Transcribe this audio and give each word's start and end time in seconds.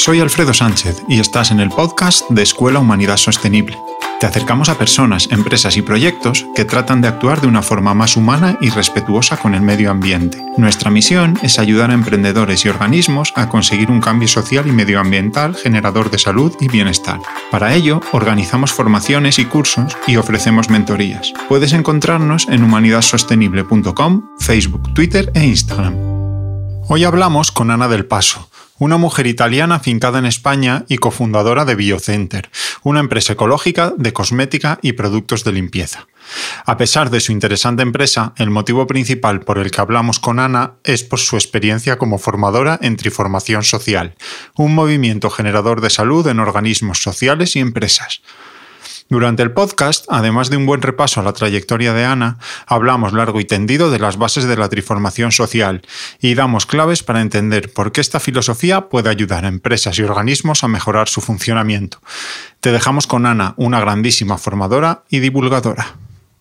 Soy 0.00 0.18
Alfredo 0.18 0.54
Sánchez 0.54 1.02
y 1.08 1.20
estás 1.20 1.50
en 1.50 1.60
el 1.60 1.68
podcast 1.68 2.26
de 2.30 2.42
Escuela 2.42 2.78
Humanidad 2.78 3.18
Sostenible. 3.18 3.76
Te 4.18 4.26
acercamos 4.26 4.70
a 4.70 4.78
personas, 4.78 5.28
empresas 5.30 5.76
y 5.76 5.82
proyectos 5.82 6.46
que 6.54 6.64
tratan 6.64 7.02
de 7.02 7.08
actuar 7.08 7.42
de 7.42 7.48
una 7.48 7.60
forma 7.60 7.92
más 7.92 8.16
humana 8.16 8.56
y 8.62 8.70
respetuosa 8.70 9.36
con 9.36 9.54
el 9.54 9.60
medio 9.60 9.90
ambiente. 9.90 10.42
Nuestra 10.56 10.90
misión 10.90 11.38
es 11.42 11.58
ayudar 11.58 11.90
a 11.90 11.94
emprendedores 11.94 12.64
y 12.64 12.70
organismos 12.70 13.34
a 13.36 13.50
conseguir 13.50 13.90
un 13.90 14.00
cambio 14.00 14.26
social 14.26 14.66
y 14.66 14.72
medioambiental 14.72 15.54
generador 15.54 16.10
de 16.10 16.18
salud 16.18 16.56
y 16.60 16.68
bienestar. 16.68 17.20
Para 17.50 17.74
ello, 17.74 18.00
organizamos 18.12 18.72
formaciones 18.72 19.38
y 19.38 19.44
cursos 19.44 19.94
y 20.06 20.16
ofrecemos 20.16 20.70
mentorías. 20.70 21.34
Puedes 21.46 21.74
encontrarnos 21.74 22.48
en 22.48 22.64
humanidadsostenible.com, 22.64 24.22
Facebook, 24.38 24.94
Twitter 24.94 25.30
e 25.34 25.44
Instagram. 25.44 25.94
Hoy 26.88 27.04
hablamos 27.04 27.52
con 27.52 27.70
Ana 27.70 27.86
del 27.86 28.06
Paso 28.06 28.49
una 28.80 28.96
mujer 28.96 29.26
italiana 29.26 29.76
afincada 29.76 30.18
en 30.18 30.26
España 30.26 30.84
y 30.88 30.96
cofundadora 30.96 31.64
de 31.66 31.74
BioCenter, 31.74 32.50
una 32.82 33.00
empresa 33.00 33.34
ecológica 33.34 33.92
de 33.96 34.14
cosmética 34.14 34.78
y 34.82 34.94
productos 34.94 35.44
de 35.44 35.52
limpieza. 35.52 36.08
A 36.64 36.78
pesar 36.78 37.10
de 37.10 37.20
su 37.20 37.30
interesante 37.30 37.82
empresa, 37.82 38.32
el 38.36 38.50
motivo 38.50 38.86
principal 38.86 39.40
por 39.40 39.58
el 39.58 39.70
que 39.70 39.82
hablamos 39.82 40.18
con 40.18 40.38
Ana 40.38 40.74
es 40.82 41.04
por 41.04 41.18
su 41.18 41.36
experiencia 41.36 41.98
como 41.98 42.18
formadora 42.18 42.78
en 42.80 42.96
Triformación 42.96 43.64
Social, 43.64 44.14
un 44.56 44.74
movimiento 44.74 45.28
generador 45.28 45.82
de 45.82 45.90
salud 45.90 46.26
en 46.26 46.40
organismos 46.40 47.02
sociales 47.02 47.56
y 47.56 47.60
empresas. 47.60 48.22
Durante 49.10 49.42
el 49.42 49.50
podcast, 49.50 50.04
además 50.08 50.50
de 50.50 50.56
un 50.56 50.66
buen 50.66 50.82
repaso 50.82 51.18
a 51.18 51.24
la 51.24 51.32
trayectoria 51.32 51.92
de 51.92 52.04
Ana, 52.04 52.38
hablamos 52.64 53.12
largo 53.12 53.40
y 53.40 53.44
tendido 53.44 53.90
de 53.90 53.98
las 53.98 54.18
bases 54.18 54.44
de 54.44 54.56
la 54.56 54.68
triformación 54.68 55.32
social 55.32 55.82
y 56.20 56.36
damos 56.36 56.64
claves 56.64 57.02
para 57.02 57.20
entender 57.20 57.72
por 57.72 57.90
qué 57.90 58.00
esta 58.00 58.20
filosofía 58.20 58.82
puede 58.82 59.10
ayudar 59.10 59.44
a 59.44 59.48
empresas 59.48 59.98
y 59.98 60.04
organismos 60.04 60.62
a 60.62 60.68
mejorar 60.68 61.08
su 61.08 61.20
funcionamiento. 61.20 61.98
Te 62.60 62.70
dejamos 62.70 63.08
con 63.08 63.26
Ana, 63.26 63.54
una 63.56 63.80
grandísima 63.80 64.38
formadora 64.38 65.02
y 65.08 65.18
divulgadora. 65.18 65.88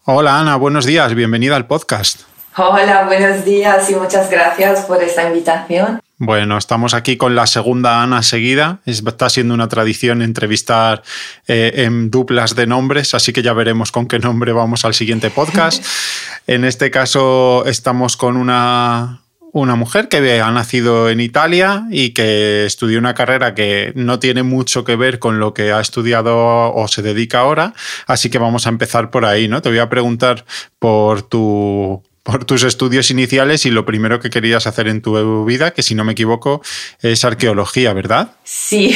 Hola 0.06 0.40
Ana, 0.40 0.56
buenos 0.56 0.86
días, 0.86 1.16
bienvenida 1.16 1.56
al 1.56 1.66
podcast. 1.66 2.22
Hola, 2.56 3.06
buenos 3.06 3.46
días 3.46 3.90
y 3.90 3.96
muchas 3.96 4.30
gracias 4.30 4.86
por 4.86 5.02
esta 5.02 5.28
invitación. 5.28 6.00
Bueno, 6.22 6.58
estamos 6.58 6.94
aquí 6.94 7.16
con 7.16 7.34
la 7.34 7.48
segunda 7.48 8.04
Ana 8.04 8.24
seguida. 8.24 8.82
Está 8.86 9.30
siendo 9.30 9.54
una 9.54 9.70
tradición 9.70 10.22
entrevistar 10.22 11.02
eh, 11.48 11.72
en 11.78 12.12
duplas 12.12 12.56
de 12.58 12.68
nombres, 12.68 13.14
así 13.14 13.32
que 13.32 13.42
ya 13.42 13.54
veremos 13.54 13.94
con 13.94 14.06
qué 14.06 14.20
nombre 14.20 14.52
vamos 14.52 14.84
al 14.84 14.94
siguiente 14.94 15.30
podcast. 15.30 15.82
en 16.48 16.66
este 16.66 16.92
caso 16.92 17.64
estamos 17.66 18.18
con 18.18 18.36
una, 18.36 19.22
una 19.54 19.76
mujer 19.76 20.10
que 20.10 20.42
ha 20.42 20.52
nacido 20.52 21.10
en 21.10 21.22
Italia 21.22 21.86
y 21.90 22.10
que 22.10 22.66
estudió 22.66 23.00
una 23.00 23.14
carrera 23.14 23.56
que 23.56 23.94
no 23.96 24.20
tiene 24.20 24.44
mucho 24.44 24.84
que 24.84 24.98
ver 24.98 25.20
con 25.20 25.40
lo 25.40 25.54
que 25.54 25.72
ha 25.72 25.80
estudiado 25.80 26.36
o 26.74 26.86
se 26.90 27.02
dedica 27.02 27.40
ahora, 27.40 27.74
así 28.08 28.30
que 28.30 28.40
vamos 28.40 28.66
a 28.68 28.70
empezar 28.70 29.10
por 29.10 29.24
ahí, 29.24 29.48
¿no? 29.48 29.62
Te 29.62 29.70
voy 29.70 29.80
a 29.80 29.88
preguntar 29.88 30.44
por 30.80 31.22
tu 31.22 32.04
por 32.30 32.46
tus 32.46 32.64
estudios 32.64 33.10
iniciales 33.10 33.66
y 33.66 33.72
lo 33.72 33.86
primero 33.86 34.20
que 34.20 34.30
querías 34.30 34.68
hacer 34.68 34.88
en 34.88 35.02
tu 35.02 35.46
vida, 35.46 35.72
que 35.72 35.82
si 35.82 35.96
no 35.96 36.04
me 36.04 36.12
equivoco 36.12 36.62
es 37.02 37.26
arqueología, 37.26 37.94
¿verdad? 37.94 38.30
Sí, 38.44 38.96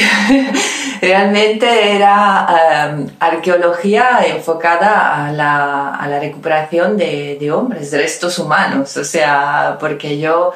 realmente 1.00 1.96
era 1.96 2.92
em, 2.92 3.08
arqueología 3.18 4.20
enfocada 4.26 5.26
a 5.26 5.32
la, 5.32 6.18
recuperación 6.20 6.96
de, 6.96 7.50
hombres, 7.50 7.90
de 7.90 7.98
restos 7.98 8.38
humanos, 8.38 8.96
o 8.96 9.04
sea, 9.04 9.76
porque 9.80 10.18
yo 10.18 10.52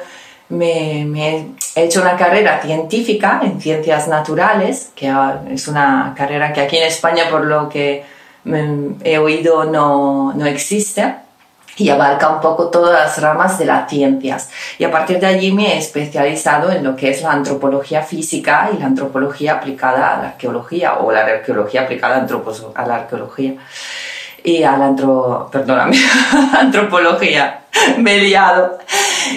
me, 0.47 1.01
he 1.75 1.83
hecho 1.83 2.01
una 2.01 2.15
carrera 2.15 2.61
científica 2.61 3.41
en 3.43 3.59
ciencias 3.59 4.07
naturales, 4.07 4.91
que 4.95 5.13
es 5.51 5.67
una 5.67 6.13
carrera 6.15 6.53
que 6.53 6.61
aquí 6.61 6.77
en 6.77 6.83
España, 6.83 7.29
por 7.29 7.45
lo 7.45 7.67
que 7.67 8.03
he 9.03 9.17
oído, 9.17 9.65
no, 9.65 10.33
no 10.33 10.45
existe 10.45 11.28
y 11.79 11.89
abarca 11.89 12.29
un 12.29 12.41
poco 12.41 12.69
todas 12.69 12.91
las 12.91 13.21
ramas 13.21 13.57
de 13.57 13.65
las 13.65 13.89
ciencias. 13.89 14.49
Y 14.77 14.83
a 14.83 14.91
partir 14.91 15.19
de 15.19 15.27
allí 15.27 15.51
me 15.51 15.73
he 15.73 15.77
especializado 15.77 16.71
en 16.71 16.83
lo 16.83 16.95
que 16.95 17.09
es 17.09 17.21
la 17.21 17.31
antropología 17.31 18.03
física 18.03 18.69
y 18.75 18.79
la 18.79 18.87
antropología 18.87 19.53
aplicada 19.53 20.15
a 20.15 20.21
la 20.21 20.27
arqueología 20.29 20.99
o 20.99 21.11
la 21.11 21.21
arqueología 21.21 21.83
aplicada 21.83 22.17
a, 22.75 22.85
la 22.85 22.95
arqueología 22.95 23.55
y 24.43 24.63
a 24.63 24.77
la 24.77 24.87
antro, 24.87 25.49
perdóname, 25.51 25.97
antropología, 26.59 27.61
me 27.97 28.17
he 28.17 28.21
liado. 28.23 28.77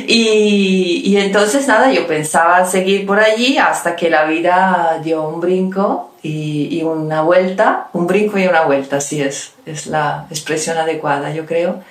Y, 0.07 1.03
y, 1.05 1.19
entonces 1.19 1.69
nada, 1.69 1.93
yo 1.93 2.07
pensaba 2.07 2.65
seguir 2.65 3.07
por 3.07 3.21
allí 3.21 3.59
hasta 3.59 3.95
que 3.95 4.11
la 4.11 4.25
vida 4.25 5.01
dio 5.03 5.23
un 5.29 5.41
brinco 5.41 6.13
y, 6.23 6.69
y 6.71 6.83
una 6.83 7.23
vuelta, 7.23 7.89
un 7.93 8.07
brinco 8.07 8.39
y 8.39 8.47
una 8.47 8.63
vuelta, 8.63 8.97
así 8.97 9.21
es, 9.21 9.53
es 9.67 9.87
la 9.87 10.27
expresión 10.31 10.79
adecuada, 10.79 11.31
yo 11.33 11.47
creo 11.47 11.83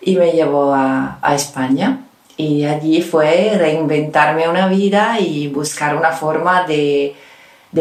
y 0.00 0.16
me 0.16 0.32
llevó 0.32 0.74
a, 0.74 1.18
España. 1.34 2.04
Y 2.36 2.64
allí 2.64 3.02
fue 3.02 3.54
reinventarme 3.56 4.48
una 4.48 4.68
vida 4.68 5.18
y 5.20 5.48
buscar 5.48 5.96
una 5.96 6.12
forma 6.12 6.64
de, 6.66 7.14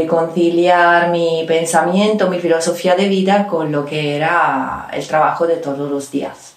conciliar 0.08 1.10
mi 1.10 1.46
pensamiento, 1.48 2.30
mi 2.30 2.40
filosofía 2.40 2.96
de 2.96 3.08
vida 3.08 3.48
con 3.48 3.72
lo 3.72 3.86
que 3.86 4.16
era 4.16 4.88
el 4.92 5.06
trabajo 5.08 5.46
de 5.48 5.58
todos 5.58 5.90
los 5.90 6.12
días. 6.12 6.54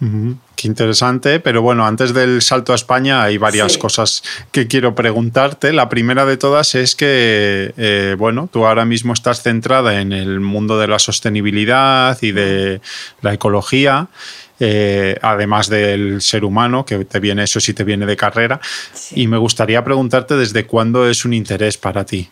Qué 0.00 0.68
interesante, 0.68 1.40
pero 1.40 1.60
bueno, 1.60 1.84
antes 1.84 2.14
del 2.14 2.40
salto 2.40 2.72
a 2.72 2.76
España 2.76 3.22
hay 3.22 3.36
varias 3.36 3.78
cosas 3.78 4.22
que 4.52 4.68
quiero 4.68 4.94
preguntarte. 4.94 5.72
La 5.72 5.88
primera 5.88 6.24
de 6.24 6.36
todas 6.36 6.76
es 6.76 6.94
que, 6.94 7.74
eh, 7.76 8.14
bueno, 8.16 8.48
tú 8.52 8.64
ahora 8.64 8.84
mismo 8.84 9.12
estás 9.12 9.42
centrada 9.42 10.00
en 10.00 10.12
el 10.12 10.38
mundo 10.38 10.78
de 10.78 10.86
la 10.86 11.00
sostenibilidad 11.00 12.16
y 12.22 12.30
de 12.30 12.80
la 13.22 13.34
ecología 13.34 14.08
eh, 14.60 15.16
además 15.22 15.68
del 15.68 16.20
ser 16.20 16.44
humano, 16.44 16.84
que 16.84 17.04
te 17.04 17.20
viene 17.20 17.44
eso 17.44 17.60
si 17.60 17.74
te 17.74 17.84
viene 17.84 18.06
de 18.06 18.16
carrera. 18.16 18.60
Y 19.12 19.26
me 19.26 19.38
gustaría 19.38 19.82
preguntarte 19.84 20.36
desde 20.36 20.66
cuándo 20.66 21.08
es 21.08 21.24
un 21.24 21.32
interés 21.32 21.76
para 21.76 22.04
ti. 22.04 22.30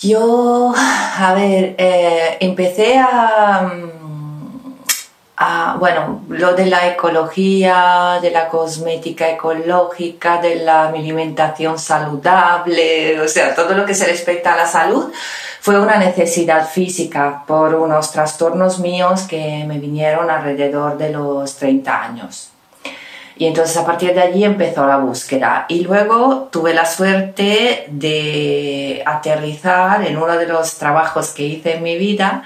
Yo, 0.00 0.74
a 0.76 1.34
ver, 1.34 1.74
eh, 1.78 2.36
empecé 2.40 2.98
a, 2.98 3.72
a, 5.36 5.76
bueno, 5.78 6.22
lo 6.28 6.54
de 6.54 6.66
la 6.66 6.88
ecología, 6.88 8.18
de 8.22 8.30
la 8.30 8.48
cosmética 8.48 9.28
ecológica, 9.28 10.40
de 10.40 10.56
la 10.56 10.88
alimentación 10.88 11.78
saludable, 11.78 13.20
o 13.20 13.28
sea, 13.28 13.54
todo 13.54 13.74
lo 13.74 13.84
que 13.84 13.94
se 13.94 14.06
respecta 14.06 14.54
a 14.54 14.56
la 14.56 14.66
salud 14.66 15.12
fue 15.60 15.78
una 15.78 15.96
necesidad 15.96 16.68
física 16.68 17.42
por 17.46 17.74
unos 17.74 18.12
trastornos 18.12 18.78
míos 18.78 19.22
que 19.22 19.64
me 19.66 19.78
vinieron 19.78 20.30
alrededor 20.30 20.96
de 20.96 21.10
los 21.10 21.56
30 21.56 22.02
años. 22.02 22.50
Y 23.38 23.46
entonces 23.46 23.76
a 23.76 23.84
partir 23.84 24.14
de 24.14 24.22
allí 24.22 24.44
empezó 24.44 24.86
la 24.86 24.96
búsqueda. 24.96 25.66
Y 25.68 25.80
luego 25.80 26.48
tuve 26.50 26.72
la 26.72 26.86
suerte 26.86 27.84
de 27.88 29.02
aterrizar 29.04 30.06
en 30.06 30.16
uno 30.16 30.38
de 30.38 30.46
los 30.46 30.78
trabajos 30.78 31.30
que 31.30 31.42
hice 31.42 31.74
en 31.74 31.82
mi 31.82 31.98
vida. 31.98 32.44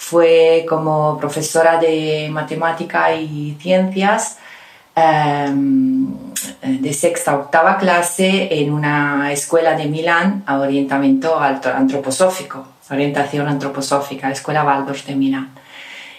Fue 0.00 0.64
como 0.68 1.18
profesora 1.18 1.76
de 1.76 2.28
matemática 2.30 3.12
y 3.12 3.56
ciencias 3.60 4.38
em, 4.94 6.06
de 6.62 6.92
sexta 6.92 7.34
octava 7.34 7.76
clase 7.78 8.48
en 8.48 8.72
una 8.72 9.32
escuela 9.32 9.74
de 9.74 9.86
Milán 9.86 10.44
a 10.46 10.60
orientamiento 10.60 11.36
antroposófico, 11.36 12.64
orientación 12.88 13.48
antroposófica, 13.48 14.30
Escuela 14.30 14.62
Waldorf 14.62 15.04
de 15.04 15.16
Milán. 15.16 15.50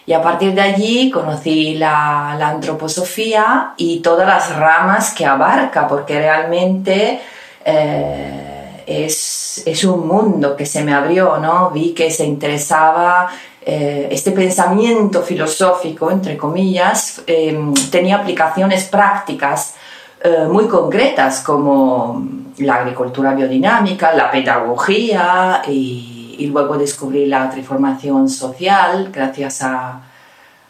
Y 0.05 0.11
a 0.11 0.21
partir 0.21 0.53
de 0.53 0.61
allí 0.61 1.09
conocí 1.09 1.75
la, 1.75 2.35
la, 2.37 2.49
antroposofía 2.49 3.75
y 3.77 4.01
todas 4.01 4.27
las 4.27 4.55
ramas 4.57 5.13
que 5.13 5.25
abarca, 5.25 5.87
porque 5.87 6.19
realmente 6.19 7.21
eh, 7.63 8.48
es, 8.89 9.61
es, 9.65 9.83
un 9.83 10.07
mundo 10.07 10.55
que 10.55 10.65
se 10.65 10.83
me 10.83 10.93
abrió, 10.93 11.37
¿no? 11.37 11.69
Vi 11.69 11.93
que 11.93 12.09
se 12.09 12.25
interesaba 12.25 13.29
eh, 13.61 14.07
este 14.09 14.31
pensamiento 14.31 15.21
filosófico, 15.21 16.09
entre 16.09 16.35
comillas, 16.35 17.21
eh, 17.27 17.57
tenía 17.91 18.17
aplicaciones 18.17 18.85
prácticas 18.85 19.75
eh, 20.23 20.47
muy 20.49 20.67
concretas 20.67 21.41
como 21.41 22.25
la 22.57 22.75
agricultura 22.75 23.35
biodinámica, 23.35 24.11
la 24.13 24.31
pedagogía 24.31 25.61
y, 25.67 26.35
y, 26.39 26.47
luego 26.47 26.77
descubrí 26.77 27.27
la 27.27 27.49
transformación 27.49 28.27
social 28.27 29.11
gracias 29.13 29.61
a, 29.61 30.01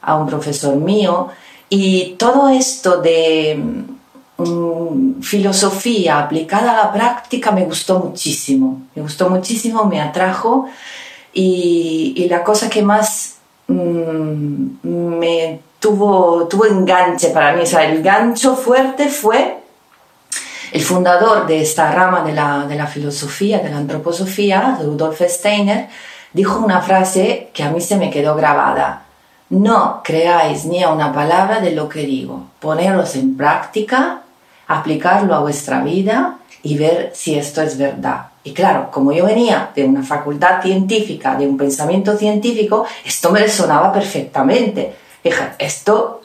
a, 0.01 0.15
un 0.15 0.27
profesor 0.27 0.75
mío. 0.75 1.29
Y 1.69 2.15
todo 2.17 2.49
esto 2.49 3.01
de 3.01 3.85
mm, 4.39 5.21
filosofía 5.21 6.19
aplicada 6.19 6.71
a 6.73 6.85
la 6.85 6.91
práctica 6.91 7.51
me 7.51 7.65
gustó 7.65 7.99
muchísimo, 7.99 8.83
me 8.95 9.01
gustó 9.01 9.29
muchísimo, 9.29 9.85
me 9.85 10.01
atrajo 10.01 10.67
y, 11.33 12.13
y 12.15 12.27
la 12.29 12.43
cosa 12.43 12.69
que 12.69 12.81
más 12.81 13.35
mm, 13.67 14.67
me 14.83 15.59
tuvo, 15.79 16.47
tuvo 16.47 16.65
enganche 16.65 17.29
para 17.29 17.53
mí. 17.53 17.61
O 17.61 17.65
sea, 17.65 17.85
el 17.85 18.03
gancho 18.03 18.55
fuerte 18.55 19.07
fue 19.09 19.57
El 20.71 20.83
fundador 20.83 21.47
de 21.47 21.61
esta 21.61 21.91
rama 21.91 22.21
de 22.21 22.33
la, 22.33 22.65
de 22.67 22.75
la 22.75 22.85
filosofía, 22.85 23.59
de 23.59 23.69
la 23.69 23.77
antroposofía, 23.77 24.77
Rudolf 24.79 25.19
Steiner, 25.27 25.87
dijo 26.31 26.59
una 26.59 26.81
frase 26.81 27.49
que 27.53 27.63
a 27.63 27.71
mí 27.71 27.81
se 27.81 27.97
me 27.97 28.11
quedó 28.11 28.35
grabada. 28.35 29.05
No 29.49 30.01
creáis 30.03 30.65
ni 30.65 30.83
a 30.83 30.89
una 30.89 31.11
palabra 31.11 31.59
de 31.59 31.71
lo 31.71 31.89
que 31.89 32.01
digo. 32.01 32.43
Poneros 32.59 33.15
en 33.15 33.35
práctica, 33.35 34.21
aplicarlo 34.69 35.33
a 35.33 35.39
vuestra 35.39 35.81
vida 35.81 36.37
y 36.61 36.77
ver 36.77 37.11
si 37.13 37.35
esto 37.35 37.61
es 37.61 37.77
verdad. 37.77 38.27
Y 38.43 38.53
claro, 38.53 38.89
como 38.91 39.11
yo 39.11 39.25
venía 39.25 39.71
de 39.75 39.83
una 39.83 40.03
facultad 40.03 40.61
científica, 40.61 41.35
de 41.35 41.47
un 41.47 41.57
pensamiento 41.57 42.15
científico, 42.15 42.85
esto 43.03 43.31
me 43.31 43.39
resonaba 43.39 43.91
perfectamente. 43.91 44.93
Dije, 45.23 45.43
esto, 45.57 46.21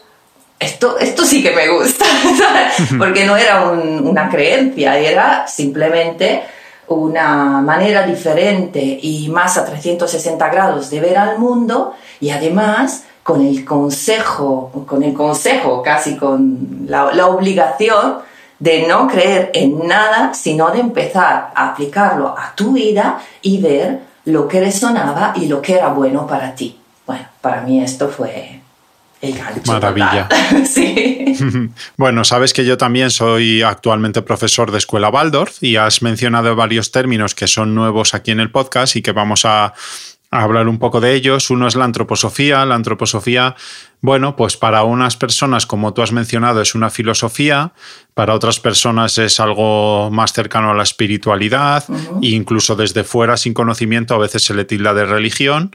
esto, 0.59 0.99
esto 0.99 1.25
sí 1.25 1.43
que 1.43 1.53
me 1.53 1.69
gusta, 1.69 2.05
porque 2.99 3.25
no 3.25 3.37
era 3.37 3.71
una 3.71 4.29
creencia, 4.29 4.99
era 4.99 5.49
simplemente 5.49 6.43
una 6.89 7.63
manera 7.63 8.07
diferente 8.07 8.99
y 9.01 9.31
más 9.31 9.57
a 9.57 9.65
360 9.65 10.47
grados 10.51 10.91
de 10.91 11.01
ver 11.01 11.17
al 11.17 11.39
mundo 11.39 11.95
y 12.21 12.29
además 12.29 13.05
con 13.23 13.41
el 13.41 13.65
consejo, 13.65 14.85
con 14.87 15.03
el 15.03 15.15
consejo, 15.15 15.83
casi 15.83 16.19
con 16.19 16.85
la, 16.87 17.11
la 17.15 17.29
obligación 17.29 18.19
de 18.65 18.87
no 18.89 19.07
creer 19.07 19.51
en 19.53 19.87
nada, 19.87 20.33
sino 20.33 20.71
de 20.71 20.81
empezar 20.81 21.53
a 21.55 21.69
aplicarlo 21.69 22.29
a 22.29 22.55
tu 22.55 22.73
vida 22.73 23.21
y 23.43 23.61
ver 23.61 24.01
lo 24.25 24.49
que 24.49 24.59
resonaba 24.59 25.35
y 25.37 25.49
lo 25.49 25.61
que 25.61 25.75
era 25.75 25.89
bueno 25.89 26.27
para 26.27 26.55
ti. 26.55 26.79
Bueno, 27.07 27.27
para 27.43 27.61
mí 27.61 27.85
esto 27.85 28.09
fue 28.09 28.61
el 29.21 29.37
gancho. 29.37 29.71
Maravilla. 29.71 30.29
sí. 30.67 31.37
bueno, 31.99 32.25
sabes 32.25 32.55
que 32.55 32.65
yo 32.65 32.79
también 32.79 33.11
soy 33.11 33.61
actualmente 33.61 34.23
profesor 34.23 34.73
de 34.73 34.79
Escuela 34.79 35.11
Waldorf 35.11 35.63
y 35.63 35.77
has 35.77 36.01
mencionado 36.01 36.57
varios 36.57 36.91
términos 36.91 37.35
que 37.35 37.47
son 37.47 37.75
nuevos 37.75 38.15
aquí 38.15 38.31
en 38.31 38.41
el 38.41 38.51
podcast 38.51 38.97
y 38.97 39.03
que 39.03 39.13
vamos 39.13 39.45
a 39.45 39.75
hablar 40.43 40.69
un 40.69 40.79
poco 40.79 41.01
de 41.01 41.15
ellos. 41.15 41.51
Uno 41.51 41.67
es 41.69 41.77
la 41.77 41.85
antroposofía. 41.85 42.65
La 42.65 42.75
antroposofía, 42.75 43.55
bueno, 44.01 44.37
pues 44.37 44.57
para 44.57 44.83
unas 44.83 45.17
personas, 45.17 45.67
como 45.67 45.95
tú 45.95 46.03
has 46.03 46.13
mencionado, 46.13 46.61
es 46.61 46.75
una 46.75 46.91
filosofía, 46.91 47.73
para 48.15 48.35
otras 48.35 48.61
personas 48.61 49.17
es 49.19 49.41
algo 49.41 50.11
más 50.11 50.33
cercano 50.33 50.71
a 50.71 50.75
la 50.75 50.83
espiritualidad, 50.83 51.85
e 52.23 52.29
incluso 52.29 52.77
desde 52.77 53.05
fuera, 53.05 53.37
sin 53.37 53.55
conocimiento, 53.55 54.15
a 54.15 54.19
veces 54.19 54.45
se 54.45 54.55
le 54.55 54.65
tilda 54.65 54.93
de 54.93 55.07
religión. 55.07 55.75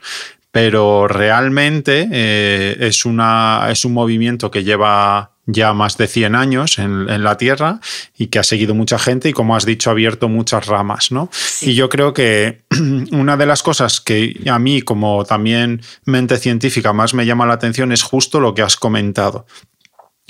Pero 0.52 1.06
realmente 1.06 2.08
eh, 2.10 2.76
es, 2.80 3.04
una, 3.04 3.68
es 3.70 3.84
un 3.84 3.92
movimiento 3.92 4.50
que 4.50 4.64
lleva 4.64 5.32
ya 5.46 5.72
más 5.72 5.96
de 5.96 6.06
100 6.06 6.34
años 6.34 6.78
en, 6.78 7.06
la 7.22 7.36
Tierra 7.36 7.80
y 8.16 8.28
que 8.28 8.38
ha 8.38 8.44
seguido 8.44 8.74
mucha 8.74 8.98
gente 8.98 9.28
y, 9.28 9.32
como 9.32 9.56
has 9.56 9.66
dicho, 9.66 9.90
ha 9.90 9.92
abierto 9.92 10.28
muchas 10.28 10.66
ramas. 10.66 11.10
¿no? 11.12 11.30
Y 11.60 11.74
yo 11.74 11.88
creo 11.88 12.12
que 12.12 12.62
una 13.12 13.36
de 13.36 13.46
las 13.46 13.62
cosas 13.62 14.00
que 14.00 14.40
a 14.50 14.58
mí, 14.58 14.82
como 14.82 15.24
también 15.24 15.82
mente 16.04 16.36
científica, 16.36 16.92
más 16.92 17.14
me 17.14 17.26
llama 17.26 17.46
la 17.46 17.54
atención 17.54 17.92
es 17.92 18.02
justo 18.02 18.40
lo 18.40 18.54
que 18.54 18.62
has 18.62 18.76
comentado 18.76 19.46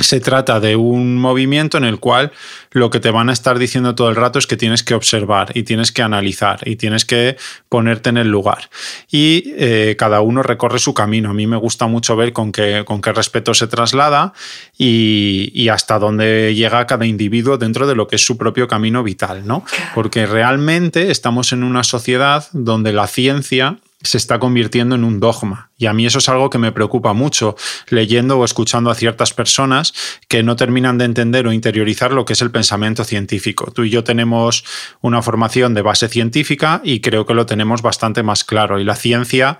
se 0.04 0.20
trata 0.20 0.60
de 0.60 0.76
un 0.76 1.18
movimiento 1.18 1.78
en 1.78 1.84
el 1.84 1.98
cual 1.98 2.32
lo 2.70 2.90
que 2.90 3.00
te 3.00 3.10
van 3.10 3.28
a 3.28 3.32
estar 3.32 3.58
diciendo 3.58 3.94
todo 3.94 4.08
el 4.08 4.16
rato 4.16 4.38
es 4.38 4.46
que 4.46 4.56
tienes 4.56 4.82
que 4.82 4.94
observar 4.94 5.50
y 5.54 5.64
tienes 5.64 5.92
que 5.92 6.02
analizar 6.02 6.60
y 6.66 6.76
tienes 6.76 7.04
que 7.04 7.36
ponerte 7.68 8.10
en 8.10 8.16
el 8.16 8.28
lugar. 8.28 8.70
Y 9.10 9.52
eh, 9.56 9.96
cada 9.98 10.20
uno 10.20 10.42
recorre 10.42 10.78
su 10.78 10.94
camino. 10.94 11.30
A 11.30 11.34
mí 11.34 11.46
me 11.46 11.56
gusta 11.56 11.86
mucho 11.86 12.16
ver 12.16 12.32
con 12.32 12.52
qué, 12.52 12.84
con 12.86 13.00
qué 13.00 13.12
respeto 13.12 13.54
se 13.54 13.66
traslada 13.66 14.32
y, 14.78 15.50
y, 15.54 15.68
hasta 15.68 15.98
dónde 15.98 16.54
llega 16.54 16.86
cada 16.86 17.06
individuo 17.06 17.58
dentro 17.58 17.86
de 17.86 17.94
lo 17.94 18.06
que 18.06 18.16
es 18.16 18.24
su 18.24 18.36
propio 18.36 18.68
camino 18.68 19.02
vital, 19.02 19.46
¿no? 19.46 19.64
Porque 19.94 20.26
realmente 20.26 21.10
estamos 21.10 21.52
en 21.52 21.64
una 21.64 21.84
sociedad 21.84 22.46
donde 22.52 22.92
la 22.92 23.06
ciencia 23.06 23.78
se 24.02 24.16
está 24.16 24.38
convirtiendo 24.38 24.94
en 24.94 25.04
un 25.04 25.20
dogma. 25.20 25.70
Y 25.76 25.86
a 25.86 25.92
mí 25.92 26.06
eso 26.06 26.18
es 26.18 26.28
algo 26.28 26.48
que 26.48 26.58
me 26.58 26.72
preocupa 26.72 27.12
mucho, 27.12 27.56
leyendo 27.88 28.38
o 28.38 28.44
escuchando 28.44 28.90
a 28.90 28.94
ciertas 28.94 29.34
personas 29.34 29.92
que 30.28 30.42
no 30.42 30.56
terminan 30.56 30.98
de 30.98 31.04
entender 31.04 31.46
o 31.46 31.52
interiorizar 31.52 32.12
lo 32.12 32.24
que 32.24 32.32
es 32.32 32.42
el 32.42 32.50
pensamiento 32.50 33.04
científico. 33.04 33.70
Tú 33.72 33.84
y 33.84 33.90
yo 33.90 34.02
tenemos 34.02 34.64
una 35.00 35.22
formación 35.22 35.74
de 35.74 35.82
base 35.82 36.08
científica 36.08 36.80
y 36.82 37.00
creo 37.00 37.26
que 37.26 37.34
lo 37.34 37.46
tenemos 37.46 37.82
bastante 37.82 38.22
más 38.22 38.44
claro. 38.44 38.80
Y 38.80 38.84
la 38.84 38.96
ciencia, 38.96 39.58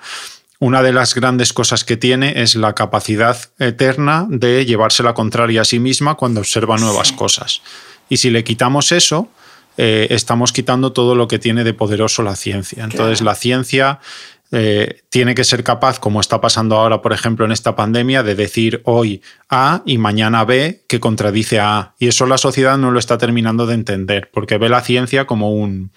una 0.58 0.82
de 0.82 0.92
las 0.92 1.14
grandes 1.14 1.52
cosas 1.52 1.84
que 1.84 1.96
tiene 1.96 2.42
es 2.42 2.54
la 2.54 2.74
capacidad 2.74 3.36
eterna 3.58 4.26
de 4.28 4.64
llevarse 4.64 5.02
la 5.02 5.14
contraria 5.14 5.62
a 5.62 5.66
sí 5.66 5.78
misma 5.78 6.14
cuando 6.14 6.40
observa 6.40 6.78
nuevas 6.78 7.12
cosas. 7.12 7.60
Y 8.08 8.16
si 8.16 8.30
le 8.30 8.42
quitamos 8.42 8.90
eso, 8.92 9.28
eh, 9.82 10.08
estamos 10.10 10.52
quitando 10.52 10.92
todo 10.92 11.14
lo 11.14 11.26
que 11.26 11.38
tiene 11.38 11.64
de 11.64 11.72
poderoso 11.72 12.22
la 12.22 12.36
ciencia. 12.36 12.84
Entonces, 12.84 13.22
la 13.22 13.34
ciencia 13.34 13.98
eh, 14.52 15.04
tiene 15.08 15.34
que 15.34 15.42
ser 15.42 15.64
capaz, 15.64 15.98
como 15.98 16.20
está 16.20 16.38
pasando 16.38 16.76
ahora, 16.76 17.00
por 17.00 17.14
ejemplo, 17.14 17.46
en 17.46 17.52
esta 17.52 17.76
pandemia, 17.76 18.22
de 18.22 18.34
decir 18.34 18.82
hoy 18.84 19.22
A 19.48 19.80
y 19.86 19.96
mañana 19.96 20.44
B 20.44 20.82
que 20.86 21.00
contradice 21.00 21.60
a 21.60 21.78
A. 21.78 21.94
Y 21.98 22.08
eso 22.08 22.26
la 22.26 22.36
sociedad 22.36 22.76
no 22.76 22.90
lo 22.90 22.98
está 22.98 23.16
terminando 23.16 23.66
de 23.66 23.72
entender, 23.72 24.28
porque 24.34 24.58
ve 24.58 24.68
la 24.68 24.82
ciencia 24.82 25.24
como 25.24 25.50
un, 25.50 25.92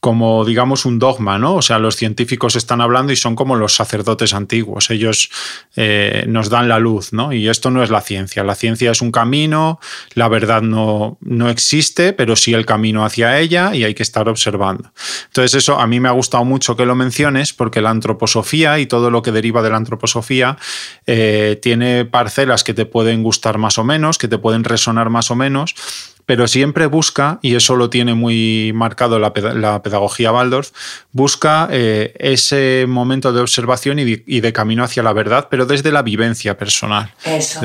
como 0.00 0.46
digamos 0.46 0.86
un 0.86 0.98
dogma, 0.98 1.38
¿no? 1.38 1.56
O 1.56 1.62
sea, 1.62 1.78
los 1.78 1.96
científicos 1.96 2.56
están 2.56 2.80
hablando 2.80 3.12
y 3.12 3.16
son 3.16 3.36
como 3.36 3.54
los 3.54 3.74
sacerdotes 3.74 4.32
antiguos, 4.32 4.90
ellos 4.90 5.30
eh, 5.76 6.24
nos 6.26 6.48
dan 6.48 6.68
la 6.68 6.78
luz, 6.78 7.12
¿no? 7.12 7.34
Y 7.34 7.48
esto 7.48 7.70
no 7.70 7.82
es 7.82 7.90
la 7.90 8.00
ciencia, 8.00 8.42
la 8.42 8.54
ciencia 8.54 8.90
es 8.90 9.02
un 9.02 9.12
camino, 9.12 9.78
la 10.14 10.28
verdad 10.28 10.62
no, 10.62 11.18
no 11.20 11.50
existe, 11.50 12.14
pero 12.14 12.34
sí 12.34 12.54
el 12.54 12.64
camino 12.64 13.04
hacia 13.04 13.38
ella 13.38 13.74
y 13.74 13.84
hay 13.84 13.94
que 13.94 14.02
estar 14.02 14.26
observando. 14.28 14.90
Entonces 15.26 15.54
eso 15.54 15.78
a 15.78 15.86
mí 15.86 16.00
me 16.00 16.08
ha 16.08 16.12
gustado 16.12 16.46
mucho 16.46 16.76
que 16.76 16.86
lo 16.86 16.94
menciones 16.94 17.52
porque 17.52 17.82
la 17.82 17.90
antroposofía 17.90 18.78
y 18.78 18.86
todo 18.86 19.10
lo 19.10 19.20
que 19.20 19.32
deriva 19.32 19.62
de 19.62 19.68
la 19.68 19.76
antroposofía 19.76 20.56
eh, 21.06 21.58
tiene 21.60 22.06
parcelas 22.06 22.64
que 22.64 22.72
te 22.72 22.86
pueden 22.86 23.22
gustar 23.22 23.58
más 23.58 23.76
o 23.76 23.84
menos, 23.84 24.16
que 24.16 24.28
te 24.28 24.38
pueden 24.38 24.64
resonar 24.64 25.10
más 25.10 25.30
o 25.30 25.36
menos, 25.36 25.74
pero 26.30 26.46
siempre 26.46 26.86
busca, 26.86 27.40
y 27.42 27.56
eso 27.56 27.74
lo 27.74 27.90
tiene 27.90 28.14
muy 28.14 28.70
marcado 28.72 29.18
la, 29.18 29.32
pedagogía 29.32 30.30
Waldorf, 30.30 30.70
busca 31.10 31.66
eh, 31.72 32.14
ese 32.20 32.84
momento 32.86 33.32
de 33.32 33.40
observación 33.40 33.98
y 33.98 34.40
de, 34.40 34.52
camino 34.52 34.84
hacia 34.84 35.02
la 35.02 35.12
verdad, 35.12 35.48
pero 35.50 35.66
desde 35.66 35.90
la 35.90 36.02
vivencia 36.02 36.56
personal. 36.56 37.12
Eso. 37.24 37.62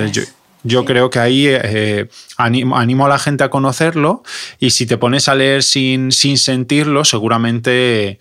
Yo, 0.63 0.83
creo 0.83 1.11
que 1.11 1.19
ahí 1.19 1.45
eh, 1.47 2.09
animo, 2.37 3.05
a 3.05 3.07
la 3.07 3.19
gente 3.19 3.43
a 3.43 3.51
conocerlo 3.51 4.23
y 4.57 4.71
si 4.71 4.87
te 4.87 4.97
pones 4.97 5.29
a 5.29 5.35
leer 5.35 5.61
sin, 5.61 6.11
sin 6.11 6.39
sentirlo, 6.39 7.05
seguramente 7.05 8.17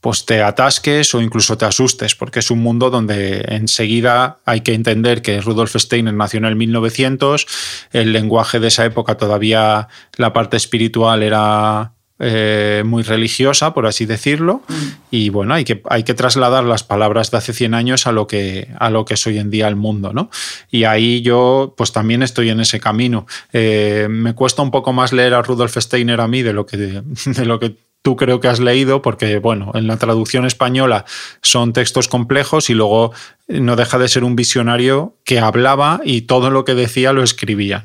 pues 0.00 0.24
te 0.24 0.42
atasques 0.42 1.14
o 1.14 1.20
incluso 1.20 1.58
te 1.58 1.66
asustes, 1.66 2.14
porque 2.14 2.38
es 2.38 2.50
un 2.50 2.60
mundo 2.60 2.90
donde 2.90 3.44
enseguida 3.48 4.38
hay 4.44 4.62
que 4.62 4.74
entender 4.74 5.22
que 5.22 5.40
Rudolf 5.40 5.76
Steiner 5.76 6.14
nació 6.14 6.38
en 6.38 6.46
el 6.46 6.56
1900, 6.56 7.46
el 7.92 8.12
lenguaje 8.12 8.60
de 8.60 8.68
esa 8.68 8.84
época 8.84 9.16
todavía 9.16 9.88
la 10.16 10.32
parte 10.32 10.56
espiritual 10.56 11.22
era 11.22 11.92
eh, 12.22 12.82
muy 12.84 13.02
religiosa, 13.02 13.72
por 13.72 13.86
así 13.86 14.04
decirlo, 14.04 14.62
mm. 14.68 14.74
y 15.10 15.30
bueno, 15.30 15.54
hay 15.54 15.64
que, 15.64 15.82
hay 15.88 16.02
que 16.02 16.12
trasladar 16.12 16.64
las 16.64 16.84
palabras 16.84 17.30
de 17.30 17.38
hace 17.38 17.54
100 17.54 17.72
años 17.72 18.06
a 18.06 18.12
lo 18.12 18.26
que, 18.26 18.68
a 18.78 18.90
lo 18.90 19.06
que 19.06 19.14
es 19.14 19.26
hoy 19.26 19.38
en 19.38 19.50
día 19.50 19.68
el 19.68 19.76
mundo, 19.76 20.12
¿no? 20.12 20.30
Y 20.70 20.84
ahí 20.84 21.22
yo 21.22 21.72
pues 21.78 21.92
también 21.92 22.22
estoy 22.22 22.50
en 22.50 22.60
ese 22.60 22.78
camino. 22.78 23.26
Eh, 23.54 24.06
me 24.10 24.34
cuesta 24.34 24.60
un 24.60 24.70
poco 24.70 24.92
más 24.92 25.14
leer 25.14 25.32
a 25.32 25.40
Rudolf 25.40 25.76
Steiner 25.78 26.20
a 26.20 26.28
mí 26.28 26.42
de 26.42 26.52
lo 26.52 26.66
que, 26.66 26.76
de 26.76 27.44
lo 27.46 27.58
que 27.58 27.76
tú 28.02 28.16
creo 28.16 28.40
que 28.40 28.48
has 28.48 28.60
leído, 28.60 29.02
porque 29.02 29.38
bueno, 29.38 29.72
en 29.74 29.86
la 29.86 29.96
traducción 29.96 30.46
española 30.46 31.04
son 31.42 31.72
textos 31.72 32.08
complejos 32.08 32.70
y 32.70 32.74
luego 32.74 33.12
no 33.48 33.76
deja 33.76 33.98
de 33.98 34.08
ser 34.08 34.24
un 34.24 34.36
visionario 34.36 35.16
que 35.24 35.38
hablaba 35.38 36.00
y 36.04 36.22
todo 36.22 36.50
lo 36.50 36.64
que 36.64 36.74
decía 36.74 37.12
lo 37.12 37.22
escribía. 37.22 37.82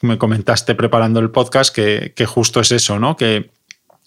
Me 0.00 0.18
comentaste 0.18 0.74
preparando 0.74 1.20
el 1.20 1.30
podcast 1.30 1.74
que, 1.74 2.26
justo 2.26 2.60
es 2.60 2.72
eso, 2.72 2.98
¿no? 2.98 3.16
Que 3.16 3.50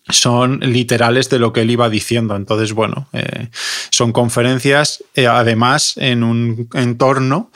son 0.10 0.60
literales 0.60 1.30
de 1.30 1.40
lo 1.40 1.52
que 1.54 1.62
él 1.62 1.72
iba 1.72 1.90
diciendo. 1.90 2.36
Entonces, 2.36 2.74
bueno, 2.74 3.08
eh, 3.14 3.50
son 3.90 4.14
conferencias, 4.14 5.04
eh, 5.16 5.28
además, 5.28 5.96
en 5.98 6.24
un 6.24 6.70
entorno 6.74 7.52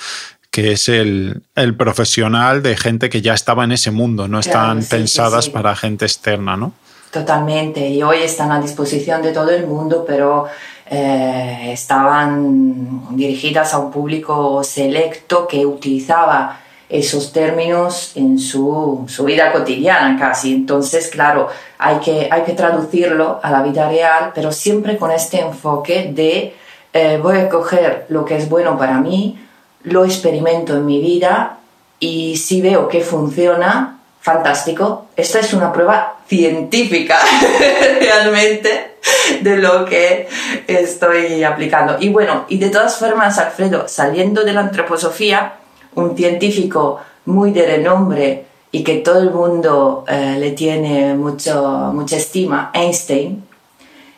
que 0.50 0.74
es 0.74 0.90
el, 0.90 1.44
profesional 1.78 2.62
de 2.62 2.76
gente 2.76 3.10
que 3.10 3.22
ya 3.22 3.34
estaba 3.34 3.64
en 3.64 3.72
ese 3.72 3.90
mundo, 3.90 4.28
no 4.28 4.38
están 4.38 4.84
pensadas 4.84 5.48
para 5.48 5.78
gente 5.78 6.04
externa, 6.06 6.58
¿no? 6.58 6.74
Totalmente, 7.12 7.90
y 7.90 8.02
hoy 8.04 8.20
están 8.24 8.54
a 8.54 8.62
disposición 8.62 9.22
de 9.22 9.34
todo 9.34 9.50
el 9.50 9.68
mundo, 9.68 10.06
pero 10.08 10.48
eh, 10.90 11.72
estaban 11.74 13.16
dirigidas 13.18 13.74
a 13.74 13.80
un 13.80 13.92
público 13.92 14.64
selecto 14.64 15.46
que 15.46 15.66
utilizaba 15.66 16.62
esos 16.88 17.34
términos 17.34 18.14
en 18.16 18.40
su, 18.40 19.06
su, 19.08 19.26
vida 19.26 19.52
cotidiana 19.52 20.18
casi. 20.18 20.54
Entonces, 20.54 21.10
claro, 21.10 21.50
hay 21.78 21.98
que, 21.98 22.30
hay 22.32 22.44
que 22.44 22.54
traducirlo 22.54 23.40
a 23.44 23.52
la 23.52 23.62
vida 23.62 23.90
real, 23.90 24.32
pero 24.34 24.52
siempre 24.52 24.98
con 24.98 25.12
este 25.12 25.42
enfoque 25.42 26.12
de 26.14 26.54
eh, 26.94 27.20
voy 27.22 27.40
a 27.40 27.50
coger 27.50 28.06
lo 28.10 28.26
que 28.26 28.38
es 28.38 28.50
bueno 28.50 28.78
para 28.78 29.00
mí, 29.00 29.38
lo 29.84 30.04
experimento 30.06 30.76
en 30.76 30.86
mi 30.86 31.02
vida 31.02 31.58
y 32.00 32.38
si 32.38 32.62
veo 32.62 32.88
que 32.88 33.02
funciona, 33.02 34.01
fantástico. 34.22 35.08
Esta 35.18 35.40
es 35.40 35.54
una 35.54 35.74
prueba 35.74 36.20
científica 36.28 37.20
realmente 38.00 38.96
de 39.42 39.58
lo 39.58 39.86
que 39.86 40.30
estoy 40.68 41.44
aplicando. 41.44 41.98
Y 42.00 42.10
bueno, 42.10 42.46
y 42.48 42.58
de 42.58 42.70
todas 42.70 42.98
formas, 42.98 43.38
Alfredo, 43.40 43.88
saliendo 43.88 44.44
de 44.44 44.54
la 44.54 44.62
antroposofía, 44.62 45.56
un 45.96 46.16
científico 46.16 47.02
muy 47.26 47.52
de 47.52 47.66
renombre 47.66 48.46
y 48.72 48.84
que 48.84 48.98
todo 48.98 49.20
el 49.20 49.32
mundo 49.32 50.06
eh, 50.08 50.38
le 50.40 50.52
tiene 50.52 51.14
mucho, 51.16 51.92
mucha 51.94 52.16
estima, 52.16 52.72
Einstein. 52.74 53.44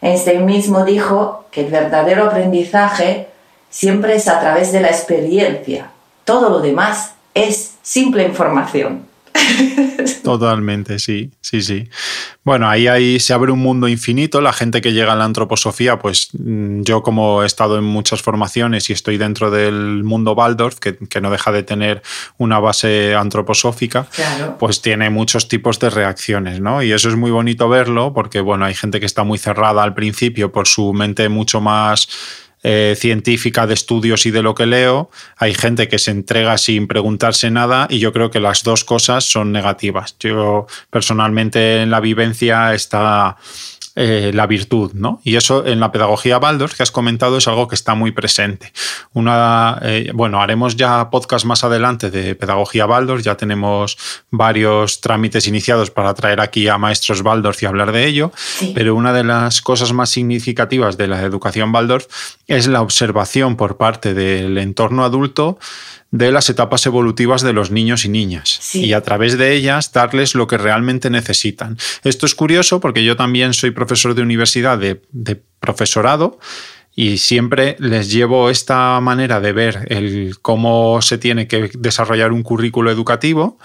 Einstein 0.01 0.45
mismo 0.45 0.85
dijo 0.85 1.45
que 1.49 1.61
el 1.61 1.71
verdadero 1.71 2.25
aprendizaje 2.25 3.29
siempre 3.69 4.15
es 4.15 4.27
a 4.27 4.39
través 4.39 4.71
de 4.71 4.81
la 4.81 4.89
experiencia. 4.89 5.89
Todo 6.25 6.49
lo 6.49 6.59
demás 6.59 7.13
es 7.33 7.75
simple 7.81 8.23
información. 8.23 9.12
Totalmente, 10.23 10.99
sí, 10.99 11.31
sí, 11.41 11.61
sí. 11.61 11.89
Bueno, 12.43 12.69
ahí, 12.69 12.87
ahí 12.87 13.19
se 13.19 13.33
abre 13.33 13.51
un 13.51 13.59
mundo 13.59 13.87
infinito. 13.87 14.41
La 14.41 14.53
gente 14.53 14.81
que 14.81 14.93
llega 14.93 15.13
a 15.13 15.15
la 15.15 15.25
antroposofía, 15.25 15.99
pues 15.99 16.29
mm, 16.33 16.81
yo 16.83 17.03
como 17.03 17.43
he 17.43 17.45
estado 17.45 17.77
en 17.77 17.83
muchas 17.83 18.21
formaciones 18.21 18.89
y 18.89 18.93
estoy 18.93 19.17
dentro 19.17 19.51
del 19.51 20.03
mundo 20.03 20.33
Waldorf, 20.33 20.79
que, 20.79 21.21
no 21.21 21.31
deja 21.31 21.51
de 21.51 21.63
tener 21.63 22.01
una 22.37 22.59
base 22.59 23.15
antroposófica, 23.15 24.07
pues 24.59 24.81
tiene 24.81 25.09
muchos 25.09 25.47
tipos 25.47 25.79
de 25.79 25.89
reacciones, 25.89 26.59
¿no? 26.59 26.83
Y 26.83 26.91
eso 26.91 27.09
es 27.09 27.15
muy 27.15 27.31
bonito 27.31 27.69
verlo 27.69 28.13
porque, 28.13 28.41
bueno, 28.41 28.65
hay 28.65 28.73
gente 28.73 28.99
que 28.99 29.05
está 29.05 29.23
muy 29.23 29.37
cerrada 29.37 29.83
al 29.83 29.93
principio 29.93 30.51
por 30.51 30.67
su 30.67 30.93
mente 30.93 31.29
mucho 31.29 31.61
más 31.61 32.07
eh, 32.63 32.95
científica 32.97 33.67
de 33.67 33.73
estudios 33.73 34.25
y 34.25 34.31
de 34.31 34.41
lo 34.41 34.55
que 34.55 34.65
leo, 34.65 35.09
hay 35.37 35.53
gente 35.53 35.89
que 35.89 35.99
se 35.99 36.11
entrega 36.11 36.57
sin 36.57 36.87
preguntarse 36.87 37.51
nada 37.51 37.87
y 37.89 37.99
yo 37.99 38.13
creo 38.13 38.31
que 38.31 38.39
las 38.39 38.63
dos 38.63 38.83
cosas 38.83 39.25
son 39.25 39.51
negativas. 39.51 40.15
Yo 40.19 40.67
personalmente 40.89 41.81
en 41.81 41.91
la 41.91 41.99
vivencia 41.99 42.73
está 42.73 43.37
eh, 43.95 44.31
la 44.33 44.47
virtud, 44.47 44.93
¿no? 44.95 45.21
Y 45.23 45.35
eso 45.35 45.67
en 45.67 45.79
la 45.79 45.91
pedagogía 45.91 46.39
Baldor 46.39 46.73
que 46.73 46.81
has 46.81 46.89
comentado 46.89 47.37
es 47.37 47.47
algo 47.47 47.67
que 47.67 47.75
está 47.75 47.93
muy 47.93 48.11
presente. 48.11 48.73
Una, 49.13 49.77
eh, 49.83 50.09
bueno, 50.15 50.41
haremos 50.41 50.75
ya 50.75 51.11
podcast 51.11 51.45
más 51.45 51.63
adelante 51.63 52.09
de 52.09 52.33
pedagogía 52.33 52.87
Baldor, 52.87 53.21
ya 53.21 53.37
tenemos 53.37 53.97
varios 54.31 54.99
trámites 54.99 55.47
iniciados 55.47 55.91
para 55.91 56.15
traer 56.15 56.41
aquí 56.41 56.67
a 56.67 56.79
maestros 56.79 57.21
Baldor 57.21 57.55
y 57.61 57.67
hablar 57.67 57.91
de 57.91 58.07
ello, 58.07 58.31
pero 58.73 58.95
una 58.95 59.13
de 59.13 59.25
las 59.25 59.61
cosas 59.61 59.93
más 59.93 60.09
significativas 60.09 60.97
de 60.97 61.07
la 61.07 61.21
educación 61.21 61.71
Baldor 61.71 62.07
es 62.47 62.65
la 62.65 62.81
observación 62.81 63.55
por 63.57 63.77
parte 63.77 64.15
del 64.15 64.57
entorno 64.57 65.05
adulto 65.05 65.59
de 66.13 66.31
las 66.31 66.47
etapas 66.47 66.85
evolutivas 66.85 67.41
de 67.41 67.53
los 67.53 67.71
niños 67.71 68.05
y 68.05 68.09
niñas 68.09 68.75
y 68.75 68.93
a 68.93 69.01
través 69.01 69.35
de 69.35 69.53
ellas 69.53 69.91
darles 69.91 70.35
lo 70.35 70.45
que 70.45 70.59
realmente 70.59 71.09
necesitan. 71.09 71.75
Esto 72.03 72.27
es 72.27 72.35
curioso 72.35 72.79
porque 72.79 73.03
yo 73.03 73.17
también 73.17 73.55
soy 73.55 73.71
profesor 73.71 73.82
de 73.85 74.21
universidad 74.21 74.77
de, 74.77 75.01
profesorado 75.59 76.39
y 76.95 77.17
siempre 77.17 77.75
les 77.79 78.11
llevo 78.11 78.49
esta 78.49 78.99
manera 78.99 79.39
de 79.39 79.53
ver 79.53 79.87
el 79.89 80.35
cómo 80.41 81.01
se 81.01 81.17
tiene 81.17 81.47
que 81.47 81.71
desarrollar 81.73 82.31
un 82.31 82.43
currículo 82.43 82.91
educativo 82.91 83.57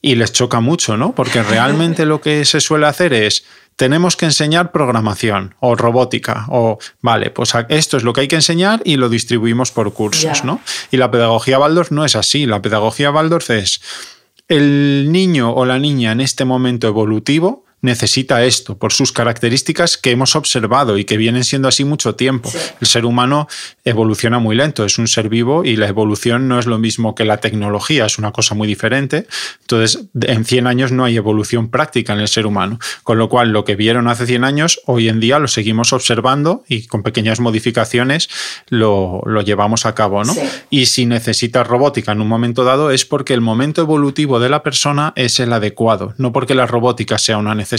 y 0.00 0.16
les 0.16 0.32
choca 0.32 0.60
mucho, 0.60 0.96
¿no? 0.96 1.14
Porque 1.14 1.42
realmente 1.54 2.06
lo 2.06 2.20
que 2.20 2.44
se 2.44 2.60
suele 2.60 2.86
hacer 2.86 3.12
es 3.12 3.44
tenemos 3.76 4.16
que 4.16 4.26
enseñar 4.26 4.72
programación 4.72 5.54
o 5.60 5.74
robótica 5.74 6.46
o 6.48 6.78
vale, 7.00 7.30
pues 7.30 7.52
esto 7.68 7.96
es 7.96 8.02
lo 8.02 8.12
que 8.12 8.22
hay 8.22 8.28
que 8.28 8.36
enseñar 8.36 8.82
y 8.84 8.96
lo 8.96 9.08
distribuimos 9.08 9.70
por 9.70 9.92
cursos, 9.92 10.44
¿no? 10.44 10.60
Y 10.90 10.96
la 10.96 11.10
pedagogía 11.10 11.58
Waldorf 11.58 11.90
no 11.90 12.04
es 12.04 12.16
así, 12.16 12.46
la 12.46 12.60
pedagogía 12.62 13.10
Waldorf 13.10 13.50
es 13.50 13.80
el 14.48 15.10
niño 15.10 15.52
o 15.52 15.64
la 15.64 15.78
niña 15.78 16.12
en 16.12 16.20
este 16.20 16.44
momento 16.44 16.86
evolutivo 16.86 17.64
necesita 17.82 18.44
esto 18.44 18.78
por 18.78 18.92
sus 18.92 19.12
características 19.12 19.98
que 19.98 20.12
hemos 20.12 20.36
observado 20.36 20.96
y 20.98 21.04
que 21.04 21.16
vienen 21.16 21.44
siendo 21.44 21.68
así 21.68 21.84
mucho 21.84 22.14
tiempo. 22.14 22.50
El 22.80 22.86
ser 22.86 23.04
humano 23.04 23.48
evoluciona 23.84 24.38
muy 24.38 24.54
lento, 24.54 24.84
es 24.84 24.98
un 24.98 25.08
ser 25.08 25.28
vivo 25.28 25.64
y 25.64 25.74
la 25.74 25.88
evolución 25.88 26.46
no 26.46 26.60
es 26.60 26.66
lo 26.66 26.78
mismo 26.78 27.16
que 27.16 27.24
la 27.24 27.38
tecnología, 27.38 28.06
es 28.06 28.18
una 28.18 28.30
cosa 28.30 28.54
muy 28.54 28.68
diferente. 28.68 29.26
Entonces, 29.62 30.04
en 30.20 30.44
100 30.44 30.66
años 30.68 30.92
no 30.92 31.04
hay 31.04 31.16
evolución 31.16 31.70
práctica 31.70 32.12
en 32.12 32.20
el 32.20 32.28
ser 32.28 32.46
humano, 32.46 32.78
con 33.02 33.18
lo 33.18 33.28
cual 33.28 33.50
lo 33.50 33.64
que 33.64 33.74
vieron 33.74 34.06
hace 34.06 34.26
100 34.26 34.44
años, 34.44 34.80
hoy 34.86 35.08
en 35.08 35.18
día 35.18 35.40
lo 35.40 35.48
seguimos 35.48 35.92
observando 35.92 36.62
y 36.68 36.86
con 36.86 37.02
pequeñas 37.02 37.40
modificaciones 37.40 38.28
lo, 38.68 39.22
llevamos 39.44 39.86
a 39.86 39.94
cabo. 39.96 40.22
¿no? 40.22 40.34
Y 40.70 40.86
si 40.86 41.04
necesitas 41.04 41.66
robótica 41.66 42.12
en 42.12 42.20
un 42.20 42.28
momento 42.28 42.62
dado 42.62 42.92
es 42.92 43.04
porque 43.04 43.34
el 43.34 43.40
momento 43.40 43.82
evolutivo 43.82 44.38
de 44.38 44.48
la 44.48 44.62
persona 44.62 45.12
es 45.16 45.40
el 45.40 45.52
adecuado, 45.52 46.14
no 46.16 46.32
porque 46.32 46.54
la 46.54 46.66
robótica 46.66 47.18
sea 47.18 47.38
una 47.38 47.56
necesidad 47.56 47.71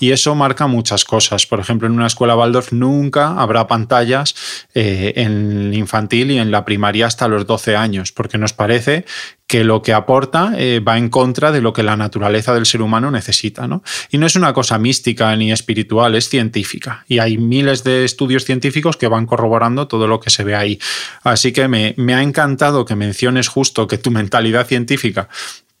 y 0.00 0.10
eso 0.12 0.34
marca 0.34 0.66
muchas 0.66 1.04
cosas. 1.04 1.46
Por 1.46 1.60
ejemplo, 1.60 1.86
en 1.86 1.94
una 1.94 2.06
escuela 2.06 2.36
Waldorf 2.36 2.72
nunca 2.72 3.40
habrá 3.40 3.66
pantallas 3.66 4.34
eh, 4.74 5.12
en 5.16 5.72
infantil 5.74 6.30
y 6.30 6.38
en 6.38 6.50
la 6.50 6.64
primaria 6.64 7.06
hasta 7.06 7.28
los 7.28 7.46
12 7.46 7.76
años, 7.76 8.12
porque 8.12 8.38
nos 8.38 8.52
parece 8.52 9.04
que 9.46 9.62
lo 9.62 9.80
que 9.80 9.92
aporta 9.92 10.52
eh, 10.56 10.80
va 10.80 10.98
en 10.98 11.08
contra 11.08 11.52
de 11.52 11.60
lo 11.60 11.72
que 11.72 11.84
la 11.84 11.96
naturaleza 11.96 12.52
del 12.52 12.66
ser 12.66 12.82
humano 12.82 13.10
necesita. 13.10 13.68
¿no? 13.68 13.82
Y 14.10 14.18
no 14.18 14.26
es 14.26 14.34
una 14.34 14.52
cosa 14.52 14.78
mística 14.78 15.34
ni 15.36 15.52
espiritual, 15.52 16.14
es 16.16 16.28
científica. 16.28 17.04
Y 17.06 17.20
hay 17.20 17.38
miles 17.38 17.84
de 17.84 18.04
estudios 18.04 18.44
científicos 18.44 18.96
que 18.96 19.08
van 19.08 19.26
corroborando 19.26 19.86
todo 19.86 20.08
lo 20.08 20.18
que 20.20 20.30
se 20.30 20.42
ve 20.42 20.56
ahí. 20.56 20.80
Así 21.22 21.52
que 21.52 21.68
me, 21.68 21.94
me 21.96 22.14
ha 22.14 22.22
encantado 22.22 22.84
que 22.84 22.96
menciones 22.96 23.48
justo 23.48 23.86
que 23.86 23.98
tu 23.98 24.10
mentalidad 24.10 24.66
científica 24.66 25.28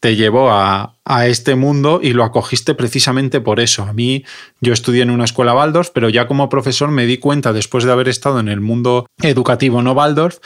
te 0.00 0.16
llevó 0.16 0.50
a, 0.50 0.92
este 1.26 1.54
mundo 1.54 2.00
y 2.02 2.12
lo 2.12 2.24
acogiste 2.24 2.74
precisamente 2.74 3.40
por 3.40 3.60
eso. 3.60 3.84
A 3.84 3.92
mí, 3.92 4.24
yo 4.60 4.72
estudié 4.72 5.02
en 5.02 5.10
una 5.10 5.24
escuela 5.24 5.54
Waldorf, 5.54 5.90
pero 5.94 6.08
ya 6.08 6.26
como 6.26 6.48
profesor 6.48 6.90
me 6.90 7.06
di 7.06 7.18
cuenta, 7.18 7.52
después 7.52 7.84
de 7.84 7.92
haber 7.92 8.08
estado 8.08 8.40
en 8.40 8.48
el 8.48 8.60
mundo 8.60 9.06
educativo 9.22 9.82
no 9.82 9.92
Waldorf, 9.92 10.38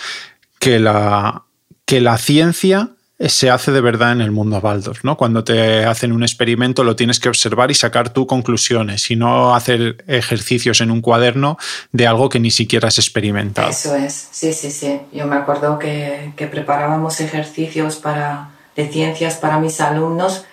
que 0.58 0.78
la, 0.78 1.44
que 1.86 2.02
la 2.02 2.18
ciencia 2.18 2.90
se 3.18 3.50
hace 3.50 3.72
de 3.72 3.80
verdad 3.80 4.12
en 4.12 4.20
el 4.20 4.30
mundo 4.30 4.58
Waldorf, 4.58 5.04
¿no? 5.04 5.16
Cuando 5.16 5.44
te 5.44 5.84
hacen 5.84 6.12
un 6.12 6.22
experimento 6.22 6.84
lo 6.84 6.96
tienes 6.96 7.20
que 7.20 7.28
observar 7.28 7.70
y 7.70 7.74
sacar 7.74 8.12
tus 8.12 8.26
conclusiones 8.26 9.10
y 9.10 9.16
no 9.16 9.54
hacer 9.54 10.04
ejercicios 10.06 10.80
en 10.80 10.90
un 10.90 11.00
cuaderno 11.00 11.58
de 11.92 12.06
algo 12.06 12.28
que 12.28 12.40
ni 12.40 12.50
siquiera 12.50 12.88
has 12.88 12.98
experimentado. 12.98 13.68
Eso 13.68 13.94
es, 13.94 14.28
sí, 14.30 14.52
sí, 14.52 14.70
sí. 14.70 15.00
Yo 15.12 15.26
me 15.26 15.36
acuerdo 15.36 15.78
que, 15.78 16.32
que 16.36 16.46
preparábamos 16.46 17.20
ejercicios 17.20 17.96
para 17.96 18.50
ciencias 18.88 19.36
para 19.36 19.58
mis 19.58 19.80
alumnos 19.80 20.44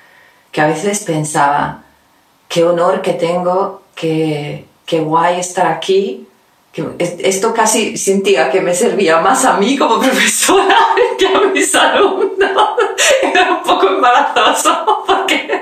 que 0.52 0.62
a 0.62 0.68
veces 0.68 1.04
pensaba, 1.04 1.84
qué 2.48 2.64
honor 2.64 3.02
que 3.02 3.14
tengo, 3.14 3.84
qué, 3.96 4.66
qué 4.86 5.00
guay 5.00 5.40
estar 5.40 5.68
aquí. 5.68 6.28
Esto 7.00 7.54
casi 7.54 7.98
sentía 7.98 8.52
que 8.52 8.62
me 8.62 8.74
servía 8.74 9.20
más 9.20 9.46
a 9.46 9.58
mí 9.58 9.78
como 9.78 10.00
profesora 10.02 10.78
que 11.18 11.28
a 11.28 11.42
mis 11.52 11.74
alumnos. 11.74 12.72
Era 13.22 13.52
un 13.54 13.64
poco 13.64 13.88
embarazoso 13.88 15.04
porque 15.08 15.57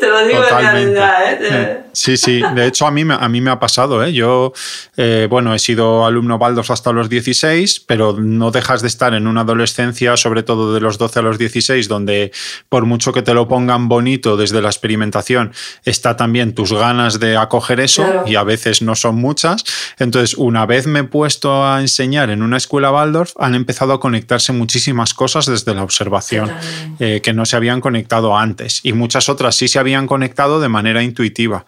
te 0.00 0.08
lo 0.08 0.26
digo 0.26 0.42
realidad. 0.42 1.32
¿eh? 1.32 1.38
¿eh? 1.42 1.80
Sí, 1.92 2.16
sí. 2.16 2.40
De 2.54 2.66
hecho, 2.66 2.86
a 2.86 2.90
mí, 2.90 3.02
a 3.08 3.28
mí 3.28 3.40
me 3.40 3.50
ha 3.50 3.58
pasado. 3.58 4.04
¿eh? 4.04 4.12
Yo, 4.12 4.52
eh, 4.96 5.26
bueno, 5.28 5.54
he 5.54 5.58
sido 5.58 6.06
alumno 6.06 6.38
Baldos 6.38 6.70
hasta 6.70 6.92
los 6.92 7.08
16, 7.08 7.80
pero 7.80 8.12
no 8.12 8.52
dejas 8.52 8.82
de 8.82 8.88
estar 8.88 9.12
en 9.14 9.26
una 9.26 9.40
adolescencia, 9.40 10.16
sobre 10.16 10.42
todo 10.42 10.72
de 10.72 10.80
los 10.80 10.98
12 10.98 11.18
a 11.18 11.22
los 11.22 11.38
16, 11.38 11.88
donde 11.88 12.32
por 12.68 12.86
mucho 12.86 13.12
que 13.12 13.22
te 13.22 13.34
lo 13.34 13.48
pongan 13.48 13.88
bonito 13.88 14.36
desde 14.36 14.62
la 14.62 14.68
experimentación, 14.68 15.52
está 15.84 16.16
también 16.16 16.54
tus 16.54 16.72
ganas 16.72 17.18
de 17.18 17.36
acoger 17.36 17.80
eso 17.80 18.06
y 18.24 18.36
a 18.36 18.44
veces 18.44 18.82
no 18.82 18.94
son 18.94 19.16
muchas. 19.16 19.64
Entonces, 19.98 20.34
una 20.36 20.66
vez 20.66 20.86
me 20.86 21.00
he 21.00 21.04
puesto 21.04 21.64
a 21.66 21.80
enseñar 21.80 22.30
en 22.30 22.42
una 22.42 22.56
escuela 22.56 22.92
Waldorf, 22.92 23.32
han 23.38 23.54
empezado 23.54 23.92
a 23.94 24.00
conectarse 24.00 24.52
muchísimas 24.52 25.12
cosas 25.12 25.46
desde 25.46 25.74
la 25.74 25.82
observación 25.82 26.52
eh, 27.00 27.20
que 27.22 27.32
no 27.32 27.44
se 27.46 27.56
habían 27.56 27.80
conectado 27.80 28.36
antes 28.36 28.80
y 28.84 28.92
muchas 28.92 29.28
otras 29.28 29.56
sí 29.56 29.66
se 29.66 29.78
habían 29.78 29.89
conectado 30.06 30.60
de 30.60 30.68
manera 30.68 31.02
intuitiva. 31.02 31.64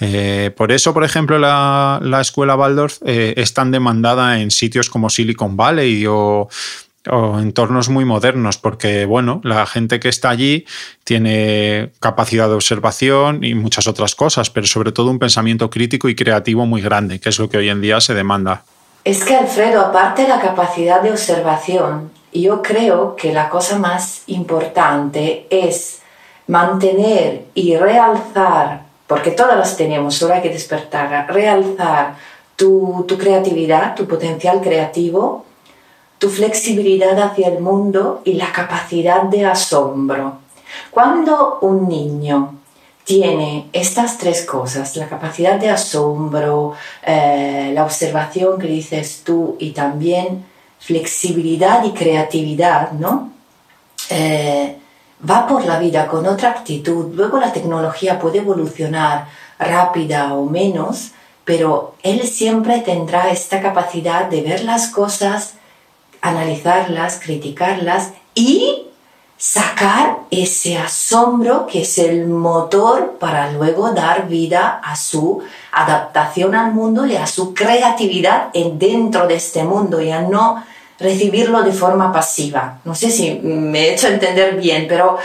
Eh, 0.00 0.50
por 0.56 0.72
eso, 0.72 0.92
por 0.92 1.04
ejemplo, 1.04 1.38
la, 1.38 2.18
escuela 2.20 2.56
Waldorf 2.56 2.98
eh, 3.04 3.34
es 3.36 3.54
tan 3.54 3.70
demandada 3.70 4.40
en 4.40 4.50
sitios 4.50 4.90
como 4.90 5.10
Silicon 5.10 5.56
Valley 5.56 6.06
o, 6.06 6.48
entornos 7.38 7.88
muy 7.88 8.04
modernos, 8.04 8.58
porque 8.58 9.04
bueno, 9.04 9.40
la 9.44 9.64
gente 9.66 10.00
que 10.00 10.08
está 10.08 10.30
allí 10.30 10.66
tiene 11.04 11.92
capacidad 12.00 12.48
de 12.48 12.54
observación 12.54 13.44
y 13.44 13.54
muchas 13.54 13.86
otras 13.86 14.16
cosas, 14.16 14.50
pero 14.50 14.66
sobre 14.66 14.90
todo 14.90 15.12
un 15.12 15.20
pensamiento 15.20 15.70
crítico 15.70 16.08
y 16.08 16.16
creativo 16.16 16.66
muy 16.66 16.82
grande, 16.82 17.20
que 17.20 17.28
es 17.28 17.38
lo 17.38 17.48
que 17.48 17.58
hoy 17.58 17.68
en 17.68 17.80
día 17.80 18.00
se 18.00 18.12
demanda. 18.12 18.64
Es 19.04 19.22
que 19.22 19.36
Alfredo, 19.36 19.82
aparte 19.82 20.22
de 20.22 20.28
la 20.28 20.40
capacidad 20.40 21.00
de 21.00 21.12
observación, 21.12 22.10
yo 22.32 22.62
creo 22.62 23.16
que 23.16 23.32
la 23.32 23.48
cosa 23.48 23.78
más 23.78 24.22
importante 24.26 25.46
es 25.50 26.00
mantener 26.46 27.46
y 27.54 27.76
realzar 27.76 28.86
porque 29.06 29.30
todas 29.30 29.56
las 29.56 29.76
tenemos, 29.76 30.16
solo 30.16 30.34
hay 30.34 30.42
que 30.42 30.50
despertar, 30.50 31.32
realzar 31.32 32.16
tu, 32.56 33.04
tu 33.06 33.16
creatividad, 33.16 33.94
tu 33.94 34.06
potencial 34.06 34.60
creativo, 34.60 35.44
tu 36.18 36.28
flexibilidad 36.28 37.18
hacia 37.20 37.48
el 37.48 37.60
mundo 37.60 38.22
y 38.24 38.32
la 38.32 38.50
capacidad 38.52 39.22
de 39.22 39.46
asombro. 39.46 40.38
Cuando 40.90 41.58
un 41.60 41.88
niño 41.88 42.54
tiene 43.04 43.68
estas 43.72 44.18
tres 44.18 44.44
cosas, 44.44 44.96
la 44.96 45.08
capacidad 45.08 45.60
de 45.60 45.70
asombro, 45.70 46.72
eh, 47.04 47.70
la 47.72 47.84
observación 47.84 48.58
que 48.58 48.66
dices 48.66 49.22
tú 49.24 49.56
y 49.60 49.70
también 49.70 50.44
flexibilidad 50.80 51.84
y 51.84 51.92
creatividad, 51.92 52.90
¿no? 52.92 53.30
Eh, 54.10 54.76
va 55.28 55.46
por 55.46 55.64
la 55.64 55.78
vida 55.78 56.06
con 56.06 56.26
otra 56.26 56.50
actitud. 56.50 57.14
Luego 57.14 57.38
la 57.38 57.52
tecnología 57.52 58.18
puede 58.18 58.38
evolucionar 58.38 59.28
rápida 59.58 60.34
o 60.34 60.44
menos, 60.44 61.12
pero 61.44 61.94
él 62.02 62.26
siempre 62.26 62.80
tendrá 62.80 63.30
esta 63.30 63.60
capacidad 63.60 64.26
de 64.26 64.42
ver 64.42 64.64
las 64.64 64.88
cosas, 64.88 65.54
analizarlas, 66.20 67.20
criticarlas 67.22 68.12
y 68.34 68.86
sacar 69.38 70.20
ese 70.30 70.78
asombro 70.78 71.66
que 71.66 71.82
es 71.82 71.98
el 71.98 72.26
motor 72.26 73.16
para 73.20 73.52
luego 73.52 73.90
dar 73.90 74.28
vida 74.28 74.80
a 74.82 74.96
su 74.96 75.42
adaptación 75.72 76.54
al 76.54 76.72
mundo 76.72 77.04
y 77.06 77.16
a 77.16 77.26
su 77.26 77.52
creatividad 77.52 78.48
dentro 78.52 79.26
de 79.26 79.34
este 79.34 79.62
mundo 79.62 80.00
y 80.00 80.10
a 80.10 80.22
no 80.22 80.64
recibirlo 80.98 81.62
de 81.62 81.72
forma 81.72 82.12
pasiva. 82.12 82.78
No 82.84 82.94
sé 82.94 83.10
si 83.10 83.38
me 83.42 83.80
he 83.80 83.94
hecho 83.94 84.08
entender 84.08 84.56
bien, 84.56 84.86
pero 84.88 85.18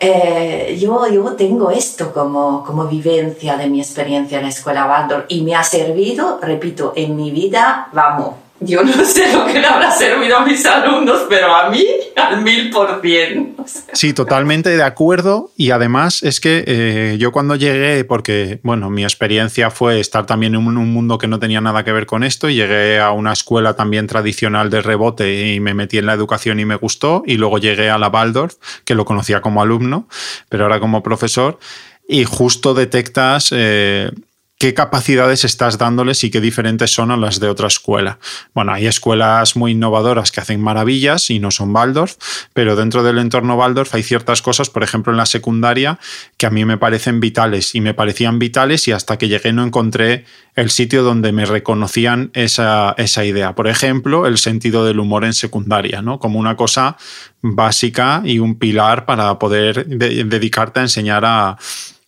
eh, 0.00 0.76
yo, 0.78 1.06
yo 1.08 1.32
tengo 1.32 1.70
esto 1.70 2.12
como, 2.12 2.62
como 2.64 2.84
vivencia 2.84 3.56
de 3.56 3.68
mi 3.68 3.80
experiencia 3.80 4.38
en 4.38 4.44
la 4.44 4.50
escuela 4.50 4.86
Waldorf 4.86 5.24
y 5.28 5.42
me 5.42 5.54
ha 5.54 5.64
servido, 5.64 6.38
repito, 6.42 6.92
en 6.96 7.16
mi 7.16 7.30
vida, 7.30 7.88
vamos, 7.92 8.43
yo 8.64 8.82
no 8.82 9.04
sé 9.04 9.32
lo 9.32 9.46
que 9.46 9.60
le 9.60 9.66
habrá 9.66 9.90
servido 9.90 10.38
a 10.38 10.44
mis 10.44 10.64
alumnos, 10.66 11.22
pero 11.28 11.54
a 11.54 11.70
mí 11.70 11.84
al 12.16 12.42
mil 12.42 12.70
por 12.70 13.00
cien. 13.02 13.56
Sí, 13.92 14.12
totalmente 14.12 14.76
de 14.76 14.82
acuerdo. 14.82 15.50
Y 15.56 15.70
además 15.70 16.22
es 16.22 16.40
que 16.40 16.64
eh, 16.66 17.16
yo 17.18 17.32
cuando 17.32 17.56
llegué, 17.56 18.04
porque 18.04 18.60
bueno, 18.62 18.90
mi 18.90 19.04
experiencia 19.04 19.70
fue 19.70 20.00
estar 20.00 20.26
también 20.26 20.54
en 20.54 20.66
un 20.66 20.92
mundo 20.92 21.18
que 21.18 21.26
no 21.26 21.38
tenía 21.38 21.60
nada 21.60 21.84
que 21.84 21.92
ver 21.92 22.06
con 22.06 22.24
esto, 22.24 22.48
y 22.48 22.54
llegué 22.54 22.98
a 23.00 23.12
una 23.12 23.32
escuela 23.32 23.74
también 23.74 24.06
tradicional 24.06 24.70
de 24.70 24.82
rebote 24.82 25.52
y 25.52 25.60
me 25.60 25.74
metí 25.74 25.98
en 25.98 26.06
la 26.06 26.14
educación 26.14 26.60
y 26.60 26.64
me 26.64 26.76
gustó, 26.76 27.22
y 27.26 27.36
luego 27.36 27.58
llegué 27.58 27.90
a 27.90 27.98
la 27.98 28.08
Waldorf, 28.08 28.54
que 28.84 28.94
lo 28.94 29.04
conocía 29.04 29.40
como 29.40 29.62
alumno, 29.62 30.08
pero 30.48 30.64
ahora 30.64 30.80
como 30.80 31.02
profesor, 31.02 31.58
y 32.08 32.24
justo 32.24 32.74
detectas... 32.74 33.50
Eh, 33.52 34.10
qué 34.58 34.72
capacidades 34.72 35.44
estás 35.44 35.78
dándoles 35.78 36.22
y 36.24 36.30
qué 36.30 36.40
diferentes 36.40 36.92
son 36.92 37.10
a 37.10 37.16
las 37.16 37.40
de 37.40 37.48
otra 37.48 37.66
escuela. 37.66 38.18
Bueno, 38.54 38.72
hay 38.72 38.86
escuelas 38.86 39.56
muy 39.56 39.72
innovadoras 39.72 40.30
que 40.30 40.40
hacen 40.40 40.60
maravillas 40.60 41.28
y 41.30 41.38
no 41.38 41.50
son 41.50 41.74
Waldorf, 41.74 42.16
pero 42.52 42.76
dentro 42.76 43.02
del 43.02 43.18
entorno 43.18 43.56
Waldorf 43.56 43.94
hay 43.94 44.02
ciertas 44.02 44.42
cosas, 44.42 44.70
por 44.70 44.84
ejemplo 44.84 45.12
en 45.12 45.18
la 45.18 45.26
secundaria, 45.26 45.98
que 46.36 46.46
a 46.46 46.50
mí 46.50 46.64
me 46.64 46.78
parecen 46.78 47.20
vitales 47.20 47.74
y 47.74 47.80
me 47.80 47.94
parecían 47.94 48.38
vitales 48.38 48.86
y 48.88 48.92
hasta 48.92 49.18
que 49.18 49.28
llegué 49.28 49.52
no 49.52 49.64
encontré 49.64 50.24
el 50.54 50.70
sitio 50.70 51.02
donde 51.02 51.32
me 51.32 51.46
reconocían 51.46 52.30
esa, 52.32 52.94
esa 52.96 53.24
idea. 53.24 53.56
Por 53.56 53.66
ejemplo, 53.66 54.26
el 54.26 54.38
sentido 54.38 54.86
del 54.86 55.00
humor 55.00 55.24
en 55.24 55.34
secundaria, 55.34 56.00
¿no? 56.00 56.20
Como 56.20 56.38
una 56.38 56.56
cosa 56.56 56.96
básica 57.42 58.22
y 58.24 58.38
un 58.38 58.58
pilar 58.58 59.04
para 59.04 59.38
poder 59.38 59.86
dedicarte 59.86 60.78
a 60.78 60.84
enseñar 60.84 61.24
a, 61.24 61.58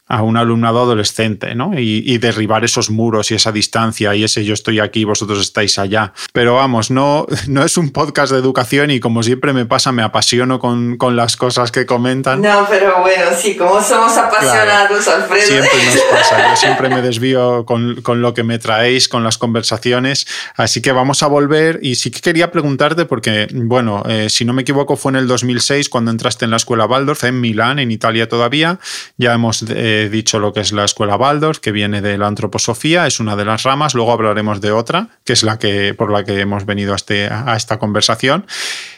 a 0.09 0.23
un 0.23 0.37
alumnado 0.37 0.83
adolescente, 0.83 1.55
¿no? 1.55 1.73
Y, 1.77 2.17
derribar 2.19 2.65
esos 2.65 2.91
muros 2.91 3.31
y 3.31 3.35
esa 3.35 3.53
distancia 3.53 4.15
y 4.15 4.25
ese 4.25 4.45
yo 4.45 4.55
estoy 4.55 4.81
aquí, 4.81 5.05
vosotros 5.05 5.41
estáis 5.41 5.79
allá. 5.79 6.13
Pero 6.33 6.55
vamos, 6.55 6.91
no, 6.91 7.27
no 7.49 7.65
es 7.65 7.77
un 7.77 7.91
podcast 7.91 8.33
de 8.33 8.39
educación 8.39 8.91
y 8.91 9.01
como 9.01 9.23
siempre 9.23 9.53
me 9.53 9.67
pasa, 9.67 9.93
me 9.93 10.03
apasiono 10.03 10.59
con, 10.59 10.97
las 11.17 11.37
cosas 11.37 11.71
que 11.71 11.87
comentan. 11.87 12.41
No, 12.41 12.67
pero 12.69 13.01
bueno, 13.01 13.27
sí, 13.37 13.57
como 13.57 13.81
somos 13.83 14.17
apasionados, 14.17 15.07
Alfredo. 15.09 15.47
Siempre 15.47 15.85
nos 15.85 16.03
pasa, 16.11 16.51
yo 16.51 16.57
siempre 16.57 16.89
me 16.89 17.03
desvío 17.03 17.65
con, 17.65 18.03
lo 18.21 18.35
que 18.35 18.45
me 18.45 18.59
traéis, 18.59 19.09
con 19.09 19.25
las 19.25 19.39
conversaciones, 19.39 20.27
así 20.57 20.81
que 20.81 20.93
vamos 20.93 21.23
a 21.23 21.27
volver 21.27 21.81
y 21.83 21.97
sí 21.97 22.11
que 22.11 22.21
quería 22.21 22.51
preguntarte 22.51 23.05
porque, 23.05 23.49
bueno, 23.53 24.03
eh, 24.09 24.29
si 24.31 24.45
no 24.45 24.53
me 24.53 24.63
equivoco 24.63 24.97
fue 24.97 25.13
en 25.13 25.17
el 25.17 25.27
2006 25.27 25.89
cuando 25.89 26.11
entraste 26.11 26.45
en 26.45 26.51
la 26.51 26.57
escuela 26.57 26.87
Waldorf, 26.87 27.25
en 27.25 27.41
Milán, 27.41 27.79
en 27.79 27.91
Italia 27.91 28.29
todavía, 28.29 28.79
ya 29.17 29.35
hemos... 29.35 29.65
Eh, 29.69 29.96
he 30.05 30.09
dicho 30.09 30.39
lo 30.39 30.53
que 30.53 30.61
es 30.61 30.73
la 30.73 30.85
escuela 30.85 31.17
Waldorf, 31.17 31.59
que 31.59 31.73
viene 31.73 32.01
de 32.01 32.19
la 32.19 32.27
antroposofía, 32.27 33.07
es 33.07 33.21
una 33.21 33.37
de 33.37 33.45
las 33.45 33.63
ramas, 33.63 33.95
luego 33.95 34.13
hablaremos 34.13 34.61
de 34.61 34.73
otra, 34.73 35.09
que 35.25 35.33
es 35.33 35.43
la 35.43 35.59
que, 35.59 35.95
por 35.95 36.11
la 36.11 36.25
que 36.25 36.41
hemos 36.41 36.67
venido 36.67 36.93
a, 36.93 36.97
este, 36.97 37.29
a 37.29 37.55
esta 37.57 37.79
conversación. 37.79 38.47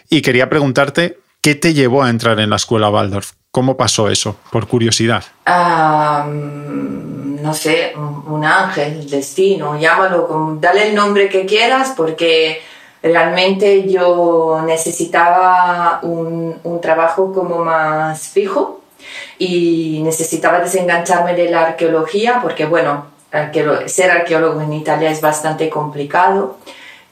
Y 0.08 0.22
quería 0.22 0.48
preguntarte, 0.48 1.18
¿qué 1.40 1.54
te 1.54 1.74
llevó 1.74 2.02
a 2.02 2.10
entrar 2.10 2.40
en 2.40 2.50
la 2.50 2.56
escuela 2.56 2.90
Waldorf? 2.90 3.32
¿Cómo 3.50 3.76
pasó 3.76 4.10
eso? 4.10 4.36
Por 4.50 4.68
curiosidad. 4.68 5.24
no 5.46 6.24
sé, 7.54 7.94
un 7.96 8.44
ángel, 8.44 9.08
destino, 9.08 9.78
llámalo, 9.78 10.58
dale 10.60 10.88
el 10.88 10.94
nombre 10.94 11.28
que 11.28 11.46
quieras, 11.46 11.94
porque 11.96 12.60
realmente 13.02 13.90
yo 13.90 14.62
necesitaba 14.66 16.00
un, 16.02 16.56
un 16.62 16.80
trabajo 16.80 17.32
como 17.32 17.64
más 17.64 18.28
fijo 18.28 18.77
y 19.38 20.00
necesitaba 20.02 20.60
desengancharme 20.60 21.34
de 21.34 21.50
la 21.50 21.66
arqueología 21.66 22.40
porque, 22.42 22.66
bueno, 22.66 23.06
ser 23.86 24.10
arqueólogo 24.10 24.60
en 24.60 24.72
Italia 24.72 25.10
es 25.10 25.20
bastante 25.20 25.68
complicado. 25.68 26.58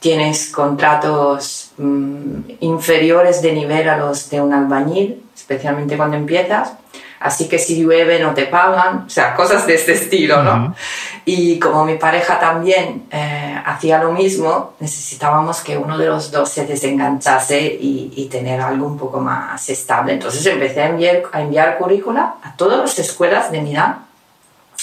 Tienes 0.01 0.51
contratos 0.51 1.73
mm, 1.79 2.41
inferiores 2.61 3.43
de 3.43 3.53
nivel 3.53 3.89
a 3.89 3.97
los 3.97 4.29
de 4.31 4.41
un 4.41 4.53
albañil, 4.53 5.23
especialmente 5.35 5.97
cuando 5.97 6.17
empiezas. 6.17 6.73
Así 7.19 7.49
que 7.49 7.59
si 7.59 7.83
llueve 7.83 8.19
no 8.19 8.35
te 8.35 8.45
pagan, 8.45 9.05
o 9.07 9.11
sea, 9.11 9.35
cosas 9.35 9.67
de 9.67 9.75
este 9.75 9.93
estilo, 9.93 10.43
¿no? 10.43 10.75
Y 11.29 11.59
como 11.59 11.85
mi 11.85 11.97
pareja 11.97 12.39
también 12.39 13.09
eh, 13.11 13.61
hacía 13.67 13.99
lo 14.01 14.13
mismo, 14.13 14.75
necesitábamos 14.79 15.61
que 15.61 15.77
uno 15.77 15.99
de 15.99 16.07
los 16.07 16.31
dos 16.31 16.49
se 16.49 16.67
desenganchase 16.67 17.61
y, 17.61 18.13
y, 18.15 18.27
tener 18.27 18.61
algo 18.61 18.87
un 18.87 18.97
poco 18.97 19.19
más 19.19 19.69
estable. 19.69 20.13
Entonces 20.13 20.47
empecé 20.47 20.83
a 20.83 20.87
enviar, 20.87 21.25
a 21.33 21.41
enviar 21.41 21.79
currícula 21.79 22.37
a 22.41 22.57
todas 22.57 22.79
las 22.79 22.97
escuelas 23.01 23.51
de 23.51 23.61
Milán 23.61 24.07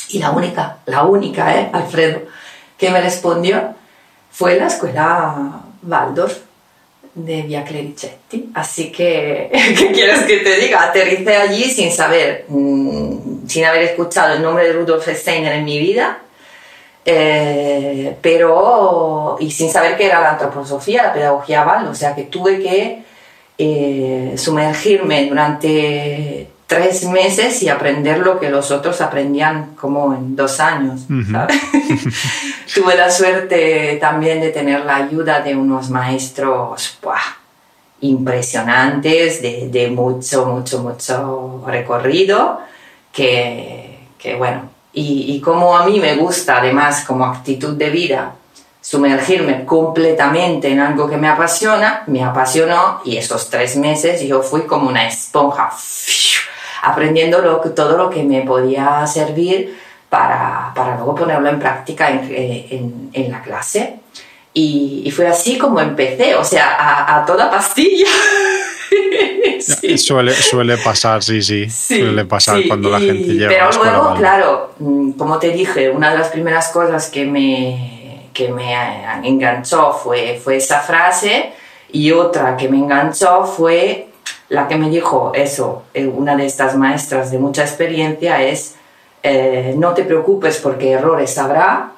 y 0.09 0.19
la 0.19 0.31
única, 0.31 0.79
la 0.85 1.03
única, 1.03 1.57
¿eh, 1.57 1.69
Alfredo, 1.71 2.23
que 2.77 2.89
me 2.89 2.99
respondió 2.99 3.75
fue 4.29 4.57
la 4.57 4.67
escuela 4.67 5.61
Waldorf 5.81 6.39
de 7.13 7.43
Via 7.43 7.63
Clericetti. 7.63 8.49
Así 8.53 8.91
que, 8.91 9.49
¿qué 9.77 9.91
quieres 9.93 10.23
que 10.23 10.37
te 10.37 10.57
diga? 10.57 10.83
Aterricé 10.83 11.37
allí 11.37 11.71
sin 11.71 11.91
saber, 11.91 12.45
mm, 12.49 13.47
sin 13.47 13.63
haber 13.63 13.83
escuchado 13.83 14.33
el 14.33 14.41
nombre 14.41 14.65
de 14.65 14.73
Rudolf 14.73 15.07
Steiner 15.07 15.53
en 15.53 15.65
mi 15.65 15.79
vida, 15.79 16.19
eh, 17.05 18.17
pero, 18.21 19.37
y 19.39 19.51
sin 19.51 19.69
saber 19.69 19.97
qué 19.97 20.05
era 20.05 20.21
la 20.21 20.31
antroposofía, 20.31 21.03
la 21.03 21.13
pedagogía 21.13 21.63
Val, 21.63 21.87
o 21.87 21.95
sea 21.95 22.15
que 22.15 22.23
tuve 22.23 22.59
que 22.59 23.03
eh, 23.57 24.33
sumergirme 24.37 25.27
durante 25.27 26.47
tres 26.65 27.05
meses 27.05 27.61
y 27.61 27.69
aprender 27.69 28.19
lo 28.19 28.39
que 28.39 28.49
los 28.49 28.71
otros 28.71 28.99
aprendían 29.01 29.75
como 29.75 30.13
en 30.15 30.35
dos 30.35 30.59
años. 30.59 31.01
Tuve 32.73 32.95
la 32.95 33.11
suerte 33.11 33.97
también 34.01 34.41
de 34.41 34.49
tener 34.49 34.83
la 34.83 34.95
ayuda 34.95 35.41
de 35.41 35.55
unos 35.55 35.91
maestros 35.91 36.97
impresionantes, 38.01 39.41
de, 39.41 39.91
mucho, 39.95 40.47
mucho, 40.47 40.79
mucho 40.81 41.63
recorrido, 41.67 42.59
que, 43.11 43.99
que 44.17 44.35
bueno, 44.35 44.72
y, 44.93 45.35
y, 45.35 45.41
como 45.41 45.75
a 45.75 45.85
mí 45.85 45.99
me 45.99 46.15
gusta 46.15 46.59
además 46.59 47.03
como 47.05 47.25
actitud 47.25 47.75
de 47.75 47.89
vida 47.89 48.35
sumergirme 48.79 49.65
completamente 49.65 50.69
en 50.69 50.79
algo 50.79 51.09
que 51.09 51.17
me 51.17 51.29
apasiona, 51.29 52.03
me 52.07 52.23
apasionó 52.23 53.01
y 53.05 53.17
esos 53.17 53.49
tres 53.49 53.77
meses 53.77 54.21
yo 54.21 54.43
fui 54.43 54.63
como 54.63 54.89
una 54.89 55.07
esponja 55.07 55.71
aprendiendo 56.83 57.41
todo 57.73 57.97
lo 57.97 58.09
que 58.09 58.23
me 58.23 58.41
podía 58.41 59.07
servir 59.07 59.79
para, 60.09 60.71
para 60.75 60.97
luego 60.97 61.15
ponerlo 61.15 61.49
en 61.49 61.59
práctica 61.59 62.09
en, 62.11 62.27
eh, 62.29 63.09
en, 63.13 63.31
la 63.31 63.41
clase. 63.41 63.99
Y, 64.53 65.09
fue 65.15 65.27
así 65.27 65.57
como 65.57 65.79
empecé, 65.79 66.35
o 66.35 66.43
sea, 66.43 67.15
a, 67.17 67.25
toda 67.25 67.49
pastilla. 67.49 68.05
suele, 69.97 70.33
suele 70.33 70.77
pasar, 70.77 71.23
sí, 71.23 71.41
sí, 71.41 71.69
Suele 71.69 72.25
pasar 72.25 72.61
cuando 72.67 72.89
la 72.89 72.99
gente 72.99 73.33
llega 73.33 73.49
Pero 73.49 73.83
luego, 73.83 74.15
claro, 74.15 74.73
mm, 74.79 75.11
como 75.11 75.39
te 75.39 75.49
dije, 75.49 75.89
una 75.89 76.11
de 76.11 76.19
las 76.19 76.29
primeras 76.29 76.69
cosas 76.69 77.09
que 77.09 77.25
me, 77.25 78.29
que 78.33 78.51
me 78.51 78.73
enganchó 79.23 79.93
fue, 79.93 80.39
fue 80.43 80.57
esa 80.57 80.79
frase 80.79 81.53
y 81.91 82.11
otra 82.11 82.57
que 82.57 82.67
me 82.67 82.77
enganchó 82.77 83.45
fue 83.45 84.07
la 84.49 84.67
que 84.67 84.75
me 84.75 84.89
dijo 84.89 85.31
eso, 85.33 85.83
eh, 85.93 86.05
una 86.05 86.35
de 86.35 86.45
estas 86.45 86.75
maestras 86.75 87.31
de 87.31 87.39
mucha 87.39 87.63
experiencia, 87.63 88.41
es 88.43 88.75
eh, 89.23 89.73
no 89.77 89.93
te 89.93 90.03
preocupes 90.03 90.57
porque 90.57 90.91
errores 90.91 91.37
habrá, 91.37 91.91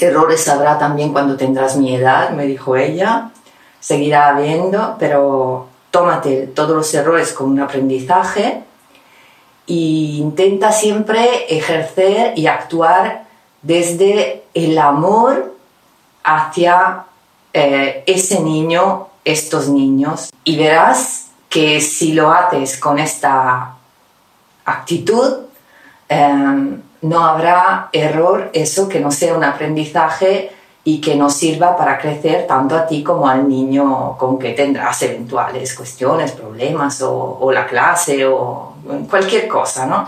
errores 0.00 0.48
habrá 0.48 0.78
también 0.78 1.12
cuando 1.12 1.36
tendrás 1.36 1.76
mi 1.76 1.94
edad, 1.94 2.30
me 2.30 2.46
dijo 2.46 2.76
ella, 2.76 3.30
seguirá 3.78 4.28
habiendo, 4.28 4.96
pero 4.98 5.68
tómate 5.94 6.48
todos 6.48 6.74
los 6.76 6.92
errores 6.92 7.32
como 7.32 7.52
un 7.52 7.60
aprendizaje 7.60 8.64
y 9.64 10.18
intenta 10.18 10.72
siempre 10.72 11.46
ejercer 11.56 12.36
y 12.36 12.48
actuar 12.48 13.26
desde 13.62 14.42
el 14.54 14.76
amor 14.76 15.54
hacia 16.24 17.04
eh, 17.52 18.02
ese 18.08 18.40
niño, 18.40 19.06
estos 19.24 19.68
niños. 19.68 20.30
Y 20.42 20.56
verás 20.56 21.28
que 21.48 21.80
si 21.80 22.12
lo 22.12 22.32
haces 22.32 22.76
con 22.76 22.98
esta 22.98 23.76
actitud, 24.64 25.44
em, 26.08 26.82
no 27.02 27.24
habrá 27.24 27.88
error, 27.92 28.50
eso 28.52 28.88
que 28.88 28.98
no 28.98 29.12
sea 29.12 29.36
un 29.36 29.44
aprendizaje 29.44 30.50
y 30.86 31.00
que 31.00 31.16
nos 31.16 31.34
sirva 31.34 31.76
para 31.76 31.98
crecer 31.98 32.46
tanto 32.46 32.76
a 32.76 32.86
ti 32.86 33.02
como 33.02 33.26
al 33.26 33.48
niño 33.48 34.16
con 34.18 34.38
que 34.38 34.50
tendrás 34.50 35.00
eventuales 35.02 35.74
cuestiones, 35.74 36.32
problemas 36.32 37.00
o, 37.00 37.38
o 37.40 37.50
la 37.50 37.66
clase 37.66 38.26
o 38.26 38.74
cualquier 39.08 39.48
cosa, 39.48 39.86
¿no? 39.86 40.06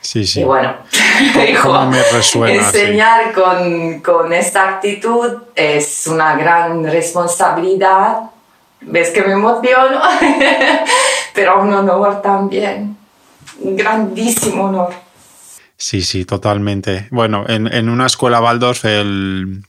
Sí, 0.00 0.26
sí. 0.26 0.40
Y 0.40 0.44
bueno, 0.44 0.74
me 1.90 2.02
resuena, 2.12 2.54
enseñar 2.54 3.32
con, 3.32 4.00
con, 4.00 4.32
esta 4.32 4.68
actitud 4.68 5.42
es 5.54 6.06
una 6.06 6.36
gran 6.36 6.84
responsabilidad. 6.84 8.30
Ves 8.80 9.10
que 9.10 9.22
me 9.22 9.32
emociono, 9.32 10.00
pero 11.34 11.62
un 11.62 11.72
honor 11.72 12.22
también. 12.22 12.96
Un 13.60 13.76
grandísimo 13.76 14.64
honor. 14.66 14.92
Sí, 15.76 16.02
sí, 16.02 16.24
totalmente. 16.24 17.08
Bueno, 17.10 17.44
en, 17.48 17.72
en 17.72 17.88
una 17.88 18.06
escuela 18.06 18.40
Waldorf 18.40 18.84
el 18.84 19.64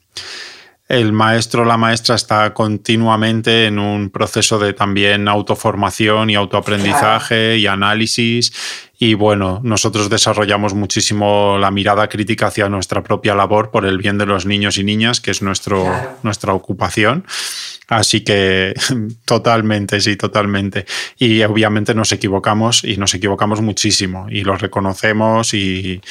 el 0.90 1.14
maestro 1.14 1.62
o 1.62 1.66
la 1.66 1.78
maestra 1.78 2.16
está 2.16 2.52
continuamente 2.52 3.68
en 3.68 3.78
un 3.78 4.10
proceso 4.10 4.58
de 4.58 4.74
también 4.74 5.28
autoformación 5.28 6.32
y 6.32 6.36
autoaprendizaje 6.36 7.58
y 7.58 7.68
análisis. 7.68 8.52
Y 8.98 9.14
bueno, 9.14 9.62
nosotros 9.64 10.10
desarrollamos 10.10 10.74
muchísimo 10.74 11.58
la 11.60 11.70
mirada 11.70 12.10
crítica 12.10 12.48
hacia 12.48 12.70
nuestra 12.70 13.04
propia 13.04 13.36
labor 13.36 13.70
por 13.70 13.86
el 13.86 14.00
bien 14.00 14.18
de 14.18 14.26
los 14.26 14.48
niños 14.48 14.80
y 14.80 14.84
niñas, 14.84 15.22
que 15.22 15.30
es 15.30 15.44
nuestro, 15.44 15.86
nuestra 16.24 16.54
ocupación. 16.54 17.24
Así 17.88 18.22
que 18.22 18.74
totalmente, 19.26 20.02
sí, 20.02 20.16
totalmente. 20.16 20.86
Y 21.18 21.42
obviamente 21.44 21.94
nos 21.94 22.12
equivocamos 22.12 22.84
y 22.84 22.98
nos 22.98 23.14
equivocamos 23.14 23.62
muchísimo 23.62 24.28
y 24.30 24.44
lo 24.44 24.58
reconocemos 24.58 25.54
y, 25.54 26.02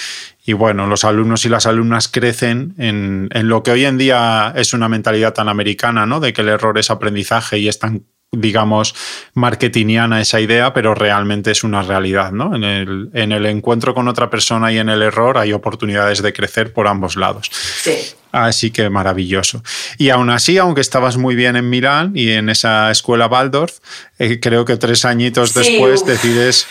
y 0.48 0.54
bueno, 0.54 0.86
los 0.86 1.04
alumnos 1.04 1.44
y 1.44 1.50
las 1.50 1.66
alumnas 1.66 2.08
crecen 2.08 2.74
en, 2.78 3.28
en, 3.34 3.48
lo 3.48 3.62
que 3.62 3.70
hoy 3.70 3.84
en 3.84 3.98
día 3.98 4.54
es 4.56 4.72
una 4.72 4.88
mentalidad 4.88 5.34
tan 5.34 5.46
americana, 5.50 6.06
¿no? 6.06 6.20
De 6.20 6.32
que 6.32 6.40
el 6.40 6.48
error 6.48 6.78
es 6.78 6.90
aprendizaje 6.90 7.58
y 7.58 7.68
es 7.68 7.78
tan 7.78 8.06
digamos, 8.32 8.94
marketingiana 9.34 10.22
esa 10.22 10.40
idea, 10.40 10.72
pero 10.72 10.94
realmente 10.94 11.50
es 11.50 11.64
una 11.64 11.82
realidad, 11.82 12.32
¿no? 12.32 12.54
En 12.54 12.64
el, 12.64 13.10
en 13.12 13.32
el 13.32 13.44
encuentro 13.44 13.94
con 13.94 14.08
otra 14.08 14.30
persona 14.30 14.72
y 14.72 14.78
en 14.78 14.88
el 14.88 15.02
error 15.02 15.36
hay 15.36 15.52
oportunidades 15.52 16.22
de 16.22 16.32
crecer 16.32 16.72
por 16.72 16.88
ambos 16.88 17.16
lados. 17.16 17.50
Sí. 17.52 17.96
Así 18.30 18.70
que 18.70 18.90
maravilloso. 18.90 19.62
Y 19.96 20.10
aún 20.10 20.30
así, 20.30 20.58
aunque 20.58 20.80
estabas 20.80 21.16
muy 21.16 21.34
bien 21.34 21.56
en 21.56 21.70
Milán 21.70 22.12
y 22.14 22.32
en 22.32 22.48
esa 22.50 22.90
escuela 22.90 23.26
Waldorf, 23.26 23.78
eh, 24.18 24.38
creo 24.40 24.64
que 24.64 24.76
tres 24.76 25.04
añitos 25.04 25.54
después 25.54 26.04
decides... 26.04 26.66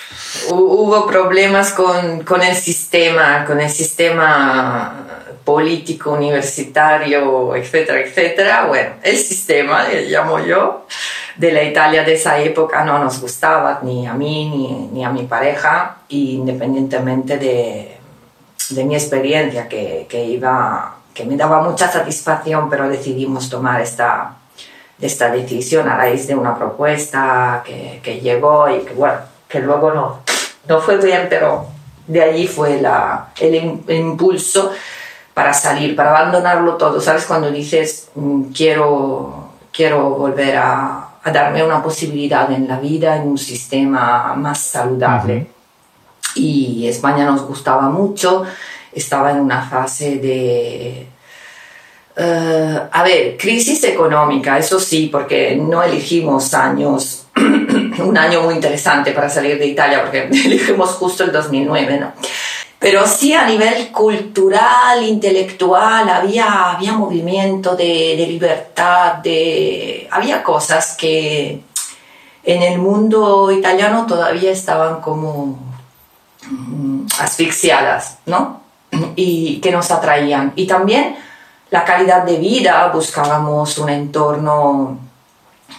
Hubo 0.50 1.08
problemas 1.08 1.74
con, 1.74 2.22
con 2.24 2.44
el 2.44 2.56
sistema, 2.56 3.44
con 3.46 3.60
el 3.60 3.70
sistema 3.70 5.08
político, 5.48 6.12
universitario, 6.12 7.56
etcétera, 7.56 8.02
etcétera. 8.02 8.66
Bueno, 8.68 8.96
el 9.02 9.16
sistema, 9.16 9.88
le 9.88 10.10
llamo 10.10 10.46
yo, 10.46 10.86
de 11.38 11.54
la 11.54 11.64
Italia 11.64 12.04
de 12.04 12.16
esa 12.16 12.38
época 12.40 12.84
no 12.84 13.00
nos 13.00 13.22
gustaba, 13.22 13.80
ni 13.82 14.06
a 14.06 14.14
mí 14.14 14.50
ni, 14.50 14.90
ni 14.92 15.06
a 15.06 15.10
mi 15.10 15.24
pareja, 15.24 16.00
independientemente 16.10 17.38
de, 17.38 17.96
de 18.72 18.84
mi 18.84 18.96
experiencia, 18.96 19.70
que, 19.70 20.06
que, 20.10 20.26
iba, 20.26 20.97
que 21.18 21.26
me 21.26 21.36
daba 21.36 21.64
mucha 21.64 21.92
satisfacción, 21.92 22.70
pero 22.70 22.88
decidimos 22.88 23.50
tomar 23.50 23.82
esta, 23.82 24.36
esta 25.02 25.32
decisión 25.32 25.90
a 25.90 25.98
raíz 25.98 26.28
de 26.28 26.36
una 26.36 26.56
propuesta 26.56 27.64
que, 27.66 28.00
que 28.04 28.20
llegó 28.20 28.70
y 28.70 28.82
que, 28.82 28.94
bueno, 28.94 29.18
que 29.50 29.60
luego 29.60 29.92
no, 29.92 30.20
no 30.68 30.80
fue 30.80 30.98
bien, 30.98 31.26
pero 31.28 31.66
de 32.06 32.22
allí 32.22 32.48
fue 32.48 32.80
la, 32.80 33.30
el, 33.40 33.82
el 33.88 33.98
impulso 33.98 34.72
para 35.34 35.54
salir, 35.56 35.96
para 35.96 36.16
abandonarlo 36.16 36.76
todo. 36.76 37.02
¿Sabes? 37.02 37.26
Cuando 37.26 37.50
dices, 37.50 38.12
mm, 38.14 38.44
quiero, 38.56 39.54
quiero 39.72 40.12
volver 40.12 40.56
a, 40.56 41.10
a 41.24 41.32
darme 41.32 41.64
una 41.64 41.82
posibilidad 41.82 42.52
en 42.52 42.68
la 42.68 42.80
vida, 42.80 43.16
en 43.16 43.28
un 43.28 43.40
sistema 43.40 44.36
más 44.36 44.60
saludable. 44.60 45.48
Y 46.36 46.88
España 46.88 47.26
nos 47.26 47.42
gustaba 47.42 47.90
mucho, 47.90 48.46
estaba 48.98 49.32
en 49.32 49.40
una 49.40 49.62
fase 49.62 50.18
de... 50.18 51.08
Uh, 52.20 52.80
a 52.92 53.04
ver, 53.04 53.38
crisis 53.38 53.84
económica, 53.84 54.58
eso 54.58 54.80
sí, 54.80 55.08
porque 55.12 55.56
no 55.56 55.84
elegimos 55.84 56.54
años, 56.56 57.28
un 57.36 58.18
año 58.18 58.42
muy 58.42 58.56
interesante 58.56 59.12
para 59.12 59.30
salir 59.30 59.60
de 59.60 59.68
Italia, 59.68 60.02
porque 60.02 60.24
elegimos 60.32 60.90
justo 60.92 61.24
el 61.24 61.32
2009, 61.32 62.00
¿no? 62.00 62.14
Pero 62.80 63.08
sí 63.08 63.34
a 63.34 63.46
nivel 63.46 63.92
cultural, 63.92 65.04
intelectual, 65.04 66.10
había, 66.10 66.72
había 66.72 66.94
movimiento 66.94 67.76
de, 67.76 68.16
de 68.18 68.28
libertad, 68.28 69.16
de, 69.16 70.08
había 70.12 70.44
cosas 70.44 70.96
que 70.96 71.62
en 72.48 72.64
el 72.64 72.80
mundo 72.80 73.52
italiano 73.52 74.06
todavía 74.06 74.52
estaban 74.52 75.02
como 75.02 75.60
mm, 76.50 77.08
asfixiadas, 77.20 78.20
¿no? 78.26 78.62
Y 79.16 79.60
que 79.62 79.72
nos 79.72 79.92
atraían. 79.92 80.54
Y 80.56 80.68
también 80.68 81.18
la 81.70 81.84
calidad 81.84 82.24
de 82.24 82.38
vida, 82.38 82.88
buscábamos 82.94 83.78
un 83.78 83.90
entorno 83.90 85.00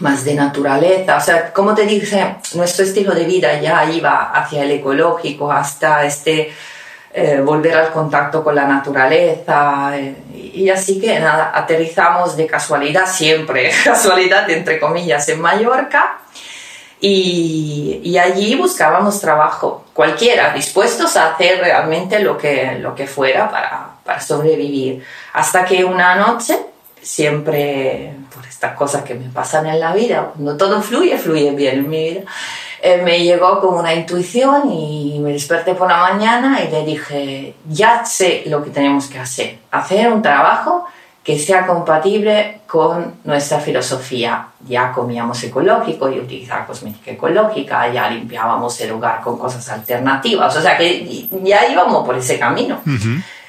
más 0.01 0.25
de 0.25 0.35
naturaleza. 0.35 1.17
O 1.17 1.21
sea, 1.21 1.53
como 1.53 1.75
te 1.75 1.87
dije, 1.87 2.37
nuestro 2.55 2.85
estilo 2.85 3.15
de 3.15 3.25
vida 3.25 3.61
ya 3.61 3.85
iba 3.91 4.31
hacia 4.33 4.63
el 4.63 4.71
ecológico, 4.73 5.51
hasta 5.51 6.05
este 6.05 6.53
eh, 7.13 7.41
volver 7.43 7.75
al 7.75 7.91
contacto 7.91 8.45
con 8.45 8.55
la 8.55 8.67
naturaleza. 8.67 9.91
Eh, 9.97 10.15
y 10.55 10.69
así 10.69 11.01
que 11.01 11.19
nada, 11.19 11.53
aterrizamos 11.55 12.37
de 12.37 12.47
casualidad 12.47 13.07
siempre, 13.07 13.71
casualidad 13.85 14.49
entre 14.51 14.79
comillas, 14.79 15.29
en 15.29 15.41
Mallorca. 15.41 16.19
Y, 17.01 18.01
y, 18.03 18.19
allí 18.19 18.57
buscábamos 18.57 19.21
trabajo, 19.21 19.85
cualquiera, 19.99 20.55
dispuestos 20.55 21.17
a 21.17 21.33
hacer 21.33 21.59
realmente 21.59 22.21
lo 22.21 22.39
que, 22.39 22.79
lo 22.79 22.95
que 22.95 23.09
fuera 23.09 23.51
para, 23.51 23.97
para 24.05 24.21
sobrevivir. 24.21 25.03
Hasta 25.33 25.65
que 25.65 25.85
una 25.85 26.15
noche, 26.15 26.57
siempre 27.03 28.13
por 28.33 28.47
estas 28.47 28.77
cosas 28.77 29.03
que 29.03 29.15
me 29.15 29.29
pasan 29.29 29.67
en 29.67 29.81
la 29.81 29.93
vida, 29.93 30.31
cuando 30.35 30.57
todo 30.57 30.81
fluye, 30.83 31.19
fluye 31.19 31.51
bien 31.51 31.79
en 31.79 31.91
mi 31.91 32.11
vida, 32.11 32.21
eh, 32.81 33.03
me 33.03 33.25
llegó 33.25 33.61
como 33.61 33.81
una 33.81 33.93
intuición 33.93 34.71
y 34.71 35.19
me 35.19 35.33
desperté 35.33 35.75
por 35.75 35.89
la 35.89 35.97
mañana 35.97 36.63
y 36.63 36.71
le 36.71 36.85
dije, 36.85 37.57
ya 37.69 38.05
sé 38.05 38.45
lo 38.47 38.63
que 38.63 38.71
tenemos 38.71 39.09
que 39.09 39.19
hacer, 39.19 39.59
hacer 39.73 40.13
un 40.13 40.23
trabajo 40.23 40.87
que 41.29 41.39
sea 41.39 41.67
compatible 41.67 42.63
con 42.67 43.17
nuestra 43.25 43.61
filosofía. 43.61 44.47
Ya 44.67 44.91
comíamos 44.93 45.45
ecológico 45.45 46.09
y 46.09 46.19
utilizaba 46.19 46.65
cosmética 46.65 47.11
ecológica, 47.11 47.93
ya 47.93 48.09
limpiábamos 48.09 48.81
el 48.81 48.93
hogar 48.93 49.21
con 49.21 49.37
cosas 49.37 49.69
alternativas, 49.69 50.57
o 50.57 50.63
sea 50.63 50.79
que 50.79 51.29
ya 51.43 51.71
íbamos 51.71 52.07
por 52.07 52.17
ese 52.17 52.39
camino. 52.39 52.81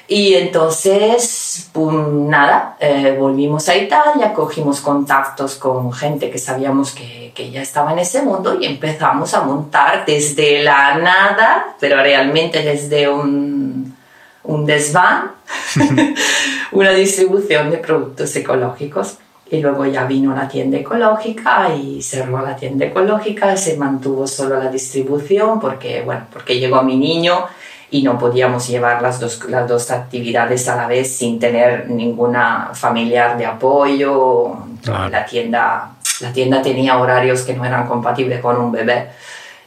Y 0.06 0.34
entonces, 0.34 1.70
pues 1.72 1.96
nada, 1.96 2.76
eh, 2.80 3.16
volvimos 3.18 3.66
a 3.70 3.74
Italia, 3.74 4.34
cogimos 4.34 4.82
contactos 4.82 5.54
con 5.54 5.90
gente 5.90 6.30
que 6.30 6.36
sabíamos 6.36 6.92
que, 6.92 7.32
que, 7.34 7.50
ya 7.50 7.62
estaba 7.62 7.92
en 7.94 8.00
ese 8.00 8.20
mundo 8.20 8.58
y 8.60 8.66
empezamos 8.66 9.32
a 9.32 9.40
montar 9.40 10.04
desde 10.04 10.62
la 10.62 10.98
nada, 10.98 11.76
pero 11.80 11.96
realmente 11.96 12.62
desde 12.62 13.08
un, 13.08 13.96
un 14.44 14.66
desván, 14.66 15.32
una 16.72 16.90
distribución 16.90 17.70
de 17.70 17.78
productos 17.78 18.34
ecológicos. 18.36 19.18
Y 19.52 19.60
luego 19.60 19.84
ya 19.84 20.04
vino 20.04 20.32
la 20.32 20.46
tienda 20.46 20.78
ecológica 20.78 21.74
y 21.74 22.00
cerró 22.02 22.40
la 22.40 22.54
tienda 22.54 22.86
ecológica, 22.86 23.56
se 23.56 23.76
mantuvo 23.76 24.28
solo 24.28 24.62
la 24.62 24.70
distribución 24.70 25.58
porque, 25.58 26.02
bueno, 26.02 26.26
porque 26.32 26.60
llegó 26.60 26.82
mi 26.82 26.96
niño 26.96 27.46
y 27.90 28.02
no 28.02 28.16
podíamos 28.16 28.68
llevar 28.68 29.02
las 29.02 29.18
dos, 29.18 29.44
las 29.48 29.68
dos 29.68 29.90
actividades 29.90 30.68
a 30.68 30.76
la 30.76 30.86
vez 30.86 31.16
sin 31.16 31.40
tener 31.40 31.90
ninguna 31.90 32.70
familiar 32.74 33.36
de 33.36 33.46
apoyo. 33.46 34.56
La, 34.86 35.26
tienda, 35.26 35.90
la 36.20 36.32
tienda 36.32 36.62
tenía 36.62 36.98
horarios 36.98 37.42
que 37.42 37.54
no 37.54 37.64
eran 37.64 37.88
compatibles 37.88 38.40
con 38.40 38.56
un 38.56 38.70
bebé 38.70 39.08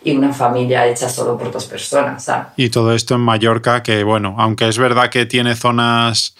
y 0.03 0.15
una 0.15 0.33
familia 0.33 0.87
hecha 0.87 1.09
solo 1.09 1.37
por 1.37 1.51
dos 1.51 1.65
personas. 1.65 2.29
Y 2.57 2.69
todo 2.69 2.93
esto 2.93 3.15
en 3.15 3.21
Mallorca, 3.21 3.83
que 3.83 4.03
bueno, 4.03 4.35
aunque 4.37 4.67
es 4.67 4.77
verdad 4.77 5.09
que 5.09 5.25
tiene 5.25 5.55
zonas 5.55 6.35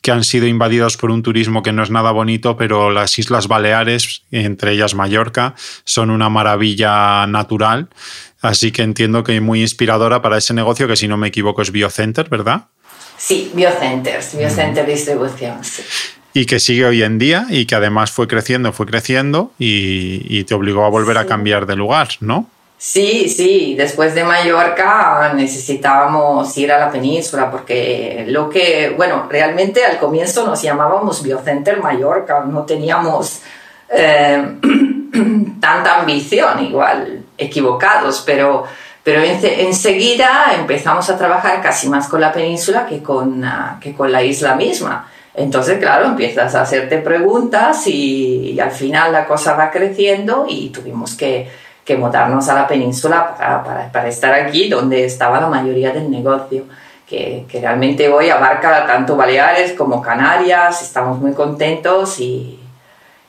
que 0.00 0.12
han 0.12 0.22
sido 0.22 0.46
invadidas 0.46 0.96
por 0.96 1.10
un 1.10 1.22
turismo 1.22 1.62
que 1.62 1.72
no 1.72 1.82
es 1.82 1.90
nada 1.90 2.12
bonito, 2.12 2.56
pero 2.56 2.90
las 2.90 3.18
Islas 3.18 3.48
Baleares, 3.48 4.22
entre 4.30 4.72
ellas 4.72 4.94
Mallorca, 4.94 5.54
son 5.84 6.10
una 6.10 6.28
maravilla 6.28 7.26
natural 7.26 7.88
Así 8.40 8.70
que 8.70 8.82
entiendo 8.82 9.24
que 9.24 9.36
es 9.36 9.42
muy 9.42 9.62
inspiradora 9.62 10.22
para 10.22 10.38
ese 10.38 10.54
negocio 10.54 10.86
que 10.86 10.96
si 10.96 11.08
no 11.08 11.16
me 11.16 11.28
equivoco 11.28 11.62
es 11.62 11.72
Biocenter, 11.72 12.28
¿verdad? 12.28 12.66
Sí, 13.16 13.50
Biocenters, 13.52 14.36
Biocenter 14.36 14.86
Distribución. 14.86 15.56
Y 16.34 16.46
que 16.46 16.60
sigue 16.60 16.84
hoy 16.84 17.02
en 17.02 17.18
día 17.18 17.46
y 17.50 17.66
que 17.66 17.74
además 17.74 18.12
fue 18.12 18.28
creciendo, 18.28 18.72
fue 18.72 18.86
creciendo 18.86 19.52
y, 19.58 20.44
te 20.44 20.54
obligó 20.54 20.84
a 20.84 20.88
volver 20.88 21.18
a 21.18 21.26
cambiar 21.26 21.66
de 21.66 21.74
lugar, 21.74 22.08
¿no? 22.20 22.48
Sí, 22.80 23.28
sí, 23.28 23.74
después 23.76 24.14
de 24.14 24.22
Mallorca 24.22 25.32
necesitábamos 25.34 26.56
ir 26.56 26.70
a 26.70 26.78
la 26.78 26.92
península 26.92 27.50
porque 27.50 28.24
lo 28.28 28.48
que, 28.48 28.94
bueno, 28.96 29.26
realmente 29.28 29.84
al 29.84 29.98
comienzo 29.98 30.46
nos 30.46 30.62
llamábamos 30.62 31.24
Biocenter 31.24 31.82
Mallorca, 31.82 32.44
no 32.44 32.64
teníamos 32.64 33.40
eh, 33.88 34.58
tanta 35.60 35.98
ambición, 35.98 36.64
igual 36.64 37.24
equivocados, 37.36 38.22
pero, 38.24 38.62
pero 39.02 39.22
enseguida 39.22 40.52
empezamos 40.56 41.10
a 41.10 41.18
trabajar 41.18 41.60
casi 41.60 41.88
más 41.88 42.06
con 42.06 42.20
la 42.20 42.32
península 42.32 42.86
que 42.86 43.02
con, 43.02 43.42
ah, 43.42 43.80
que 43.80 43.92
con 43.92 44.12
la 44.12 44.22
isla 44.22 44.54
misma. 44.54 45.10
Entonces, 45.34 45.78
claro, 45.78 46.06
empiezas 46.06 46.54
a 46.54 46.62
hacerte 46.62 46.98
preguntas 46.98 47.88
y 47.88 48.58
al 48.60 48.70
final 48.70 49.12
la 49.12 49.26
cosa 49.26 49.54
va 49.54 49.72
creciendo 49.72 50.46
y 50.48 50.70
tuvimos 50.70 51.16
que 51.16 51.67
que 51.88 51.96
mudarnos 51.96 52.46
a 52.50 52.54
la 52.54 52.66
península 52.68 53.34
para, 53.34 53.90
para, 53.90 54.08
estar 54.08 54.34
aquí 54.34 54.68
donde 54.68 55.06
estaba 55.06 55.40
la 55.40 55.46
mayoría 55.46 55.90
del 55.90 56.10
negocio, 56.10 56.64
que, 57.08 57.46
que, 57.48 57.62
realmente 57.62 58.12
hoy 58.12 58.28
abarca 58.28 58.86
tanto 58.86 59.16
Baleares 59.16 59.72
como 59.72 60.02
Canarias, 60.02 60.82
estamos 60.82 61.18
muy 61.18 61.32
contentos 61.32 62.20
y, 62.20 62.60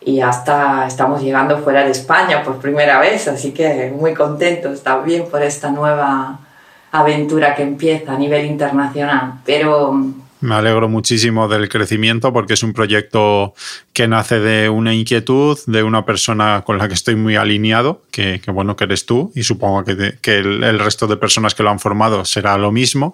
y 0.01 0.19
hasta 0.19 0.85
estamos 0.87 1.21
llegando 1.21 1.59
fuera 1.59 1.85
de 1.85 1.91
España 1.91 2.43
por 2.43 2.57
primera 2.57 2.99
vez, 2.99 3.29
así 3.29 3.53
que 3.53 3.93
muy 3.97 4.13
contentos 4.13 4.83
también 4.83 5.29
por 5.29 5.41
esta 5.41 5.69
nueva 5.69 6.39
aventura 6.91 7.55
que 7.55 7.63
empieza 7.63 8.11
a 8.11 8.17
nivel 8.17 8.45
internacional. 8.45 9.35
Pero 9.45 9.95
me 10.41 10.55
alegro 10.55 10.87
muchísimo 10.87 11.47
del 11.47 11.67
crecimiento 11.69 12.31
porque 12.31 12.53
es 12.53 12.63
un 12.63 12.73
proyecto 12.73 13.53
que 13.93 14.07
nace 14.07 14.39
de 14.39 14.69
una 14.69 14.93
inquietud 14.93 15.57
de 15.67 15.83
una 15.83 16.05
persona 16.05 16.63
con 16.65 16.77
la 16.77 16.87
que 16.87 16.93
estoy 16.93 17.15
muy 17.15 17.35
alineado, 17.35 18.03
que, 18.11 18.41
bueno, 18.47 18.75
que 18.75 18.85
eres 18.85 19.05
tú 19.05 19.31
y 19.35 19.43
supongo 19.43 19.83
que, 19.83 20.37
el, 20.37 20.79
resto 20.79 21.07
de 21.07 21.17
personas 21.17 21.55
que 21.55 21.63
lo 21.63 21.69
han 21.69 21.79
formado 21.79 22.23
será 22.23 22.57
lo 22.57 22.71
mismo. 22.71 23.13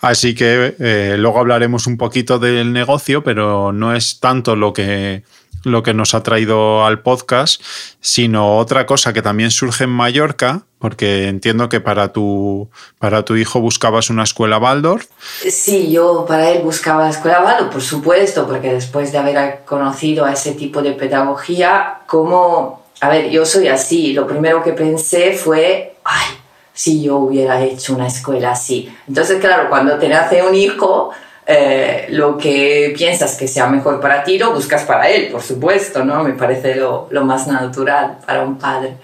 Así 0.00 0.34
que 0.34 0.74
eh, 0.78 1.16
luego 1.18 1.40
hablaremos 1.40 1.86
un 1.86 1.96
poquito 1.96 2.38
del 2.38 2.72
negocio, 2.72 3.22
pero 3.22 3.72
no 3.72 3.94
es 3.94 4.20
tanto 4.20 4.56
lo 4.56 4.72
que 4.72 5.22
lo 5.64 5.82
que 5.82 5.94
nos 5.94 6.14
ha 6.14 6.22
traído 6.22 6.84
al 6.84 7.00
podcast, 7.00 7.62
sino 8.00 8.58
otra 8.58 8.86
cosa 8.86 9.12
que 9.12 9.22
también 9.22 9.50
surge 9.50 9.84
en 9.84 9.90
Mallorca, 9.90 10.62
porque 10.78 11.28
entiendo 11.28 11.68
que 11.68 11.80
para 11.80 12.12
tu, 12.12 12.68
para 12.98 13.24
tu 13.24 13.36
hijo 13.36 13.60
buscabas 13.60 14.10
una 14.10 14.24
escuela 14.24 14.58
Waldorf. 14.58 15.06
Sí, 15.48 15.92
yo 15.92 16.24
para 16.26 16.50
él 16.50 16.62
buscaba 16.62 17.04
la 17.04 17.10
escuela 17.10 17.42
Waldorf, 17.42 17.72
por 17.72 17.82
supuesto, 17.82 18.46
porque 18.46 18.72
después 18.72 19.12
de 19.12 19.18
haber 19.18 19.60
conocido 19.64 20.24
a 20.24 20.32
ese 20.32 20.52
tipo 20.52 20.82
de 20.82 20.92
pedagogía, 20.92 22.00
como, 22.06 22.82
a 23.00 23.08
ver, 23.08 23.30
yo 23.30 23.46
soy 23.46 23.68
así, 23.68 24.12
lo 24.12 24.26
primero 24.26 24.62
que 24.62 24.72
pensé 24.72 25.34
fue, 25.34 25.94
ay, 26.04 26.36
si 26.74 27.02
yo 27.02 27.18
hubiera 27.18 27.62
hecho 27.62 27.94
una 27.94 28.06
escuela 28.06 28.52
así. 28.52 28.92
Entonces, 29.06 29.40
claro, 29.40 29.68
cuando 29.68 29.98
te 29.98 30.08
nace 30.08 30.42
un 30.42 30.54
hijo, 30.54 31.10
eh, 31.46 32.06
lo 32.10 32.38
que 32.38 32.94
piensas 32.96 33.36
que 33.36 33.48
sea 33.48 33.66
mejor 33.66 34.00
para 34.00 34.22
ti 34.22 34.38
lo 34.38 34.52
buscas 34.52 34.84
para 34.84 35.08
él, 35.08 35.28
por 35.32 35.42
supuesto, 35.42 36.04
¿no? 36.04 36.22
Me 36.22 36.34
parece 36.34 36.76
lo, 36.76 37.08
lo 37.10 37.24
más 37.24 37.46
natural 37.46 38.18
para 38.24 38.42
un 38.42 38.58
padre. 38.58 38.96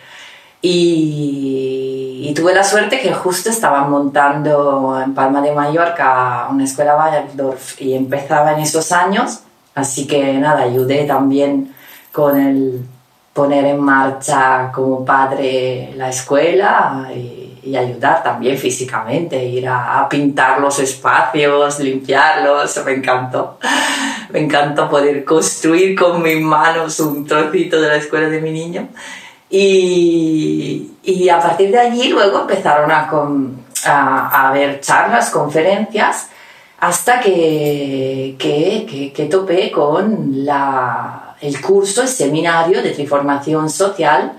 Y, 0.60 2.32
tuve 2.36 2.54
la 2.54 2.62
suerte 2.62 3.00
que 3.00 3.12
justo 3.12 3.50
estaban 3.50 3.90
montando 3.90 5.00
en 5.02 5.14
Palma 5.14 5.40
de 5.40 5.50
Mallorca 5.52 6.46
una 6.50 6.64
escuela 6.64 6.96
Waldorf 6.96 7.80
y 7.80 7.94
empezaba 7.94 8.52
en 8.52 8.60
esos 8.60 8.92
años, 8.92 9.40
así 9.74 10.06
que 10.06 10.34
nada, 10.34 10.62
ayudé 10.62 11.04
también 11.04 11.74
con 12.12 12.38
el 12.38 12.80
poner 13.32 13.64
en 13.66 13.80
marcha 13.80 14.70
como 14.72 15.04
padre 15.04 15.92
la 15.96 16.08
escuela 16.08 17.08
y 17.68 17.76
ayudar 17.76 18.22
también 18.22 18.56
físicamente, 18.56 19.44
ir 19.44 19.68
a, 19.68 20.08
pintar 20.08 20.60
los 20.60 20.78
espacios, 20.78 21.78
limpiarlos, 21.80 22.82
me 22.84 22.92
encantó. 22.92 23.58
Me 24.30 24.40
encantó 24.40 24.88
poder 24.88 25.24
construir 25.24 25.98
con 25.98 26.22
mis 26.22 26.40
manos 26.40 27.00
un 27.00 27.26
trocito 27.26 27.80
de 27.80 27.88
la 27.88 27.96
escuela 27.96 28.28
de 28.28 28.40
mi 28.40 28.50
niño. 28.50 28.88
Y, 29.50 30.92
y 31.02 31.28
a 31.28 31.38
partir 31.38 31.70
de 31.70 31.78
allí 31.78 32.08
luego 32.08 32.40
empezaron 32.40 32.90
a, 32.90 33.10
a, 33.86 34.48
a 34.48 34.52
ver 34.52 34.80
charlas, 34.80 35.30
conferencias, 35.30 36.28
hasta 36.80 37.20
que, 37.20 38.36
que, 38.38 38.86
que, 38.88 39.12
que 39.12 39.24
topé 39.26 39.70
con 39.70 40.44
la, 40.44 41.36
el 41.40 41.60
curso, 41.60 42.02
el 42.02 42.08
seminario 42.08 42.82
de 42.82 42.90
transformación 42.90 43.68
social 43.68 44.37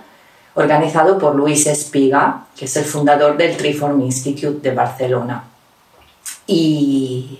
organizado 0.59 1.17
por 1.17 1.35
Luis 1.35 1.65
Espiga, 1.67 2.45
que 2.55 2.65
es 2.65 2.75
el 2.75 2.85
fundador 2.85 3.37
del 3.37 3.55
Triform 3.55 4.01
Institute 4.01 4.59
de 4.67 4.75
Barcelona. 4.75 5.43
Y, 6.47 7.39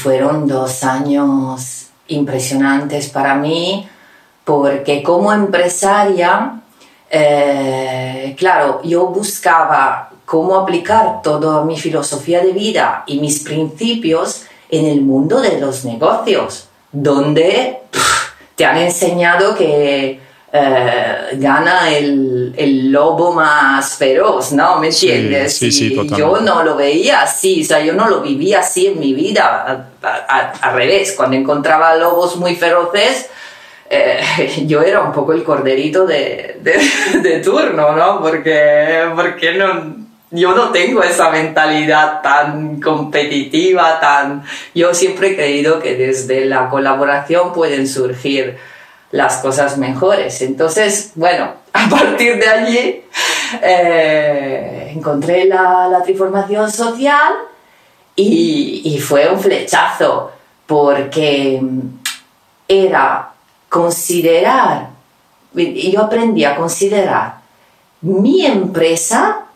fueron 0.00 0.46
dos 0.46 0.84
años 0.84 1.86
impresionantes 2.08 3.08
para 3.10 3.34
mí, 3.34 3.86
porque 4.44 5.02
como 5.02 5.32
empresaria, 5.32 6.60
eh, 7.10 8.34
claro, 8.38 8.80
yo 8.82 9.06
buscaba 9.06 10.10
cómo 10.24 10.56
aplicar 10.56 11.20
toda 11.22 11.64
mi 11.64 11.76
filosofía 11.78 12.42
de 12.42 12.52
vida 12.52 13.04
y 13.06 13.20
mis 13.20 13.40
principios 13.40 14.44
en 14.70 14.86
el 14.86 15.02
mundo 15.02 15.40
de 15.40 15.60
los 15.60 15.84
negocios, 15.84 16.68
donde 16.90 17.82
te 18.56 18.64
han 18.64 18.78
enseñado 18.78 19.54
que 19.54 20.20
eh, 20.54 21.30
gana 21.34 21.90
el, 21.90 22.52
el, 22.56 22.92
lobo 22.92 23.32
más 23.32 23.96
feroz, 23.96 24.52
¿no? 24.52 24.78
¿Me 24.78 24.88
entiendes? 24.88 25.56
Sí, 25.56 25.72
sí, 25.72 25.98
y 25.98 26.08
yo 26.14 26.40
no 26.42 26.62
lo 26.62 26.76
veía 26.76 27.22
así, 27.22 27.62
o 27.62 27.64
sea, 27.64 27.80
yo 27.80 27.94
no 27.94 28.06
lo 28.08 28.20
vivía 28.20 28.60
así 28.60 28.88
en 28.88 29.00
mi 29.00 29.14
vida, 29.14 29.88
al 30.02 30.74
revés, 30.74 31.14
cuando 31.16 31.36
encontraba 31.36 31.96
lobos 31.96 32.36
muy 32.36 32.54
feroces, 32.56 33.30
eh, 33.88 34.20
yo 34.66 34.82
era 34.82 35.00
un 35.00 35.12
poco 35.12 35.32
el 35.32 35.42
corderito 35.42 36.04
de, 36.06 36.58
de, 36.60 36.78
de 37.20 37.38
turno, 37.38 37.92
¿no? 37.96 38.20
Porque, 38.20 39.04
porque 39.16 39.54
no, 39.54 39.96
yo 40.32 40.54
no 40.54 40.70
tengo 40.70 41.02
esa 41.02 41.30
mentalidad 41.30 42.22
tan 42.22 42.80
competitiva, 42.80 44.00
tan... 44.00 44.42
Yo 44.74 44.92
siempre 44.94 45.28
he 45.28 45.34
creído 45.34 45.80
que 45.80 45.94
desde 45.94 46.46
la 46.46 46.68
colaboración 46.68 47.52
pueden 47.52 47.86
surgir 47.86 48.58
las 49.12 49.36
cosas 49.36 49.78
mejores. 49.78 50.42
Entonces, 50.42 51.12
bueno, 51.14 51.52
a 51.72 51.88
partir 51.88 52.38
de 52.38 52.48
allí 52.48 53.04
eh, 53.62 54.92
encontré 54.96 55.44
la, 55.44 55.88
la, 55.88 56.02
triformación 56.02 56.70
social 56.70 57.32
y, 58.16 58.82
y 58.84 58.98
fue 58.98 59.30
un 59.30 59.38
flechazo 59.38 60.32
porque 60.66 61.62
era 62.66 63.32
considerar, 63.68 64.88
yo 65.54 66.02
aprendí 66.02 66.44
a 66.44 66.56
considerar 66.56 67.40
mi 68.00 68.44
empresa 68.44 69.46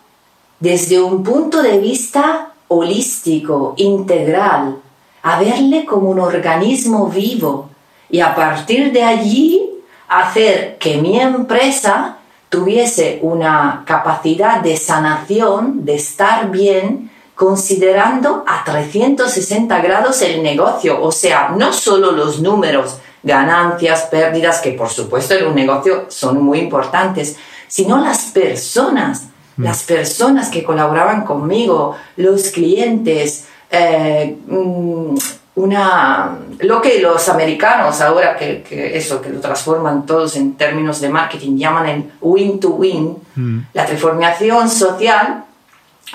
desde 0.61 1.01
un 1.01 1.23
punto 1.23 1.63
de 1.63 1.79
vista 1.79 2.53
holístico, 2.69 3.75
integral, 3.77 4.79
a 5.23 5.41
verle 5.41 5.85
como 5.85 6.11
un 6.11 6.21
organismo 6.21 7.09
vivo 7.09 7.71
y 8.11 8.21
a 8.21 8.35
partir 8.35 8.93
de 8.93 9.03
allí 9.03 9.71
hacer 10.09 10.79
que 10.79 10.99
mi 10.99 11.21
empresa 11.21 12.19
tuviese 12.49 13.19
una 13.23 13.83
capacidad 13.87 14.61
de 14.61 14.77
sanación, 14.77 15.85
de 15.85 15.97
estar 15.97 16.51
bien, 16.51 17.11
considerando 17.35 18.45
a 18.47 18.65
360 18.65 19.79
grados 19.81 20.23
el 20.23 20.43
negocio, 20.43 21.03
o 21.03 21.13
sea, 21.13 21.51
no 21.51 21.73
solo 21.73 22.13
los 22.13 22.41
números, 22.41 22.99
ganancias, 23.23 24.03
pérdidas, 24.03 24.61
que 24.61 24.73
por 24.73 24.89
supuesto 24.89 25.35
en 25.35 25.47
un 25.47 25.55
negocio 25.55 26.07
son 26.09 26.43
muy 26.43 26.61
importantes, 26.61 27.37
sino 27.69 27.99
las 27.99 28.27
personas, 28.27 29.25
mm. 29.57 29.65
las 29.65 29.83
personas 29.83 30.49
que 30.49 30.63
colaboraban 30.63 31.25
conmigo, 31.25 31.97
los 32.17 32.51
clientes, 32.51 33.47
eh, 33.71 34.39
mm, 34.47 35.17
una, 35.57 36.39
lo 36.61 36.81
que 36.83 37.01
los 37.01 37.29
americanos 37.29 38.01
ahora, 38.01 38.37
que, 38.37 38.63
eso, 38.95 39.21
que 39.21 39.31
lo 39.31 39.41
transforman 39.41 40.05
todos 40.07 40.37
en 40.37 40.55
términos 40.55 41.01
de 41.01 41.09
marketing, 41.09 41.57
llaman 41.57 41.87
el 41.87 42.11
win-to-win, 42.21 43.17
mm. 43.35 43.59
la 43.73 43.87
transformación 43.87 44.69
social 44.69 45.45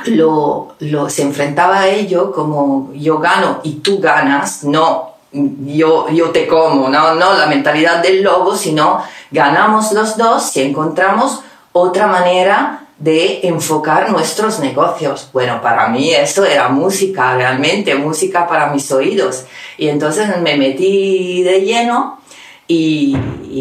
lo, 0.06 0.76
lo, 0.80 1.10
se 1.10 1.24
enfrentaba 1.24 1.82
a 1.82 1.88
ello 1.88 2.32
como 2.32 2.92
yo 2.94 3.18
gano 3.18 3.60
y 3.64 3.74
tú 3.80 4.00
ganas, 4.00 4.64
no 4.64 5.12
yo, 5.32 6.10
yo 6.10 6.30
te 6.32 6.48
como, 6.48 6.90
no, 6.90 7.16
no 7.16 7.34
la 7.34 7.48
mentalidad 7.48 8.02
del 8.02 8.22
lobo, 8.22 8.56
sino 8.56 9.02
ganamos 9.32 9.92
los 9.94 10.18
dos 10.18 10.52
si 10.52 10.62
encontramos 10.62 11.42
otra 11.72 12.08
manera 12.08 12.81
de 13.02 13.40
enfocar 13.48 14.12
nuestros 14.12 14.60
negocios. 14.60 15.30
Bueno, 15.34 15.60
para 15.60 15.88
mí 15.88 16.12
eso 16.12 16.46
era 16.46 16.70
música, 16.70 17.36
realmente, 17.36 17.96
música 17.96 18.48
para 18.48 18.68
mis 18.68 18.92
oídos. 18.92 19.46
Y 19.78 19.88
entonces 19.90 20.38
me 20.40 20.56
metí 20.56 21.42
de 21.42 21.62
lleno 21.62 22.20
y, 22.68 23.18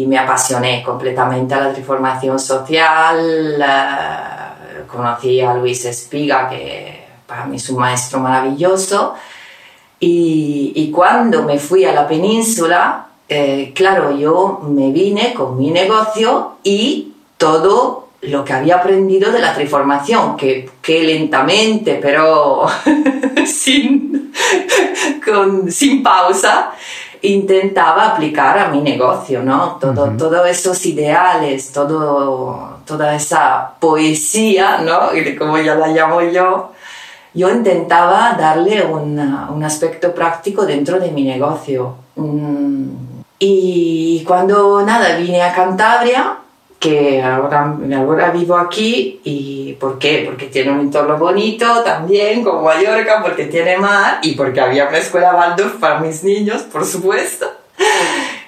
me 0.07 0.17
apasioné 0.17 0.83
completamente 0.83 1.53
a 1.53 1.61
la 1.61 1.73
transformación 1.73 2.39
social. 2.39 3.65
conocí 4.87 5.41
a 5.41 5.55
Luis 5.55 5.85
Espiga, 5.85 6.47
que 6.47 7.05
para 7.25 7.45
mí 7.45 7.55
es 7.55 7.67
un 7.69 7.79
maestro 7.79 8.19
maravilloso. 8.19 9.15
Y, 9.99 10.73
y 10.75 10.91
cuando 10.91 11.43
me 11.43 11.57
fui 11.57 11.85
a 11.85 11.93
la 11.93 12.07
península, 12.07 13.07
eh, 13.27 13.71
claro, 13.73 14.15
yo 14.15 14.59
me 14.67 14.91
vine 14.91 15.33
con 15.33 15.57
mi 15.57 15.71
negocio 15.71 16.57
y 16.63 17.13
todo 17.37 18.00
lo 18.21 18.45
que 18.45 18.53
había 18.53 18.75
aprendido 18.75 19.31
de 19.31 19.39
la 19.39 19.53
transformación, 19.53 20.37
que, 20.37 20.69
que 20.81 21.03
lentamente, 21.03 21.99
pero 22.01 22.67
sin, 23.45 24.31
sin 25.69 26.03
pausa, 26.03 26.71
intentaba 27.23 28.09
aplicar 28.09 28.57
a 28.59 28.67
mi 28.69 28.81
negocio, 28.81 29.43
¿no? 29.43 29.77
Todo, 29.79 30.11
Todos 30.17 30.47
esos 30.47 30.85
ideales, 30.85 31.71
todo, 31.71 32.79
toda 32.85 33.15
esa 33.15 33.73
poesía, 33.79 34.79
¿no? 34.79 35.09
Como 35.37 35.57
ya 35.57 35.75
la 35.75 35.87
llamo 35.87 36.21
yo, 36.21 36.71
yo 37.33 37.49
intentaba 37.49 38.35
darle 38.37 38.85
un 38.85 39.63
aspecto 39.63 40.13
práctico 40.13 40.65
dentro 40.65 40.99
de 40.99 41.11
mi 41.11 41.23
negocio. 41.23 41.95
Mm, 42.15 42.89
y 43.39 44.23
cuando 44.27 44.83
nada, 44.83 45.15
vine 45.17 45.41
a 45.41 45.53
Cantabria, 45.53 46.37
que 46.81 47.21
ahora, 47.21 47.77
ahora 47.95 48.31
vivo 48.31 48.57
aquí 48.57 49.21
y 49.23 49.73
¿por 49.73 49.99
qué? 49.99 50.23
Porque 50.25 50.47
tiene 50.47 50.71
un 50.71 50.79
entorno 50.79 51.15
bonito 51.15 51.83
también, 51.85 52.43
como 52.43 52.63
Mallorca, 52.63 53.21
porque 53.21 53.45
tiene 53.45 53.77
mar 53.77 54.17
y 54.23 54.33
porque 54.33 54.59
había 54.59 54.87
una 54.87 54.97
escuela 54.97 55.35
Waldorf 55.35 55.75
para 55.75 55.99
mis 55.99 56.23
niños, 56.23 56.63
por 56.63 56.83
supuesto. 56.83 57.45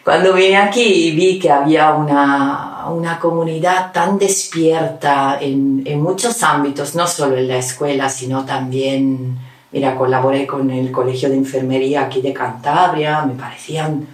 Cuando 0.04 0.34
vine 0.34 0.58
aquí 0.58 0.82
y 0.82 1.12
vi 1.16 1.38
que 1.38 1.52
había 1.52 1.94
una, 1.94 2.88
una 2.90 3.20
comunidad 3.20 3.92
tan 3.94 4.18
despierta 4.18 5.38
en, 5.40 5.84
en, 5.86 6.02
muchos 6.02 6.42
ámbitos, 6.42 6.96
no 6.96 7.06
solo 7.06 7.38
en 7.38 7.48
la 7.48 7.58
escuela, 7.58 8.10
sino 8.10 8.46
también, 8.46 9.38
mira, 9.72 9.96
colaboré 9.96 10.48
con 10.48 10.72
el 10.72 10.92
Colegio 10.92 11.30
de 11.30 11.36
Enfermería 11.36 12.02
aquí 12.02 12.20
de 12.20 12.34
Cantabria, 12.34 13.22
me 13.22 13.36
parecían 13.36 14.08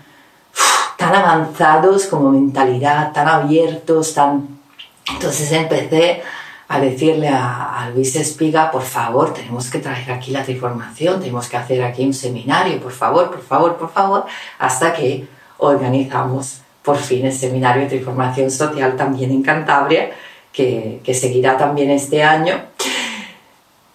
tan 0.99 1.15
avanzados 1.15 2.07
como 2.07 2.29
mentalidad, 2.29 3.13
tan 3.13 3.27
abiertos, 3.27 4.13
tan... 4.13 4.59
Entonces 5.13 5.49
empecé 5.53 6.21
a 6.67 6.79
decirle 6.81 7.29
a, 7.29 7.89
Luis 7.95 8.15
Espiga, 8.17 8.69
por 8.69 8.83
favor, 8.83 9.33
tenemos 9.33 9.69
que 9.71 9.79
traer 9.79 10.12
aquí 10.12 10.31
la 10.31 10.43
transformación, 10.43 11.21
tenemos 11.21 11.47
que 11.47 11.55
hacer 11.55 11.81
aquí 11.83 12.05
un 12.05 12.13
seminario, 12.13 12.81
por 12.81 12.91
favor, 12.91 13.31
por 13.31 13.41
favor, 13.41 13.77
por 13.77 13.89
favor, 13.89 14.25
hasta 14.59 14.93
que 14.93 15.25
organizamos 15.57 16.62
por 16.83 16.97
fin 16.97 17.25
el 17.25 17.33
seminario 17.33 17.83
de 17.83 17.89
transformación 17.89 18.51
social 18.51 18.97
también 18.97 19.31
en 19.31 19.41
Cantabria, 19.41 20.12
que, 20.51 20.99
que 21.01 21.13
seguirá 21.13 21.57
también 21.57 21.89
este 21.91 22.23
año. 22.23 22.55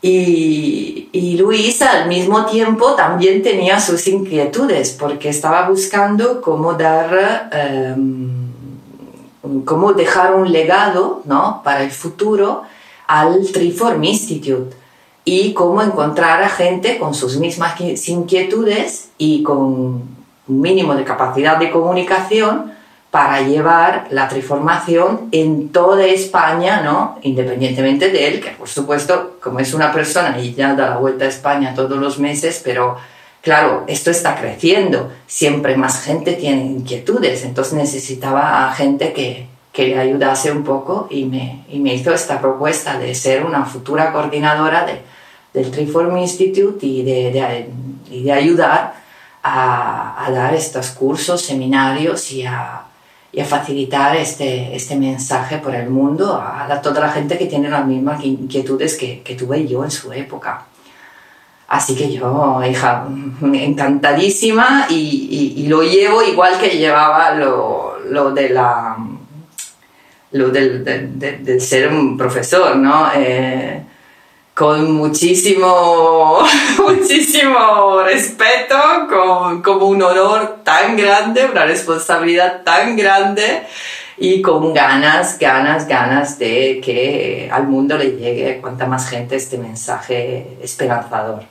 Y, 0.06 1.08
y, 1.12 1.38
Luis 1.38 1.80
al 1.80 2.08
mismo 2.08 2.44
tiempo 2.44 2.92
también 2.92 3.42
tenía 3.42 3.80
sus 3.80 4.06
inquietudes 4.06 4.90
porque 4.90 5.30
estaba 5.30 5.66
buscando 5.66 6.42
cómo 6.42 6.74
dar, 6.74 7.48
em, 7.50 8.52
cómo 9.64 9.94
dejar 9.94 10.34
un 10.34 10.52
legado 10.52 11.22
¿no? 11.24 11.62
para 11.64 11.82
el 11.82 11.90
futuro 11.90 12.64
al 13.06 13.50
Triform 13.50 14.04
Institute 14.04 14.76
y 15.24 15.54
cómo 15.54 15.80
encontrar 15.80 16.42
a 16.42 16.50
gente 16.50 16.98
con 16.98 17.14
sus 17.14 17.38
mismas 17.38 17.80
inquietudes 18.06 19.08
y 19.16 19.42
con 19.42 20.02
un 20.46 20.60
mínimo 20.60 20.94
de 20.96 21.04
capacidad 21.04 21.56
de 21.56 21.70
comunicación 21.70 22.73
para 23.14 23.42
llevar 23.42 24.08
la 24.10 24.26
transformación 24.26 25.28
en 25.30 25.68
toda 25.68 26.04
España, 26.04 26.80
¿no? 26.80 27.16
Independientemente 27.22 28.10
de 28.10 28.26
él, 28.26 28.40
que 28.40 28.50
por 28.50 28.68
supuesto, 28.68 29.36
como 29.40 29.60
es 29.60 29.72
una 29.72 29.92
persona 29.92 30.36
y 30.40 30.52
ya 30.52 30.74
da 30.74 30.90
la 30.90 30.96
vuelta 30.96 31.24
a 31.24 31.28
España 31.28 31.74
todos 31.76 31.96
los 31.96 32.18
meses, 32.18 32.60
pero 32.64 32.96
claro, 33.40 33.84
esto 33.86 34.10
está 34.10 34.34
creciendo, 34.34 35.12
siempre 35.28 35.76
más 35.76 36.02
gente 36.02 36.32
tiene 36.32 36.64
inquietudes, 36.64 37.44
entonces 37.44 37.74
necesitaba 37.74 38.66
a 38.66 38.72
gente 38.72 39.12
que, 39.12 39.46
que 39.72 39.86
le 39.86 39.98
ayudase 40.00 40.50
un 40.50 40.64
poco 40.64 41.06
y 41.08 41.26
me, 41.26 41.64
y 41.68 41.78
me 41.78 41.94
hizo 41.94 42.12
esta 42.12 42.40
propuesta 42.40 42.98
de 42.98 43.14
ser 43.14 43.44
una 43.44 43.64
futura 43.64 44.12
coordinadora 44.12 44.86
de, 44.86 45.02
del 45.52 45.70
Triform 45.70 46.16
Institute 46.16 46.84
y 46.84 47.04
de, 47.04 47.30
de, 47.30 47.70
y 48.10 48.24
de 48.24 48.32
ayudar 48.32 48.94
a, 49.44 50.26
a 50.26 50.32
dar 50.32 50.52
estos 50.52 50.90
cursos, 50.90 51.42
seminarios 51.42 52.32
y 52.32 52.44
a 52.44 52.83
y 53.34 53.40
a 53.40 53.44
facilitar 53.44 54.16
este, 54.16 54.74
este 54.76 54.96
mensaje 54.96 55.58
por 55.58 55.74
el 55.74 55.90
mundo 55.90 56.34
a, 56.34 56.80
toda 56.80 57.00
la 57.00 57.10
gente 57.10 57.36
que 57.36 57.46
tiene 57.46 57.68
las 57.68 57.84
mismas 57.84 58.24
inquietudes 58.24 58.96
que, 58.96 59.22
que 59.22 59.34
tuve 59.34 59.66
yo 59.66 59.82
en 59.84 59.90
su 59.90 60.12
época. 60.12 60.66
Así 61.66 61.96
que 61.96 62.12
yo, 62.12 62.60
hija, 62.68 63.06
encantadísima 63.42 64.86
y, 64.88 65.54
y, 65.56 65.66
lo 65.66 65.82
llevo 65.82 66.22
igual 66.22 66.58
que 66.60 66.78
llevaba 66.78 67.34
lo, 67.34 67.98
lo 68.10 68.30
de 68.30 68.50
la 68.50 68.96
lo 70.32 70.48
del, 70.50 70.84
de, 70.84 71.60
ser 71.60 71.92
un 71.92 72.18
profesor, 72.18 72.76
¿no? 72.76 73.08
Eh, 73.14 73.82
con 74.54 74.92
muchísimo, 74.92 76.38
muchísimo 76.78 78.02
respeto, 78.04 78.76
con, 79.08 79.62
como 79.62 79.86
un 79.88 80.02
honor 80.02 80.60
tan 80.62 80.96
grande, 80.96 81.44
una 81.44 81.64
responsabilidad 81.66 82.62
tan 82.62 82.96
grande 82.96 83.64
y 84.16 84.40
con 84.40 84.72
ganas, 84.72 85.38
ganas, 85.40 85.88
ganas 85.88 86.38
de 86.38 86.80
que 86.82 87.48
al 87.52 87.66
mundo 87.66 87.98
le 87.98 88.12
llegue 88.12 88.60
cuanta 88.60 88.86
más 88.86 89.10
gente 89.10 89.34
este 89.34 89.58
mensaje 89.58 90.56
esperanzador. 90.62 91.42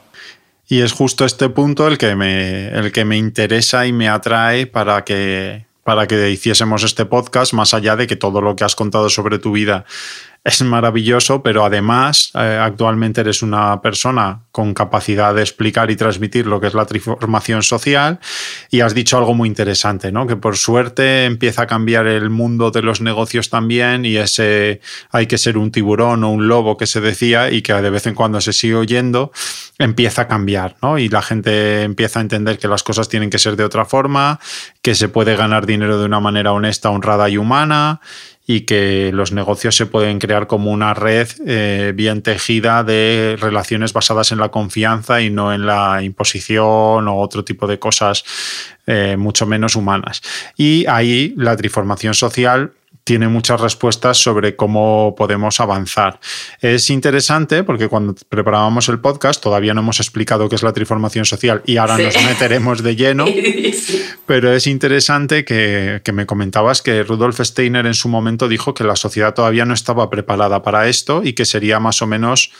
Y 0.69 0.81
es 0.81 0.93
justo 0.93 1.25
este 1.25 1.49
punto 1.49 1.87
el 1.87 1.97
que 1.97 2.15
me, 2.15 2.69
el 2.69 2.93
que 2.93 3.03
me 3.03 3.17
interesa 3.17 3.85
y 3.85 3.91
me 3.91 4.07
atrae 4.07 4.65
para 4.65 5.03
que, 5.03 5.65
para 5.83 6.07
que 6.07 6.31
hiciésemos 6.31 6.83
este 6.83 7.05
podcast, 7.05 7.51
más 7.51 7.73
allá 7.73 7.97
de 7.97 8.07
que 8.07 8.15
todo 8.15 8.39
lo 8.39 8.55
que 8.55 8.63
has 8.63 8.75
contado 8.75 9.09
sobre 9.09 9.39
tu 9.39 9.51
vida 9.51 9.85
es 10.43 10.61
maravilloso, 10.61 11.41
pero 11.41 11.63
además 11.63 12.31
eh, 12.33 12.59
actualmente 12.61 13.21
eres 13.21 13.41
una 13.41 13.81
persona 13.81 14.41
con 14.51 14.73
capacidad 14.73 15.33
de 15.33 15.41
explicar 15.41 15.89
y 15.89 15.95
transmitir 15.95 16.47
lo 16.47 16.59
que 16.59 16.67
es 16.67 16.73
la 16.73 16.85
transformación 16.85 17.63
social 17.63 18.19
y 18.69 18.81
has 18.81 18.93
dicho 18.93 19.17
algo 19.17 19.33
muy 19.33 19.47
interesante, 19.47 20.11
¿no? 20.11 20.27
Que 20.27 20.35
por 20.35 20.57
suerte 20.57 21.25
empieza 21.25 21.63
a 21.63 21.67
cambiar 21.67 22.07
el 22.07 22.29
mundo 22.29 22.71
de 22.71 22.81
los 22.81 22.99
negocios 22.99 23.49
también 23.49 24.03
y 24.03 24.17
ese 24.17 24.81
hay 25.11 25.27
que 25.27 25.37
ser 25.37 25.57
un 25.57 25.71
tiburón 25.71 26.25
o 26.25 26.31
un 26.31 26.49
lobo 26.49 26.75
que 26.75 26.87
se 26.87 26.99
decía 26.99 27.49
y 27.49 27.61
que 27.61 27.73
de 27.73 27.89
vez 27.89 28.05
en 28.07 28.15
cuando 28.15 28.41
se 28.41 28.51
sigue 28.51 28.75
oyendo 28.75 29.31
empieza 29.79 30.23
a 30.23 30.27
cambiar, 30.27 30.75
¿no? 30.81 30.99
Y 30.99 31.07
la 31.07 31.21
gente 31.21 31.83
empieza 31.83 32.19
a 32.19 32.21
entender 32.21 32.59
que 32.59 32.67
las 32.67 32.83
cosas 32.83 33.07
tienen 33.07 33.29
que 33.29 33.39
ser 33.39 33.55
de 33.55 33.63
otra 33.63 33.85
forma, 33.85 34.41
que 34.81 34.93
se 34.93 35.07
puede 35.07 35.37
ganar 35.37 35.65
dinero 35.65 35.97
de 35.97 36.05
una 36.05 36.19
manera 36.19 36.51
honesta, 36.51 36.89
honrada 36.89 37.29
y 37.29 37.37
humana 37.37 38.01
y 38.45 38.61
que 38.61 39.11
los 39.13 39.31
negocios 39.31 39.75
se 39.75 39.85
pueden 39.85 40.19
crear 40.19 40.47
como 40.47 40.71
una 40.71 40.93
red 40.93 41.29
eh, 41.45 41.93
bien 41.95 42.21
tejida 42.21 42.83
de 42.83 43.37
relaciones 43.39 43.93
basadas 43.93 44.31
en 44.31 44.39
la 44.39 44.49
confianza 44.49 45.21
y 45.21 45.29
no 45.29 45.53
en 45.53 45.65
la 45.65 46.03
imposición 46.03 47.07
o 47.07 47.17
otro 47.17 47.45
tipo 47.45 47.67
de 47.67 47.79
cosas 47.79 48.25
eh, 48.85 49.15
mucho 49.17 49.45
menos 49.45 49.75
humanas. 49.75 50.21
Y 50.57 50.85
ahí 50.87 51.33
la 51.37 51.55
transformación 51.55 52.13
social 52.13 52.73
tiene 53.03 53.27
muchas 53.27 53.59
respuestas 53.59 54.17
sobre 54.17 54.55
cómo 54.55 55.13
podemos 55.17 55.59
avanzar. 55.59 56.19
Es 56.61 56.89
interesante 56.89 57.63
porque 57.63 57.89
cuando 57.89 58.15
preparábamos 58.29 58.87
el 58.89 58.99
podcast 58.99 59.41
todavía 59.41 59.73
no 59.73 59.81
hemos 59.81 59.99
explicado 59.99 60.47
qué 60.47 60.55
es 60.55 60.63
la 60.63 60.73
transformación 60.73 61.25
social 61.25 61.61
y 61.65 61.77
ahora 61.77 61.97
nos 61.97 62.15
meteremos 62.23 62.81
de 62.81 62.95
lleno, 62.95 63.25
pero 64.25 64.53
es 64.53 64.67
interesante 64.67 65.43
que, 65.43 66.01
me 66.13 66.25
comentabas 66.25 66.81
que 66.81 67.03
Rudolf 67.03 67.39
Steiner 67.41 67.85
en 67.85 67.93
su 67.93 68.07
momento 68.07 68.47
dijo 68.47 68.73
que 68.73 68.83
la 68.83 68.95
sociedad 68.95 69.33
todavía 69.33 69.65
no 69.65 69.73
estaba 69.73 70.09
preparada 70.09 70.61
para 70.61 70.87
esto 70.87 71.21
y 71.23 71.33
que 71.33 71.45
sería 71.45 71.79
más 71.79 72.01
o 72.01 72.07
menos... 72.07 72.51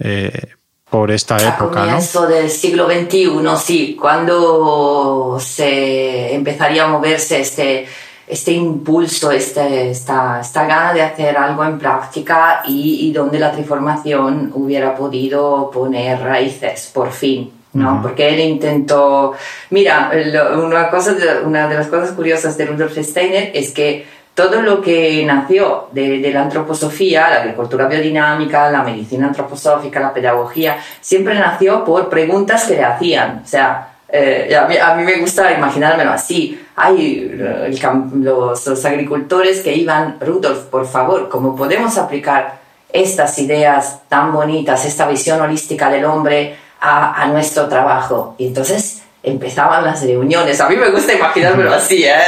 Eh, 0.00 0.52
por 0.90 1.10
esta 1.10 1.36
época. 1.36 1.82
A 1.82 1.84
comienzo 1.84 2.26
del 2.26 2.48
siglo 2.48 2.86
XXI, 2.86 3.28
sí, 3.62 3.94
cuando 4.00 5.38
se 5.38 6.34
empezaría 6.34 6.84
a 6.84 6.88
moverse 6.88 7.40
este, 7.40 7.86
este 8.28 8.52
impulso, 8.52 9.30
este, 9.30 9.90
esta, 9.90 10.40
esta 10.40 10.66
gana 10.66 10.92
de 10.92 11.02
hacer 11.02 11.36
algo 11.36 11.64
en 11.64 11.78
práctica 11.78 12.62
y, 12.66 13.08
y, 13.08 13.12
donde 13.12 13.38
la 13.38 13.52
transformación 13.52 14.50
hubiera 14.54 14.94
podido 14.94 15.70
poner 15.70 16.20
raíces, 16.20 16.90
por 16.92 17.10
fin. 17.10 17.52
¿no? 17.74 18.00
Porque 18.02 18.28
él 18.28 18.40
intentó, 18.40 19.34
mira, 19.70 20.10
una, 20.56 20.90
cosa 20.90 21.14
una 21.44 21.68
de 21.68 21.74
las 21.76 21.86
cosas 21.88 22.12
curiosas 22.12 22.56
de 22.56 22.66
Rudolf 22.66 22.96
Steiner 22.98 23.50
es 23.54 23.70
que 23.72 24.06
todo 24.34 24.62
lo 24.62 24.80
que 24.80 25.24
nació 25.26 25.88
de, 25.92 26.30
la 26.32 26.42
antroposofía, 26.42 27.28
la 27.28 27.40
agricultura 27.40 27.88
biodinámica, 27.88 28.70
la 28.70 28.84
medicina 28.84 29.26
antroposófica, 29.26 29.98
la 29.98 30.14
pedagogía, 30.14 30.78
siempre 31.00 31.34
nació 31.34 31.84
por 31.84 32.08
preguntas 32.08 32.64
que 32.64 32.74
le 32.74 32.84
hacían. 32.84 33.42
O 33.44 33.48
sea, 33.48 33.96
eh, 34.10 34.56
a, 34.56 34.94
mí, 34.94 35.04
me 35.04 35.18
gusta 35.18 35.52
imaginármelo 35.52 36.10
así. 36.10 36.58
Hay 36.76 37.30
eh, 37.30 37.78
los, 38.14 38.84
agricultores 38.84 39.60
que 39.60 39.74
iban, 39.74 40.18
Rudolf, 40.20 40.64
por 40.64 40.86
favor, 40.86 41.28
¿cómo 41.28 41.54
podemos 41.54 41.98
aplicar 41.98 42.58
estas 42.90 43.38
ideas 43.38 44.00
tan 44.08 44.32
bonitas, 44.32 44.84
esta 44.86 45.06
visión 45.06 45.40
holística 45.40 45.90
del 45.90 46.06
hombre 46.06 46.56
a, 46.80 47.22
a 47.22 47.26
nuestro 47.28 47.68
trabajo? 47.68 48.34
Y 48.38 48.46
entonces 48.46 49.02
empezaban 49.22 49.84
las 49.84 50.02
reuniones, 50.02 50.60
a 50.60 50.68
mí 50.68 50.76
me 50.76 50.90
gusta 50.90 51.12
imaginármelo 51.12 51.74
así, 51.74 52.04
¿eh? 52.04 52.18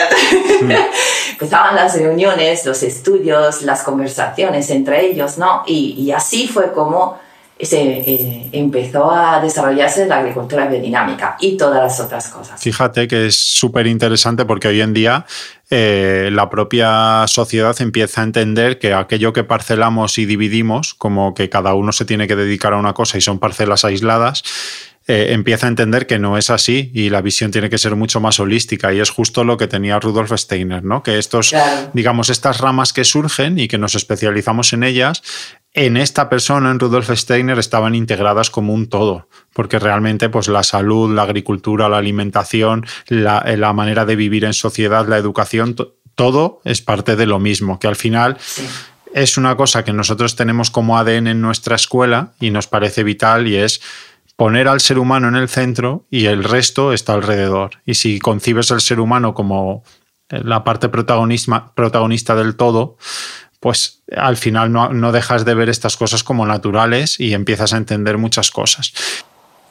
empezaban 1.31 1.76
las 1.76 1.97
reuniones, 1.97 2.66
los 2.66 2.83
estudios, 2.83 3.62
las 3.62 3.83
conversaciones 3.83 4.68
entre 4.70 5.07
ellos, 5.07 5.39
¿no? 5.39 5.62
Y, 5.66 5.95
y 5.97 6.12
así 6.12 6.47
fue 6.47 6.72
como 6.72 7.18
se 7.63 7.83
eh, 7.83 8.49
empezó 8.53 9.11
a 9.11 9.41
desarrollarse 9.41 10.07
la 10.07 10.19
agricultura 10.19 10.67
biodinámica 10.67 11.37
y 11.41 11.57
todas 11.57 11.83
las 11.83 12.01
otras 12.01 12.29
cosas. 12.29 12.61
Fíjate 12.61 13.07
que 13.07 13.27
es 13.27 13.39
súper 13.39 13.87
interesante 13.87 14.45
porque 14.45 14.69
hoy 14.69 14.81
en 14.81 14.93
día 14.93 15.27
eh, 15.71 16.31
la 16.33 16.51
propia 16.51 17.25
sociedad 17.27 17.77
empieza 17.81 18.23
a 18.23 18.25
entender 18.25 18.79
que 18.79 18.95
aquello 18.95 19.33
que 19.33 19.45
parcelamos 19.45 20.19
y 20.19 20.27
dividimos, 20.27 20.95
como 20.95 21.35
que 21.35 21.49
cada 21.49 21.75
uno 21.75 21.93
se 21.93 22.05
tiene 22.05 22.27
que 22.27 22.37
dedicar 22.37 22.73
a 22.73 22.77
una 22.77 22.93
cosa 22.93 23.19
y 23.19 23.21
son 23.21 23.39
parcelas 23.39 23.85
aisladas, 23.85 24.43
eh, 25.07 25.33
empieza 25.33 25.67
a 25.67 25.71
entender 25.71 26.07
que 26.07 26.19
no 26.19 26.39
es 26.39 26.51
así 26.51 26.91
y 26.95 27.11
la 27.11 27.21
visión 27.21 27.51
tiene 27.51 27.69
que 27.71 27.79
ser 27.79 27.97
mucho 27.97 28.21
más 28.21 28.39
holística 28.39 28.93
y 28.93 29.01
es 29.01 29.11
justo 29.11 29.45
lo 29.45 29.57
que 29.57 29.67
tenía 29.67 29.99
Rudolf 29.99 30.33
Steiner, 30.37 30.85
¿no? 30.85 31.03
Que 31.03 31.19
estos, 31.19 31.53
digamos, 31.95 32.31
estas 32.31 32.59
ramas 32.59 32.93
que 32.93 33.05
surgen 33.05 33.59
y 33.59 33.67
que 33.67 33.79
nos 33.79 33.95
especializamos 33.95 34.73
en 34.73 34.85
ellas, 34.85 35.23
en 35.73 35.97
esta 35.97 36.29
persona, 36.29 36.71
en 36.71 36.81
Rudolf 36.81 37.11
Steiner, 37.11 37.59
estaban 37.59 37.95
integradas 37.95 38.51
como 38.51 38.75
un 38.75 38.89
todo, 38.89 39.29
porque 39.53 39.79
realmente 39.79 40.29
pues, 40.29 40.49
la 40.49 40.62
salud, 40.62 41.14
la 41.14 41.23
agricultura, 41.23 41.89
la 41.89 41.99
alimentación, 41.99 42.87
la, 43.07 43.43
eh, 43.47 43.57
manera 43.73 44.05
de 44.05 44.16
vivir 44.16 44.45
en 44.45 44.53
sociedad, 44.53 45.07
la 45.07 45.18
educación, 45.18 45.77
todo 46.16 46.61
es 46.64 46.83
parte 46.83 47.14
de 47.14 47.27
lo 47.27 47.39
mismo, 47.39 47.79
que 47.79 47.87
al 47.87 47.97
final 47.97 48.37
es 49.14 49.37
una 49.37 49.57
cosa 49.57 49.85
que 49.85 49.93
nosotros 49.93 50.37
tenemos 50.37 50.71
como 50.71 50.99
ADN 50.99 51.29
en 51.29 51.41
nuestra 51.41 51.77
escuela 51.77 52.33
y 52.41 52.51
nos 52.51 52.66
parece 52.66 53.05
vital 53.05 53.47
y 53.47 53.57
es 53.57 53.81
poner 54.37 54.68
al 54.68 54.81
ser 54.81 54.99
humano 54.99 55.29
en 55.29 55.37
el 55.37 55.49
centro 55.49 56.07
y 56.11 56.27
el 56.27 56.45
resto 56.45 56.93
está 56.93 57.14
alrededor. 57.14 57.73
Y 57.87 57.95
si 57.95 58.18
concibes 58.18 58.73
al 58.73 58.81
ser 58.81 58.99
humano 58.99 59.35
como 59.35 59.85
eh, 60.31 60.41
la 60.43 60.64
parte 60.64 60.89
protagonista, 60.89 61.73
protagonista 61.75 62.35
del 62.35 62.57
todo, 62.57 62.97
pues 63.61 64.01
al 64.17 64.37
final 64.37 64.73
no, 64.73 64.89
no, 64.89 65.13
dejas 65.13 65.45
de 65.45 65.55
ver 65.55 65.69
estas 65.69 65.97
cosas 65.97 66.25
como 66.25 66.47
naturales 66.47 67.21
y 67.21 67.35
empiezas 67.35 67.73
a 67.75 67.77
entender 67.77 68.17
muchas 68.19 68.51
cosas. 68.51 68.93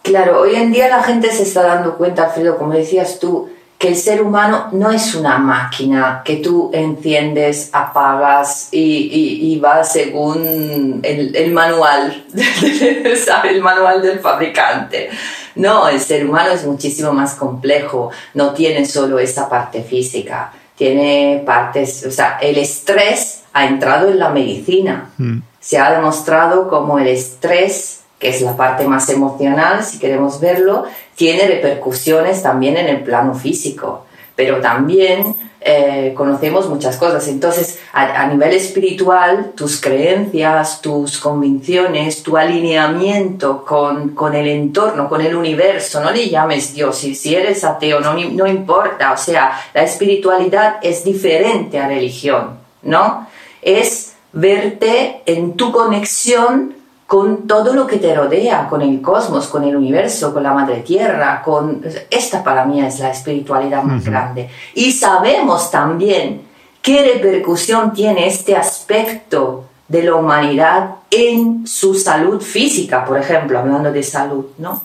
Claro, 0.03 0.39
hoy 0.41 0.55
en 0.55 0.71
día 0.71 0.87
la 0.87 1.03
gente 1.03 1.31
se 1.31 1.43
está 1.43 1.63
dando 1.63 1.97
cuenta, 1.97 2.25
Alfredo, 2.25 2.57
como 2.57 2.73
decías 2.73 3.19
tú, 3.19 3.49
que 3.79 3.87
el 3.87 3.95
ser 3.95 4.21
humano 4.21 4.67
no 4.73 4.91
es 4.91 5.15
una 5.15 5.37
máquina 5.37 6.21
que 6.25 6.35
tú 6.35 6.69
enciendes, 6.73 7.69
apagas 7.71 8.67
y, 8.73 9.57
va 9.63 9.85
según 9.85 10.99
el, 11.01 11.51
manual, 11.53 12.25
el 12.33 13.61
manual 13.61 14.01
del 14.01 14.19
fabricante. 14.19 15.09
No, 15.55 15.87
el 15.87 15.99
ser 16.01 16.25
humano 16.27 16.51
es 16.51 16.65
muchísimo 16.65 17.13
más 17.13 17.35
complejo, 17.35 18.11
no 18.33 18.53
tiene 18.53 18.85
solo 18.85 19.17
esa 19.17 19.47
parte 19.47 19.81
física, 19.81 20.51
tiene 20.75 21.41
partes, 21.45 22.05
o 22.05 22.11
sea, 22.11 22.37
el 22.41 22.57
estrés 22.57 23.43
ha 23.59 23.67
entrado 23.67 24.09
en 24.09 24.19
la 24.19 24.29
medicina. 24.29 25.09
Mm. 25.17 25.39
Se 25.59 25.77
ha 25.77 25.91
demostrado 25.91 26.69
como 26.69 26.99
el 26.99 27.07
estrés 27.07 27.99
que 28.19 28.29
es 28.29 28.41
la 28.41 28.57
parte 28.57 28.85
más 28.85 29.09
emocional, 29.09 29.83
si 29.83 29.97
queremos 29.97 30.41
verlo, 30.41 30.83
tiene 31.15 31.47
repercusiones 31.47 32.43
también 32.43 32.75
en 32.75 32.87
el 32.87 33.01
plano 33.01 33.33
físico, 33.33 34.05
pero 34.35 34.59
también 34.59 35.35
eh, 35.61 36.13
conocemos 36.15 36.67
muchas 36.67 36.97
cosas. 36.97 37.27
Entonces, 37.29 37.79
a, 37.93 38.27
nivel 38.27 38.53
espiritual, 38.53 39.53
tus 39.55 39.79
creencias, 39.79 40.81
tus 40.81 41.17
convicciones, 41.17 42.21
tu 42.21 42.35
alineamiento 42.35 43.63
con, 43.65 44.09
con, 44.09 44.35
el 44.35 44.47
entorno, 44.47 45.07
con 45.07 45.21
el 45.21 45.33
universo, 45.33 46.01
no 46.01 46.11
le 46.11 46.29
llames 46.29 46.73
Dios, 46.73 46.97
si, 46.97 47.15
si 47.15 47.35
eres 47.35 47.63
ateo, 47.63 48.01
no, 48.01 48.13
no 48.13 48.47
importa, 48.47 49.13
o 49.13 49.17
sea, 49.17 49.61
la 49.73 49.83
espiritualidad 49.83 50.77
es 50.81 51.05
diferente 51.05 51.79
a 51.79 51.87
religión, 51.87 52.57
¿no? 52.83 53.27
Es 53.61 54.13
verte 54.33 55.21
en 55.25 55.53
tu 55.53 55.71
conexión 55.71 56.75
con 57.07 57.47
todo 57.47 57.73
lo 57.73 57.87
que 57.87 57.97
te 57.97 58.13
rodea, 58.13 58.67
con 58.69 58.83
el 58.83 59.01
cosmos, 59.01 59.47
con 59.47 59.63
el 59.63 59.75
universo, 59.75 60.31
con 60.31 60.43
la 60.43 60.53
madre 60.53 60.81
tierra, 60.81 61.41
con... 61.43 61.83
Esta 62.09 62.43
para 62.43 62.65
mí 62.65 62.81
es 62.85 62.99
la 62.99 63.09
espiritualidad 63.09 63.81
más 63.81 64.05
grande. 64.05 64.47
Y 64.75 64.91
sabemos 64.91 65.71
también 65.71 66.43
qué 66.83 67.01
repercusión 67.13 67.93
tiene 67.93 68.27
este 68.27 68.55
aspecto 68.55 69.65
de 69.87 70.03
la 70.03 70.15
humanidad 70.15 70.97
en 71.09 71.65
su 71.65 71.95
salud 71.95 72.41
física, 72.41 73.03
por 73.03 73.17
ejemplo, 73.17 73.57
hablando 73.57 73.91
de 73.91 74.03
salud, 74.03 74.45
¿no? 74.59 74.81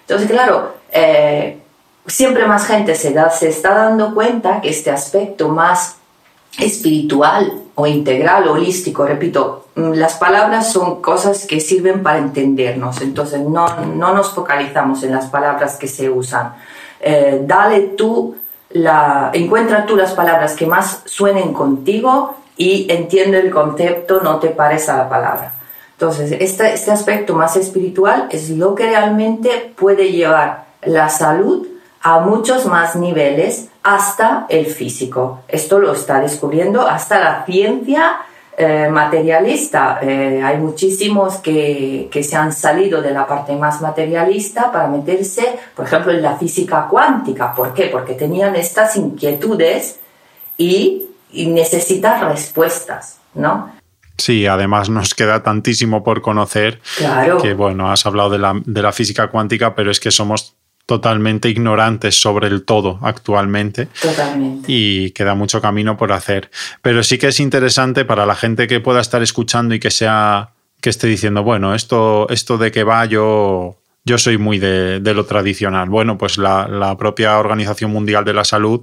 Entonces, 0.00 0.30
claro, 0.30 0.76
eh, 0.90 1.60
siempre 2.06 2.46
más 2.46 2.66
gente 2.66 2.94
se, 2.94 3.12
da, 3.12 3.28
se 3.28 3.48
está 3.48 3.74
dando 3.74 4.14
cuenta 4.14 4.62
que 4.62 4.70
este 4.70 4.90
aspecto 4.90 5.50
más 5.50 5.95
espiritual 6.58 7.52
o 7.74 7.86
integral, 7.86 8.48
holístico, 8.48 9.04
repito, 9.04 9.66
mm, 9.74 9.92
las 9.92 10.14
palabras 10.14 10.72
son 10.72 11.02
cosas 11.02 11.46
que 11.46 11.60
sirven 11.60 12.02
para 12.02 12.18
entendernos, 12.18 13.02
entonces 13.02 13.40
no, 13.40 13.66
no 13.94 14.14
nos 14.14 14.30
focalizamos 14.30 15.02
en 15.02 15.12
las 15.12 15.26
palabras 15.26 15.76
que 15.76 15.86
se 15.86 16.08
usan. 16.08 16.54
Eh, 17.00 17.42
dale 17.44 17.80
tú, 17.96 18.36
la, 18.70 19.30
encuentra 19.34 19.84
tú 19.84 19.96
las 19.96 20.12
palabras 20.12 20.54
que 20.56 20.66
más 20.66 21.02
suenen 21.04 21.52
contigo 21.52 22.36
y 22.56 22.90
entiende 22.90 23.38
el 23.38 23.50
concepto, 23.50 24.20
no 24.22 24.38
te 24.38 24.48
parece 24.48 24.90
a 24.90 24.96
la 24.96 25.08
palabra. 25.08 25.52
Entonces, 25.92 26.32
este, 26.40 26.72
este 26.72 26.90
aspecto 26.90 27.34
más 27.34 27.56
espiritual 27.56 28.28
es 28.30 28.50
lo 28.50 28.74
que 28.74 28.86
realmente 28.86 29.72
puede 29.76 30.12
llevar 30.12 30.66
la 30.82 31.08
salud 31.08 31.66
a 32.06 32.20
muchos 32.20 32.66
más 32.66 32.94
niveles 32.94 33.66
hasta 33.82 34.46
el 34.48 34.66
físico. 34.66 35.40
Esto 35.48 35.80
lo 35.80 35.92
está 35.92 36.20
descubriendo 36.20 36.86
hasta 36.86 37.18
la 37.18 37.44
ciencia 37.44 38.18
eh, 38.56 38.88
materialista. 38.88 39.98
Eh, 40.00 40.40
hay 40.40 40.56
muchísimos 40.58 41.38
que, 41.38 42.08
que, 42.08 42.22
se 42.22 42.36
han 42.36 42.52
salido 42.52 43.02
de 43.02 43.10
la 43.10 43.26
parte 43.26 43.56
más 43.56 43.80
materialista 43.80 44.70
para 44.70 44.86
meterse, 44.86 45.58
por 45.74 45.84
ejemplo, 45.84 46.12
en 46.12 46.22
la 46.22 46.36
física 46.36 46.86
cuántica. 46.88 47.52
¿Por 47.52 47.74
qué? 47.74 47.88
Porque 47.90 48.12
tenían 48.14 48.54
estas 48.54 48.94
inquietudes 48.94 49.98
y, 50.56 51.06
y 51.32 51.46
necesitan 51.46 52.20
respuestas, 52.20 53.18
¿no? 53.34 53.72
Sí, 54.16 54.46
además 54.46 54.88
nos 54.88 55.12
queda 55.12 55.42
tantísimo 55.42 56.04
por 56.04 56.22
conocer. 56.22 56.80
Claro. 56.98 57.38
Que 57.38 57.54
bueno, 57.54 57.90
has 57.90 58.06
hablado 58.06 58.30
de 58.30 58.38
la, 58.38 58.54
de 58.64 58.82
la 58.82 58.92
física 58.92 59.26
cuántica, 59.26 59.74
pero 59.74 59.90
es 59.90 59.98
que 59.98 60.12
somos 60.12 60.55
totalmente 60.86 61.48
ignorantes 61.48 62.20
sobre 62.20 62.46
el 62.46 62.64
todo 62.64 62.98
actualmente. 63.02 63.88
Totalmente. 64.00 64.64
Y 64.72 65.10
queda 65.10 65.34
mucho 65.34 65.60
camino 65.60 65.96
por 65.96 66.12
hacer. 66.12 66.50
Pero 66.80 67.02
sí 67.02 67.18
que 67.18 67.28
es 67.28 67.40
interesante 67.40 68.04
para 68.04 68.24
la 68.24 68.36
gente 68.36 68.68
que 68.68 68.80
pueda 68.80 69.00
estar 69.00 69.22
escuchando 69.22 69.74
y 69.74 69.80
que 69.80 69.90
sea 69.90 70.50
que 70.80 70.90
esté 70.90 71.08
diciendo, 71.08 71.42
bueno, 71.42 71.74
esto, 71.74 72.28
esto 72.30 72.58
de 72.58 72.70
que 72.70 72.84
va 72.84 73.04
yo 73.06 73.76
yo 74.06 74.18
soy 74.18 74.38
muy 74.38 74.60
de, 74.60 75.00
lo 75.00 75.26
tradicional. 75.26 75.90
Bueno, 75.90 76.16
pues 76.16 76.38
la, 76.38 76.94
propia 76.96 77.38
Organización 77.38 77.90
Mundial 77.90 78.24
de 78.24 78.34
la 78.34 78.44
Salud, 78.44 78.82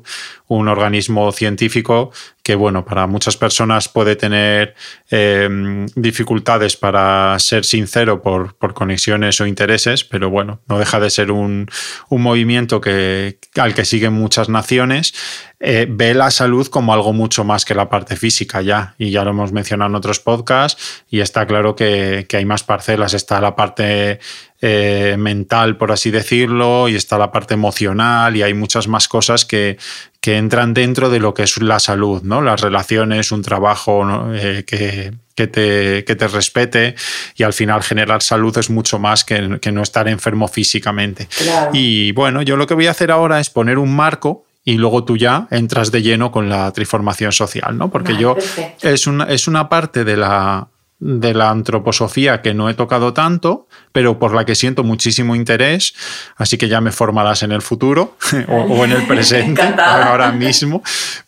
un 0.58 0.68
organismo 0.68 1.32
científico 1.32 2.12
que, 2.44 2.56
bueno, 2.56 2.86
para 2.86 3.08
muchas 3.08 3.38
personas 3.38 3.88
puede 3.88 4.16
tener 4.16 4.76
em, 5.10 5.86
dificultades 5.96 6.76
para 6.76 7.38
ser 7.40 7.64
sincero 7.64 8.22
por, 8.22 8.56
conexiones 8.74 9.40
o 9.40 9.48
intereses, 9.48 10.04
pero 10.04 10.30
bueno, 10.30 10.60
no 10.68 10.78
deja 10.78 11.00
de 11.00 11.10
ser 11.10 11.32
un, 11.32 11.68
movimiento 12.10 12.82
que, 12.82 13.40
al 13.56 13.74
que 13.74 13.86
siguen 13.86 14.14
muchas 14.14 14.50
naciones. 14.50 15.14
Eh, 15.60 15.88
ve 15.90 16.14
la 16.14 16.30
salud 16.30 16.68
como 16.68 16.94
algo 16.94 17.14
mucho 17.14 17.46
más 17.46 17.64
que 17.64 17.74
la 17.74 17.90
parte 17.90 18.18
física 18.18 18.62
ya, 18.62 18.96
y 18.98 19.12
ya 19.12 19.24
lo 19.24 19.32
hemos 19.32 19.54
mencionado 19.54 19.90
en 19.90 19.96
otros 19.96 20.20
podcasts, 20.20 21.06
y 21.10 21.22
está 21.22 21.48
claro 21.48 21.76
que, 21.76 22.26
que 22.28 22.38
hay 22.38 22.46
más 22.46 22.64
parcelas. 22.64 23.14
Está 23.14 23.40
la 23.40 23.56
parte 23.56 24.20
eh, 24.62 25.16
mental, 25.18 25.76
por 25.76 25.92
así 25.92 26.10
decirlo, 26.10 26.88
y 26.88 26.96
está 26.96 27.18
la 27.18 27.32
parte 27.32 27.54
emocional, 27.54 28.36
y 28.36 28.44
hay 28.44 28.54
muchas 28.54 28.88
más 28.88 29.10
cosas 29.10 29.44
que, 29.46 29.78
que 30.24 30.38
entran 30.38 30.74
dentro 30.74 31.10
de 31.10 31.20
lo 31.20 31.34
que 31.34 31.44
es 31.44 31.62
la 31.62 31.82
salud, 31.82 32.22
¿no? 32.24 32.42
Las 32.42 32.62
relaciones, 32.62 33.34
un 33.34 33.42
trabajo 33.42 34.08
eh, 34.34 34.64
que, 34.66 35.12
que, 35.36 35.48
te, 35.48 36.06
que, 36.06 36.16
te, 36.16 36.28
respete 36.30 36.96
y 37.36 37.44
al 37.44 37.52
final 37.52 37.84
generar 37.84 38.24
salud 38.24 38.58
es 38.58 38.70
mucho 38.70 39.00
más 39.00 39.26
que, 39.26 39.60
que 39.60 39.74
no 39.74 39.84
estar 39.84 40.08
enfermo 40.08 40.48
físicamente. 40.48 41.28
Y 41.74 42.14
bueno, 42.14 42.42
yo 42.42 42.56
lo 42.56 42.68
que 42.68 42.74
voy 42.74 42.88
a 42.88 42.92
hacer 42.92 43.12
ahora 43.12 43.42
es 43.42 43.50
poner 43.50 43.78
un 43.78 43.94
marco 43.94 44.46
y 44.64 44.76
luego 44.76 45.04
tú 45.04 45.18
ya 45.18 45.50
entras 45.52 45.92
de 45.92 46.02
lleno 46.02 46.32
con 46.32 46.48
la 46.48 46.72
triformación 46.72 47.34
social, 47.34 47.78
¿no? 47.78 47.92
Porque 47.92 48.16
yo 48.16 48.38
es 48.82 49.08
una, 49.08 49.26
es 49.26 49.50
una 49.50 49.68
parte 49.68 50.06
de 50.06 50.16
la, 50.16 50.70
de 51.06 51.34
la 51.34 51.50
antroposofía 51.50 52.42
que 52.42 52.54
no 52.54 52.70
he 52.70 52.74
tocado 52.76 53.14
tanto, 53.14 53.68
pero 53.92 54.20
por 54.20 54.34
la 54.34 54.46
que 54.46 54.56
siento 54.56 54.86
muchísimo 54.86 55.36
interés, 55.36 55.94
así 56.38 56.58
que 56.58 56.70
ya 56.70 56.80
me 56.80 56.94
formarás 56.94 57.44
en 57.44 57.52
el 57.52 57.62
futuro 57.62 58.16
o, 58.48 58.86
en 58.86 58.94
el 58.94 59.06
presente, 59.06 59.62
ahora 59.62 60.32
mismo. 60.32 60.82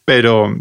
Pero 0.05 0.55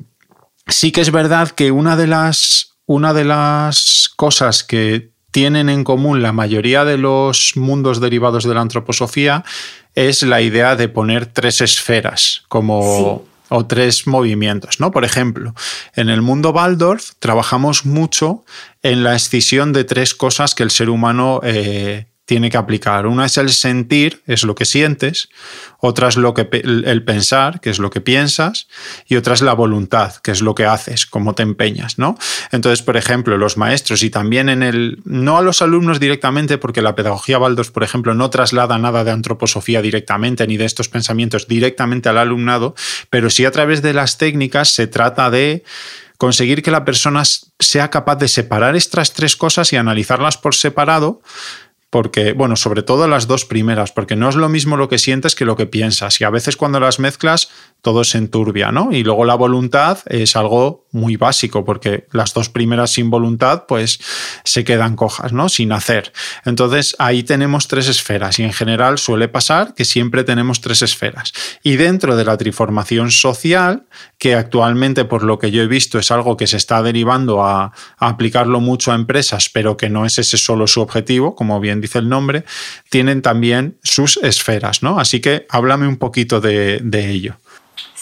sí 0.66 0.90
que 0.90 1.00
es 1.00 1.12
verdad 1.12 1.50
que 1.50 1.70
una 1.70 1.96
de 1.96 2.08
las, 2.08 2.74
una 2.86 3.14
de 3.14 3.24
las 3.24 4.10
cosas 4.16 4.64
que 4.64 5.10
tienen 5.30 5.68
en 5.68 5.84
común 5.84 6.20
la 6.20 6.32
mayoría 6.32 6.84
de 6.84 6.98
los 6.98 7.52
mundos 7.56 8.00
derivados 8.00 8.42
de 8.44 8.54
la 8.54 8.62
antroposofía 8.62 9.44
es 9.94 10.24
la 10.24 10.40
idea 10.40 10.74
de 10.74 10.88
poner 10.88 11.26
tres 11.26 11.60
esferas 11.60 12.42
como 12.48 13.24
o 13.48 13.66
tres 13.66 14.06
movimientos, 14.06 14.80
¿no? 14.80 14.90
Por 14.90 15.04
ejemplo, 15.04 15.54
en 15.94 16.08
el 16.08 16.22
mundo 16.22 16.50
Waldorf 16.50 17.12
trabajamos 17.18 17.84
mucho 17.84 18.44
en 18.82 19.04
la 19.04 19.14
escisión 19.14 19.72
de 19.72 19.84
tres 19.84 20.14
cosas 20.14 20.54
que 20.54 20.62
el 20.62 20.70
ser 20.70 20.90
humano 20.90 21.40
eh, 21.42 22.06
tiene 22.24 22.50
que 22.50 22.56
aplicar. 22.56 23.06
Una 23.06 23.26
es 23.26 23.36
el 23.36 23.50
sentir, 23.50 24.22
es 24.26 24.44
lo 24.44 24.54
que 24.54 24.64
sientes, 24.64 25.28
otra 25.78 26.08
es 26.08 26.16
lo 26.16 26.32
que, 26.32 26.48
el 26.52 27.04
pensar, 27.04 27.60
que 27.60 27.70
es 27.70 27.78
lo 27.78 27.90
que 27.90 28.00
piensas, 28.00 28.66
y 29.06 29.16
otra 29.16 29.34
es 29.34 29.42
la 29.42 29.52
voluntad, 29.52 30.16
que 30.16 30.30
es 30.30 30.40
lo 30.40 30.54
que 30.54 30.64
haces, 30.64 31.04
cómo 31.04 31.34
te 31.34 31.42
empeñas, 31.42 31.98
¿no? 31.98 32.16
Entonces, 32.50 32.82
por 32.82 32.96
ejemplo, 32.96 33.36
los 33.36 33.56
maestros 33.56 34.02
y 34.02 34.10
también 34.10 34.48
en 34.48 34.62
el, 34.62 35.02
no 35.04 35.36
a 35.36 35.42
los 35.42 35.60
alumnos 35.60 36.00
directamente, 36.00 36.56
porque 36.56 36.80
la 36.80 36.94
pedagogía 36.94 37.38
Baldos, 37.38 37.70
por 37.70 37.84
ejemplo, 37.84 38.14
no 38.14 38.30
traslada 38.30 38.78
nada 38.78 39.04
de 39.04 39.10
antroposofía 39.10 39.82
directamente, 39.82 40.46
ni 40.46 40.56
de 40.56 40.64
estos 40.64 40.88
pensamientos 40.88 41.46
directamente 41.46 42.08
al 42.08 42.18
alumnado, 42.18 42.74
pero 43.10 43.28
sí 43.28 43.44
a 43.44 43.50
través 43.50 43.82
de 43.82 43.92
las 43.92 44.16
técnicas 44.16 44.70
se 44.70 44.86
trata 44.86 45.30
de 45.30 45.62
conseguir 46.16 46.62
que 46.62 46.70
la 46.70 46.84
persona 46.84 47.22
sea 47.58 47.90
capaz 47.90 48.16
de 48.16 48.28
separar 48.28 48.76
estas 48.76 49.12
tres 49.12 49.36
cosas 49.36 49.72
y 49.72 49.76
analizarlas 49.76 50.38
por 50.38 50.54
separado 50.54 51.20
porque, 51.94 52.32
bueno, 52.32 52.56
sobre 52.56 52.82
todo 52.82 53.06
las 53.06 53.28
dos 53.28 53.44
primeras, 53.44 53.92
porque 53.92 54.16
no 54.16 54.28
es 54.28 54.34
lo 54.34 54.48
mismo 54.48 54.76
lo 54.76 54.88
que 54.88 54.98
sientes 54.98 55.36
que 55.36 55.44
lo 55.44 55.54
que 55.54 55.66
piensas. 55.66 56.20
Y 56.20 56.24
a 56.24 56.30
veces 56.30 56.56
cuando 56.56 56.80
las 56.80 56.98
mezclas, 56.98 57.50
todo 57.84 58.02
se 58.02 58.16
enturbia, 58.16 58.72
¿no? 58.72 58.92
Y 58.92 59.04
luego 59.04 59.26
la 59.26 59.34
voluntad 59.34 59.98
es 60.06 60.36
algo 60.36 60.86
muy 60.90 61.16
básico, 61.16 61.66
porque 61.66 62.06
las 62.12 62.32
dos 62.32 62.48
primeras 62.48 62.92
sin 62.92 63.10
voluntad, 63.10 63.64
pues 63.68 64.00
se 64.42 64.64
quedan 64.64 64.96
cojas, 64.96 65.34
¿no? 65.34 65.50
Sin 65.50 65.70
hacer. 65.70 66.14
Entonces, 66.46 66.96
ahí 66.98 67.22
tenemos 67.22 67.68
tres 67.68 67.88
esferas 67.88 68.38
y 68.38 68.44
en 68.44 68.54
general 68.54 68.96
suele 68.96 69.28
pasar 69.28 69.74
que 69.74 69.84
siempre 69.84 70.24
tenemos 70.24 70.62
tres 70.62 70.80
esferas. 70.80 71.34
Y 71.62 71.76
dentro 71.76 72.16
de 72.16 72.24
la 72.24 72.38
triformación 72.38 73.10
social, 73.10 73.84
que 74.16 74.34
actualmente, 74.34 75.04
por 75.04 75.22
lo 75.22 75.38
que 75.38 75.50
yo 75.50 75.60
he 75.60 75.66
visto, 75.66 75.98
es 75.98 76.10
algo 76.10 76.38
que 76.38 76.46
se 76.46 76.56
está 76.56 76.82
derivando 76.82 77.44
a, 77.44 77.72
a 77.98 78.08
aplicarlo 78.08 78.60
mucho 78.60 78.92
a 78.92 78.94
empresas, 78.94 79.50
pero 79.52 79.76
que 79.76 79.90
no 79.90 80.06
es 80.06 80.18
ese 80.18 80.38
solo 80.38 80.66
su 80.66 80.80
objetivo, 80.80 81.34
como 81.34 81.60
bien 81.60 81.82
dice 81.82 81.98
el 81.98 82.08
nombre, 82.08 82.44
tienen 82.88 83.20
también 83.20 83.76
sus 83.82 84.16
esferas, 84.16 84.82
¿no? 84.82 84.98
Así 84.98 85.20
que 85.20 85.46
háblame 85.50 85.86
un 85.86 85.98
poquito 85.98 86.40
de, 86.40 86.80
ello. 86.94 87.36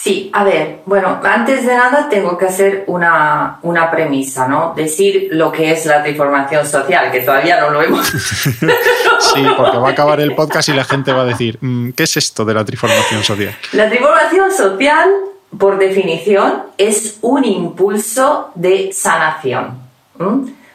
Sí, 0.03 0.31
a 0.33 0.43
ver, 0.43 0.81
bueno, 0.85 1.21
antes 1.23 1.65
de 1.65 1.77
nada 1.77 2.09
tengo 2.09 2.37
que 2.37 2.47
hacer 2.47 2.83
una, 2.89 3.61
una, 3.63 3.89
premisa, 3.89 4.49
¿no? 4.49 4.73
Decir 4.75 5.29
lo 5.31 5.53
que 5.53 5.71
es 5.71 5.87
la 5.87 6.03
transformación 6.03 6.67
social, 6.67 7.13
que 7.13 7.21
todavía 7.21 7.61
no 7.61 7.71
lo 7.71 7.81
hemos. 7.81 8.05
sí, 8.09 9.47
porque 9.57 9.79
va 9.79 9.91
a 9.91 9.93
acabar 9.93 10.19
el 10.19 10.35
podcast 10.35 10.71
y 10.71 10.73
la 10.73 10.83
gente 10.83 11.13
va 11.13 11.23
a 11.23 11.27
decir, 11.27 11.57
mm, 11.61 11.91
¿qué 11.91 12.03
es 12.03 12.17
esto 12.17 12.45
de 12.45 12.53
la 12.53 12.65
transformación 12.65 13.23
social? 13.23 13.57
La 13.75 13.89
transformación 13.89 14.51
social, 14.51 15.09
por 15.57 15.79
definición, 15.79 16.65
es 16.79 17.19
un 17.21 17.45
impulso 17.45 18.51
de 18.57 18.91
sanación 18.93 19.79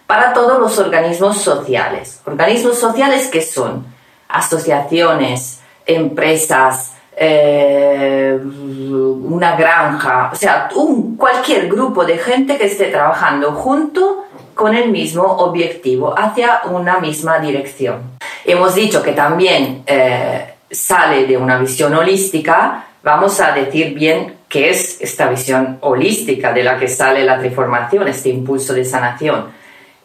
para 0.06 0.32
todos 0.32 0.58
los 0.58 0.80
organismos 0.80 1.42
sociales. 1.42 2.22
Organismos 2.24 2.80
sociales 2.80 3.28
que 3.28 3.42
son 3.42 3.88
asociaciones, 4.30 5.60
empresas, 5.86 6.94
eh, 7.20 8.40
una 8.40 9.56
granja, 9.56 10.30
o 10.32 10.36
sea, 10.36 10.70
un, 10.76 11.18
cualquier 11.18 11.68
grupo 11.68 12.06
de 12.06 12.18
gente 12.18 12.58
que 12.58 12.66
esté 12.66 12.86
trabajando 12.86 13.54
junto 13.54 14.26
con 14.54 14.76
el 14.76 14.90
mismo 14.92 15.24
objetivo, 15.24 16.14
hacia 16.18 16.62
una 16.66 17.00
misma 17.00 17.40
dirección. 17.40 18.18
Hemos 18.46 18.76
dicho 18.76 19.02
que 19.02 19.14
también 19.14 19.84
eh, 19.86 20.54
sale 20.70 21.26
de 21.26 21.38
una 21.38 21.58
visión 21.58 21.94
holística, 21.94 22.86
vamos 23.04 23.40
a 23.42 23.52
decir 23.52 23.94
bien 23.94 24.38
qué 24.48 24.70
es 24.70 25.02
esta 25.02 25.28
visión 25.28 25.78
holística 25.82 26.54
de 26.54 26.64
la 26.64 26.78
que 26.78 26.88
sale 26.88 27.24
la 27.24 27.40
transformación, 27.40 28.08
este 28.08 28.30
impulso 28.30 28.74
de 28.74 28.86
sanación 28.86 29.58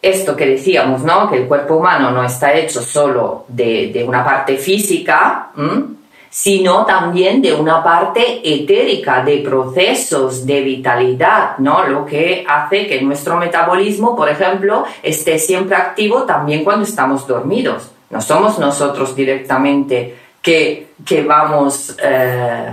esto 0.03 0.35
que 0.35 0.45
decíamos, 0.45 1.01
¿no? 1.03 1.29
Que 1.31 1.37
el 1.37 1.47
cuerpo 1.47 1.77
humano 1.77 2.11
no 2.11 2.23
está 2.25 2.53
hecho 2.53 2.81
solo 2.81 3.45
de, 3.47 4.03
una 4.05 4.23
parte 4.23 4.57
física, 4.57 5.51
sino 6.35 6.83
también 6.83 7.43
de 7.43 7.53
una 7.53 7.83
parte 7.83 8.41
etérica, 8.43 9.23
de 9.23 9.37
procesos, 9.37 10.47
de 10.47 10.61
vitalidad, 10.61 11.59
¿no? 11.59 11.83
Lo 11.83 12.07
que 12.07 12.43
hace 12.49 12.87
que 12.87 12.99
nuestro 13.03 13.37
metabolismo, 13.37 14.15
por 14.15 14.27
ejemplo, 14.27 14.83
esté 15.03 15.37
siempre 15.37 15.75
activo 15.75 16.23
también 16.23 16.63
cuando 16.63 16.85
estamos 16.85 17.27
dormidos. 17.27 17.91
No 18.09 18.19
somos 18.19 18.57
nosotros 18.57 19.15
directamente 19.15 20.15
que, 20.41 20.87
que 21.05 21.23
vamos... 21.23 21.95
Eh, 22.01 22.71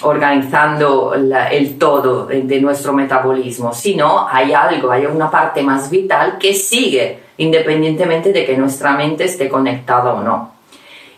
organizando 0.00 1.12
el 1.14 1.78
todo 1.78 2.24
de 2.24 2.60
nuestro 2.62 2.94
metabolismo, 2.94 3.74
sino 3.74 4.26
hay 4.26 4.54
algo, 4.54 4.90
hay 4.90 5.04
una 5.04 5.30
parte 5.30 5.62
más 5.62 5.90
vital 5.90 6.38
que 6.38 6.54
sigue 6.54 7.18
independientemente 7.36 8.32
de 8.32 8.46
que 8.46 8.56
nuestra 8.56 8.92
mente 8.92 9.24
esté 9.24 9.50
conectada 9.50 10.14
o 10.14 10.22
no. 10.22 10.51